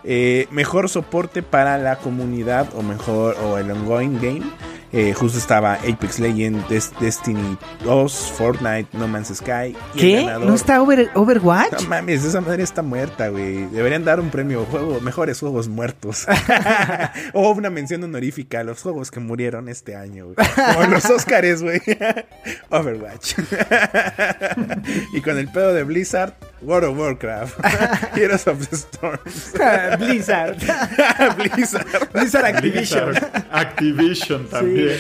Eh, 0.05 0.47
mejor 0.51 0.89
soporte 0.89 1.43
para 1.43 1.77
la 1.79 1.97
comunidad 1.97 2.69
o 2.75 2.83
mejor 2.83 3.37
o 3.45 3.59
el 3.59 3.71
ongoing 3.71 4.17
game. 4.21 4.43
Eh, 4.93 5.15
justo 5.15 5.39
estaba 5.39 5.75
Apex 5.75 6.19
Legends, 6.19 6.69
Des- 6.69 6.91
Destiny 6.99 7.57
2, 7.85 8.33
Fortnite, 8.37 8.89
No 8.99 9.07
Man's 9.07 9.29
Sky. 9.29 9.77
y 9.95 9.99
¿Qué? 10.01 10.25
¿No 10.25 10.53
está 10.53 10.83
Over- 10.83 11.11
Overwatch? 11.15 11.83
No 11.85 11.89
mames, 11.91 12.25
esa 12.25 12.41
madre 12.41 12.65
está 12.65 12.83
muerta, 12.83 13.29
güey. 13.29 13.67
Deberían 13.67 14.05
dar 14.05 14.19
un 14.19 14.31
premio 14.31 14.65
juego, 14.65 15.01
mejores 15.01 15.39
juegos 15.39 15.69
muertos. 15.69 16.27
o 17.35 17.51
una 17.53 17.71
mención 17.71 18.03
honorífica 18.03 18.61
a 18.61 18.65
los 18.65 18.83
juegos 18.83 19.13
que 19.13 19.21
murieron 19.21 19.69
este 19.69 19.95
año, 19.95 20.25
güey. 20.35 20.37
Como 20.75 20.87
los 20.89 21.05
Oscars, 21.05 21.63
güey. 21.63 21.81
Overwatch. 22.71 23.35
y 25.13 25.21
con 25.21 25.39
el 25.39 25.49
pedo 25.53 25.73
de 25.73 25.85
Blizzard, 25.85 26.35
World 26.63 26.85
of 26.91 26.99
Warcraft. 26.99 27.55
Heroes 28.17 28.47
of 28.47 28.69
the 28.69 28.77
Storm. 28.77 29.19
Blizzard. 29.99 30.57
Blizzard. 31.37 31.87
Blizzard 32.13 32.45
Activision. 32.45 33.07
Blizzard, 33.11 33.45
Activision 33.51 34.49
también. 34.49 34.97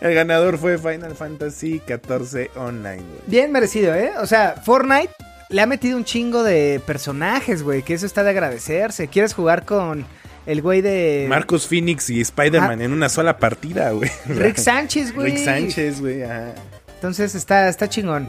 El 0.00 0.14
ganador 0.14 0.58
fue 0.58 0.78
Final 0.78 1.14
Fantasy 1.16 1.80
XIV 1.86 2.50
Online, 2.56 2.96
güey. 3.02 3.20
Bien 3.26 3.50
merecido, 3.52 3.94
¿eh? 3.94 4.12
O 4.20 4.26
sea, 4.26 4.54
Fortnite 4.64 5.10
le 5.48 5.60
ha 5.60 5.66
metido 5.66 5.96
un 5.96 6.04
chingo 6.04 6.42
de 6.42 6.80
personajes, 6.86 7.62
güey, 7.62 7.82
que 7.82 7.94
eso 7.94 8.06
está 8.06 8.22
de 8.22 8.30
agradecerse. 8.30 9.08
¿Quieres 9.08 9.34
jugar 9.34 9.64
con 9.64 10.06
el 10.46 10.62
güey 10.62 10.80
de... 10.82 11.26
Marcos 11.28 11.66
Phoenix 11.68 12.10
y 12.10 12.20
Spider-Man 12.20 12.80
Ah. 12.80 12.84
en 12.84 12.92
una 12.92 13.08
sola 13.08 13.38
partida, 13.38 13.90
güey. 13.90 14.10
Rick 14.26 14.56
Sánchez, 14.56 15.14
güey. 15.14 15.32
Rick 15.32 15.44
Sánchez, 15.44 16.00
güey. 16.00 16.22
ajá. 16.22 16.54
Entonces 16.94 17.34
está, 17.34 17.68
está 17.68 17.88
chingón. 17.88 18.28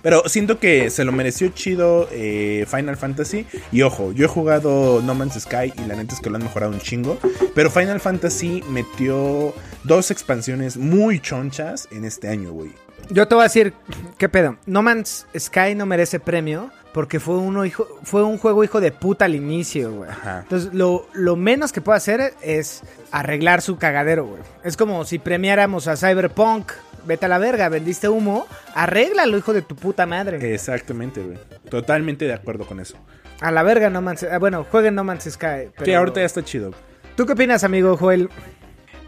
Pero 0.00 0.28
siento 0.28 0.58
que 0.58 0.90
se 0.90 1.04
lo 1.04 1.12
mereció 1.12 1.48
chido 1.48 2.08
eh, 2.10 2.66
Final 2.68 2.96
Fantasy. 2.96 3.46
Y 3.70 3.82
ojo, 3.82 4.12
yo 4.12 4.24
he 4.24 4.28
jugado 4.28 5.02
No 5.02 5.14
Man's 5.14 5.40
Sky 5.40 5.72
y 5.76 5.86
la 5.86 5.96
neta 5.96 6.14
es 6.14 6.20
que 6.20 6.30
lo 6.30 6.36
han 6.36 6.42
mejorado 6.42 6.72
un 6.72 6.80
chingo. 6.80 7.18
Pero 7.54 7.70
Final 7.70 8.00
Fantasy 8.00 8.62
metió 8.68 9.54
dos 9.84 10.10
expansiones 10.10 10.76
muy 10.76 11.20
chonchas 11.20 11.88
en 11.90 12.04
este 12.04 12.28
año, 12.28 12.52
güey. 12.52 12.72
Yo 13.10 13.26
te 13.28 13.34
voy 13.34 13.42
a 13.42 13.44
decir, 13.44 13.74
¿qué 14.16 14.28
pedo? 14.28 14.56
No 14.66 14.82
Man's 14.82 15.26
Sky 15.36 15.74
no 15.74 15.86
merece 15.86 16.20
premio 16.20 16.70
porque 16.92 17.20
fue, 17.20 17.36
uno 17.36 17.64
hijo, 17.64 17.88
fue 18.02 18.22
un 18.22 18.38
juego 18.38 18.64
hijo 18.64 18.80
de 18.80 18.92
puta 18.92 19.24
al 19.24 19.34
inicio, 19.34 19.92
güey. 19.92 20.10
Ajá. 20.10 20.40
Entonces, 20.42 20.72
lo, 20.74 21.06
lo 21.14 21.36
menos 21.36 21.72
que 21.72 21.80
puede 21.80 21.96
hacer 21.96 22.34
es 22.42 22.82
arreglar 23.10 23.62
su 23.62 23.76
cagadero, 23.76 24.26
güey. 24.26 24.42
Es 24.62 24.76
como 24.76 25.04
si 25.04 25.18
premiáramos 25.18 25.88
a 25.88 25.96
Cyberpunk. 25.96 26.72
Vete 27.04 27.26
a 27.26 27.28
la 27.28 27.38
verga, 27.38 27.68
vendiste 27.68 28.08
humo. 28.08 28.46
Arréglalo, 28.74 29.36
hijo 29.36 29.52
de 29.52 29.62
tu 29.62 29.74
puta 29.76 30.06
madre. 30.06 30.54
Exactamente, 30.54 31.20
güey. 31.22 31.38
Totalmente 31.68 32.24
de 32.26 32.32
acuerdo 32.34 32.64
con 32.66 32.80
eso. 32.80 32.96
A 33.40 33.50
la 33.50 33.62
verga, 33.62 33.90
No 33.90 34.02
Man's 34.02 34.22
ah, 34.24 34.38
Bueno, 34.38 34.64
jueguen 34.70 34.94
No 34.94 35.04
Man's 35.04 35.24
Sky. 35.24 35.68
Que 35.76 35.84
pero- 35.84 35.98
ahorita 35.98 36.20
ya 36.20 36.26
está 36.26 36.44
chido. 36.44 36.72
¿Tú 37.16 37.26
qué 37.26 37.32
opinas, 37.32 37.64
amigo 37.64 37.96
Joel? 37.96 38.28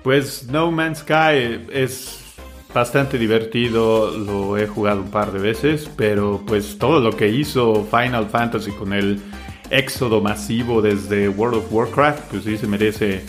Pues 0.03 0.49
No 0.49 0.70
Man's 0.70 0.99
Sky 0.99 1.66
es 1.72 2.20
bastante 2.74 3.16
divertido, 3.18 4.10
lo 4.10 4.59
he 4.59 4.66
jugado 4.66 5.01
un 5.01 5.10
par 5.10 5.31
de 5.32 5.39
veces, 5.39 5.89
pero 5.97 6.43
pues 6.44 6.77
todo 6.78 6.98
lo 7.01 7.12
que 7.16 7.28
hizo 7.28 7.85
Final 7.85 8.28
Fantasy 8.28 8.73
con 8.73 8.93
el 8.93 9.20
éxodo 9.70 10.20
masivo 10.20 10.82
desde 10.82 11.28
World 11.28 11.59
of 11.59 11.73
Warcraft, 11.73 12.31
pues 12.31 12.44
sí 12.44 12.59
se 12.59 12.66
merece, 12.66 13.23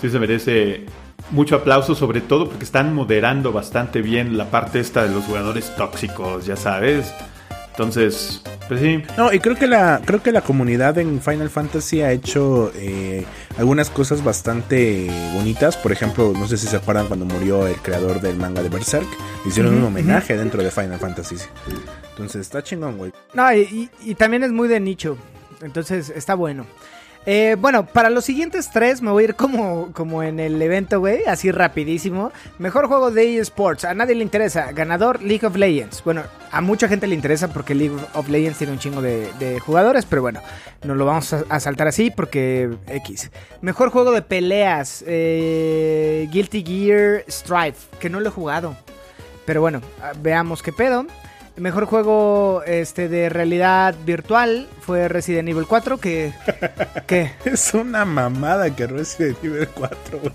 sí 0.00 0.10
se 0.10 0.18
merece 0.18 0.84
mucho 1.30 1.56
aplauso 1.56 1.94
sobre 1.94 2.20
todo 2.20 2.48
porque 2.48 2.64
están 2.64 2.94
moderando 2.94 3.52
bastante 3.52 4.02
bien 4.02 4.36
la 4.36 4.50
parte 4.50 4.80
esta 4.80 5.04
de 5.04 5.10
los 5.14 5.24
jugadores 5.24 5.74
tóxicos, 5.76 6.44
ya 6.46 6.56
sabes. 6.56 7.12
Entonces, 7.70 8.42
pues 8.68 8.80
sí. 8.82 9.02
No, 9.16 9.32
y 9.32 9.38
creo 9.40 9.56
que 9.56 9.66
la, 9.66 10.02
creo 10.04 10.22
que 10.22 10.30
la 10.30 10.42
comunidad 10.42 10.98
en 10.98 11.22
Final 11.22 11.48
Fantasy 11.48 12.02
ha 12.02 12.12
hecho 12.12 12.70
eh, 12.76 13.24
algunas 13.56 13.88
cosas 13.88 14.22
bastante 14.22 15.08
bonitas. 15.32 15.78
Por 15.78 15.90
ejemplo, 15.90 16.34
no 16.36 16.46
sé 16.46 16.58
si 16.58 16.66
se 16.66 16.76
acuerdan 16.76 17.06
cuando 17.06 17.24
murió 17.24 17.66
el 17.66 17.76
creador 17.76 18.20
del 18.20 18.36
manga 18.36 18.62
de 18.62 18.68
Berserk. 18.68 19.06
Hicieron 19.46 19.74
un 19.76 19.84
homenaje 19.84 20.36
dentro 20.36 20.62
de 20.62 20.70
Final 20.70 20.98
Fantasy. 20.98 21.36
Entonces 22.10 22.42
está 22.42 22.62
chingón, 22.62 22.98
güey. 22.98 23.12
No, 23.32 23.50
y, 23.54 23.60
y- 23.60 24.10
y 24.10 24.14
también 24.16 24.42
es 24.44 24.52
muy 24.52 24.68
de 24.68 24.78
nicho. 24.78 25.16
Entonces 25.62 26.10
está 26.14 26.34
bueno. 26.34 26.66
Eh, 27.24 27.56
bueno, 27.58 27.86
para 27.86 28.10
los 28.10 28.24
siguientes 28.24 28.70
tres 28.72 29.00
me 29.00 29.12
voy 29.12 29.22
a 29.22 29.28
ir 29.28 29.34
como, 29.36 29.92
como 29.92 30.24
en 30.24 30.40
el 30.40 30.60
evento, 30.60 30.98
güey, 30.98 31.24
así 31.26 31.52
rapidísimo. 31.52 32.32
Mejor 32.58 32.88
juego 32.88 33.12
de 33.12 33.38
eSports, 33.38 33.84
a 33.84 33.94
nadie 33.94 34.16
le 34.16 34.24
interesa. 34.24 34.72
Ganador 34.72 35.22
League 35.22 35.46
of 35.46 35.54
Legends. 35.54 36.02
Bueno, 36.02 36.22
a 36.50 36.60
mucha 36.60 36.88
gente 36.88 37.06
le 37.06 37.14
interesa 37.14 37.52
porque 37.52 37.76
League 37.76 37.94
of 38.14 38.28
Legends 38.28 38.58
tiene 38.58 38.72
un 38.72 38.78
chingo 38.80 39.00
de, 39.00 39.60
jugadores, 39.64 40.04
pero 40.04 40.22
bueno, 40.22 40.40
no 40.82 40.94
lo 40.94 41.04
vamos 41.04 41.32
a, 41.32 41.44
a 41.48 41.60
saltar 41.60 41.86
así 41.86 42.10
porque 42.10 42.70
X. 42.88 43.30
Mejor 43.60 43.90
juego 43.90 44.10
de 44.10 44.22
peleas, 44.22 45.04
eh, 45.06 46.28
Guilty 46.32 46.64
Gear 46.64 47.24
Strife, 47.28 47.96
que 48.00 48.10
no 48.10 48.18
lo 48.18 48.28
he 48.28 48.32
jugado. 48.32 48.76
Pero 49.44 49.60
bueno, 49.60 49.80
ah, 50.02 50.12
veamos 50.20 50.62
qué 50.62 50.72
pedo. 50.72 51.06
Mejor 51.62 51.84
juego 51.84 52.64
este 52.66 53.08
de 53.08 53.28
realidad 53.28 53.94
virtual 54.04 54.66
fue 54.80 55.06
Resident 55.06 55.48
Evil 55.48 55.64
4, 55.68 55.96
que... 55.98 56.32
que 57.06 57.30
Es 57.44 57.72
una 57.72 58.04
mamada 58.04 58.74
que 58.74 58.88
Resident 58.88 59.36
Evil 59.44 59.68
4, 59.72 60.18
güey. 60.20 60.34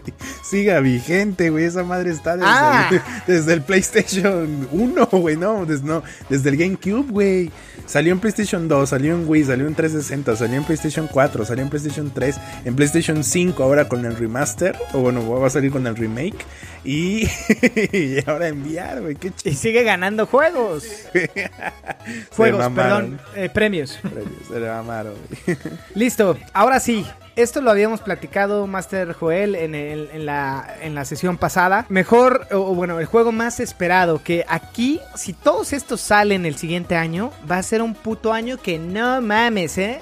Siga 0.50 0.80
vigente, 0.80 1.50
güey. 1.50 1.66
Esa 1.66 1.84
madre 1.84 2.12
está 2.12 2.38
desde, 2.38 2.48
Ah. 2.50 2.88
el, 2.90 3.02
desde 3.28 3.52
el 3.52 3.62
PlayStation 3.62 4.70
1, 4.72 5.06
güey. 5.12 5.36
No, 5.36 5.66
des- 5.66 5.84
no, 5.84 6.02
desde 6.30 6.50
el 6.50 6.56
GameCube, 6.56 7.12
güey. 7.12 7.52
Salió 7.86 8.14
en 8.14 8.20
PlayStation 8.22 8.70
2, 8.70 8.88
salió 8.90 9.14
en 9.14 9.28
Wii, 9.28 9.44
salió 9.44 9.68
en 9.68 9.76
360, 9.76 10.36
salió 10.38 10.56
en 10.58 10.64
PlayStation 10.64 11.08
4, 11.12 11.44
salió 11.46 11.64
en 11.64 11.70
PlayStation 11.70 12.10
3, 12.14 12.36
en 12.66 12.76
PlayStation 12.76 13.22
5 13.24 13.62
ahora 13.64 13.90
con 13.90 14.06
el 14.06 14.16
remaster. 14.16 14.78
O 14.94 15.00
bueno, 15.00 15.30
va 15.30 15.48
a 15.48 15.50
salir 15.50 15.72
con 15.72 15.86
el 15.88 15.96
remake. 15.98 16.38
Y, 16.84 17.28
y 17.92 18.24
ahora 18.28 18.48
enviar, 18.48 19.02
güey. 19.02 19.16
Qué 19.16 19.32
y 19.44 19.54
sigue 19.54 19.84
ganando 19.84 20.26
juegos. 20.26 20.86
Juegos, 22.36 22.70
perdón, 22.74 23.20
eh, 23.36 23.50
premios. 23.54 24.00
Se 24.48 24.60
le 24.60 24.68
mamaron. 24.70 25.14
Listo, 25.96 26.38
ahora 26.54 26.80
sí. 26.80 27.06
Esto 27.36 27.62
lo 27.62 27.70
habíamos 27.70 28.02
platicado, 28.02 28.66
Master 28.66 29.14
Joel, 29.14 29.54
en, 29.54 29.76
el- 29.76 30.10
en 30.12 30.26
la, 30.26 30.76
en 30.82 30.96
la 30.96 31.06
sesión 31.06 31.38
pasada. 31.38 31.86
Mejor, 31.90 32.48
o 32.52 32.58
o 32.72 32.74
bueno, 32.74 33.00
el 33.00 33.06
juego 33.06 33.32
más 33.32 33.60
esperado. 33.60 34.24
Que 34.24 34.44
aquí, 34.48 35.00
si 35.16 35.34
todos 35.34 35.72
estos 35.72 36.02
salen 36.02 36.48
el 36.48 36.56
siguiente 36.56 36.96
año, 36.96 37.32
va 37.50 37.58
a 37.60 37.64
ser 37.64 37.84
un 37.84 37.94
puto 37.94 38.34
año 38.34 38.58
que 38.58 38.80
no 38.80 39.22
mames, 39.22 39.78
¿eh? 39.78 40.00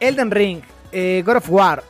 Elden 0.00 0.30
Ring, 0.30 0.62
eh, 0.92 1.22
God 1.26 1.36
of 1.36 1.50
War, 1.50 1.82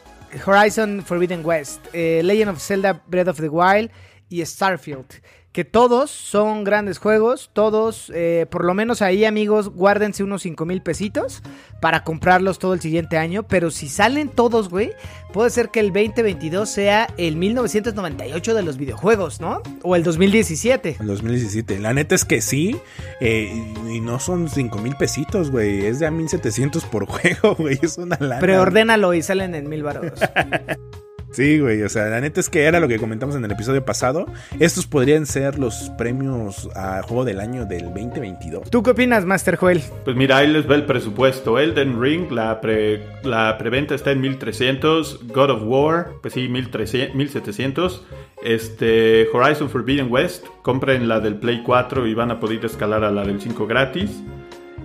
Horizon 0.44 1.04
Forbidden 1.06 1.46
West, 1.46 1.86
eh, 1.92 2.20
Legend 2.24 2.50
of 2.50 2.60
Zelda 2.60 3.00
Breath 3.06 3.28
of 3.28 3.40
the 3.40 3.48
Wild 3.48 3.90
y 4.30 4.42
Starfield. 4.46 5.04
Que 5.52 5.64
todos 5.64 6.12
son 6.12 6.62
grandes 6.62 6.98
juegos, 6.98 7.50
todos, 7.52 8.12
eh, 8.14 8.46
por 8.52 8.64
lo 8.64 8.72
menos 8.72 9.02
ahí 9.02 9.24
amigos, 9.24 9.68
guárdense 9.70 10.22
unos 10.22 10.42
5 10.42 10.64
mil 10.64 10.80
pesitos 10.80 11.42
para 11.80 12.04
comprarlos 12.04 12.60
todo 12.60 12.72
el 12.72 12.80
siguiente 12.80 13.18
año. 13.18 13.42
Pero 13.48 13.72
si 13.72 13.88
salen 13.88 14.28
todos, 14.28 14.68
güey, 14.68 14.92
puede 15.32 15.50
ser 15.50 15.70
que 15.70 15.80
el 15.80 15.88
2022 15.92 16.68
sea 16.70 17.08
el 17.18 17.34
1998 17.34 18.54
de 18.54 18.62
los 18.62 18.76
videojuegos, 18.78 19.40
¿no? 19.40 19.60
O 19.82 19.96
el 19.96 20.04
2017. 20.04 20.98
En 21.00 21.06
2017. 21.08 21.80
La 21.80 21.94
neta 21.94 22.14
es 22.14 22.24
que 22.24 22.40
sí. 22.42 22.76
eh, 23.20 23.52
y 23.88 23.96
y 23.96 24.00
no 24.00 24.20
son 24.20 24.48
5 24.48 24.78
mil 24.78 24.94
pesitos, 24.94 25.50
güey. 25.50 25.84
Es 25.84 25.98
de 25.98 26.06
a 26.06 26.12
1700 26.12 26.84
por 26.84 27.06
juego, 27.08 27.56
güey. 27.56 27.76
Es 27.82 27.98
una 27.98 28.16
lana. 28.20 28.38
Preordénalo 28.40 29.14
y 29.14 29.22
salen 29.22 29.56
en 29.56 29.68
mil 29.68 29.82
baros. 29.82 30.12
Sí, 31.32 31.60
güey. 31.60 31.82
O 31.82 31.88
sea, 31.88 32.06
la 32.06 32.20
neta 32.20 32.40
es 32.40 32.48
que 32.48 32.64
era 32.64 32.80
lo 32.80 32.88
que 32.88 32.98
comentamos 32.98 33.36
en 33.36 33.44
el 33.44 33.50
episodio 33.52 33.84
pasado. 33.84 34.26
Estos 34.58 34.86
podrían 34.86 35.26
ser 35.26 35.58
los 35.58 35.90
premios 35.96 36.68
a 36.74 37.02
juego 37.02 37.24
del 37.24 37.38
año 37.40 37.66
del 37.66 37.84
2022. 37.84 38.68
¿Tú 38.70 38.82
qué 38.82 38.90
opinas, 38.90 39.24
Master 39.24 39.56
Joel? 39.56 39.80
Pues 40.04 40.16
mira, 40.16 40.38
ahí 40.38 40.48
les 40.48 40.68
va 40.68 40.74
el 40.74 40.86
presupuesto. 40.86 41.58
Elden 41.58 42.00
Ring, 42.02 42.30
la, 42.32 42.60
pre- 42.60 43.02
la 43.22 43.56
preventa 43.58 43.94
está 43.94 44.10
en 44.10 44.20
1300. 44.20 45.28
God 45.28 45.50
of 45.50 45.62
War, 45.64 46.08
pues 46.20 46.34
sí, 46.34 46.48
1300, 46.48 47.14
1700. 47.14 48.04
Este, 48.42 49.28
Horizon 49.32 49.70
Forbidden 49.70 50.10
West, 50.10 50.46
compren 50.62 51.06
la 51.08 51.20
del 51.20 51.36
Play 51.36 51.62
4 51.64 52.06
y 52.06 52.14
van 52.14 52.30
a 52.30 52.40
poder 52.40 52.64
escalar 52.64 53.04
a 53.04 53.10
la 53.10 53.22
del 53.24 53.40
5 53.40 53.66
gratis. 53.66 54.10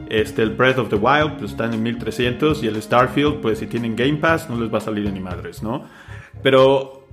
Este, 0.10 0.44
el 0.44 0.52
Breath 0.52 0.78
of 0.78 0.90
the 0.90 0.96
Wild, 0.98 1.38
pues 1.40 1.52
están 1.52 1.74
en 1.74 1.82
1300. 1.82 2.62
Y 2.64 2.68
el 2.68 2.80
Starfield, 2.82 3.42
pues 3.42 3.60
si 3.60 3.66
tienen 3.66 3.96
Game 3.96 4.18
Pass, 4.18 4.48
no 4.50 4.60
les 4.60 4.72
va 4.72 4.78
a 4.78 4.82
salir 4.82 5.12
ni 5.12 5.20
madres, 5.20 5.64
¿no? 5.64 5.86
Pero, 6.44 7.08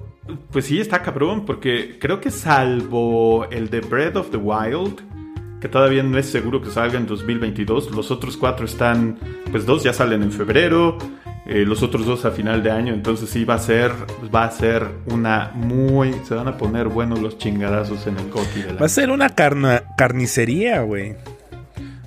pues 0.51 0.67
sí, 0.67 0.81
está 0.81 1.03
cabrón, 1.03 1.45
porque 1.45 1.99
creo 1.99 2.21
que 2.21 2.31
salvo 2.31 3.47
el 3.51 3.71
de 3.71 3.81
Breath 3.81 4.17
of 4.17 4.31
the 4.31 4.37
Wild, 4.37 5.01
que 5.61 5.69
todavía 5.69 6.03
no 6.03 6.19
es 6.19 6.27
seguro 6.27 6.61
que 6.61 6.71
salga 6.71 6.99
en 6.99 7.07
2022. 7.07 7.93
Los 7.93 8.11
otros 8.11 8.37
cuatro 8.37 8.67
están, 8.67 9.19
pues 9.51 9.65
dos 9.65 9.83
ya 9.85 9.93
salen 9.93 10.23
en 10.23 10.33
febrero, 10.33 10.99
eh, 11.47 11.65
los 11.67 11.83
otros 11.83 12.05
dos 12.05 12.25
a 12.25 12.31
final 12.33 12.63
de 12.63 12.71
año. 12.73 12.93
Entonces 12.93 13.31
sí 13.31 13.45
va 13.45 13.55
a 13.55 13.59
ser, 13.59 13.93
va 14.35 14.45
a 14.45 14.51
ser 14.51 14.87
una 15.07 15.53
muy, 15.55 16.13
se 16.25 16.35
van 16.35 16.49
a 16.49 16.57
poner 16.59 16.89
buenos 16.89 17.21
los 17.21 17.39
chingadazos 17.39 18.07
en 18.09 18.17
el 18.19 18.25
del 18.67 18.81
Va 18.83 18.87
a 18.87 18.89
ser 18.89 19.11
una 19.11 19.29
carna- 19.31 19.85
carnicería, 19.97 20.83
güey. 20.83 21.15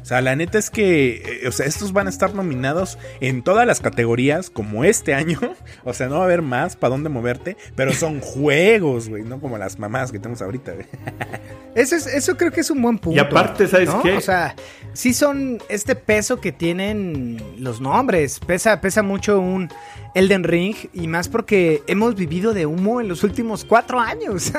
O 0.05 0.07
sea, 0.07 0.21
la 0.21 0.35
neta 0.35 0.59
es 0.59 0.69
que, 0.69 1.15
eh, 1.15 1.47
o 1.47 1.51
sea, 1.51 1.65
estos 1.65 1.91
van 1.91 2.05
a 2.05 2.11
estar 2.11 2.35
nominados 2.35 2.99
en 3.21 3.41
todas 3.41 3.65
las 3.65 3.79
categorías, 3.79 4.51
como 4.51 4.83
este 4.83 5.15
año. 5.15 5.39
O 5.83 5.93
sea, 5.93 6.07
no 6.07 6.15
va 6.15 6.21
a 6.21 6.25
haber 6.25 6.41
más 6.43 6.75
para 6.75 6.91
dónde 6.91 7.09
moverte, 7.09 7.57
pero 7.75 7.91
son 7.91 8.19
juegos, 8.21 9.09
güey, 9.09 9.23
no 9.23 9.39
como 9.39 9.57
las 9.57 9.79
mamás 9.79 10.11
que 10.11 10.19
tenemos 10.19 10.43
ahorita, 10.43 10.73
güey. 10.73 10.85
Eso, 11.75 11.95
es, 11.95 12.07
eso 12.07 12.37
creo 12.37 12.51
que 12.51 12.61
es 12.61 12.69
un 12.69 12.81
buen 12.81 12.97
punto. 12.99 13.17
Y 13.17 13.19
aparte, 13.19 13.67
¿sabes 13.67 13.89
¿no? 13.89 14.01
qué? 14.01 14.13
O 14.13 14.21
sea, 14.21 14.55
sí 14.93 15.13
son 15.13 15.57
este 15.67 15.95
peso 15.95 16.39
que 16.39 16.53
tienen 16.53 17.41
los 17.57 17.81
nombres. 17.81 18.39
Pesa, 18.39 18.79
pesa 18.79 19.03
mucho 19.03 19.41
un 19.41 19.69
Elden 20.13 20.45
Ring 20.45 20.75
y 20.93 21.07
más 21.07 21.27
porque 21.27 21.83
hemos 21.87 22.15
vivido 22.15 22.53
de 22.53 22.65
humo 22.65 23.01
en 23.01 23.09
los 23.09 23.23
últimos 23.23 23.65
cuatro 23.65 23.99
años 23.99 24.53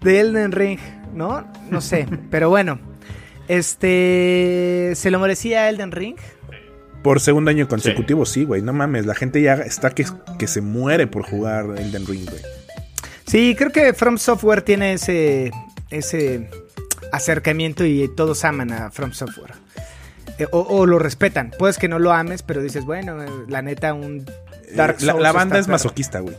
de 0.00 0.20
Elden 0.20 0.50
Ring, 0.50 0.80
¿no? 1.14 1.46
No 1.70 1.80
sé, 1.80 2.08
pero 2.30 2.48
bueno. 2.48 2.91
Este, 3.48 4.92
¿se 4.94 5.10
lo 5.10 5.18
merecía 5.18 5.68
Elden 5.68 5.92
Ring? 5.92 6.16
Por 7.02 7.20
segundo 7.20 7.50
año 7.50 7.66
consecutivo, 7.68 8.24
sí, 8.24 8.44
güey. 8.44 8.62
No 8.62 8.72
mames, 8.72 9.06
la 9.06 9.14
gente 9.14 9.42
ya 9.42 9.54
está 9.54 9.90
que, 9.90 10.04
que 10.38 10.46
se 10.46 10.60
muere 10.60 11.06
por 11.08 11.24
jugar 11.24 11.64
Elden 11.76 12.06
Ring, 12.06 12.24
güey. 12.28 12.40
Sí, 13.26 13.54
creo 13.56 13.70
que 13.72 13.92
From 13.94 14.18
Software 14.18 14.62
tiene 14.62 14.92
ese, 14.92 15.50
ese 15.90 16.48
acercamiento 17.12 17.84
y 17.84 18.08
todos 18.14 18.44
aman 18.44 18.72
a 18.72 18.90
From 18.90 19.12
Software. 19.12 19.52
Eh, 20.38 20.46
o, 20.52 20.60
o 20.60 20.86
lo 20.86 20.98
respetan. 20.98 21.50
Puedes 21.58 21.76
que 21.78 21.88
no 21.88 21.98
lo 21.98 22.12
ames, 22.12 22.42
pero 22.42 22.62
dices, 22.62 22.84
bueno, 22.84 23.22
eh, 23.22 23.26
la 23.48 23.62
neta, 23.62 23.94
un 23.94 24.24
Dark 24.76 24.98
Eh, 25.00 25.04
la, 25.06 25.12
Souls 25.12 25.22
la 25.22 25.32
banda 25.32 25.56
está 25.56 25.60
es 25.60 25.66
perro. 25.66 25.72
masoquista, 25.74 26.20
güey. 26.20 26.36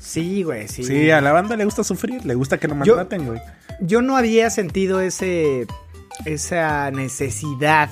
Sí, 0.00 0.42
güey, 0.42 0.66
sí. 0.68 0.82
Sí. 0.84 1.10
a 1.10 1.20
la 1.20 1.32
banda 1.32 1.56
le 1.56 1.64
gusta 1.64 1.84
sufrir, 1.84 2.24
le 2.26 2.34
gusta 2.34 2.58
que 2.58 2.68
lo 2.68 2.74
maltraten, 2.74 3.26
güey. 3.26 3.40
Yo 3.80 4.02
no 4.02 4.16
había 4.16 4.50
sentido 4.50 5.00
ese 5.00 5.66
esa 6.24 6.90
necesidad 6.90 7.90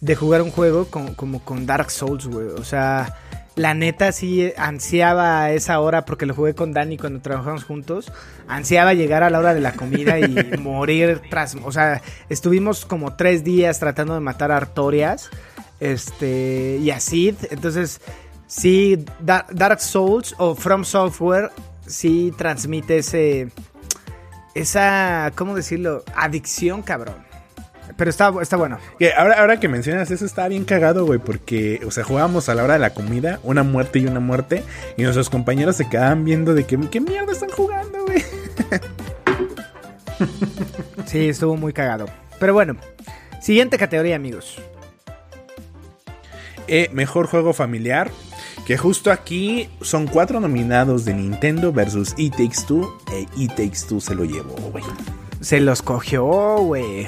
de 0.00 0.16
jugar 0.16 0.42
un 0.42 0.50
juego 0.50 0.86
con- 0.86 1.14
como 1.14 1.44
con 1.44 1.66
Dark 1.66 1.90
Souls, 1.90 2.26
güey. 2.26 2.48
O 2.48 2.64
sea, 2.64 3.16
la 3.54 3.74
neta 3.74 4.10
sí 4.12 4.52
ansiaba 4.56 5.50
esa 5.52 5.78
hora 5.80 6.04
porque 6.04 6.26
lo 6.26 6.34
jugué 6.34 6.54
con 6.54 6.72
Dani 6.72 6.96
cuando 6.98 7.20
trabajamos 7.20 7.64
juntos. 7.64 8.10
Ansiaba 8.48 8.94
llegar 8.94 9.22
a 9.22 9.30
la 9.30 9.38
hora 9.38 9.54
de 9.54 9.60
la 9.60 9.72
comida 9.72 10.18
y 10.18 10.26
morir 10.58 11.20
tras... 11.30 11.56
O 11.62 11.70
sea, 11.70 12.02
estuvimos 12.28 12.84
como 12.84 13.14
tres 13.14 13.44
días 13.44 13.78
tratando 13.78 14.14
de 14.14 14.20
matar 14.20 14.50
a 14.50 14.56
Artorias 14.56 15.30
este, 15.80 16.78
y 16.80 16.90
a 16.90 16.98
Sid. 16.98 17.34
Entonces, 17.50 18.00
sí, 18.48 19.04
Da- 19.20 19.46
Dark 19.52 19.80
Souls 19.80 20.34
o 20.38 20.54
From 20.56 20.84
Software 20.84 21.50
sí 21.86 22.32
transmite 22.36 22.98
ese 22.98 23.50
esa, 24.54 25.32
¿cómo 25.34 25.54
decirlo? 25.54 26.04
Adicción, 26.14 26.82
cabrón. 26.82 27.16
Pero 27.96 28.10
está, 28.10 28.32
está 28.40 28.56
bueno. 28.56 28.78
Que 28.98 29.12
ahora, 29.12 29.40
ahora 29.40 29.60
que 29.60 29.68
mencionas 29.68 30.10
eso 30.10 30.24
está 30.24 30.48
bien 30.48 30.64
cagado, 30.64 31.04
güey, 31.04 31.18
porque, 31.18 31.80
o 31.86 31.90
sea, 31.90 32.04
jugábamos 32.04 32.48
a 32.48 32.54
la 32.54 32.64
hora 32.64 32.74
de 32.74 32.80
la 32.80 32.94
comida, 32.94 33.40
una 33.42 33.62
muerte 33.62 33.98
y 33.98 34.06
una 34.06 34.20
muerte, 34.20 34.62
y 34.96 35.02
nuestros 35.02 35.30
compañeros 35.30 35.76
se 35.76 35.88
quedaban 35.88 36.24
viendo 36.24 36.54
de 36.54 36.64
que, 36.64 36.78
¿qué 36.90 37.00
mierda 37.00 37.32
están 37.32 37.50
jugando, 37.50 38.04
güey? 38.06 38.22
Sí, 41.06 41.28
estuvo 41.28 41.56
muy 41.56 41.72
cagado. 41.72 42.06
Pero 42.38 42.54
bueno, 42.54 42.76
siguiente 43.40 43.76
categoría, 43.78 44.16
amigos. 44.16 44.58
Eh, 46.68 46.88
mejor 46.92 47.26
juego 47.26 47.52
familiar. 47.52 48.10
Que 48.66 48.78
justo 48.78 49.10
aquí 49.10 49.68
son 49.80 50.06
cuatro 50.06 50.38
nominados 50.38 51.04
de 51.04 51.14
Nintendo 51.14 51.72
versus 51.72 52.14
E 52.16 52.30
Takes 52.30 52.64
Two. 52.66 52.98
E 53.12 53.26
E 53.36 53.48
Takes 53.48 53.86
Two 53.88 54.00
se 54.00 54.14
lo 54.14 54.24
llevó, 54.24 54.54
güey. 54.70 54.84
Se 55.40 55.60
los 55.60 55.82
cogió, 55.82 56.24
güey. 56.58 57.06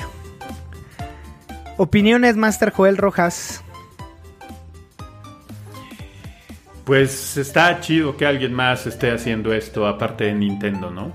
Opiniones, 1.77 2.37
Master 2.37 2.71
Joel 2.71 2.97
Rojas. 2.97 3.63
Pues 6.85 7.37
está 7.37 7.81
chido 7.81 8.17
que 8.17 8.27
alguien 8.27 8.53
más 8.53 8.87
esté 8.87 9.11
haciendo 9.11 9.53
esto 9.55 9.87
aparte 9.87 10.25
de 10.25 10.35
Nintendo, 10.35 10.91
¿no? 10.91 11.13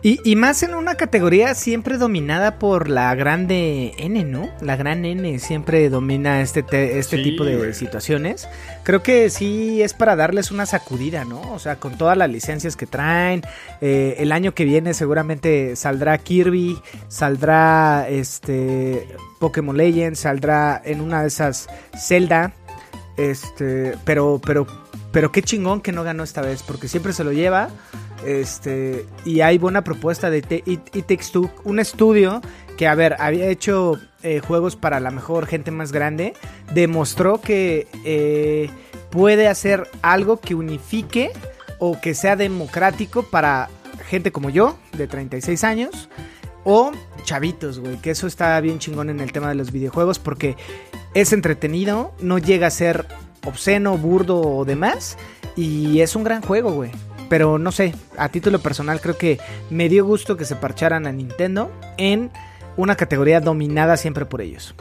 Y, 0.00 0.20
y 0.22 0.36
más 0.36 0.62
en 0.62 0.74
una 0.76 0.94
categoría 0.94 1.56
siempre 1.56 1.98
dominada 1.98 2.60
por 2.60 2.88
la 2.88 3.12
grande 3.16 3.94
N, 3.98 4.22
¿no? 4.24 4.48
La 4.60 4.76
gran 4.76 5.04
N 5.04 5.38
siempre 5.40 5.90
domina 5.90 6.40
este, 6.40 6.62
te- 6.62 7.00
este 7.00 7.16
Sí, 7.16 7.22
tipo 7.24 7.44
de 7.44 7.56
güey. 7.56 7.74
situaciones. 7.74 8.48
Creo 8.84 9.02
que 9.02 9.28
sí 9.28 9.82
es 9.82 9.94
para 9.94 10.14
darles 10.14 10.52
una 10.52 10.66
sacudida, 10.66 11.24
¿no? 11.24 11.40
O 11.52 11.58
sea, 11.58 11.76
con 11.80 11.98
todas 11.98 12.16
las 12.16 12.30
licencias 12.30 12.76
que 12.76 12.86
traen. 12.86 13.42
eh, 13.80 14.14
el 14.18 14.30
año 14.30 14.54
que 14.54 14.64
viene 14.64 14.94
seguramente 14.94 15.74
saldrá 15.74 16.16
Kirby, 16.18 16.78
saldrá 17.08 18.06
este 18.08 19.04
Pokémon 19.40 19.76
Legends, 19.76 20.20
saldrá 20.20 20.80
en 20.84 21.00
una 21.00 21.22
de 21.22 21.28
esas 21.28 21.68
Zelda. 21.96 22.52
Este, 23.16 23.94
pero, 24.04 24.40
pero, 24.46 24.64
pero 25.18 25.32
qué 25.32 25.42
chingón 25.42 25.80
que 25.80 25.90
no 25.90 26.04
ganó 26.04 26.22
esta 26.22 26.42
vez, 26.42 26.62
porque 26.62 26.86
siempre 26.86 27.12
se 27.12 27.24
lo 27.24 27.32
lleva. 27.32 27.70
Este, 28.24 29.04
y 29.24 29.40
hay 29.40 29.58
buena 29.58 29.82
propuesta 29.82 30.30
de 30.30 30.62
It, 30.64 30.94
It 30.94 31.20
un 31.64 31.80
estudio 31.80 32.40
que, 32.76 32.86
a 32.86 32.94
ver, 32.94 33.16
había 33.18 33.48
hecho 33.48 33.98
eh, 34.22 34.38
juegos 34.38 34.76
para 34.76 35.00
la 35.00 35.10
mejor 35.10 35.46
gente 35.48 35.72
más 35.72 35.90
grande, 35.90 36.34
demostró 36.72 37.40
que 37.40 37.88
eh, 38.04 38.70
puede 39.10 39.48
hacer 39.48 39.88
algo 40.02 40.38
que 40.38 40.54
unifique 40.54 41.32
o 41.80 42.00
que 42.00 42.14
sea 42.14 42.36
democrático 42.36 43.24
para 43.24 43.70
gente 44.08 44.30
como 44.30 44.50
yo, 44.50 44.78
de 44.96 45.08
36 45.08 45.64
años, 45.64 46.08
o 46.62 46.92
chavitos, 47.24 47.80
güey, 47.80 47.96
que 47.96 48.12
eso 48.12 48.28
está 48.28 48.60
bien 48.60 48.78
chingón 48.78 49.10
en 49.10 49.18
el 49.18 49.32
tema 49.32 49.48
de 49.48 49.56
los 49.56 49.72
videojuegos 49.72 50.20
porque 50.20 50.56
es 51.14 51.32
entretenido, 51.32 52.14
no 52.20 52.38
llega 52.38 52.68
a 52.68 52.70
ser 52.70 53.04
obsceno, 53.44 53.96
burdo 53.96 54.40
o 54.40 54.64
demás, 54.64 55.16
y 55.56 56.00
es 56.00 56.16
un 56.16 56.24
gran 56.24 56.42
juego, 56.42 56.72
güey. 56.72 56.90
Pero 57.28 57.58
no 57.58 57.72
sé, 57.72 57.94
a 58.16 58.28
título 58.30 58.58
personal 58.60 59.00
creo 59.00 59.18
que 59.18 59.38
me 59.70 59.88
dio 59.88 60.04
gusto 60.04 60.36
que 60.36 60.44
se 60.46 60.56
parcharan 60.56 61.06
a 61.06 61.12
Nintendo 61.12 61.70
en 61.98 62.30
una 62.76 62.96
categoría 62.96 63.40
dominada 63.40 63.96
siempre 63.96 64.24
por 64.24 64.40
ellos. 64.40 64.74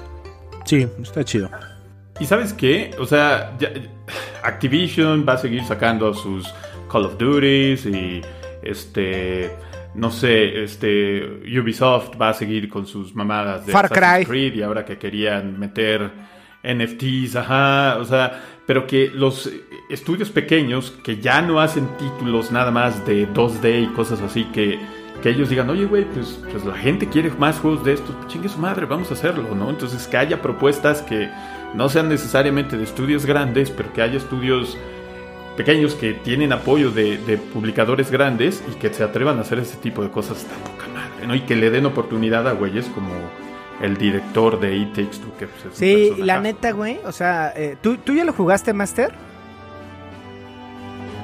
Sí, 0.66 0.88
está 1.02 1.24
chido. 1.26 1.50
¿Y 2.20 2.26
sabes 2.26 2.54
qué? 2.54 2.92
O 3.00 3.06
sea, 3.06 3.54
ya- 3.60 3.72
Activision 4.44 5.26
va 5.28 5.34
a 5.34 5.38
seguir 5.38 5.64
sacando 5.66 6.14
sus 6.14 6.48
Call 6.92 7.06
of 7.06 7.18
Duties 7.18 7.86
y 7.86 8.22
este 8.64 9.52
no 9.94 10.12
sé, 10.12 10.64
este 10.64 11.24
Ubisoft 11.60 12.12
va 12.22 12.30
a 12.30 12.34
seguir 12.34 12.70
con 12.70 12.86
sus 12.86 13.16
mamadas 13.16 13.66
de 13.66 13.72
Far 13.72 13.86
Assassin's 13.86 14.16
Cry. 14.18 14.26
Creed 14.26 14.54
y 14.56 14.62
ahora 14.62 14.86
que 14.86 14.98
querían 15.00 15.60
meter 15.60 16.12
NFTs, 16.64 17.36
ajá, 17.36 17.98
o 17.98 18.06
sea, 18.06 18.44
pero 18.66 18.88
que 18.88 19.10
los 19.10 19.50
estudios 19.90 20.30
pequeños 20.30 20.92
que 21.04 21.18
ya 21.18 21.42
no 21.42 21.60
hacen 21.60 21.88
títulos 21.98 22.52
nada 22.52 22.72
más 22.72 23.06
de 23.06 23.28
2D 23.28 23.84
y 23.84 23.88
cosas 23.94 24.22
así 24.22 24.46
que 24.46 24.80
que 25.22 25.30
ellos 25.30 25.50
digan, 25.50 25.70
oye, 25.70 25.86
güey, 25.86 26.06
pues, 26.06 26.40
pues 26.52 26.64
la 26.66 26.76
gente 26.76 27.08
quiere 27.08 27.32
más 27.32 27.60
juegos 27.60 27.84
de 27.84 27.94
estos, 27.94 28.16
chingue 28.28 28.50
su 28.50 28.60
madre, 28.60 28.86
vamos 28.86 29.10
a 29.10 29.14
hacerlo, 29.14 29.56
¿no? 29.56 29.70
Entonces, 29.70 30.08
que 30.08 30.18
haya 30.18 30.42
propuestas 30.42 31.02
que 31.02 31.30
no 31.74 31.90
sean 31.90 32.10
necesariamente 32.10 32.78
de 32.78 32.84
estudios 32.84 33.26
grandes, 33.26 33.72
pero 33.72 33.92
que 33.94 34.02
haya 34.02 34.18
estudios 34.18 34.78
pequeños 35.56 35.96
que 35.96 36.14
tienen 36.14 36.54
apoyo 36.54 36.92
de, 36.92 37.18
de 37.18 37.38
publicadores 37.38 38.12
grandes 38.12 38.64
y 38.72 38.76
que 38.76 38.94
se 38.94 39.04
atrevan 39.04 39.40
a 39.40 39.42
hacer 39.42 39.60
ese 39.60 39.78
tipo 39.78 40.04
de 40.04 40.12
cosas, 40.12 40.38
está 40.38 40.56
poca 40.58 40.88
madre, 40.94 41.26
¿no? 41.26 41.34
Y 41.34 41.42
que 41.42 41.56
le 41.56 41.72
den 41.72 41.88
oportunidad 41.88 42.48
a 42.48 42.52
güeyes 42.52 42.86
como 42.88 43.12
el 43.82 43.98
director 43.98 44.60
de 44.60 44.76
It 44.76 44.90
Takes 44.90 45.18
Two, 45.20 45.38
que 45.38 45.48
pues, 45.48 45.76
Sí, 45.76 46.14
la 46.18 46.40
neta, 46.40 46.72
güey, 46.72 47.00
o 47.06 47.12
sea, 47.12 47.54
eh, 47.56 47.78
¿tú, 47.82 47.98
¿tú 47.98 48.14
ya 48.14 48.24
lo 48.24 48.34
jugaste, 48.34 48.74
Master? 48.74 49.14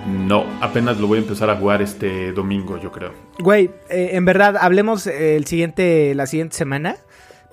No, 0.08 0.46
apenas 0.62 1.00
lo 1.00 1.08
voy 1.08 1.20
a 1.20 1.22
empezar 1.22 1.50
a 1.50 1.56
jugar 1.56 1.82
este 1.82 2.34
domingo, 2.34 2.78
yo 2.78 2.92
creo. 2.92 3.14
Güey, 3.40 3.72
eh, 3.90 4.10
en 4.14 4.26
verdad, 4.26 4.58
hablemos 4.60 5.08
eh, 5.08 5.38
el 5.38 5.46
siguiente, 5.46 6.14
la 6.16 6.28
siguiente 6.28 6.56
semana. 6.56 6.98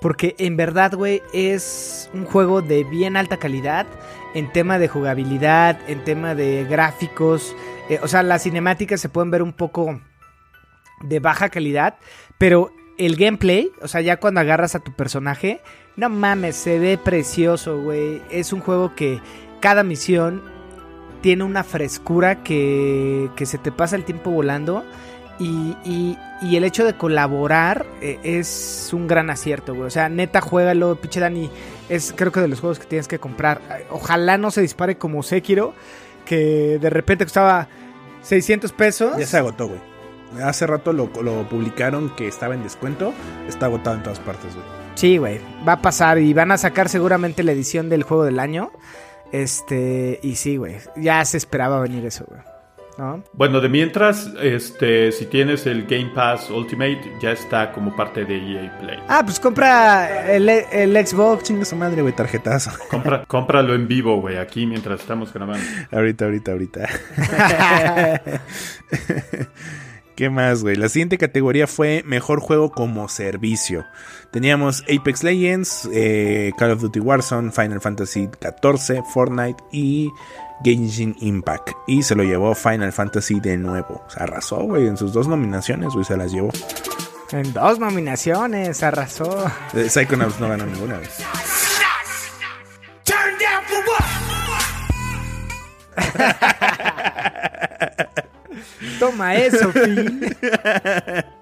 Porque 0.01 0.35
en 0.39 0.56
verdad, 0.56 0.94
güey, 0.94 1.20
es 1.35 2.10
un 2.14 2.24
juego 2.24 2.62
de 2.62 2.85
bien 2.85 3.16
alta 3.16 3.36
calidad. 3.36 3.86
En 4.35 4.51
tema 4.51 4.78
de 4.78 4.89
jugabilidad, 4.89 5.78
en 5.89 6.02
tema 6.05 6.35
de 6.35 6.64
gráficos. 6.64 7.55
eh, 7.89 8.01
o 8.02 8.09
sea, 8.09 8.22
las 8.22 8.43
cinemáticas 8.43 9.01
se 9.01 9.09
pueden 9.09 9.31
ver 9.31 9.43
un 9.43 9.52
poco 9.52 10.01
de 11.02 11.20
baja 11.20 11.51
calidad. 11.51 11.97
Pero 12.39 12.72
el 13.06 13.16
gameplay, 13.16 13.70
o 13.82 13.89
sea, 13.89 14.01
ya 14.01 14.18
cuando 14.18 14.40
agarras 14.40 14.74
a 14.74 14.81
tu 14.81 14.93
personaje, 14.93 15.60
no 15.97 16.09
mames, 16.09 16.56
se 16.56 16.78
ve 16.78 16.98
precioso, 16.98 17.81
güey. 17.82 18.22
Es 18.31 18.52
un 18.52 18.60
juego 18.60 18.94
que 18.94 19.20
cada 19.60 19.82
misión 19.82 20.43
tiene 21.22 21.44
una 21.44 21.64
frescura 21.64 22.43
que, 22.43 23.28
que 23.36 23.47
se 23.47 23.59
te 23.59 23.72
pasa 23.72 23.97
el 23.97 24.05
tiempo 24.05 24.31
volando. 24.31 24.85
Y, 25.39 25.74
y- 25.85 26.18
y 26.43 26.56
el 26.56 26.64
hecho 26.64 26.85
de 26.85 26.94
colaborar 26.94 27.85
eh, 28.02 28.18
es 28.22 28.90
un 28.93 29.06
gran 29.06 29.31
acierto, 29.31 29.74
güey. 29.74 29.86
O 29.86 29.90
sea, 29.90 30.09
neta, 30.10 30.40
juégalo, 30.40 30.97
pinche 30.97 31.20
Dani. 31.20 31.51
Es 31.89 32.12
creo 32.16 32.31
que 32.32 32.40
de 32.40 32.48
los 32.48 32.60
juegos 32.60 32.78
que 32.78 32.86
tienes 32.86 33.09
que 33.09 33.18
comprar. 33.18 33.60
Ojalá 33.90 34.36
no 34.39 34.51
se 34.51 34.60
dispare 34.62 34.97
como 34.98 35.22
Sekiro, 35.22 35.74
que 36.27 36.78
de 36.81 36.90
repente 36.90 37.24
costaba 37.24 37.68
600 38.22 38.72
pesos. 38.72 39.16
Ya 39.18 39.27
se 39.27 39.36
agotó, 39.39 39.68
güey. 39.68 39.81
Hace 40.43 40.66
rato 40.66 40.93
lo, 40.93 41.11
lo 41.23 41.48
publicaron 41.48 42.11
que 42.16 42.28
estaba 42.28 42.55
en 42.55 42.62
descuento. 42.62 43.12
Está 43.48 43.66
agotado 43.66 43.97
en 43.97 44.02
todas 44.02 44.20
partes, 44.20 44.55
güey. 44.55 44.66
Sí, 44.94 45.19
güey. 45.19 45.40
Va 45.66 45.73
a 45.74 45.82
pasar 45.82 46.19
y 46.19 46.32
van 46.35 46.52
a 46.52 46.59
sacar 46.59 46.89
seguramente 46.89 47.43
la 47.43 47.52
edición 47.52 47.89
del 47.89 48.02
juego 48.02 48.24
del 48.24 48.39
año. 48.39 48.70
Este, 49.32 50.20
y 50.23 50.36
sí, 50.36 50.57
güey. 50.57 50.77
Ya 50.97 51.24
se 51.24 51.36
esperaba 51.36 51.81
venir 51.81 52.05
eso, 52.05 52.24
güey. 52.28 52.40
¿No? 52.98 53.24
Bueno, 53.32 53.62
de 53.62 53.70
mientras, 53.70 54.31
este, 54.43 55.11
si 55.12 55.24
tienes 55.24 55.65
el 55.65 55.86
Game 55.86 56.11
Pass 56.15 56.51
Ultimate, 56.51 57.01
ya 57.19 57.31
está 57.31 57.73
como 57.73 57.97
parte 57.97 58.27
de 58.27 58.36
EA 58.36 58.78
Play. 58.78 58.98
Ah, 59.09 59.23
pues 59.24 59.40
compra 59.40 60.31
el, 60.31 60.47
el 60.48 61.07
Xbox. 61.07 61.44
Chinga 61.44 61.65
su 61.65 61.77
madre, 61.77 62.02
güey, 62.02 62.15
tarjetazo. 62.15 62.70
Compra, 62.90 63.24
cómpralo 63.24 63.74
en 63.74 63.89
vivo, 63.89 64.20
güey, 64.20 64.36
aquí 64.36 64.66
mientras 64.66 65.01
estamos 65.01 65.32
grabando. 65.32 65.65
ahorita, 65.90 66.27
ahorita, 66.27 66.52
ahorita. 66.52 66.89
¿Qué 70.21 70.29
más, 70.29 70.63
güey? 70.63 70.77
La 70.77 70.91
siguiente 70.91 71.17
categoría 71.17 71.67
fue 71.67 72.03
Mejor 72.05 72.41
Juego 72.41 72.73
como 72.73 73.09
Servicio. 73.09 73.87
Teníamos 74.31 74.83
Apex 74.83 75.25
Legends, 75.25 75.89
eh, 75.95 76.53
Call 76.59 76.73
of 76.73 76.83
Duty 76.83 77.01
Warzone, 77.01 77.51
Final 77.53 77.81
Fantasy 77.81 78.29
XIV, 78.39 79.03
Fortnite 79.15 79.65
y 79.73 80.11
Genshin 80.63 81.17
Impact. 81.21 81.71
Y 81.87 82.03
se 82.03 82.15
lo 82.15 82.23
llevó 82.23 82.55
Final 82.55 82.93
Fantasy 82.93 83.41
de 83.41 83.57
nuevo. 83.57 84.05
O 84.07 84.11
sea, 84.11 84.25
arrasó, 84.25 84.57
güey, 84.57 84.89
en 84.89 84.99
sus 84.99 85.15
dos 85.15 85.27
nominaciones, 85.27 85.95
güey, 85.95 86.05
se 86.05 86.19
las 86.19 86.31
llevó. 86.31 86.51
En 87.33 87.55
dos 87.55 87.79
nominaciones, 87.79 88.83
arrasó. 88.83 89.51
Eh, 89.73 89.89
Psychonauts 89.89 90.39
no 90.39 90.51
ganó 90.51 90.67
ninguna, 90.67 90.97
güey. 90.97 91.09
Toma 98.98 99.36
eso, 99.36 99.70
Phil. 99.73 100.36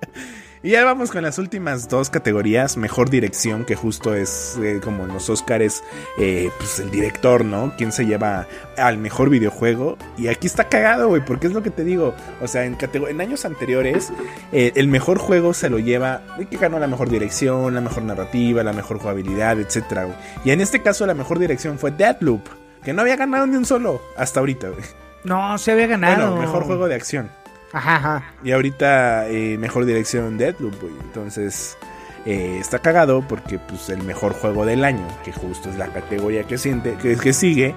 Y 0.61 0.71
ya 0.71 0.85
vamos 0.85 1.13
con 1.13 1.23
las 1.23 1.39
últimas 1.39 1.89
dos 1.89 2.11
categorías. 2.11 2.77
Mejor 2.77 3.11
dirección, 3.11 3.65
que 3.65 3.77
justo 3.77 4.15
es 4.15 4.59
eh, 4.61 4.81
como 4.83 5.05
en 5.05 5.13
los 5.13 5.31
Oscars, 5.31 5.85
eh, 6.19 6.51
pues 6.59 6.81
el 6.81 6.91
director, 6.91 7.45
¿no? 7.45 7.75
¿Quién 7.77 7.93
se 7.93 8.07
lleva 8.07 8.49
al 8.77 8.99
mejor 8.99 9.31
videojuego? 9.31 9.97
Y 10.17 10.27
aquí 10.27 10.49
está 10.49 10.69
cagado, 10.69 11.09
güey, 11.09 11.25
porque 11.25 11.47
es 11.47 11.53
lo 11.53 11.63
que 11.63 11.71
te 11.71 11.85
digo. 11.85 12.13
O 12.41 12.49
sea, 12.49 12.65
en, 12.65 12.77
en 12.81 13.21
años 13.21 13.45
anteriores, 13.45 14.13
eh, 14.51 14.73
el 14.75 14.89
mejor 14.89 15.19
juego 15.19 15.55
se 15.55 15.71
lo 15.71 15.79
lleva, 15.79 16.23
que 16.51 16.57
ganó 16.57 16.81
la 16.81 16.89
mejor 16.89 17.09
dirección, 17.09 17.75
la 17.75 17.81
mejor 17.81 18.03
narrativa, 18.03 18.65
la 18.65 18.73
mejor 18.73 18.99
jugabilidad, 18.99 19.57
güey. 19.57 20.17
Y 20.45 20.51
en 20.51 20.61
este 20.61 20.83
caso, 20.83 21.07
la 21.07 21.15
mejor 21.15 21.39
dirección 21.39 21.79
fue 21.79 21.93
Deadloop, 21.93 22.43
que 22.83 22.93
no 22.93 23.03
había 23.03 23.15
ganado 23.15 23.47
ni 23.47 23.55
un 23.57 23.65
solo 23.65 24.03
hasta 24.17 24.41
ahorita, 24.41 24.71
güey. 24.71 25.08
No, 25.25 25.59
se 25.59 25.73
había 25.73 25.87
ganado. 25.87 26.31
Bueno, 26.31 26.41
mejor 26.41 26.65
juego 26.65 26.89
de 26.89 26.95
acción. 26.95 27.31
Ajá, 27.73 27.97
ajá. 27.97 28.23
Y 28.43 28.53
ahorita 28.53 29.29
eh, 29.29 29.59
mejor 29.59 29.85
dirección 29.85 30.39
Deadloop, 30.39 30.81
güey. 30.81 30.95
Entonces 31.03 31.77
eh, 32.25 32.57
está 32.61 32.79
cagado 32.79 33.23
porque 33.29 33.59
pues 33.59 33.89
el 33.91 34.03
mejor 34.05 34.33
juego 34.33 34.65
del 34.65 34.85
año, 34.85 35.07
que 35.25 35.33
justo 35.33 35.69
es 35.69 35.77
la 35.77 35.89
categoría 35.89 36.45
que, 36.45 36.57
siente, 36.57 36.95
que, 36.95 37.17
que 37.17 37.33
sigue, 37.35 37.75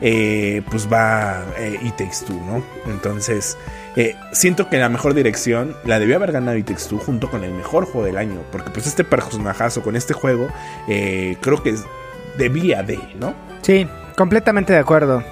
eh, 0.00 0.62
pues 0.70 0.90
va 0.90 1.42
eh, 1.58 1.78
It 1.82 1.96
Takes 1.96 2.24
Two, 2.26 2.40
¿no? 2.46 2.62
Entonces 2.90 3.58
eh, 3.96 4.16
siento 4.32 4.70
que 4.70 4.78
la 4.78 4.88
mejor 4.88 5.12
dirección 5.14 5.76
la 5.84 5.98
debió 5.98 6.16
haber 6.16 6.32
ganado 6.32 6.56
It 6.56 6.66
Takes 6.66 6.88
Two 6.88 6.98
junto 6.98 7.30
con 7.30 7.44
el 7.44 7.52
mejor 7.52 7.84
juego 7.84 8.06
del 8.06 8.16
año. 8.16 8.40
Porque 8.50 8.70
pues 8.70 8.86
este 8.86 9.04
personajazo 9.04 9.82
con 9.82 9.94
este 9.94 10.14
juego 10.14 10.48
eh, 10.88 11.36
creo 11.42 11.62
que 11.62 11.70
es- 11.70 11.84
debía 12.38 12.82
de, 12.82 12.98
¿no? 13.20 13.34
Sí, 13.62 13.86
completamente 14.16 14.72
de 14.72 14.78
acuerdo. 14.78 15.22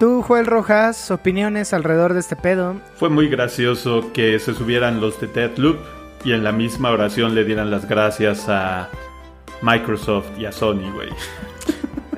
Tú, 0.00 0.22
Joel 0.22 0.46
Rojas, 0.46 1.10
opiniones 1.10 1.72
alrededor 1.74 2.14
de 2.14 2.20
este 2.20 2.34
pedo. 2.34 2.74
Fue 2.96 3.08
muy 3.10 3.28
gracioso 3.28 4.10
que 4.14 4.38
se 4.38 4.54
subieran 4.54 5.00
los 5.00 5.20
de 5.20 5.26
Deathloop 5.26 5.76
y 6.24 6.32
en 6.32 6.42
la 6.42 6.52
misma 6.52 6.90
oración 6.90 7.34
le 7.34 7.44
dieran 7.44 7.70
las 7.70 7.86
gracias 7.86 8.48
a 8.48 8.88
Microsoft 9.62 10.26
y 10.38 10.46
a 10.46 10.52
Sony, 10.52 10.90
güey. 10.94 11.10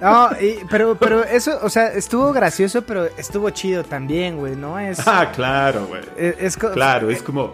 No, 0.01 0.31
y- 0.41 0.59
pero, 0.71 0.95
pero 0.95 1.25
eso, 1.25 1.59
o 1.61 1.69
sea, 1.69 1.89
estuvo 1.93 2.33
gracioso, 2.33 2.83
pero 2.83 3.07
estuvo 3.17 3.51
chido 3.51 3.83
también, 3.83 4.37
güey, 4.37 4.55
¿no? 4.55 4.79
Es, 4.79 5.01
Ah, 5.07 5.33
claro, 5.35 5.87
güey. 5.87 6.03
es, 6.17 6.37
es 6.39 6.57
co- 6.57 6.71
Claro, 6.71 7.11
es 7.11 7.21
como... 7.23 7.53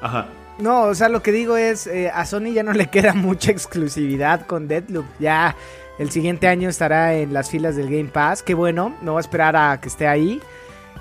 Ajá. 0.00 0.26
No, 0.58 0.84
o 0.84 0.94
sea, 0.94 1.08
lo 1.10 1.22
que 1.22 1.32
digo 1.32 1.56
es, 1.58 1.86
eh, 1.86 2.10
a 2.12 2.24
Sony 2.24 2.52
ya 2.54 2.62
no 2.62 2.72
le 2.72 2.88
queda 2.88 3.12
mucha 3.14 3.50
exclusividad 3.50 4.46
con 4.46 4.68
Deadloop. 4.68 5.06
Ya 5.18 5.54
el 6.02 6.10
siguiente 6.10 6.48
año 6.48 6.68
estará 6.68 7.14
en 7.14 7.32
las 7.32 7.48
filas 7.48 7.76
del 7.76 7.86
Game 7.88 8.10
Pass. 8.12 8.42
Qué 8.42 8.54
bueno, 8.54 8.94
no 9.00 9.14
va 9.14 9.20
a 9.20 9.22
esperar 9.22 9.56
a 9.56 9.80
que 9.80 9.88
esté 9.88 10.06
ahí. 10.06 10.40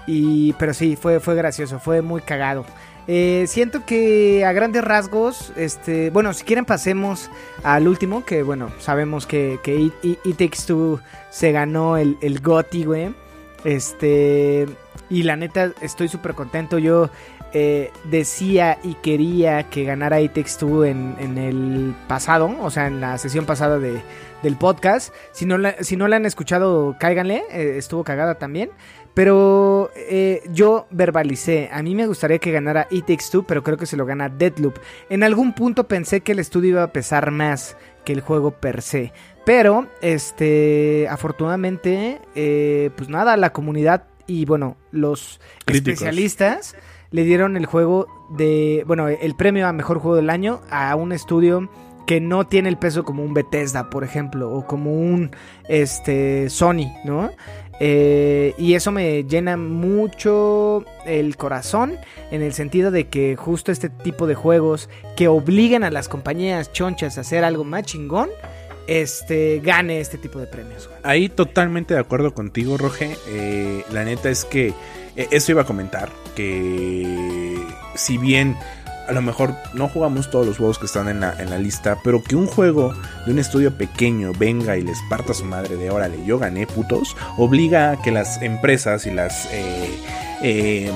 Y, 0.07 0.53
pero 0.53 0.73
sí, 0.73 0.95
fue, 0.95 1.19
fue 1.19 1.35
gracioso, 1.35 1.79
fue 1.79 2.01
muy 2.01 2.21
cagado. 2.21 2.65
Eh, 3.07 3.45
siento 3.47 3.83
que 3.85 4.45
a 4.45 4.51
grandes 4.53 4.83
rasgos, 4.83 5.51
este, 5.57 6.11
bueno, 6.11 6.33
si 6.33 6.43
quieren 6.43 6.65
pasemos 6.65 7.29
al 7.63 7.87
último, 7.87 8.23
que 8.23 8.43
bueno, 8.43 8.69
sabemos 8.79 9.25
que, 9.25 9.59
que 9.63 9.75
It, 9.75 9.93
It- 10.03 10.19
It 10.23 10.37
Takes 10.37 10.63
Two 10.67 10.99
se 11.29 11.51
ganó 11.51 11.97
el, 11.97 12.17
el 12.21 12.39
GOTY, 12.39 12.85
güey. 12.85 13.13
Este, 13.63 14.67
y 15.09 15.23
la 15.23 15.35
neta, 15.35 15.71
estoy 15.81 16.07
súper 16.07 16.33
contento. 16.33 16.77
Yo 16.77 17.09
eh, 17.53 17.91
decía 18.05 18.77
y 18.83 18.93
quería 18.95 19.63
que 19.69 19.83
ganara 19.83 20.21
It 20.21 20.33
Takes 20.33 20.57
Two 20.59 20.85
en, 20.85 21.15
en 21.19 21.37
el 21.37 21.95
pasado, 22.07 22.55
o 22.61 22.69
sea, 22.69 22.87
en 22.87 23.01
la 23.01 23.17
sesión 23.17 23.45
pasada 23.45 23.77
de, 23.79 24.01
del 24.43 24.57
podcast. 24.57 25.13
Si 25.31 25.45
no, 25.45 25.57
la, 25.57 25.75
si 25.81 25.97
no 25.97 26.07
la 26.07 26.17
han 26.17 26.25
escuchado, 26.25 26.95
cáiganle, 26.99 27.43
eh, 27.51 27.77
estuvo 27.77 28.03
cagada 28.03 28.35
también. 28.35 28.71
Pero 29.13 29.91
eh, 29.95 30.41
yo 30.53 30.87
verbalicé, 30.89 31.69
a 31.71 31.83
mí 31.83 31.95
me 31.95 32.07
gustaría 32.07 32.39
que 32.39 32.51
ganara 32.51 32.87
It 32.89 33.05
Takes 33.05 33.25
Two, 33.29 33.43
pero 33.43 33.61
creo 33.61 33.77
que 33.77 33.85
se 33.85 33.97
lo 33.97 34.05
gana 34.05 34.29
Deadloop. 34.29 34.79
En 35.09 35.23
algún 35.23 35.53
punto 35.53 35.87
pensé 35.87 36.21
que 36.21 36.31
el 36.31 36.39
estudio 36.39 36.71
iba 36.71 36.83
a 36.83 36.93
pesar 36.93 37.29
más 37.31 37.75
que 38.05 38.13
el 38.13 38.21
juego 38.21 38.51
per 38.51 38.81
se. 38.81 39.11
Pero, 39.45 39.87
este, 40.01 41.07
afortunadamente, 41.09 42.21
eh, 42.35 42.89
pues 42.95 43.09
nada, 43.09 43.35
la 43.35 43.51
comunidad 43.51 44.05
y 44.27 44.45
bueno, 44.45 44.77
los 44.91 45.41
Críticos. 45.65 45.93
especialistas 45.93 46.75
le 47.09 47.23
dieron 47.23 47.57
el 47.57 47.65
juego 47.65 48.07
de, 48.29 48.83
bueno, 48.87 49.09
el 49.09 49.35
premio 49.35 49.67
a 49.67 49.73
mejor 49.73 49.99
juego 49.99 50.15
del 50.15 50.29
año 50.29 50.61
a 50.69 50.95
un 50.95 51.11
estudio 51.11 51.69
que 52.05 52.19
no 52.19 52.45
tiene 52.47 52.69
el 52.69 52.77
peso 52.77 53.03
como 53.03 53.23
un 53.23 53.33
Bethesda, 53.33 53.89
por 53.89 54.03
ejemplo, 54.03 54.51
o 54.51 54.65
como 54.65 54.93
un 54.93 55.31
este 55.67 56.49
Sony, 56.49 56.93
¿no? 57.05 57.31
Eh, 57.83 58.53
y 58.59 58.75
eso 58.75 58.91
me 58.91 59.23
llena 59.23 59.57
mucho 59.57 60.85
el 61.05 61.35
corazón 61.35 61.97
en 62.29 62.43
el 62.43 62.53
sentido 62.53 62.91
de 62.91 63.07
que 63.07 63.35
justo 63.35 63.71
este 63.71 63.89
tipo 63.89 64.27
de 64.27 64.35
juegos 64.35 64.87
que 65.15 65.27
obliguen 65.27 65.83
a 65.83 65.89
las 65.89 66.07
compañías 66.07 66.71
chonchas 66.71 67.17
a 67.17 67.21
hacer 67.21 67.43
algo 67.43 67.63
más 67.63 67.83
chingón, 67.83 68.29
este 68.85 69.61
gane 69.63 69.99
este 69.99 70.19
tipo 70.19 70.37
de 70.37 70.45
premios. 70.45 70.91
Ahí 71.01 71.27
totalmente 71.27 71.95
de 71.95 71.99
acuerdo 71.99 72.35
contigo, 72.35 72.77
Roge. 72.77 73.17
Eh, 73.29 73.83
la 73.91 74.03
neta 74.03 74.29
es 74.29 74.45
que 74.45 74.73
eh, 75.15 75.27
eso 75.31 75.51
iba 75.51 75.63
a 75.63 75.65
comentar. 75.65 76.09
Que 76.35 77.57
si 77.95 78.19
bien 78.19 78.57
a 79.11 79.13
lo 79.13 79.21
mejor 79.21 79.53
no 79.73 79.89
jugamos 79.89 80.31
todos 80.31 80.47
los 80.47 80.57
juegos 80.57 80.79
que 80.79 80.85
están 80.85 81.09
en 81.09 81.19
la, 81.19 81.35
en 81.37 81.49
la 81.49 81.57
lista, 81.57 81.97
pero 82.01 82.23
que 82.23 82.37
un 82.37 82.47
juego 82.47 82.93
de 83.25 83.33
un 83.33 83.39
estudio 83.39 83.75
pequeño 83.75 84.31
venga 84.39 84.77
y 84.77 84.83
les 84.83 84.97
parta 85.09 85.33
su 85.33 85.43
madre 85.43 85.75
de 85.75 85.89
órale, 85.89 86.23
yo 86.25 86.39
gané 86.39 86.65
putos, 86.65 87.17
obliga 87.37 87.91
a 87.91 88.01
que 88.01 88.11
las 88.11 88.41
empresas 88.41 89.05
y 89.05 89.11
las... 89.11 89.49
eh, 89.51 89.99
eh, 90.43 90.91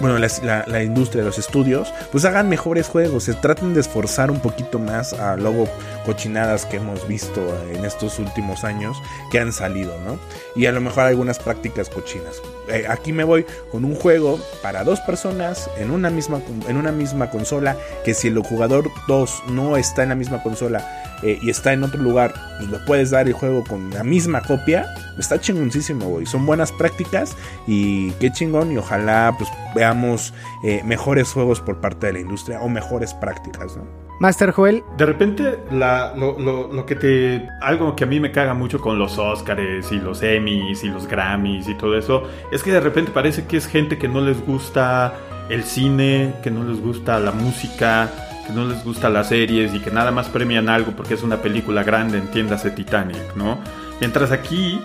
bueno, 0.00 0.18
la, 0.18 0.64
la 0.66 0.82
industria 0.82 1.20
de 1.22 1.26
los 1.28 1.38
estudios, 1.38 1.92
pues 2.10 2.24
hagan 2.24 2.48
mejores 2.48 2.88
juegos, 2.88 3.24
se 3.24 3.34
traten 3.34 3.74
de 3.74 3.80
esforzar 3.80 4.30
un 4.30 4.40
poquito 4.40 4.78
más 4.78 5.12
a 5.12 5.36
luego 5.36 5.68
cochinadas 6.04 6.66
que 6.66 6.76
hemos 6.76 7.06
visto 7.06 7.40
en 7.70 7.84
estos 7.84 8.18
últimos 8.18 8.64
años 8.64 8.96
que 9.30 9.38
han 9.38 9.52
salido, 9.52 9.94
¿no? 10.04 10.18
Y 10.56 10.66
a 10.66 10.72
lo 10.72 10.80
mejor 10.80 11.04
algunas 11.04 11.38
prácticas 11.38 11.88
cochinas. 11.88 12.42
Eh, 12.68 12.86
aquí 12.88 13.12
me 13.12 13.24
voy 13.24 13.44
con 13.70 13.84
un 13.84 13.94
juego 13.94 14.38
para 14.62 14.84
dos 14.84 15.00
personas 15.00 15.68
en 15.78 15.90
una 15.90 16.10
misma, 16.10 16.40
en 16.68 16.76
una 16.76 16.92
misma 16.92 17.30
consola, 17.30 17.76
que 18.04 18.14
si 18.14 18.28
el 18.28 18.38
jugador 18.38 18.90
2 19.08 19.44
no 19.48 19.76
está 19.76 20.02
en 20.02 20.10
la 20.10 20.14
misma 20.14 20.42
consola 20.42 21.02
eh, 21.22 21.38
y 21.40 21.50
está 21.50 21.72
en 21.72 21.84
otro 21.84 22.00
lugar, 22.00 22.34
pues 22.58 22.70
le 22.70 22.78
puedes 22.80 23.10
dar 23.10 23.28
el 23.28 23.32
juego 23.32 23.64
con 23.64 23.90
la 23.90 24.02
misma 24.02 24.42
copia. 24.42 24.86
Está 25.18 25.40
chingoncísimo, 25.40 26.06
güey. 26.06 26.26
Son 26.26 26.44
buenas 26.46 26.72
prácticas 26.72 27.36
y 27.66 28.10
qué 28.12 28.32
chingón. 28.32 28.72
Y 28.72 28.76
ojalá 28.76 29.34
pues 29.36 29.50
veamos 29.74 30.34
eh, 30.64 30.82
mejores 30.84 31.32
juegos 31.32 31.60
por 31.60 31.80
parte 31.80 32.08
de 32.08 32.14
la 32.14 32.20
industria 32.20 32.60
o 32.60 32.68
mejores 32.68 33.14
prácticas, 33.14 33.76
¿no? 33.76 34.01
Master 34.22 34.52
Joel, 34.52 34.84
De 34.96 35.04
repente, 35.04 35.58
la- 35.72 36.14
lo, 36.16 36.86
que 36.86 36.94
te. 36.94 37.48
Algo 37.60 37.96
que 37.96 38.04
a 38.04 38.06
mí 38.06 38.20
me 38.20 38.30
caga 38.30 38.54
mucho 38.54 38.80
con 38.80 38.96
los 38.96 39.18
Oscars 39.18 39.90
y 39.90 39.96
los 39.96 40.22
Emmys 40.22 40.84
y 40.84 40.88
los 40.90 41.08
Grammys 41.08 41.68
y 41.68 41.74
todo 41.74 41.98
eso, 41.98 42.22
es 42.52 42.62
que 42.62 42.70
de 42.70 42.78
repente 42.78 43.10
parece 43.10 43.46
que 43.46 43.56
es 43.56 43.66
gente 43.66 43.98
que 43.98 44.06
no 44.06 44.20
les 44.20 44.40
gusta 44.46 45.14
el 45.48 45.64
cine, 45.64 46.34
que 46.40 46.52
no 46.52 46.62
les 46.62 46.80
gusta 46.80 47.18
la 47.18 47.32
música, 47.32 48.12
que 48.46 48.52
no 48.52 48.64
les 48.64 48.84
gusta 48.84 49.10
las 49.10 49.28
series 49.30 49.74
y 49.74 49.80
que 49.80 49.90
nada 49.90 50.12
más 50.12 50.28
premian 50.28 50.68
algo 50.68 50.92
porque 50.92 51.14
es 51.14 51.24
una 51.24 51.38
película 51.38 51.82
grande, 51.82 52.18
entiéndase 52.18 52.70
Titanic, 52.70 53.34
¿no? 53.34 53.58
Mientras 53.98 54.30
aquí. 54.30 54.80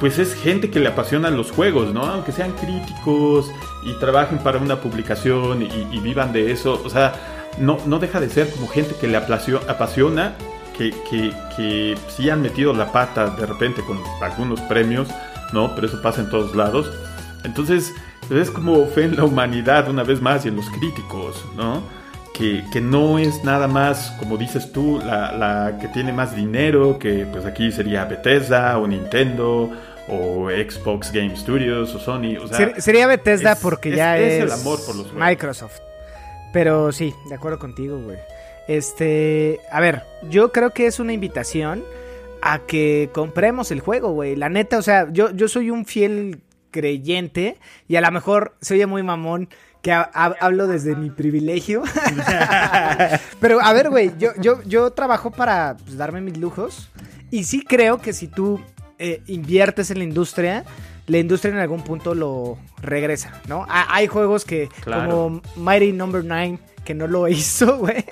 Pues 0.00 0.18
es 0.18 0.34
gente 0.34 0.70
que 0.70 0.80
le 0.80 0.88
apasionan 0.88 1.34
los 1.36 1.50
juegos, 1.50 1.94
¿no? 1.94 2.02
Aunque 2.04 2.32
sean 2.32 2.52
críticos 2.52 3.50
y 3.84 3.92
trabajen 4.00 4.36
para 4.38 4.58
una 4.58 4.76
publicación 4.80 5.62
y, 5.62 5.68
y 5.92 6.00
vivan 6.00 6.32
de 6.32 6.50
eso. 6.52 6.82
O 6.84 6.90
sea, 6.90 7.12
no, 7.58 7.78
no 7.86 7.98
deja 7.98 8.20
de 8.20 8.28
ser 8.28 8.48
como 8.50 8.68
gente 8.68 8.94
que 9.00 9.06
le 9.06 9.16
apasiona, 9.16 10.34
que, 10.76 10.90
que, 11.10 11.32
que 11.56 11.96
sí 12.08 12.28
han 12.30 12.42
metido 12.42 12.72
la 12.72 12.90
pata 12.92 13.30
de 13.30 13.46
repente 13.46 13.82
con 13.82 13.98
algunos 14.20 14.60
premios, 14.62 15.08
¿no? 15.52 15.74
Pero 15.74 15.86
eso 15.86 16.02
pasa 16.02 16.20
en 16.22 16.30
todos 16.30 16.54
lados. 16.56 16.90
Entonces, 17.44 17.92
es 18.30 18.50
como 18.50 18.86
fe 18.86 19.04
en 19.04 19.16
la 19.16 19.24
humanidad 19.24 19.88
una 19.88 20.02
vez 20.02 20.20
más 20.20 20.44
y 20.44 20.48
en 20.48 20.56
los 20.56 20.68
críticos, 20.70 21.44
¿no? 21.56 21.82
Que, 22.32 22.64
que 22.72 22.80
no 22.80 23.18
es 23.20 23.44
nada 23.44 23.68
más, 23.68 24.12
como 24.18 24.36
dices 24.36 24.72
tú, 24.72 24.98
la, 25.04 25.30
la 25.32 25.78
que 25.78 25.86
tiene 25.88 26.12
más 26.12 26.34
dinero, 26.34 26.98
que 26.98 27.26
pues 27.30 27.44
aquí 27.46 27.70
sería 27.70 28.04
Bethesda 28.06 28.76
o 28.78 28.88
Nintendo 28.88 29.70
o 30.08 30.48
Xbox 30.50 31.12
Game 31.12 31.36
Studios 31.36 31.94
o 31.94 32.00
Sony. 32.00 32.36
O 32.42 32.48
sea, 32.48 32.80
sería 32.80 33.06
Bethesda 33.06 33.52
es- 33.52 33.60
porque 33.60 33.90
es- 33.90 33.96
ya 33.96 34.18
es 34.18 34.32
es, 34.32 34.42
el 34.42 34.52
amor 34.52 34.80
por 34.84 34.96
los 34.96 35.06
juegos. 35.06 35.24
Microsoft. 35.28 35.78
Pero 36.54 36.90
sí, 36.92 37.12
de 37.28 37.34
acuerdo 37.34 37.58
contigo, 37.58 37.98
güey. 37.98 38.16
Este, 38.68 39.60
a 39.70 39.80
ver, 39.80 40.04
yo 40.30 40.52
creo 40.52 40.70
que 40.70 40.86
es 40.86 40.98
una 40.98 41.12
invitación 41.12 41.84
a 42.40 42.60
que 42.60 43.10
compremos 43.12 43.70
el 43.70 43.80
juego, 43.80 44.12
güey. 44.12 44.36
La 44.36 44.48
neta, 44.48 44.78
o 44.78 44.82
sea, 44.82 45.08
yo, 45.12 45.30
yo 45.32 45.48
soy 45.48 45.68
un 45.70 45.84
fiel 45.84 46.40
creyente 46.70 47.58
y 47.88 47.96
a 47.96 48.00
lo 48.00 48.10
mejor 48.10 48.56
se 48.62 48.74
oye 48.74 48.86
muy 48.86 49.02
mamón 49.02 49.48
que 49.82 49.92
ha- 49.92 50.10
ha- 50.14 50.34
hablo 50.40 50.66
desde 50.66 50.96
mi 50.96 51.10
privilegio. 51.10 51.82
Pero 53.40 53.60
a 53.60 53.72
ver, 53.72 53.90
güey, 53.90 54.12
yo, 54.18 54.30
yo, 54.40 54.62
yo 54.62 54.90
trabajo 54.92 55.30
para 55.30 55.76
pues, 55.84 55.96
darme 55.96 56.20
mis 56.20 56.36
lujos 56.38 56.88
y 57.30 57.44
sí 57.44 57.62
creo 57.64 58.00
que 58.00 58.12
si 58.12 58.28
tú 58.28 58.60
eh, 58.98 59.22
inviertes 59.26 59.90
en 59.90 59.98
la 59.98 60.04
industria, 60.04 60.64
la 61.06 61.18
industria 61.18 61.52
en 61.52 61.58
algún 61.60 61.82
punto 61.82 62.14
lo 62.14 62.58
regresa, 62.80 63.40
¿no? 63.48 63.64
Ha- 63.68 63.94
hay 63.94 64.06
juegos 64.06 64.44
que, 64.44 64.68
Claro. 64.80 65.10
como 65.10 65.42
Mighty 65.56 65.92
Number 65.92 66.24
9, 66.24 66.58
que 66.84 66.94
no 66.94 67.06
lo 67.06 67.28
hizo, 67.28 67.78
güey, 67.78 68.04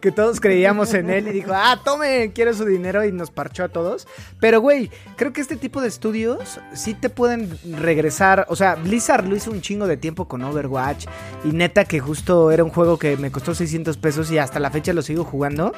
que 0.00 0.10
todos 0.12 0.40
creíamos 0.40 0.94
en 0.94 1.10
él 1.10 1.28
y 1.28 1.32
dijo, 1.32 1.52
ah, 1.54 1.80
tome, 1.84 2.32
quiero 2.34 2.54
su 2.54 2.64
dinero 2.64 3.04
y 3.04 3.12
nos 3.12 3.30
parchó 3.30 3.64
a 3.64 3.68
todos. 3.68 4.06
Pero, 4.40 4.60
güey, 4.60 4.90
creo 5.16 5.32
que 5.32 5.40
este 5.42 5.56
tipo 5.56 5.80
de 5.82 5.88
estudios 5.88 6.58
sí 6.74 6.94
te 6.94 7.10
pueden 7.10 7.50
regresar. 7.80 8.46
O 8.48 8.56
sea, 8.56 8.74
Blizzard 8.76 9.26
lo 9.28 9.36
hizo 9.36 9.50
un 9.50 9.60
chingo 9.60 9.86
de 9.86 9.96
tiempo 9.98 10.26
con 10.26 10.42
Overwatch 10.42 11.06
y 11.44 11.48
neta 11.48 11.84
que 11.84 12.00
justo 12.00 12.50
era 12.50 12.64
un 12.64 12.70
juego 12.70 12.98
que 12.98 13.16
me 13.18 13.30
costó 13.30 13.54
600 13.54 13.96
pesos 13.98 14.30
y 14.30 14.38
hasta 14.38 14.58
la 14.58 14.70
fecha 14.70 14.92
lo 14.94 15.02
sigo 15.02 15.24
jugando. 15.24 15.72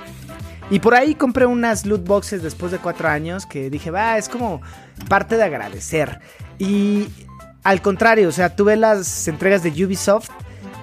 Y 0.70 0.80
por 0.80 0.94
ahí 0.96 1.14
compré 1.14 1.46
unas 1.46 1.86
loot 1.86 2.04
boxes 2.04 2.42
después 2.42 2.72
de 2.72 2.78
cuatro 2.78 3.08
años 3.08 3.46
que 3.46 3.70
dije, 3.70 3.92
va, 3.92 4.18
es 4.18 4.28
como 4.28 4.60
parte 5.08 5.36
de 5.36 5.44
agradecer. 5.44 6.20
Y 6.58 7.08
al 7.62 7.82
contrario, 7.82 8.28
o 8.28 8.32
sea, 8.32 8.54
tuve 8.54 8.76
las 8.76 9.26
entregas 9.28 9.62
de 9.62 9.70
Ubisoft 9.84 10.30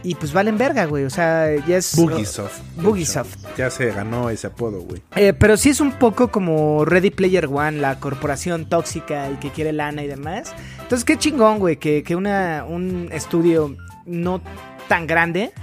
y 0.04 0.16
pues 0.16 0.34
valen 0.34 0.58
verga, 0.58 0.86
güey. 0.86 1.06
O 1.06 1.10
sea, 1.10 1.56
ya 1.66 1.78
es... 1.78 1.96
Bugisoft. 1.96 2.60
Bugisoft. 2.76 3.38
Ya 3.58 3.70
se 3.70 3.92
ganó 3.92 4.30
ese 4.30 4.48
apodo, 4.48 4.82
güey. 4.82 5.02
Eh, 5.16 5.34
pero 5.34 5.56
sí 5.56 5.70
es 5.70 5.80
un 5.80 5.94
poco 5.94 6.30
como 6.30 6.84
Ready 6.84 7.10
Player 7.10 7.46
One, 7.46 7.80
la 7.80 8.00
corporación 8.00 8.66
tóxica 8.68 9.30
y 9.32 9.36
que 9.36 9.50
quiere 9.52 9.72
lana 9.72 10.04
y 10.04 10.08
demás. 10.08 10.54
Entonces, 10.82 11.06
qué 11.06 11.18
chingón, 11.18 11.60
güey, 11.60 11.78
que, 11.78 12.04
que 12.04 12.16
una, 12.16 12.66
un 12.68 13.10
estudio 13.14 13.76
no 14.06 14.42
tan 14.90 15.08
grande 15.08 15.54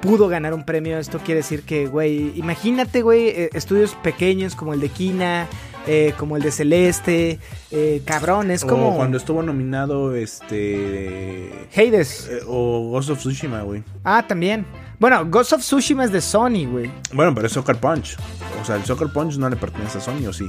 pudo 0.00 0.28
ganar 0.28 0.54
un 0.54 0.64
premio. 0.64 0.98
Esto 0.98 1.18
quiere 1.18 1.40
decir 1.40 1.62
que, 1.62 1.86
güey, 1.86 2.32
imagínate, 2.38 3.02
güey, 3.02 3.28
eh, 3.28 3.50
estudios 3.52 3.96
pequeños 3.96 4.54
como 4.54 4.74
el 4.74 4.80
de 4.80 4.90
Kina 4.90 5.48
eh, 5.86 6.14
como 6.18 6.36
el 6.36 6.42
de 6.42 6.50
Celeste, 6.50 7.38
eh, 7.70 8.02
cabrón, 8.04 8.50
es 8.50 8.64
como 8.64 8.90
O 8.90 8.96
cuando 8.96 9.16
estuvo 9.16 9.42
nominado 9.42 10.14
este. 10.14 11.68
Hades. 11.74 12.28
eh, 12.30 12.40
o 12.46 12.88
Ghost 12.90 13.10
of 13.10 13.18
Tsushima, 13.18 13.62
güey. 13.62 13.82
Ah, 14.04 14.24
también. 14.26 14.66
Bueno, 14.98 15.24
Ghost 15.26 15.52
of 15.52 15.60
Tsushima 15.60 16.04
es 16.04 16.12
de 16.12 16.20
Sony, 16.20 16.66
güey. 16.70 16.90
Bueno, 17.12 17.34
pero 17.34 17.46
es 17.46 17.52
Soccer 17.52 17.76
Punch. 17.76 18.16
O 18.60 18.64
sea, 18.64 18.76
el 18.76 18.84
Soccer 18.84 19.08
Punch 19.12 19.36
no 19.36 19.48
le 19.48 19.56
pertenece 19.56 19.98
a 19.98 20.00
Sony, 20.00 20.26
¿o 20.28 20.32
sí? 20.32 20.48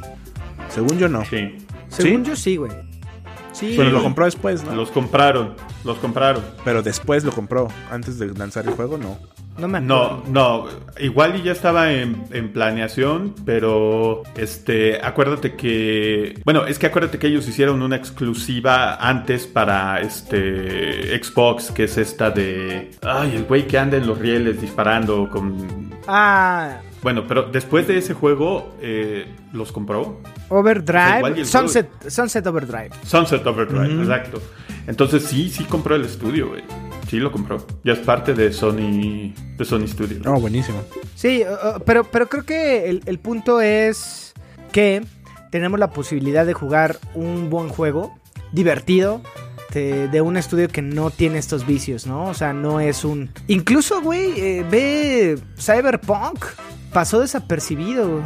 Según 0.70 0.98
yo, 0.98 1.08
no. 1.08 1.24
Sí. 1.26 1.58
Según 1.90 2.26
¿Sí? 2.26 2.30
yo 2.32 2.36
sí, 2.36 2.56
güey. 2.58 2.72
Sí. 3.52 3.74
Pero 3.78 3.90
lo 3.92 4.02
compró 4.02 4.26
después, 4.26 4.64
¿no? 4.64 4.74
Los 4.76 4.90
compraron. 4.92 5.56
Los 5.84 5.98
compraron. 5.98 6.44
Pero 6.64 6.82
después 6.82 7.24
lo 7.24 7.32
compró. 7.32 7.68
Antes 7.92 8.18
de 8.20 8.28
lanzar 8.28 8.66
el 8.68 8.74
juego, 8.74 8.98
no. 8.98 9.18
No 9.60 9.68
me 9.68 9.80
acuerdo. 9.80 10.24
No, 10.26 10.64
no, 10.66 10.68
igual 11.00 11.36
y 11.36 11.44
ya 11.44 11.52
estaba 11.52 11.92
en, 11.92 12.24
en 12.32 12.52
planeación, 12.54 13.36
pero 13.46 14.24
este, 14.36 15.00
acuérdate 15.04 15.56
que, 15.56 16.40
bueno, 16.46 16.66
es 16.66 16.80
que 16.80 16.88
acuérdate 16.88 17.20
que 17.20 17.28
ellos 17.28 17.48
hicieron 17.48 17.82
una 17.82 17.96
exclusiva 17.96 18.96
antes 18.96 19.46
para 19.48 20.02
este 20.02 21.22
Xbox, 21.22 21.72
que 21.72 21.84
es 21.86 21.98
esta 21.98 22.32
de, 22.32 22.92
ay, 23.02 23.36
el 23.36 23.44
güey 23.46 23.68
que 23.68 23.78
anda 23.78 23.98
en 23.98 24.08
los 24.08 24.18
rieles 24.18 24.62
disparando 24.62 25.30
con, 25.30 25.90
Ah, 26.08 26.78
bueno, 27.02 27.26
pero 27.28 27.44
después 27.44 27.88
de 27.88 27.98
ese 27.98 28.14
juego 28.14 28.76
eh, 28.82 29.26
los 29.54 29.72
compró. 29.72 30.22
Overdrive. 30.50 31.46
Sunset, 31.46 31.88
Sunset 32.10 32.46
Overdrive. 32.48 32.90
Sunset 33.06 33.46
Overdrive, 33.46 34.02
exacto. 34.02 34.42
Entonces 34.88 35.24
sí, 35.24 35.50
sí 35.50 35.64
compró 35.66 35.96
el 35.96 36.04
estudio, 36.06 36.50
güey. 36.50 36.64
Sí 37.10 37.18
lo 37.18 37.32
compró. 37.32 37.66
Ya 37.84 37.94
es 37.94 38.00
parte 38.00 38.36
de 38.36 38.54
Sony, 38.54 39.34
de 39.58 39.66
Sony 39.66 39.88
Studio. 39.88 40.22
Oh, 40.28 40.40
buenísimo. 40.40 40.84
Sí, 41.16 41.44
uh, 41.44 41.78
uh, 41.78 41.80
pero, 41.84 42.04
pero 42.04 42.30
creo 42.30 42.46
que 42.46 42.88
el, 42.88 43.02
el 43.08 43.18
punto 43.18 43.62
es 43.62 44.34
que 44.72 45.04
tenemos 45.50 45.80
la 45.80 45.90
posibilidad 45.90 46.46
de 46.46 46.54
jugar 46.54 47.00
un 47.16 47.50
buen 47.50 47.70
juego, 47.70 48.16
divertido, 48.52 49.24
de, 49.74 50.08
de 50.08 50.22
un 50.22 50.38
estudio 50.38 50.68
que 50.68 50.84
no 50.84 51.10
tiene 51.10 51.40
estos 51.40 51.66
vicios, 51.66 52.06
¿no? 52.06 52.26
O 52.26 52.36
sea, 52.36 52.54
no 52.54 52.80
es 52.80 53.04
un... 53.04 53.32
Incluso, 53.48 54.02
güey, 54.04 54.40
eh, 54.40 54.66
ve 54.70 55.40
Cyberpunk, 55.58 56.46
pasó 56.94 57.22
desapercibido. 57.22 58.22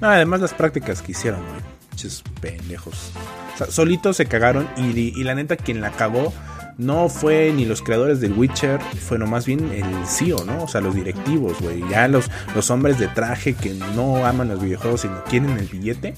No, 0.00 0.08
además 0.08 0.40
las 0.40 0.54
prácticas 0.54 1.02
que 1.02 1.12
hicieron, 1.12 1.40
güey. 1.40 1.60
Pinches 1.90 2.22
pendejos. 2.40 3.10
O 3.54 3.58
sea, 3.58 3.66
solitos 3.66 4.16
se 4.16 4.24
cagaron 4.24 4.66
y, 4.78 4.98
y 4.98 5.24
la 5.24 5.34
neta 5.34 5.58
quien 5.58 5.82
la 5.82 5.90
cagó 5.90 6.32
no 6.78 7.08
fue 7.08 7.52
ni 7.54 7.64
los 7.64 7.82
creadores 7.82 8.20
del 8.20 8.32
Witcher, 8.32 8.80
fue 8.80 9.18
más 9.18 9.46
bien 9.46 9.70
el 9.72 10.06
CEO, 10.06 10.44
¿no? 10.44 10.64
O 10.64 10.68
sea, 10.68 10.80
los 10.80 10.94
directivos, 10.94 11.60
güey. 11.60 11.82
Ya 11.88 12.08
los, 12.08 12.30
los 12.54 12.70
hombres 12.70 12.98
de 12.98 13.08
traje 13.08 13.54
que 13.54 13.70
no 13.94 14.24
aman 14.26 14.48
los 14.48 14.60
videojuegos 14.62 15.02
sino 15.02 15.22
quieren 15.24 15.50
el 15.58 15.66
billete. 15.66 16.14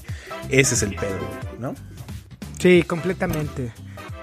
Ese 0.49 0.75
es 0.75 0.83
el 0.83 0.95
pedo, 0.95 1.19
¿no? 1.59 1.75
Sí, 2.59 2.83
completamente. 2.83 3.71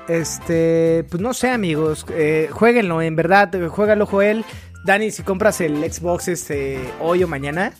Este, 0.08 1.04
pues 1.10 1.22
no 1.22 1.32
sé, 1.32 1.50
amigos, 1.50 2.04
eh, 2.10 2.48
jueguenlo, 2.50 3.00
en 3.02 3.16
verdad, 3.16 3.50
juégalo, 3.68 4.06
Joel. 4.06 4.44
Dani, 4.84 5.10
si 5.12 5.22
compras 5.22 5.60
el 5.60 5.76
Xbox 5.90 6.26
este 6.26 6.80
hoy 7.00 7.22
o 7.22 7.28
mañana, 7.28 7.72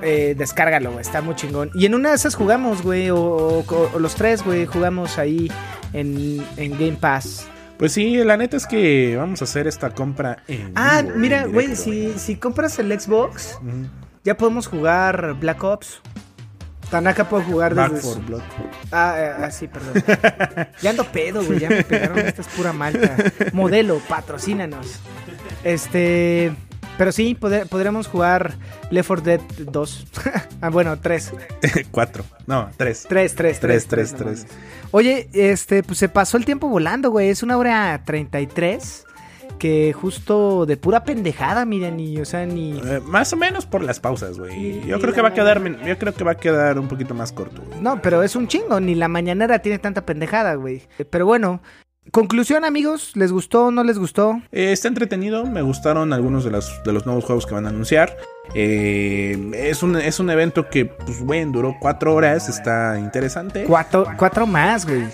eh, 0.00 0.34
descárgalo, 0.38 1.00
está 1.00 1.22
muy 1.22 1.34
chingón. 1.34 1.70
Y 1.74 1.86
en 1.86 1.94
una 1.96 2.10
de 2.10 2.14
esas 2.16 2.36
jugamos, 2.36 2.82
güey, 2.82 3.10
o, 3.10 3.18
o- 3.18 3.90
o 3.94 3.98
los 3.98 4.14
tres, 4.14 4.44
güey, 4.44 4.64
jugamos 4.64 5.18
ahí 5.18 5.50
en, 5.92 6.44
en 6.56 6.70
Game 6.72 6.98
Pass. 7.00 7.48
Pues 7.78 7.92
sí, 7.92 8.16
la 8.24 8.36
neta 8.36 8.56
es 8.56 8.66
que 8.66 9.16
vamos 9.16 9.42
a 9.42 9.44
hacer 9.44 9.66
esta 9.66 9.90
compra 9.90 10.38
en 10.48 10.72
Ah, 10.74 11.02
vivo, 11.02 11.16
mira, 11.16 11.44
güey, 11.46 11.76
si, 11.76 12.14
si 12.18 12.36
compras 12.36 12.78
el 12.78 12.98
Xbox, 12.98 13.58
ya 14.24 14.36
podemos 14.36 14.66
jugar 14.66 15.34
Black 15.38 15.62
Ops. 15.62 16.00
Tanaka 16.90 17.28
puede 17.28 17.42
jugar 17.44 17.74
Back 17.74 17.90
desde... 17.94 18.02
for 18.08 18.14
su- 18.14 18.22
Blood. 18.22 18.42
Ah, 18.92 19.14
eh, 19.18 19.32
ah, 19.44 19.50
sí, 19.50 19.66
perdón. 19.68 20.02
ya 20.80 20.90
ando 20.90 21.04
pedo, 21.10 21.44
güey. 21.44 21.58
Ya 21.58 21.68
me 21.68 21.82
pegaron. 21.82 22.16
Esta 22.18 22.42
es 22.42 22.48
pura 22.48 22.72
malta. 22.72 23.16
Modelo, 23.52 23.98
patrocínanos. 24.08 25.00
Este. 25.64 26.54
Pero 26.98 27.12
sí, 27.12 27.34
poder- 27.34 27.66
podremos 27.68 28.06
jugar 28.06 28.54
Left 28.90 29.08
4 29.08 29.24
Dead 29.24 29.40
2. 29.58 30.06
ah, 30.62 30.70
bueno, 30.70 30.98
3. 30.98 31.32
Cuatro. 31.90 32.24
No, 32.46 32.70
tres. 32.76 33.06
3, 33.08 33.34
3, 33.34 33.60
3. 33.60 33.60
Tres, 33.60 33.86
tres, 33.86 34.14
tres. 34.14 34.46
Oye, 34.92 35.28
este, 35.32 35.82
pues 35.82 35.98
se 35.98 36.08
pasó 36.08 36.36
el 36.36 36.44
tiempo 36.44 36.68
volando, 36.68 37.10
güey. 37.10 37.28
Es 37.28 37.42
una 37.42 37.58
hora 37.58 38.02
33. 38.04 39.04
Que 39.58 39.94
justo 39.94 40.66
de 40.66 40.76
pura 40.76 41.02
pendejada, 41.02 41.64
miren, 41.64 41.98
y, 41.98 42.18
o 42.20 42.26
sea, 42.26 42.44
ni. 42.44 42.78
Eh, 42.78 43.00
más 43.06 43.32
o 43.32 43.36
menos 43.36 43.64
por 43.64 43.82
las 43.82 44.00
pausas, 44.00 44.38
güey. 44.38 44.82
Yo 44.86 45.00
creo 45.00 45.14
que 45.14 45.22
va 45.22 45.28
a 45.28 45.34
quedar, 45.34 45.62
yo 45.82 45.98
creo 45.98 46.12
que 46.14 46.24
va 46.24 46.32
a 46.32 46.36
quedar 46.36 46.78
un 46.78 46.88
poquito 46.88 47.14
más 47.14 47.32
corto, 47.32 47.62
güey. 47.66 47.80
No, 47.80 48.02
pero 48.02 48.22
es 48.22 48.36
un 48.36 48.48
chingo. 48.48 48.80
Ni 48.80 48.94
la 48.94 49.08
mañanera 49.08 49.60
tiene 49.60 49.78
tanta 49.78 50.04
pendejada, 50.04 50.56
güey. 50.56 50.82
Pero 51.08 51.24
bueno, 51.24 51.62
conclusión, 52.10 52.64
amigos. 52.64 53.12
¿Les 53.14 53.32
gustó 53.32 53.66
o 53.66 53.70
no 53.70 53.84
les 53.84 53.98
gustó? 53.98 54.40
Eh, 54.52 54.72
está 54.72 54.88
entretenido, 54.88 55.44
me 55.46 55.62
gustaron 55.62 56.12
algunos 56.12 56.44
de 56.44 56.50
los, 56.50 56.82
de 56.84 56.92
los 56.92 57.06
nuevos 57.06 57.24
juegos 57.24 57.46
que 57.46 57.54
van 57.54 57.66
a 57.66 57.70
anunciar. 57.70 58.16
Eh, 58.54 59.50
es, 59.54 59.82
un, 59.82 59.96
es 59.96 60.20
un 60.20 60.30
evento 60.30 60.68
que, 60.68 60.86
pues, 60.86 61.20
bueno, 61.20 61.52
duró 61.52 61.76
cuatro 61.80 62.14
horas, 62.14 62.48
está 62.48 62.98
interesante. 62.98 63.64
Cuatro, 63.64 64.06
cuatro 64.16 64.46
más, 64.46 64.86
güey. 64.86 65.04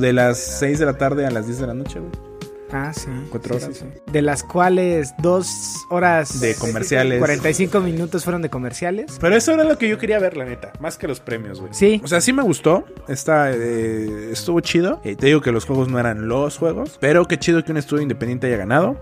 De 0.00 0.12
las 0.12 0.38
6 0.38 0.78
de 0.78 0.86
la 0.86 0.94
tarde 0.94 1.26
a 1.26 1.30
las 1.30 1.46
10 1.46 1.58
de 1.60 1.66
la 1.66 1.74
noche, 1.74 2.00
güey. 2.00 2.25
Ah, 2.72 2.92
sí. 2.92 3.08
Cuatro 3.30 3.56
horas. 3.56 3.70
sí, 3.72 3.84
sí. 3.84 4.00
De 4.10 4.22
las 4.22 4.42
cuales 4.42 5.14
dos 5.18 5.74
horas... 5.90 6.40
De 6.40 6.54
comerciales. 6.54 7.18
45 7.18 7.80
minutos 7.80 8.24
fueron 8.24 8.42
de 8.42 8.50
comerciales. 8.50 9.18
Pero 9.20 9.36
eso 9.36 9.52
era 9.52 9.64
lo 9.64 9.78
que 9.78 9.88
yo 9.88 9.98
quería 9.98 10.18
ver, 10.18 10.36
la 10.36 10.44
neta. 10.44 10.72
Más 10.80 10.98
que 10.98 11.06
los 11.06 11.20
premios, 11.20 11.60
güey. 11.60 11.72
Sí. 11.72 12.00
O 12.04 12.08
sea, 12.08 12.20
sí 12.20 12.32
me 12.32 12.42
gustó. 12.42 12.84
Está, 13.08 13.52
eh, 13.52 14.30
estuvo 14.32 14.60
chido. 14.60 15.00
Eh, 15.04 15.16
te 15.16 15.26
digo 15.26 15.40
que 15.40 15.52
los 15.52 15.64
juegos 15.64 15.88
no 15.88 15.98
eran 15.98 16.28
los 16.28 16.58
juegos. 16.58 16.98
Pero 17.00 17.26
qué 17.26 17.38
chido 17.38 17.64
que 17.64 17.72
un 17.72 17.78
estudio 17.78 18.02
independiente 18.02 18.46
haya 18.48 18.56
ganado. 18.56 18.96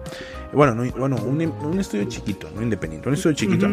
Bueno, 0.54 0.74
no, 0.74 0.90
bueno 0.92 1.16
un, 1.16 1.40
un 1.40 1.80
estudio 1.80 2.04
chiquito, 2.04 2.48
no 2.54 2.62
independiente. 2.62 3.08
Un 3.08 3.14
estudio 3.14 3.36
chiquito. 3.36 3.68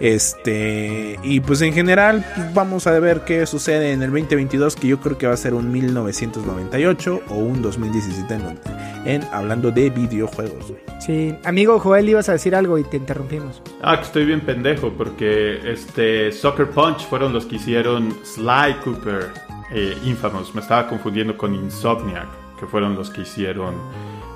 Este. 0.00 1.18
Y 1.22 1.40
pues 1.40 1.62
en 1.62 1.72
general, 1.72 2.24
pues, 2.34 2.54
vamos 2.54 2.86
a 2.86 2.98
ver 2.98 3.22
qué 3.24 3.46
sucede 3.46 3.92
en 3.92 4.02
el 4.02 4.10
2022. 4.10 4.76
Que 4.76 4.88
yo 4.88 5.00
creo 5.00 5.18
que 5.18 5.26
va 5.26 5.34
a 5.34 5.36
ser 5.36 5.54
un 5.54 5.70
1998 5.72 7.22
o 7.28 7.34
un 7.34 7.62
2017 7.62 8.34
en, 8.34 8.58
en 9.04 9.24
hablando 9.32 9.70
de 9.70 9.90
videojuegos, 9.90 10.68
güey. 10.68 10.80
Sí. 11.00 11.34
Amigo 11.44 11.78
Joel, 11.78 12.08
ibas 12.08 12.28
a 12.28 12.32
decir 12.32 12.54
algo 12.54 12.78
y 12.78 12.84
te 12.84 12.96
interrumpimos. 12.96 13.62
Ah, 13.82 13.96
que 13.98 14.04
estoy 14.04 14.24
bien 14.24 14.40
pendejo 14.40 14.92
porque 14.92 15.60
este 15.70 16.32
Soccer 16.32 16.70
Punch 16.70 17.06
fueron 17.06 17.32
los 17.32 17.46
que 17.46 17.56
hicieron 17.56 18.16
Sly 18.24 18.76
Cooper 18.84 19.32
eh, 19.72 19.96
Infamous. 20.04 20.54
Me 20.54 20.60
estaba 20.60 20.88
confundiendo 20.88 21.36
con 21.36 21.54
Insomniac, 21.54 22.26
que 22.58 22.66
fueron 22.66 22.94
los 22.94 23.10
que 23.10 23.22
hicieron 23.22 23.74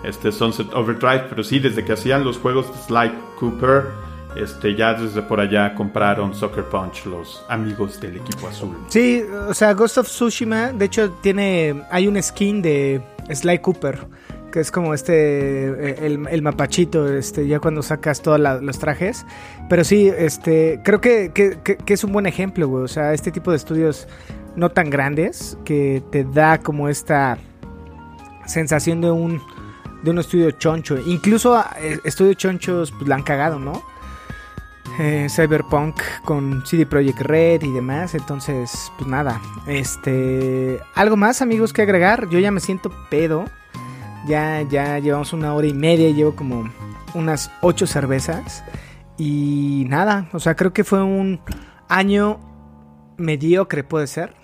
este 0.05 0.33
Sunset 0.33 0.73
Overdrive. 0.75 1.27
Pero 1.29 1.43
sí, 1.45 1.59
desde 1.59 1.85
que 1.85 1.93
hacían 1.93 2.25
los 2.25 2.39
juegos 2.39 2.67
de 2.73 2.79
Sly 2.83 3.13
Cooper, 3.39 3.85
este, 4.37 4.77
ya 4.77 4.95
desde 4.95 5.23
por 5.23 5.41
allá 5.41 5.75
compraron 5.75 6.35
Soccer 6.35 6.65
Punch 6.65 7.05
los 7.07 7.45
amigos 7.49 8.01
del 8.01 8.17
equipo 8.17 8.47
azul. 8.49 8.77
Sí, 8.89 9.23
o 9.49 9.55
sea, 9.55 9.73
Ghost 9.75 9.99
of 9.99 10.07
Tsushima, 10.07 10.73
de 10.73 10.85
hecho, 10.85 11.11
tiene. 11.21 11.83
Hay 11.91 12.07
un 12.07 12.21
skin 12.23 12.63
de 12.63 13.01
Sly 13.33 13.59
Cooper. 13.59 13.99
Que 14.53 14.59
es 14.59 14.73
como 14.73 14.95
este. 14.95 15.13
eh, 15.69 15.97
El, 16.07 16.27
el 16.29 16.43
mapachito, 16.43 17.09
este, 17.09 17.47
ya 17.47 17.61
cuando 17.61 17.83
sacas 17.83 18.21
todos 18.21 18.41
los 18.41 18.79
trajes. 18.81 19.25
Pero 19.69 19.85
sí, 19.85 20.09
este. 20.09 20.81
Creo 20.85 21.01
que- 21.01 21.31
que- 21.33 21.57
que 21.77 21.95
es 21.95 22.03
un 22.03 22.11
buen 22.11 22.27
ejemplo, 22.27 22.67
güey. 22.67 22.83
O 22.83 22.89
sea, 22.89 23.13
este 23.15 23.31
tipo 23.31 23.53
de 23.53 23.57
estudios 23.59 24.09
no 24.57 24.71
tan 24.71 24.91
grandes. 24.91 25.57
Que 25.65 26.03
te 26.11 26.25
da 26.25 26.59
como 26.59 26.89
esta 26.89 27.39
sensación 28.47 29.01
de 29.01 29.11
un. 29.11 29.41
De 30.03 30.11
un 30.11 30.19
estudio 30.19 30.51
choncho. 30.53 30.99
Incluso 30.99 31.63
eh, 31.79 32.01
estudios 32.05 32.37
chonchos 32.37 32.93
pues, 32.93 33.09
la 33.09 33.17
han 33.17 33.23
cagado, 33.23 33.59
¿no? 33.59 33.83
eh, 34.99 35.29
Cyberpunk 35.31 36.01
con 36.25 36.65
CD 36.67 36.87
Projekt 36.87 37.21
Red 37.21 37.63
y 37.63 37.73
demás. 37.73 38.15
Entonces, 38.15 38.93
pues 38.99 39.09
nada. 39.09 39.41
Este. 39.67 40.81
Algo 40.95 41.17
más, 41.17 41.43
amigos, 41.43 41.73
que 41.73 41.83
agregar. 41.83 42.29
Yo 42.29 42.39
ya 42.39 42.51
me 42.51 42.61
siento 42.61 42.91
pedo. 43.09 43.45
Ya, 44.27 44.63
ya 44.63 44.99
llevamos 44.99 45.33
una 45.33 45.55
hora 45.55 45.67
y 45.67 45.75
media. 45.75 46.11
Llevo 46.11 46.35
como 46.35 46.71
unas 47.15 47.51
ocho 47.63 47.87
cervezas. 47.87 48.65
Y 49.17 49.87
nada. 49.89 50.29
O 50.33 50.41
sea, 50.41 50.55
creo 50.55 50.73
que 50.73 50.85
fue 50.85 51.03
un 51.03 51.41
año 51.89 52.41
mediocre, 53.17 53.85
puede 53.85 54.07
ser. 54.07 54.35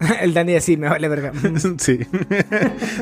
El 0.20 0.34
Dani 0.34 0.54
así, 0.54 0.76
me 0.76 0.88
vale 0.88 1.08
verga. 1.08 1.32
Sí. 1.78 2.00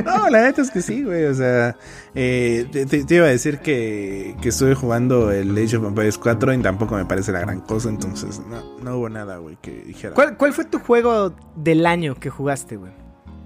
no, 0.05 0.29
la 0.31 0.43
neta 0.43 0.63
es 0.63 0.71
que 0.71 0.83
sí, 0.83 1.03
güey. 1.03 1.25
O 1.25 1.35
sea, 1.35 1.77
eh, 2.15 2.67
te, 2.71 3.15
iba 3.15 3.27
a 3.27 3.31
decir 3.31 3.59
que, 3.59 4.37
que 4.43 4.49
estuve 4.49 4.75
jugando 4.75 5.31
el 5.31 5.57
Age 5.57 5.77
of 5.77 5.85
Empires 5.85 6.19
4 6.19 6.53
y 6.55 6.59
tampoco 6.59 6.97
me 6.97 7.05
parece 7.05 7.33
la 7.33 7.41
gran 7.41 7.61
cosa. 7.61 7.89
Entonces, 7.89 8.41
no, 8.49 8.81
no 8.83 8.99
hubo 8.99 9.09
nada, 9.09 9.39
güey, 9.39 9.57
que 9.61 9.71
dijera. 9.71 10.15
¿Cuál, 10.15 10.37
¿Cuál 10.37 10.53
fue 10.53 10.65
tu 10.65 10.79
juego 10.81 11.35
del 11.57 11.87
año 11.87 12.17
que 12.17 12.31
jugaste, 12.31 12.77
güey? 12.77 12.93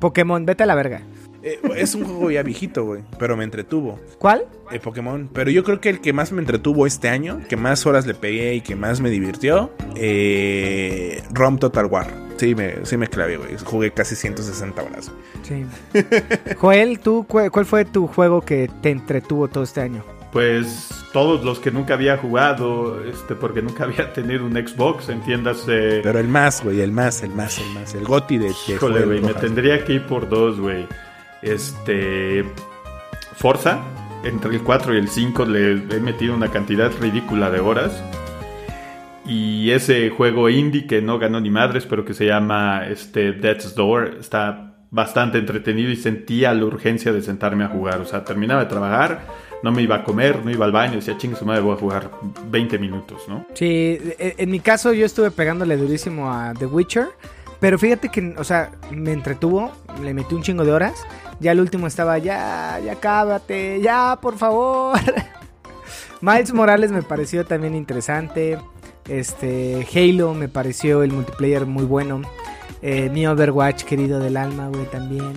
Pokémon, 0.00 0.44
vete 0.44 0.64
a 0.64 0.66
la 0.66 0.74
verga. 0.74 1.02
Eh, 1.42 1.60
es 1.76 1.94
un 1.94 2.04
juego 2.04 2.30
ya 2.30 2.42
viejito, 2.42 2.84
güey, 2.84 3.02
pero 3.18 3.36
me 3.36 3.44
entretuvo. 3.44 4.00
¿Cuál? 4.18 4.46
Eh, 4.70 4.80
Pokémon. 4.80 5.28
Pero 5.32 5.50
yo 5.50 5.64
creo 5.64 5.80
que 5.80 5.90
el 5.90 6.00
que 6.00 6.12
más 6.12 6.32
me 6.32 6.40
entretuvo 6.40 6.86
este 6.86 7.08
año, 7.08 7.40
que 7.48 7.56
más 7.56 7.84
horas 7.84 8.06
le 8.06 8.14
pegué 8.14 8.54
y 8.54 8.60
que 8.60 8.76
más 8.76 9.00
me 9.00 9.10
divirtió, 9.10 9.72
eh, 9.96 11.22
ROM 11.32 11.58
Total 11.58 11.86
War. 11.86 12.31
Sí 12.42 12.56
me, 12.56 12.84
sí 12.84 12.96
me 12.96 13.06
clavé, 13.06 13.36
güey. 13.36 13.56
Jugué 13.64 13.92
casi 13.92 14.16
160 14.16 14.82
horas. 14.82 15.12
Sí. 15.44 15.64
Joel, 16.58 16.98
¿tú 16.98 17.24
cu- 17.28 17.48
cuál 17.52 17.64
fue 17.66 17.84
tu 17.84 18.08
juego 18.08 18.40
que 18.40 18.68
te 18.82 18.90
entretuvo 18.90 19.46
todo 19.46 19.62
este 19.62 19.80
año? 19.80 20.02
Pues 20.32 20.88
todos 21.12 21.44
los 21.44 21.60
que 21.60 21.70
nunca 21.70 21.94
había 21.94 22.16
jugado, 22.16 23.00
este, 23.04 23.36
porque 23.36 23.62
nunca 23.62 23.84
había 23.84 24.12
tenido 24.12 24.44
un 24.44 24.54
Xbox, 24.54 25.08
entiéndase. 25.08 26.00
Pero 26.02 26.18
el 26.18 26.26
más, 26.26 26.64
güey, 26.64 26.80
el 26.80 26.90
más, 26.90 27.22
el 27.22 27.30
más, 27.30 27.58
el 27.60 27.70
más. 27.74 27.94
El 27.94 28.02
Goti 28.06 28.38
de, 28.38 28.48
de 28.48 28.54
Híjole, 28.74 29.04
güey, 29.04 29.20
me 29.20 29.34
tendría 29.34 29.84
que 29.84 29.92
ir 29.92 30.06
por 30.08 30.28
dos, 30.28 30.58
güey. 30.58 30.88
Este. 31.42 32.44
Forza, 33.36 33.78
entre 34.24 34.50
el 34.56 34.62
4 34.62 34.94
y 34.94 34.98
el 34.98 35.08
5 35.08 35.44
le 35.44 35.72
he 35.74 36.00
metido 36.00 36.34
una 36.34 36.50
cantidad 36.50 36.90
ridícula 37.00 37.50
de 37.50 37.60
horas. 37.60 38.02
Y 39.24 39.70
ese 39.70 40.10
juego 40.10 40.48
indie 40.48 40.86
que 40.86 41.00
no 41.00 41.18
ganó 41.18 41.40
ni 41.40 41.50
madres, 41.50 41.86
pero 41.86 42.04
que 42.04 42.14
se 42.14 42.26
llama 42.26 42.86
este, 42.88 43.32
Death's 43.32 43.74
Door, 43.74 44.16
está 44.20 44.74
bastante 44.90 45.38
entretenido 45.38 45.90
y 45.90 45.96
sentía 45.96 46.52
la 46.52 46.64
urgencia 46.64 47.12
de 47.12 47.22
sentarme 47.22 47.64
a 47.64 47.68
jugar. 47.68 48.00
O 48.00 48.04
sea, 48.04 48.24
terminaba 48.24 48.62
de 48.64 48.66
trabajar, 48.68 49.20
no 49.62 49.70
me 49.72 49.82
iba 49.82 49.96
a 49.96 50.04
comer, 50.04 50.44
no 50.44 50.50
iba 50.50 50.66
al 50.66 50.72
baño, 50.72 50.96
decía, 50.96 51.16
chingue 51.16 51.36
su 51.36 51.46
madre, 51.46 51.62
voy 51.62 51.74
a 51.76 51.78
jugar 51.78 52.10
20 52.50 52.78
minutos, 52.78 53.22
¿no? 53.28 53.46
Sí, 53.54 53.98
e- 54.18 54.34
en 54.38 54.50
mi 54.50 54.60
caso 54.60 54.92
yo 54.92 55.06
estuve 55.06 55.30
pegándole 55.30 55.76
durísimo 55.76 56.30
a 56.32 56.52
The 56.58 56.66
Witcher, 56.66 57.06
pero 57.60 57.78
fíjate 57.78 58.08
que, 58.08 58.34
o 58.36 58.44
sea, 58.44 58.72
me 58.90 59.12
entretuvo, 59.12 59.72
le 60.02 60.12
metí 60.14 60.34
un 60.34 60.42
chingo 60.42 60.64
de 60.64 60.72
horas, 60.72 61.06
ya 61.38 61.52
el 61.52 61.60
último 61.60 61.86
estaba, 61.86 62.18
ya, 62.18 62.80
ya 62.84 62.96
cábate, 62.96 63.80
ya, 63.80 64.18
por 64.20 64.36
favor. 64.36 64.98
Miles 66.20 66.52
Morales 66.52 66.92
me 66.92 67.02
pareció 67.02 67.44
también 67.44 67.74
interesante, 67.74 68.58
este, 69.08 69.86
Halo 69.94 70.34
me 70.34 70.48
pareció 70.48 71.02
el 71.02 71.12
multiplayer 71.12 71.66
muy 71.66 71.84
bueno, 71.84 72.22
eh, 72.82 73.10
mi 73.10 73.26
Overwatch 73.26 73.84
querido 73.84 74.18
del 74.18 74.36
alma, 74.36 74.68
güey, 74.68 74.86
también. 74.86 75.32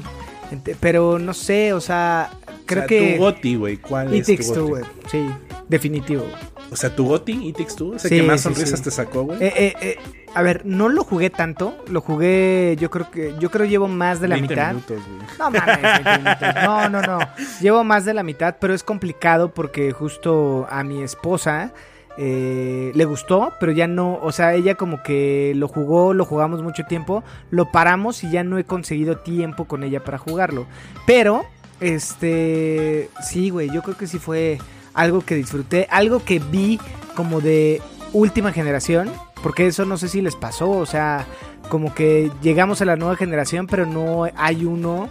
Pero 0.79 1.19
no 1.19 1.33
sé, 1.33 1.73
o 1.73 1.81
sea, 1.81 2.29
creo 2.65 2.85
o 2.85 2.87
sea, 2.87 2.99
que... 2.99 3.13
Tu 3.13 3.19
Goti, 3.19 3.55
güey, 3.55 3.77
¿cuál 3.77 4.13
It 4.13 4.29
es 4.29 4.51
tu 4.51 4.67
güey, 4.67 4.83
sí, 5.11 5.27
definitivo. 5.67 6.25
O 6.71 6.75
sea, 6.75 6.95
tu 6.95 7.07
Goti, 7.07 7.47
It 7.47 7.57
Takes 7.57 7.75
Two, 7.75 7.95
ese 7.95 8.09
Sí, 8.09 8.17
que 8.17 8.23
más 8.23 8.41
sonrisas 8.41 8.79
sí. 8.79 8.85
te 8.85 8.91
sacó, 8.91 9.23
güey. 9.23 9.43
Eh, 9.43 9.53
eh, 9.55 9.73
eh, 9.81 9.97
a 10.33 10.41
ver, 10.41 10.65
no 10.65 10.89
lo 10.89 11.03
jugué 11.03 11.29
tanto, 11.29 11.77
lo 11.87 12.01
jugué, 12.01 12.75
yo 12.79 12.89
creo 12.89 13.09
que, 13.09 13.33
yo 13.39 13.49
creo 13.49 13.65
llevo 13.65 13.87
más 13.87 14.19
de 14.19 14.27
la 14.27 14.35
20 14.35 14.53
mitad. 14.53 14.67
minutos. 14.69 14.97
No 15.39 15.51
mames, 15.51 15.81
20 15.81 16.17
minutos. 16.17 16.47
no, 16.63 16.89
no, 16.89 17.01
no, 17.01 17.19
llevo 17.61 17.83
más 17.83 18.05
de 18.05 18.13
la 18.13 18.23
mitad, 18.23 18.57
pero 18.59 18.73
es 18.73 18.83
complicado 18.83 19.53
porque 19.53 19.91
justo 19.91 20.67
a 20.69 20.83
mi 20.83 21.01
esposa 21.01 21.71
eh, 22.17 22.91
le 22.93 23.05
gustó, 23.05 23.53
pero 23.59 23.71
ya 23.71 23.87
no, 23.87 24.19
o 24.21 24.31
sea, 24.31 24.53
ella 24.53 24.75
como 24.75 25.03
que 25.03 25.53
lo 25.55 25.67
jugó, 25.67 26.13
lo 26.13 26.25
jugamos 26.25 26.61
mucho 26.61 26.83
tiempo, 26.85 27.23
lo 27.51 27.71
paramos 27.71 28.23
y 28.23 28.31
ya 28.31 28.43
no 28.43 28.57
he 28.57 28.63
conseguido 28.63 29.17
tiempo 29.17 29.65
con 29.65 29.83
ella 29.83 30.03
para 30.03 30.17
jugarlo. 30.17 30.65
Pero, 31.05 31.45
este, 31.81 33.09
sí, 33.21 33.49
güey, 33.49 33.69
yo 33.69 33.81
creo 33.81 33.97
que 33.97 34.07
sí 34.07 34.17
fue 34.17 34.59
algo 34.93 35.21
que 35.21 35.35
disfruté, 35.35 35.87
algo 35.91 36.23
que 36.23 36.39
vi 36.39 36.79
como 37.15 37.41
de 37.41 37.81
última 38.13 38.53
generación, 38.53 39.11
porque 39.43 39.67
eso 39.67 39.85
no 39.85 39.97
sé 39.97 40.07
si 40.07 40.21
les 40.21 40.35
pasó, 40.35 40.71
o 40.71 40.85
sea, 40.85 41.25
como 41.69 41.93
que 41.93 42.31
llegamos 42.41 42.81
a 42.81 42.85
la 42.85 42.95
nueva 42.95 43.15
generación, 43.15 43.67
pero 43.67 43.85
no 43.85 44.25
hay 44.35 44.65
uno. 44.65 45.09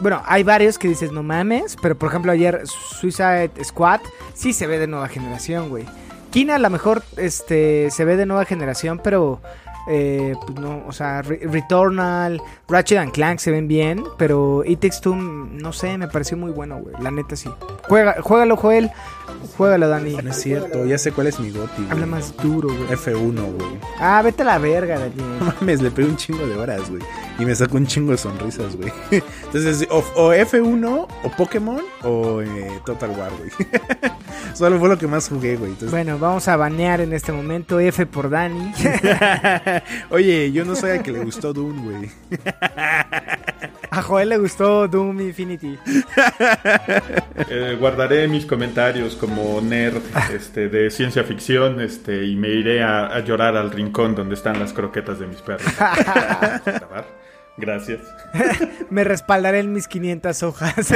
Bueno, 0.00 0.22
hay 0.26 0.44
varios 0.44 0.78
que 0.78 0.86
dices 0.86 1.10
no 1.10 1.24
mames, 1.24 1.76
pero 1.82 1.98
por 1.98 2.10
ejemplo 2.10 2.30
ayer 2.30 2.62
Suicide 2.66 3.50
Squad 3.64 4.00
sí 4.34 4.52
se 4.52 4.68
ve 4.68 4.78
de 4.78 4.86
nueva 4.86 5.08
generación, 5.08 5.68
güey. 5.68 5.84
Kina 6.30 6.56
a 6.56 6.58
lo 6.58 6.68
mejor 6.70 7.02
este 7.16 7.90
se 7.90 8.04
ve 8.04 8.16
de 8.16 8.26
nueva 8.26 8.44
generación, 8.44 9.00
pero 9.02 9.40
eh, 9.88 10.34
pues 10.46 10.58
no, 10.60 10.84
o 10.86 10.92
sea, 10.92 11.22
Re- 11.22 11.40
Returnal, 11.42 12.40
Ratchet 12.68 12.98
and 12.98 13.12
Clank 13.12 13.38
se 13.38 13.50
ven 13.50 13.68
bien, 13.68 14.04
pero 14.18 14.62
It 14.64 14.80
Takes 14.80 15.00
Two, 15.00 15.14
no 15.16 15.72
sé, 15.72 15.96
me 15.98 16.08
pareció 16.08 16.36
muy 16.36 16.50
bueno, 16.50 16.78
güey. 16.78 16.94
La 17.00 17.10
neta 17.10 17.36
sí. 17.36 17.48
Juega, 17.88 18.16
juégalo, 18.22 18.56
Joel. 18.56 18.90
Juégalo, 19.56 19.88
Dani. 19.88 20.16
No 20.22 20.30
es 20.30 20.40
cierto, 20.40 20.84
ya 20.86 20.98
sé 20.98 21.12
cuál 21.12 21.28
es 21.28 21.38
mi 21.38 21.50
Goti, 21.50 21.76
güey. 21.82 21.90
Habla 21.90 22.06
más 22.06 22.36
duro, 22.36 22.68
güey. 22.68 22.88
F1, 22.88 23.34
güey. 23.52 23.78
Ah, 24.00 24.20
vete 24.22 24.42
a 24.42 24.46
la 24.46 24.58
verga, 24.58 24.98
Daniel. 24.98 25.26
No 25.40 25.52
mames, 25.60 25.80
le 25.82 25.90
pegué 25.90 26.08
un 26.08 26.16
chingo 26.16 26.46
de 26.46 26.56
horas, 26.56 26.88
güey. 26.90 27.02
Y 27.38 27.44
me 27.44 27.54
sacó 27.54 27.76
un 27.76 27.86
chingo 27.86 28.10
de 28.12 28.18
sonrisas, 28.18 28.74
güey. 28.76 28.92
Entonces, 29.44 29.86
o, 29.90 29.98
o 30.16 30.32
F1, 30.34 31.06
o 31.22 31.30
Pokémon, 31.36 31.80
o 32.02 32.42
eh, 32.42 32.80
Total 32.84 33.10
War, 33.10 33.30
güey. 33.38 33.50
Solo 34.54 34.78
fue 34.80 34.88
lo 34.88 34.98
que 34.98 35.06
más 35.06 35.28
jugué, 35.28 35.56
güey. 35.56 35.70
Entonces, 35.70 35.90
Bueno, 35.92 36.18
vamos 36.18 36.48
a 36.48 36.56
banear 36.56 37.00
en 37.00 37.12
este 37.12 37.30
momento 37.32 37.78
F 37.78 38.06
por 38.06 38.28
Dani. 38.30 38.72
Oye, 40.10 40.52
yo 40.52 40.64
no 40.64 40.74
soy 40.74 40.90
al 40.92 41.02
que 41.02 41.12
le 41.12 41.20
gustó 41.20 41.52
Doom, 41.52 41.84
güey. 41.84 42.10
A 43.90 44.02
Joel 44.02 44.28
le 44.28 44.38
gustó 44.38 44.86
Doom 44.88 45.20
Infinity. 45.20 45.78
Eh, 47.50 47.76
guardaré 47.78 48.28
mis 48.28 48.44
comentarios 48.44 49.14
como 49.14 49.60
nerd 49.60 50.02
este, 50.34 50.68
de 50.68 50.90
ciencia 50.90 51.24
ficción 51.24 51.80
este, 51.80 52.26
y 52.26 52.36
me 52.36 52.48
iré 52.48 52.82
a, 52.82 53.06
a 53.06 53.20
llorar 53.20 53.56
al 53.56 53.70
rincón 53.70 54.14
donde 54.14 54.34
están 54.34 54.58
las 54.58 54.72
croquetas 54.72 55.18
de 55.18 55.26
mis 55.26 55.40
perros. 55.40 55.66
Gracias. 57.58 58.00
Me 58.88 59.02
respaldaré 59.02 59.58
en 59.60 59.72
mis 59.72 59.88
500 59.88 60.42
hojas. 60.44 60.94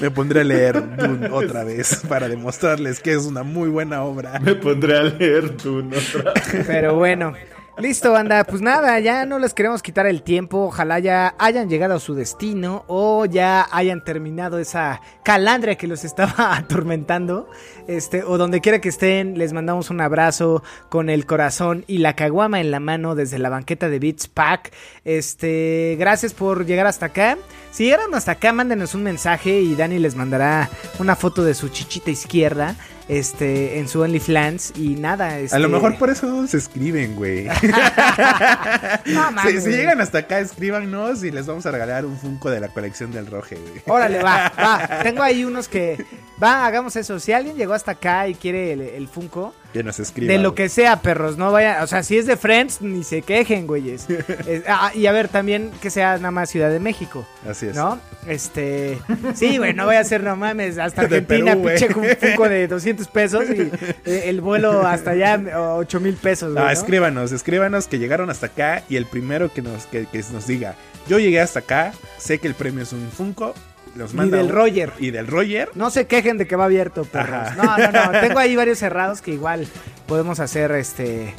Me 0.00 0.10
pondré 0.10 0.40
a 0.40 0.44
leer 0.44 0.96
Dune 0.96 1.28
otra 1.30 1.64
vez 1.64 2.02
para 2.08 2.28
demostrarles 2.28 3.00
que 3.00 3.12
es 3.12 3.24
una 3.26 3.42
muy 3.42 3.68
buena 3.68 4.02
obra. 4.02 4.40
Me 4.40 4.54
pondré 4.54 4.96
a 4.96 5.02
leer 5.02 5.54
Dune 5.56 5.96
otra 5.96 6.32
Pero 6.66 6.94
bueno. 6.94 7.34
Listo, 7.76 8.12
banda. 8.12 8.44
Pues 8.44 8.62
nada, 8.62 9.00
ya 9.00 9.26
no 9.26 9.40
les 9.40 9.52
queremos 9.52 9.82
quitar 9.82 10.06
el 10.06 10.22
tiempo. 10.22 10.66
Ojalá 10.66 11.00
ya 11.00 11.34
hayan 11.38 11.68
llegado 11.68 11.94
a 11.94 12.00
su 12.00 12.14
destino 12.14 12.84
o 12.86 13.24
ya 13.24 13.66
hayan 13.72 14.04
terminado 14.04 14.60
esa 14.60 15.00
calandria 15.24 15.74
que 15.74 15.88
los 15.88 16.04
estaba 16.04 16.56
atormentando. 16.56 17.50
Este, 17.88 18.22
o 18.22 18.38
donde 18.38 18.60
quiera 18.60 18.80
que 18.80 18.88
estén, 18.88 19.38
les 19.38 19.52
mandamos 19.52 19.90
un 19.90 20.00
abrazo 20.00 20.62
con 20.88 21.10
el 21.10 21.26
corazón 21.26 21.84
y 21.88 21.98
la 21.98 22.14
caguama 22.14 22.60
en 22.60 22.70
la 22.70 22.78
mano 22.78 23.16
desde 23.16 23.40
la 23.40 23.48
banqueta 23.48 23.88
de 23.88 23.98
Beats 23.98 24.28
Pack. 24.28 24.72
Este, 25.04 25.96
gracias 25.98 26.32
por 26.32 26.66
llegar 26.66 26.86
hasta 26.86 27.06
acá. 27.06 27.38
Si 27.72 27.84
llegaron 27.84 28.14
hasta 28.14 28.32
acá, 28.32 28.52
mándenos 28.52 28.94
un 28.94 29.02
mensaje 29.02 29.60
y 29.60 29.74
Dani 29.74 29.98
les 29.98 30.14
mandará 30.14 30.70
una 31.00 31.16
foto 31.16 31.42
de 31.42 31.54
su 31.54 31.68
chichita 31.70 32.12
izquierda. 32.12 32.76
Este, 33.06 33.78
en 33.78 33.86
su 33.88 34.00
OnlyFans 34.00 34.72
y 34.76 34.94
nada. 34.96 35.34
A 35.34 35.38
lo 35.38 35.44
este- 35.44 35.68
mejor 35.68 35.98
por 35.98 36.08
eso 36.08 36.26
no 36.26 36.46
se 36.46 36.56
escriben, 36.56 37.14
güey. 37.16 37.44
No 37.54 37.54
Si, 39.04 39.12
mames. 39.12 39.64
si 39.64 39.70
llegan 39.70 40.00
hasta 40.00 40.18
acá, 40.18 40.38
escríbanos 40.40 41.22
y 41.22 41.30
les 41.30 41.46
vamos 41.46 41.66
a 41.66 41.70
regalar 41.70 42.06
un 42.06 42.16
Funko 42.18 42.50
de 42.50 42.60
la 42.60 42.68
colección 42.68 43.12
del 43.12 43.26
Roge, 43.26 43.56
güey. 43.56 43.82
Órale, 43.86 44.22
va, 44.22 44.50
va. 44.58 44.88
Tengo 45.02 45.22
ahí 45.22 45.44
unos 45.44 45.68
que. 45.68 46.04
Va, 46.44 46.66
hagamos 46.66 46.94
eso. 46.96 47.18
Si 47.18 47.32
alguien 47.32 47.56
llegó 47.56 47.72
hasta 47.72 47.92
acá 47.92 48.28
y 48.28 48.34
quiere 48.34 48.72
el, 48.72 48.80
el 48.82 49.08
Funko, 49.08 49.54
Que 49.72 49.82
nos 49.82 49.98
escriban. 49.98 50.36
de 50.36 50.42
lo 50.42 50.54
que 50.54 50.68
sea, 50.68 51.00
perros, 51.00 51.38
no 51.38 51.50
vayan. 51.50 51.82
O 51.82 51.86
sea, 51.86 52.02
si 52.02 52.18
es 52.18 52.26
de 52.26 52.36
Friends, 52.36 52.82
ni 52.82 53.02
se 53.02 53.22
quejen, 53.22 53.66
güeyes. 53.66 54.06
Es- 54.46 54.64
ah, 54.68 54.92
y 54.94 55.06
a 55.06 55.12
ver, 55.12 55.28
también 55.28 55.70
que 55.80 55.88
sea 55.90 56.16
nada 56.18 56.30
más 56.30 56.50
Ciudad 56.50 56.70
de 56.70 56.80
México, 56.80 57.26
Así 57.48 57.66
es. 57.68 57.74
¿no? 57.76 57.98
Este. 58.26 58.98
Sí, 59.34 59.56
güey, 59.58 59.72
no 59.74 59.86
vaya 59.86 60.00
a 60.00 60.04
ser, 60.04 60.22
no 60.22 60.36
mames, 60.36 60.76
hasta 60.78 61.02
Argentina, 61.02 61.54
pinche 61.56 61.88
un 61.94 62.04
Funko 62.20 62.48
de 62.48 62.68
200 62.68 63.08
pesos 63.08 63.44
y 63.48 63.70
eh, 64.04 64.24
el 64.26 64.40
vuelo 64.40 64.86
hasta 64.86 65.12
allá, 65.12 65.40
8 65.76 66.00
mil 66.00 66.14
pesos, 66.14 66.52
güey. 66.52 66.62
Ah, 66.62 66.66
¿no? 66.66 66.72
escríbanos, 66.72 67.32
escríbanos 67.32 67.86
que 67.86 67.98
llegaron 67.98 68.28
hasta 68.30 68.46
acá 68.46 68.82
y 68.88 68.96
el 68.96 69.06
primero 69.06 69.52
que 69.52 69.62
nos, 69.62 69.86
que, 69.86 70.06
que 70.06 70.22
nos 70.32 70.46
diga, 70.46 70.74
yo 71.08 71.18
llegué 71.18 71.40
hasta 71.40 71.60
acá, 71.60 71.92
sé 72.18 72.38
que 72.38 72.48
el 72.48 72.54
premio 72.54 72.82
es 72.82 72.92
un 72.92 73.10
Funko, 73.10 73.54
los 73.94 74.12
Y 74.14 74.28
del 74.30 74.48
Roger. 74.48 74.92
Y 74.98 75.10
del 75.10 75.26
Roger. 75.26 75.70
No 75.74 75.90
se 75.90 76.06
quejen 76.06 76.36
de 76.38 76.46
que 76.46 76.56
va 76.56 76.64
abierto, 76.64 77.04
perros. 77.04 77.48
Ajá. 77.48 77.54
No, 77.56 77.92
no, 77.92 78.12
no. 78.12 78.20
Tengo 78.20 78.38
ahí 78.38 78.56
varios 78.56 78.78
cerrados 78.78 79.20
que 79.22 79.30
igual 79.32 79.66
podemos 80.06 80.40
hacer 80.40 80.72
este. 80.72 81.34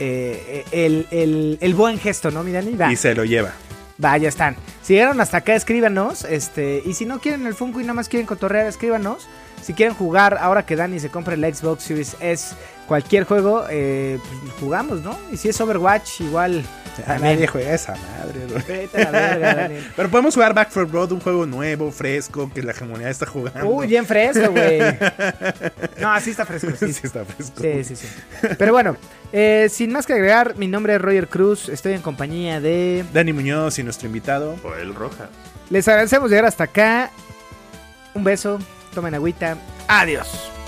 eh, 0.00 0.64
el, 0.72 1.06
el- 1.10 1.58
el 1.60 1.74
buen 1.74 1.98
gesto, 1.98 2.30
¿no, 2.30 2.42
mi 2.42 2.52
Dani? 2.52 2.74
Va, 2.76 2.92
Y 2.92 2.96
se 2.96 3.14
lo 3.14 3.24
lleva. 3.24 3.52
va, 4.02 4.16
ya 4.18 4.28
están. 4.28 4.56
Si 4.82 4.94
llegaron 4.94 5.20
hasta 5.20 5.38
acá, 5.38 5.54
escríbanos. 5.54 6.24
Este, 6.24 6.82
y 6.84 6.94
si 6.94 7.06
no 7.06 7.20
quieren 7.20 7.46
el 7.46 7.54
Funko 7.54 7.80
y 7.80 7.84
nada 7.84 7.94
más 7.94 8.08
quieren 8.08 8.26
cotorrear, 8.26 8.66
escríbanos. 8.66 9.28
Si 9.62 9.74
quieren 9.74 9.94
jugar, 9.94 10.38
ahora 10.40 10.66
que 10.66 10.74
Dani 10.76 10.98
se 10.98 11.08
compra 11.08 11.34
el 11.34 11.54
Xbox 11.54 11.84
Series 11.84 12.16
S, 12.20 12.54
cualquier 12.88 13.24
juego, 13.24 13.64
eh, 13.70 14.18
pues, 14.20 14.54
jugamos, 14.60 15.02
¿no? 15.02 15.16
Y 15.30 15.36
si 15.36 15.48
es 15.48 15.60
Overwatch, 15.60 16.20
igual. 16.20 16.64
A 17.06 17.18
nadie 17.18 17.46
juega 17.46 17.72
esa 17.72 17.94
madre, 17.94 18.46
güey. 18.50 18.62
Vete 18.68 19.02
a 19.02 19.10
la 19.10 19.20
verga, 19.20 19.54
Daniel. 19.54 19.90
Pero 19.96 20.10
podemos 20.10 20.34
jugar 20.34 20.52
Back 20.52 20.68
4 20.74 20.90
Blood, 20.90 21.12
un 21.12 21.20
juego 21.20 21.46
nuevo, 21.46 21.90
fresco, 21.90 22.50
que 22.52 22.62
la 22.62 22.74
comunidad 22.74 23.10
está 23.10 23.24
jugando. 23.24 23.66
Uy, 23.66 23.86
bien 23.86 24.04
fresco, 24.04 24.50
güey. 24.50 24.80
No, 26.00 26.12
así 26.12 26.30
está 26.30 26.44
fresco. 26.44 26.70
Sí, 26.78 26.92
sí, 26.92 27.00
está 27.04 27.24
fresco. 27.24 27.62
sí, 27.62 27.84
sí. 27.84 27.96
sí. 27.96 28.08
Pero 28.58 28.72
bueno, 28.72 28.96
eh, 29.32 29.68
sin 29.70 29.92
más 29.92 30.04
que 30.04 30.12
agregar, 30.12 30.56
mi 30.56 30.66
nombre 30.66 30.96
es 30.96 31.00
Roger 31.00 31.28
Cruz. 31.28 31.68
Estoy 31.68 31.92
en 31.92 32.02
compañía 32.02 32.60
de. 32.60 33.04
Dani 33.12 33.32
Muñoz 33.32 33.78
y 33.78 33.84
nuestro 33.84 34.08
invitado. 34.08 34.56
Joel 34.62 34.94
Rojas. 34.94 35.28
Les 35.70 35.86
agradecemos 35.88 36.28
llegar 36.28 36.44
hasta 36.44 36.64
acá. 36.64 37.10
Un 38.14 38.24
beso, 38.24 38.58
tomen 38.94 39.14
agüita. 39.14 39.56
Adiós. 39.88 40.61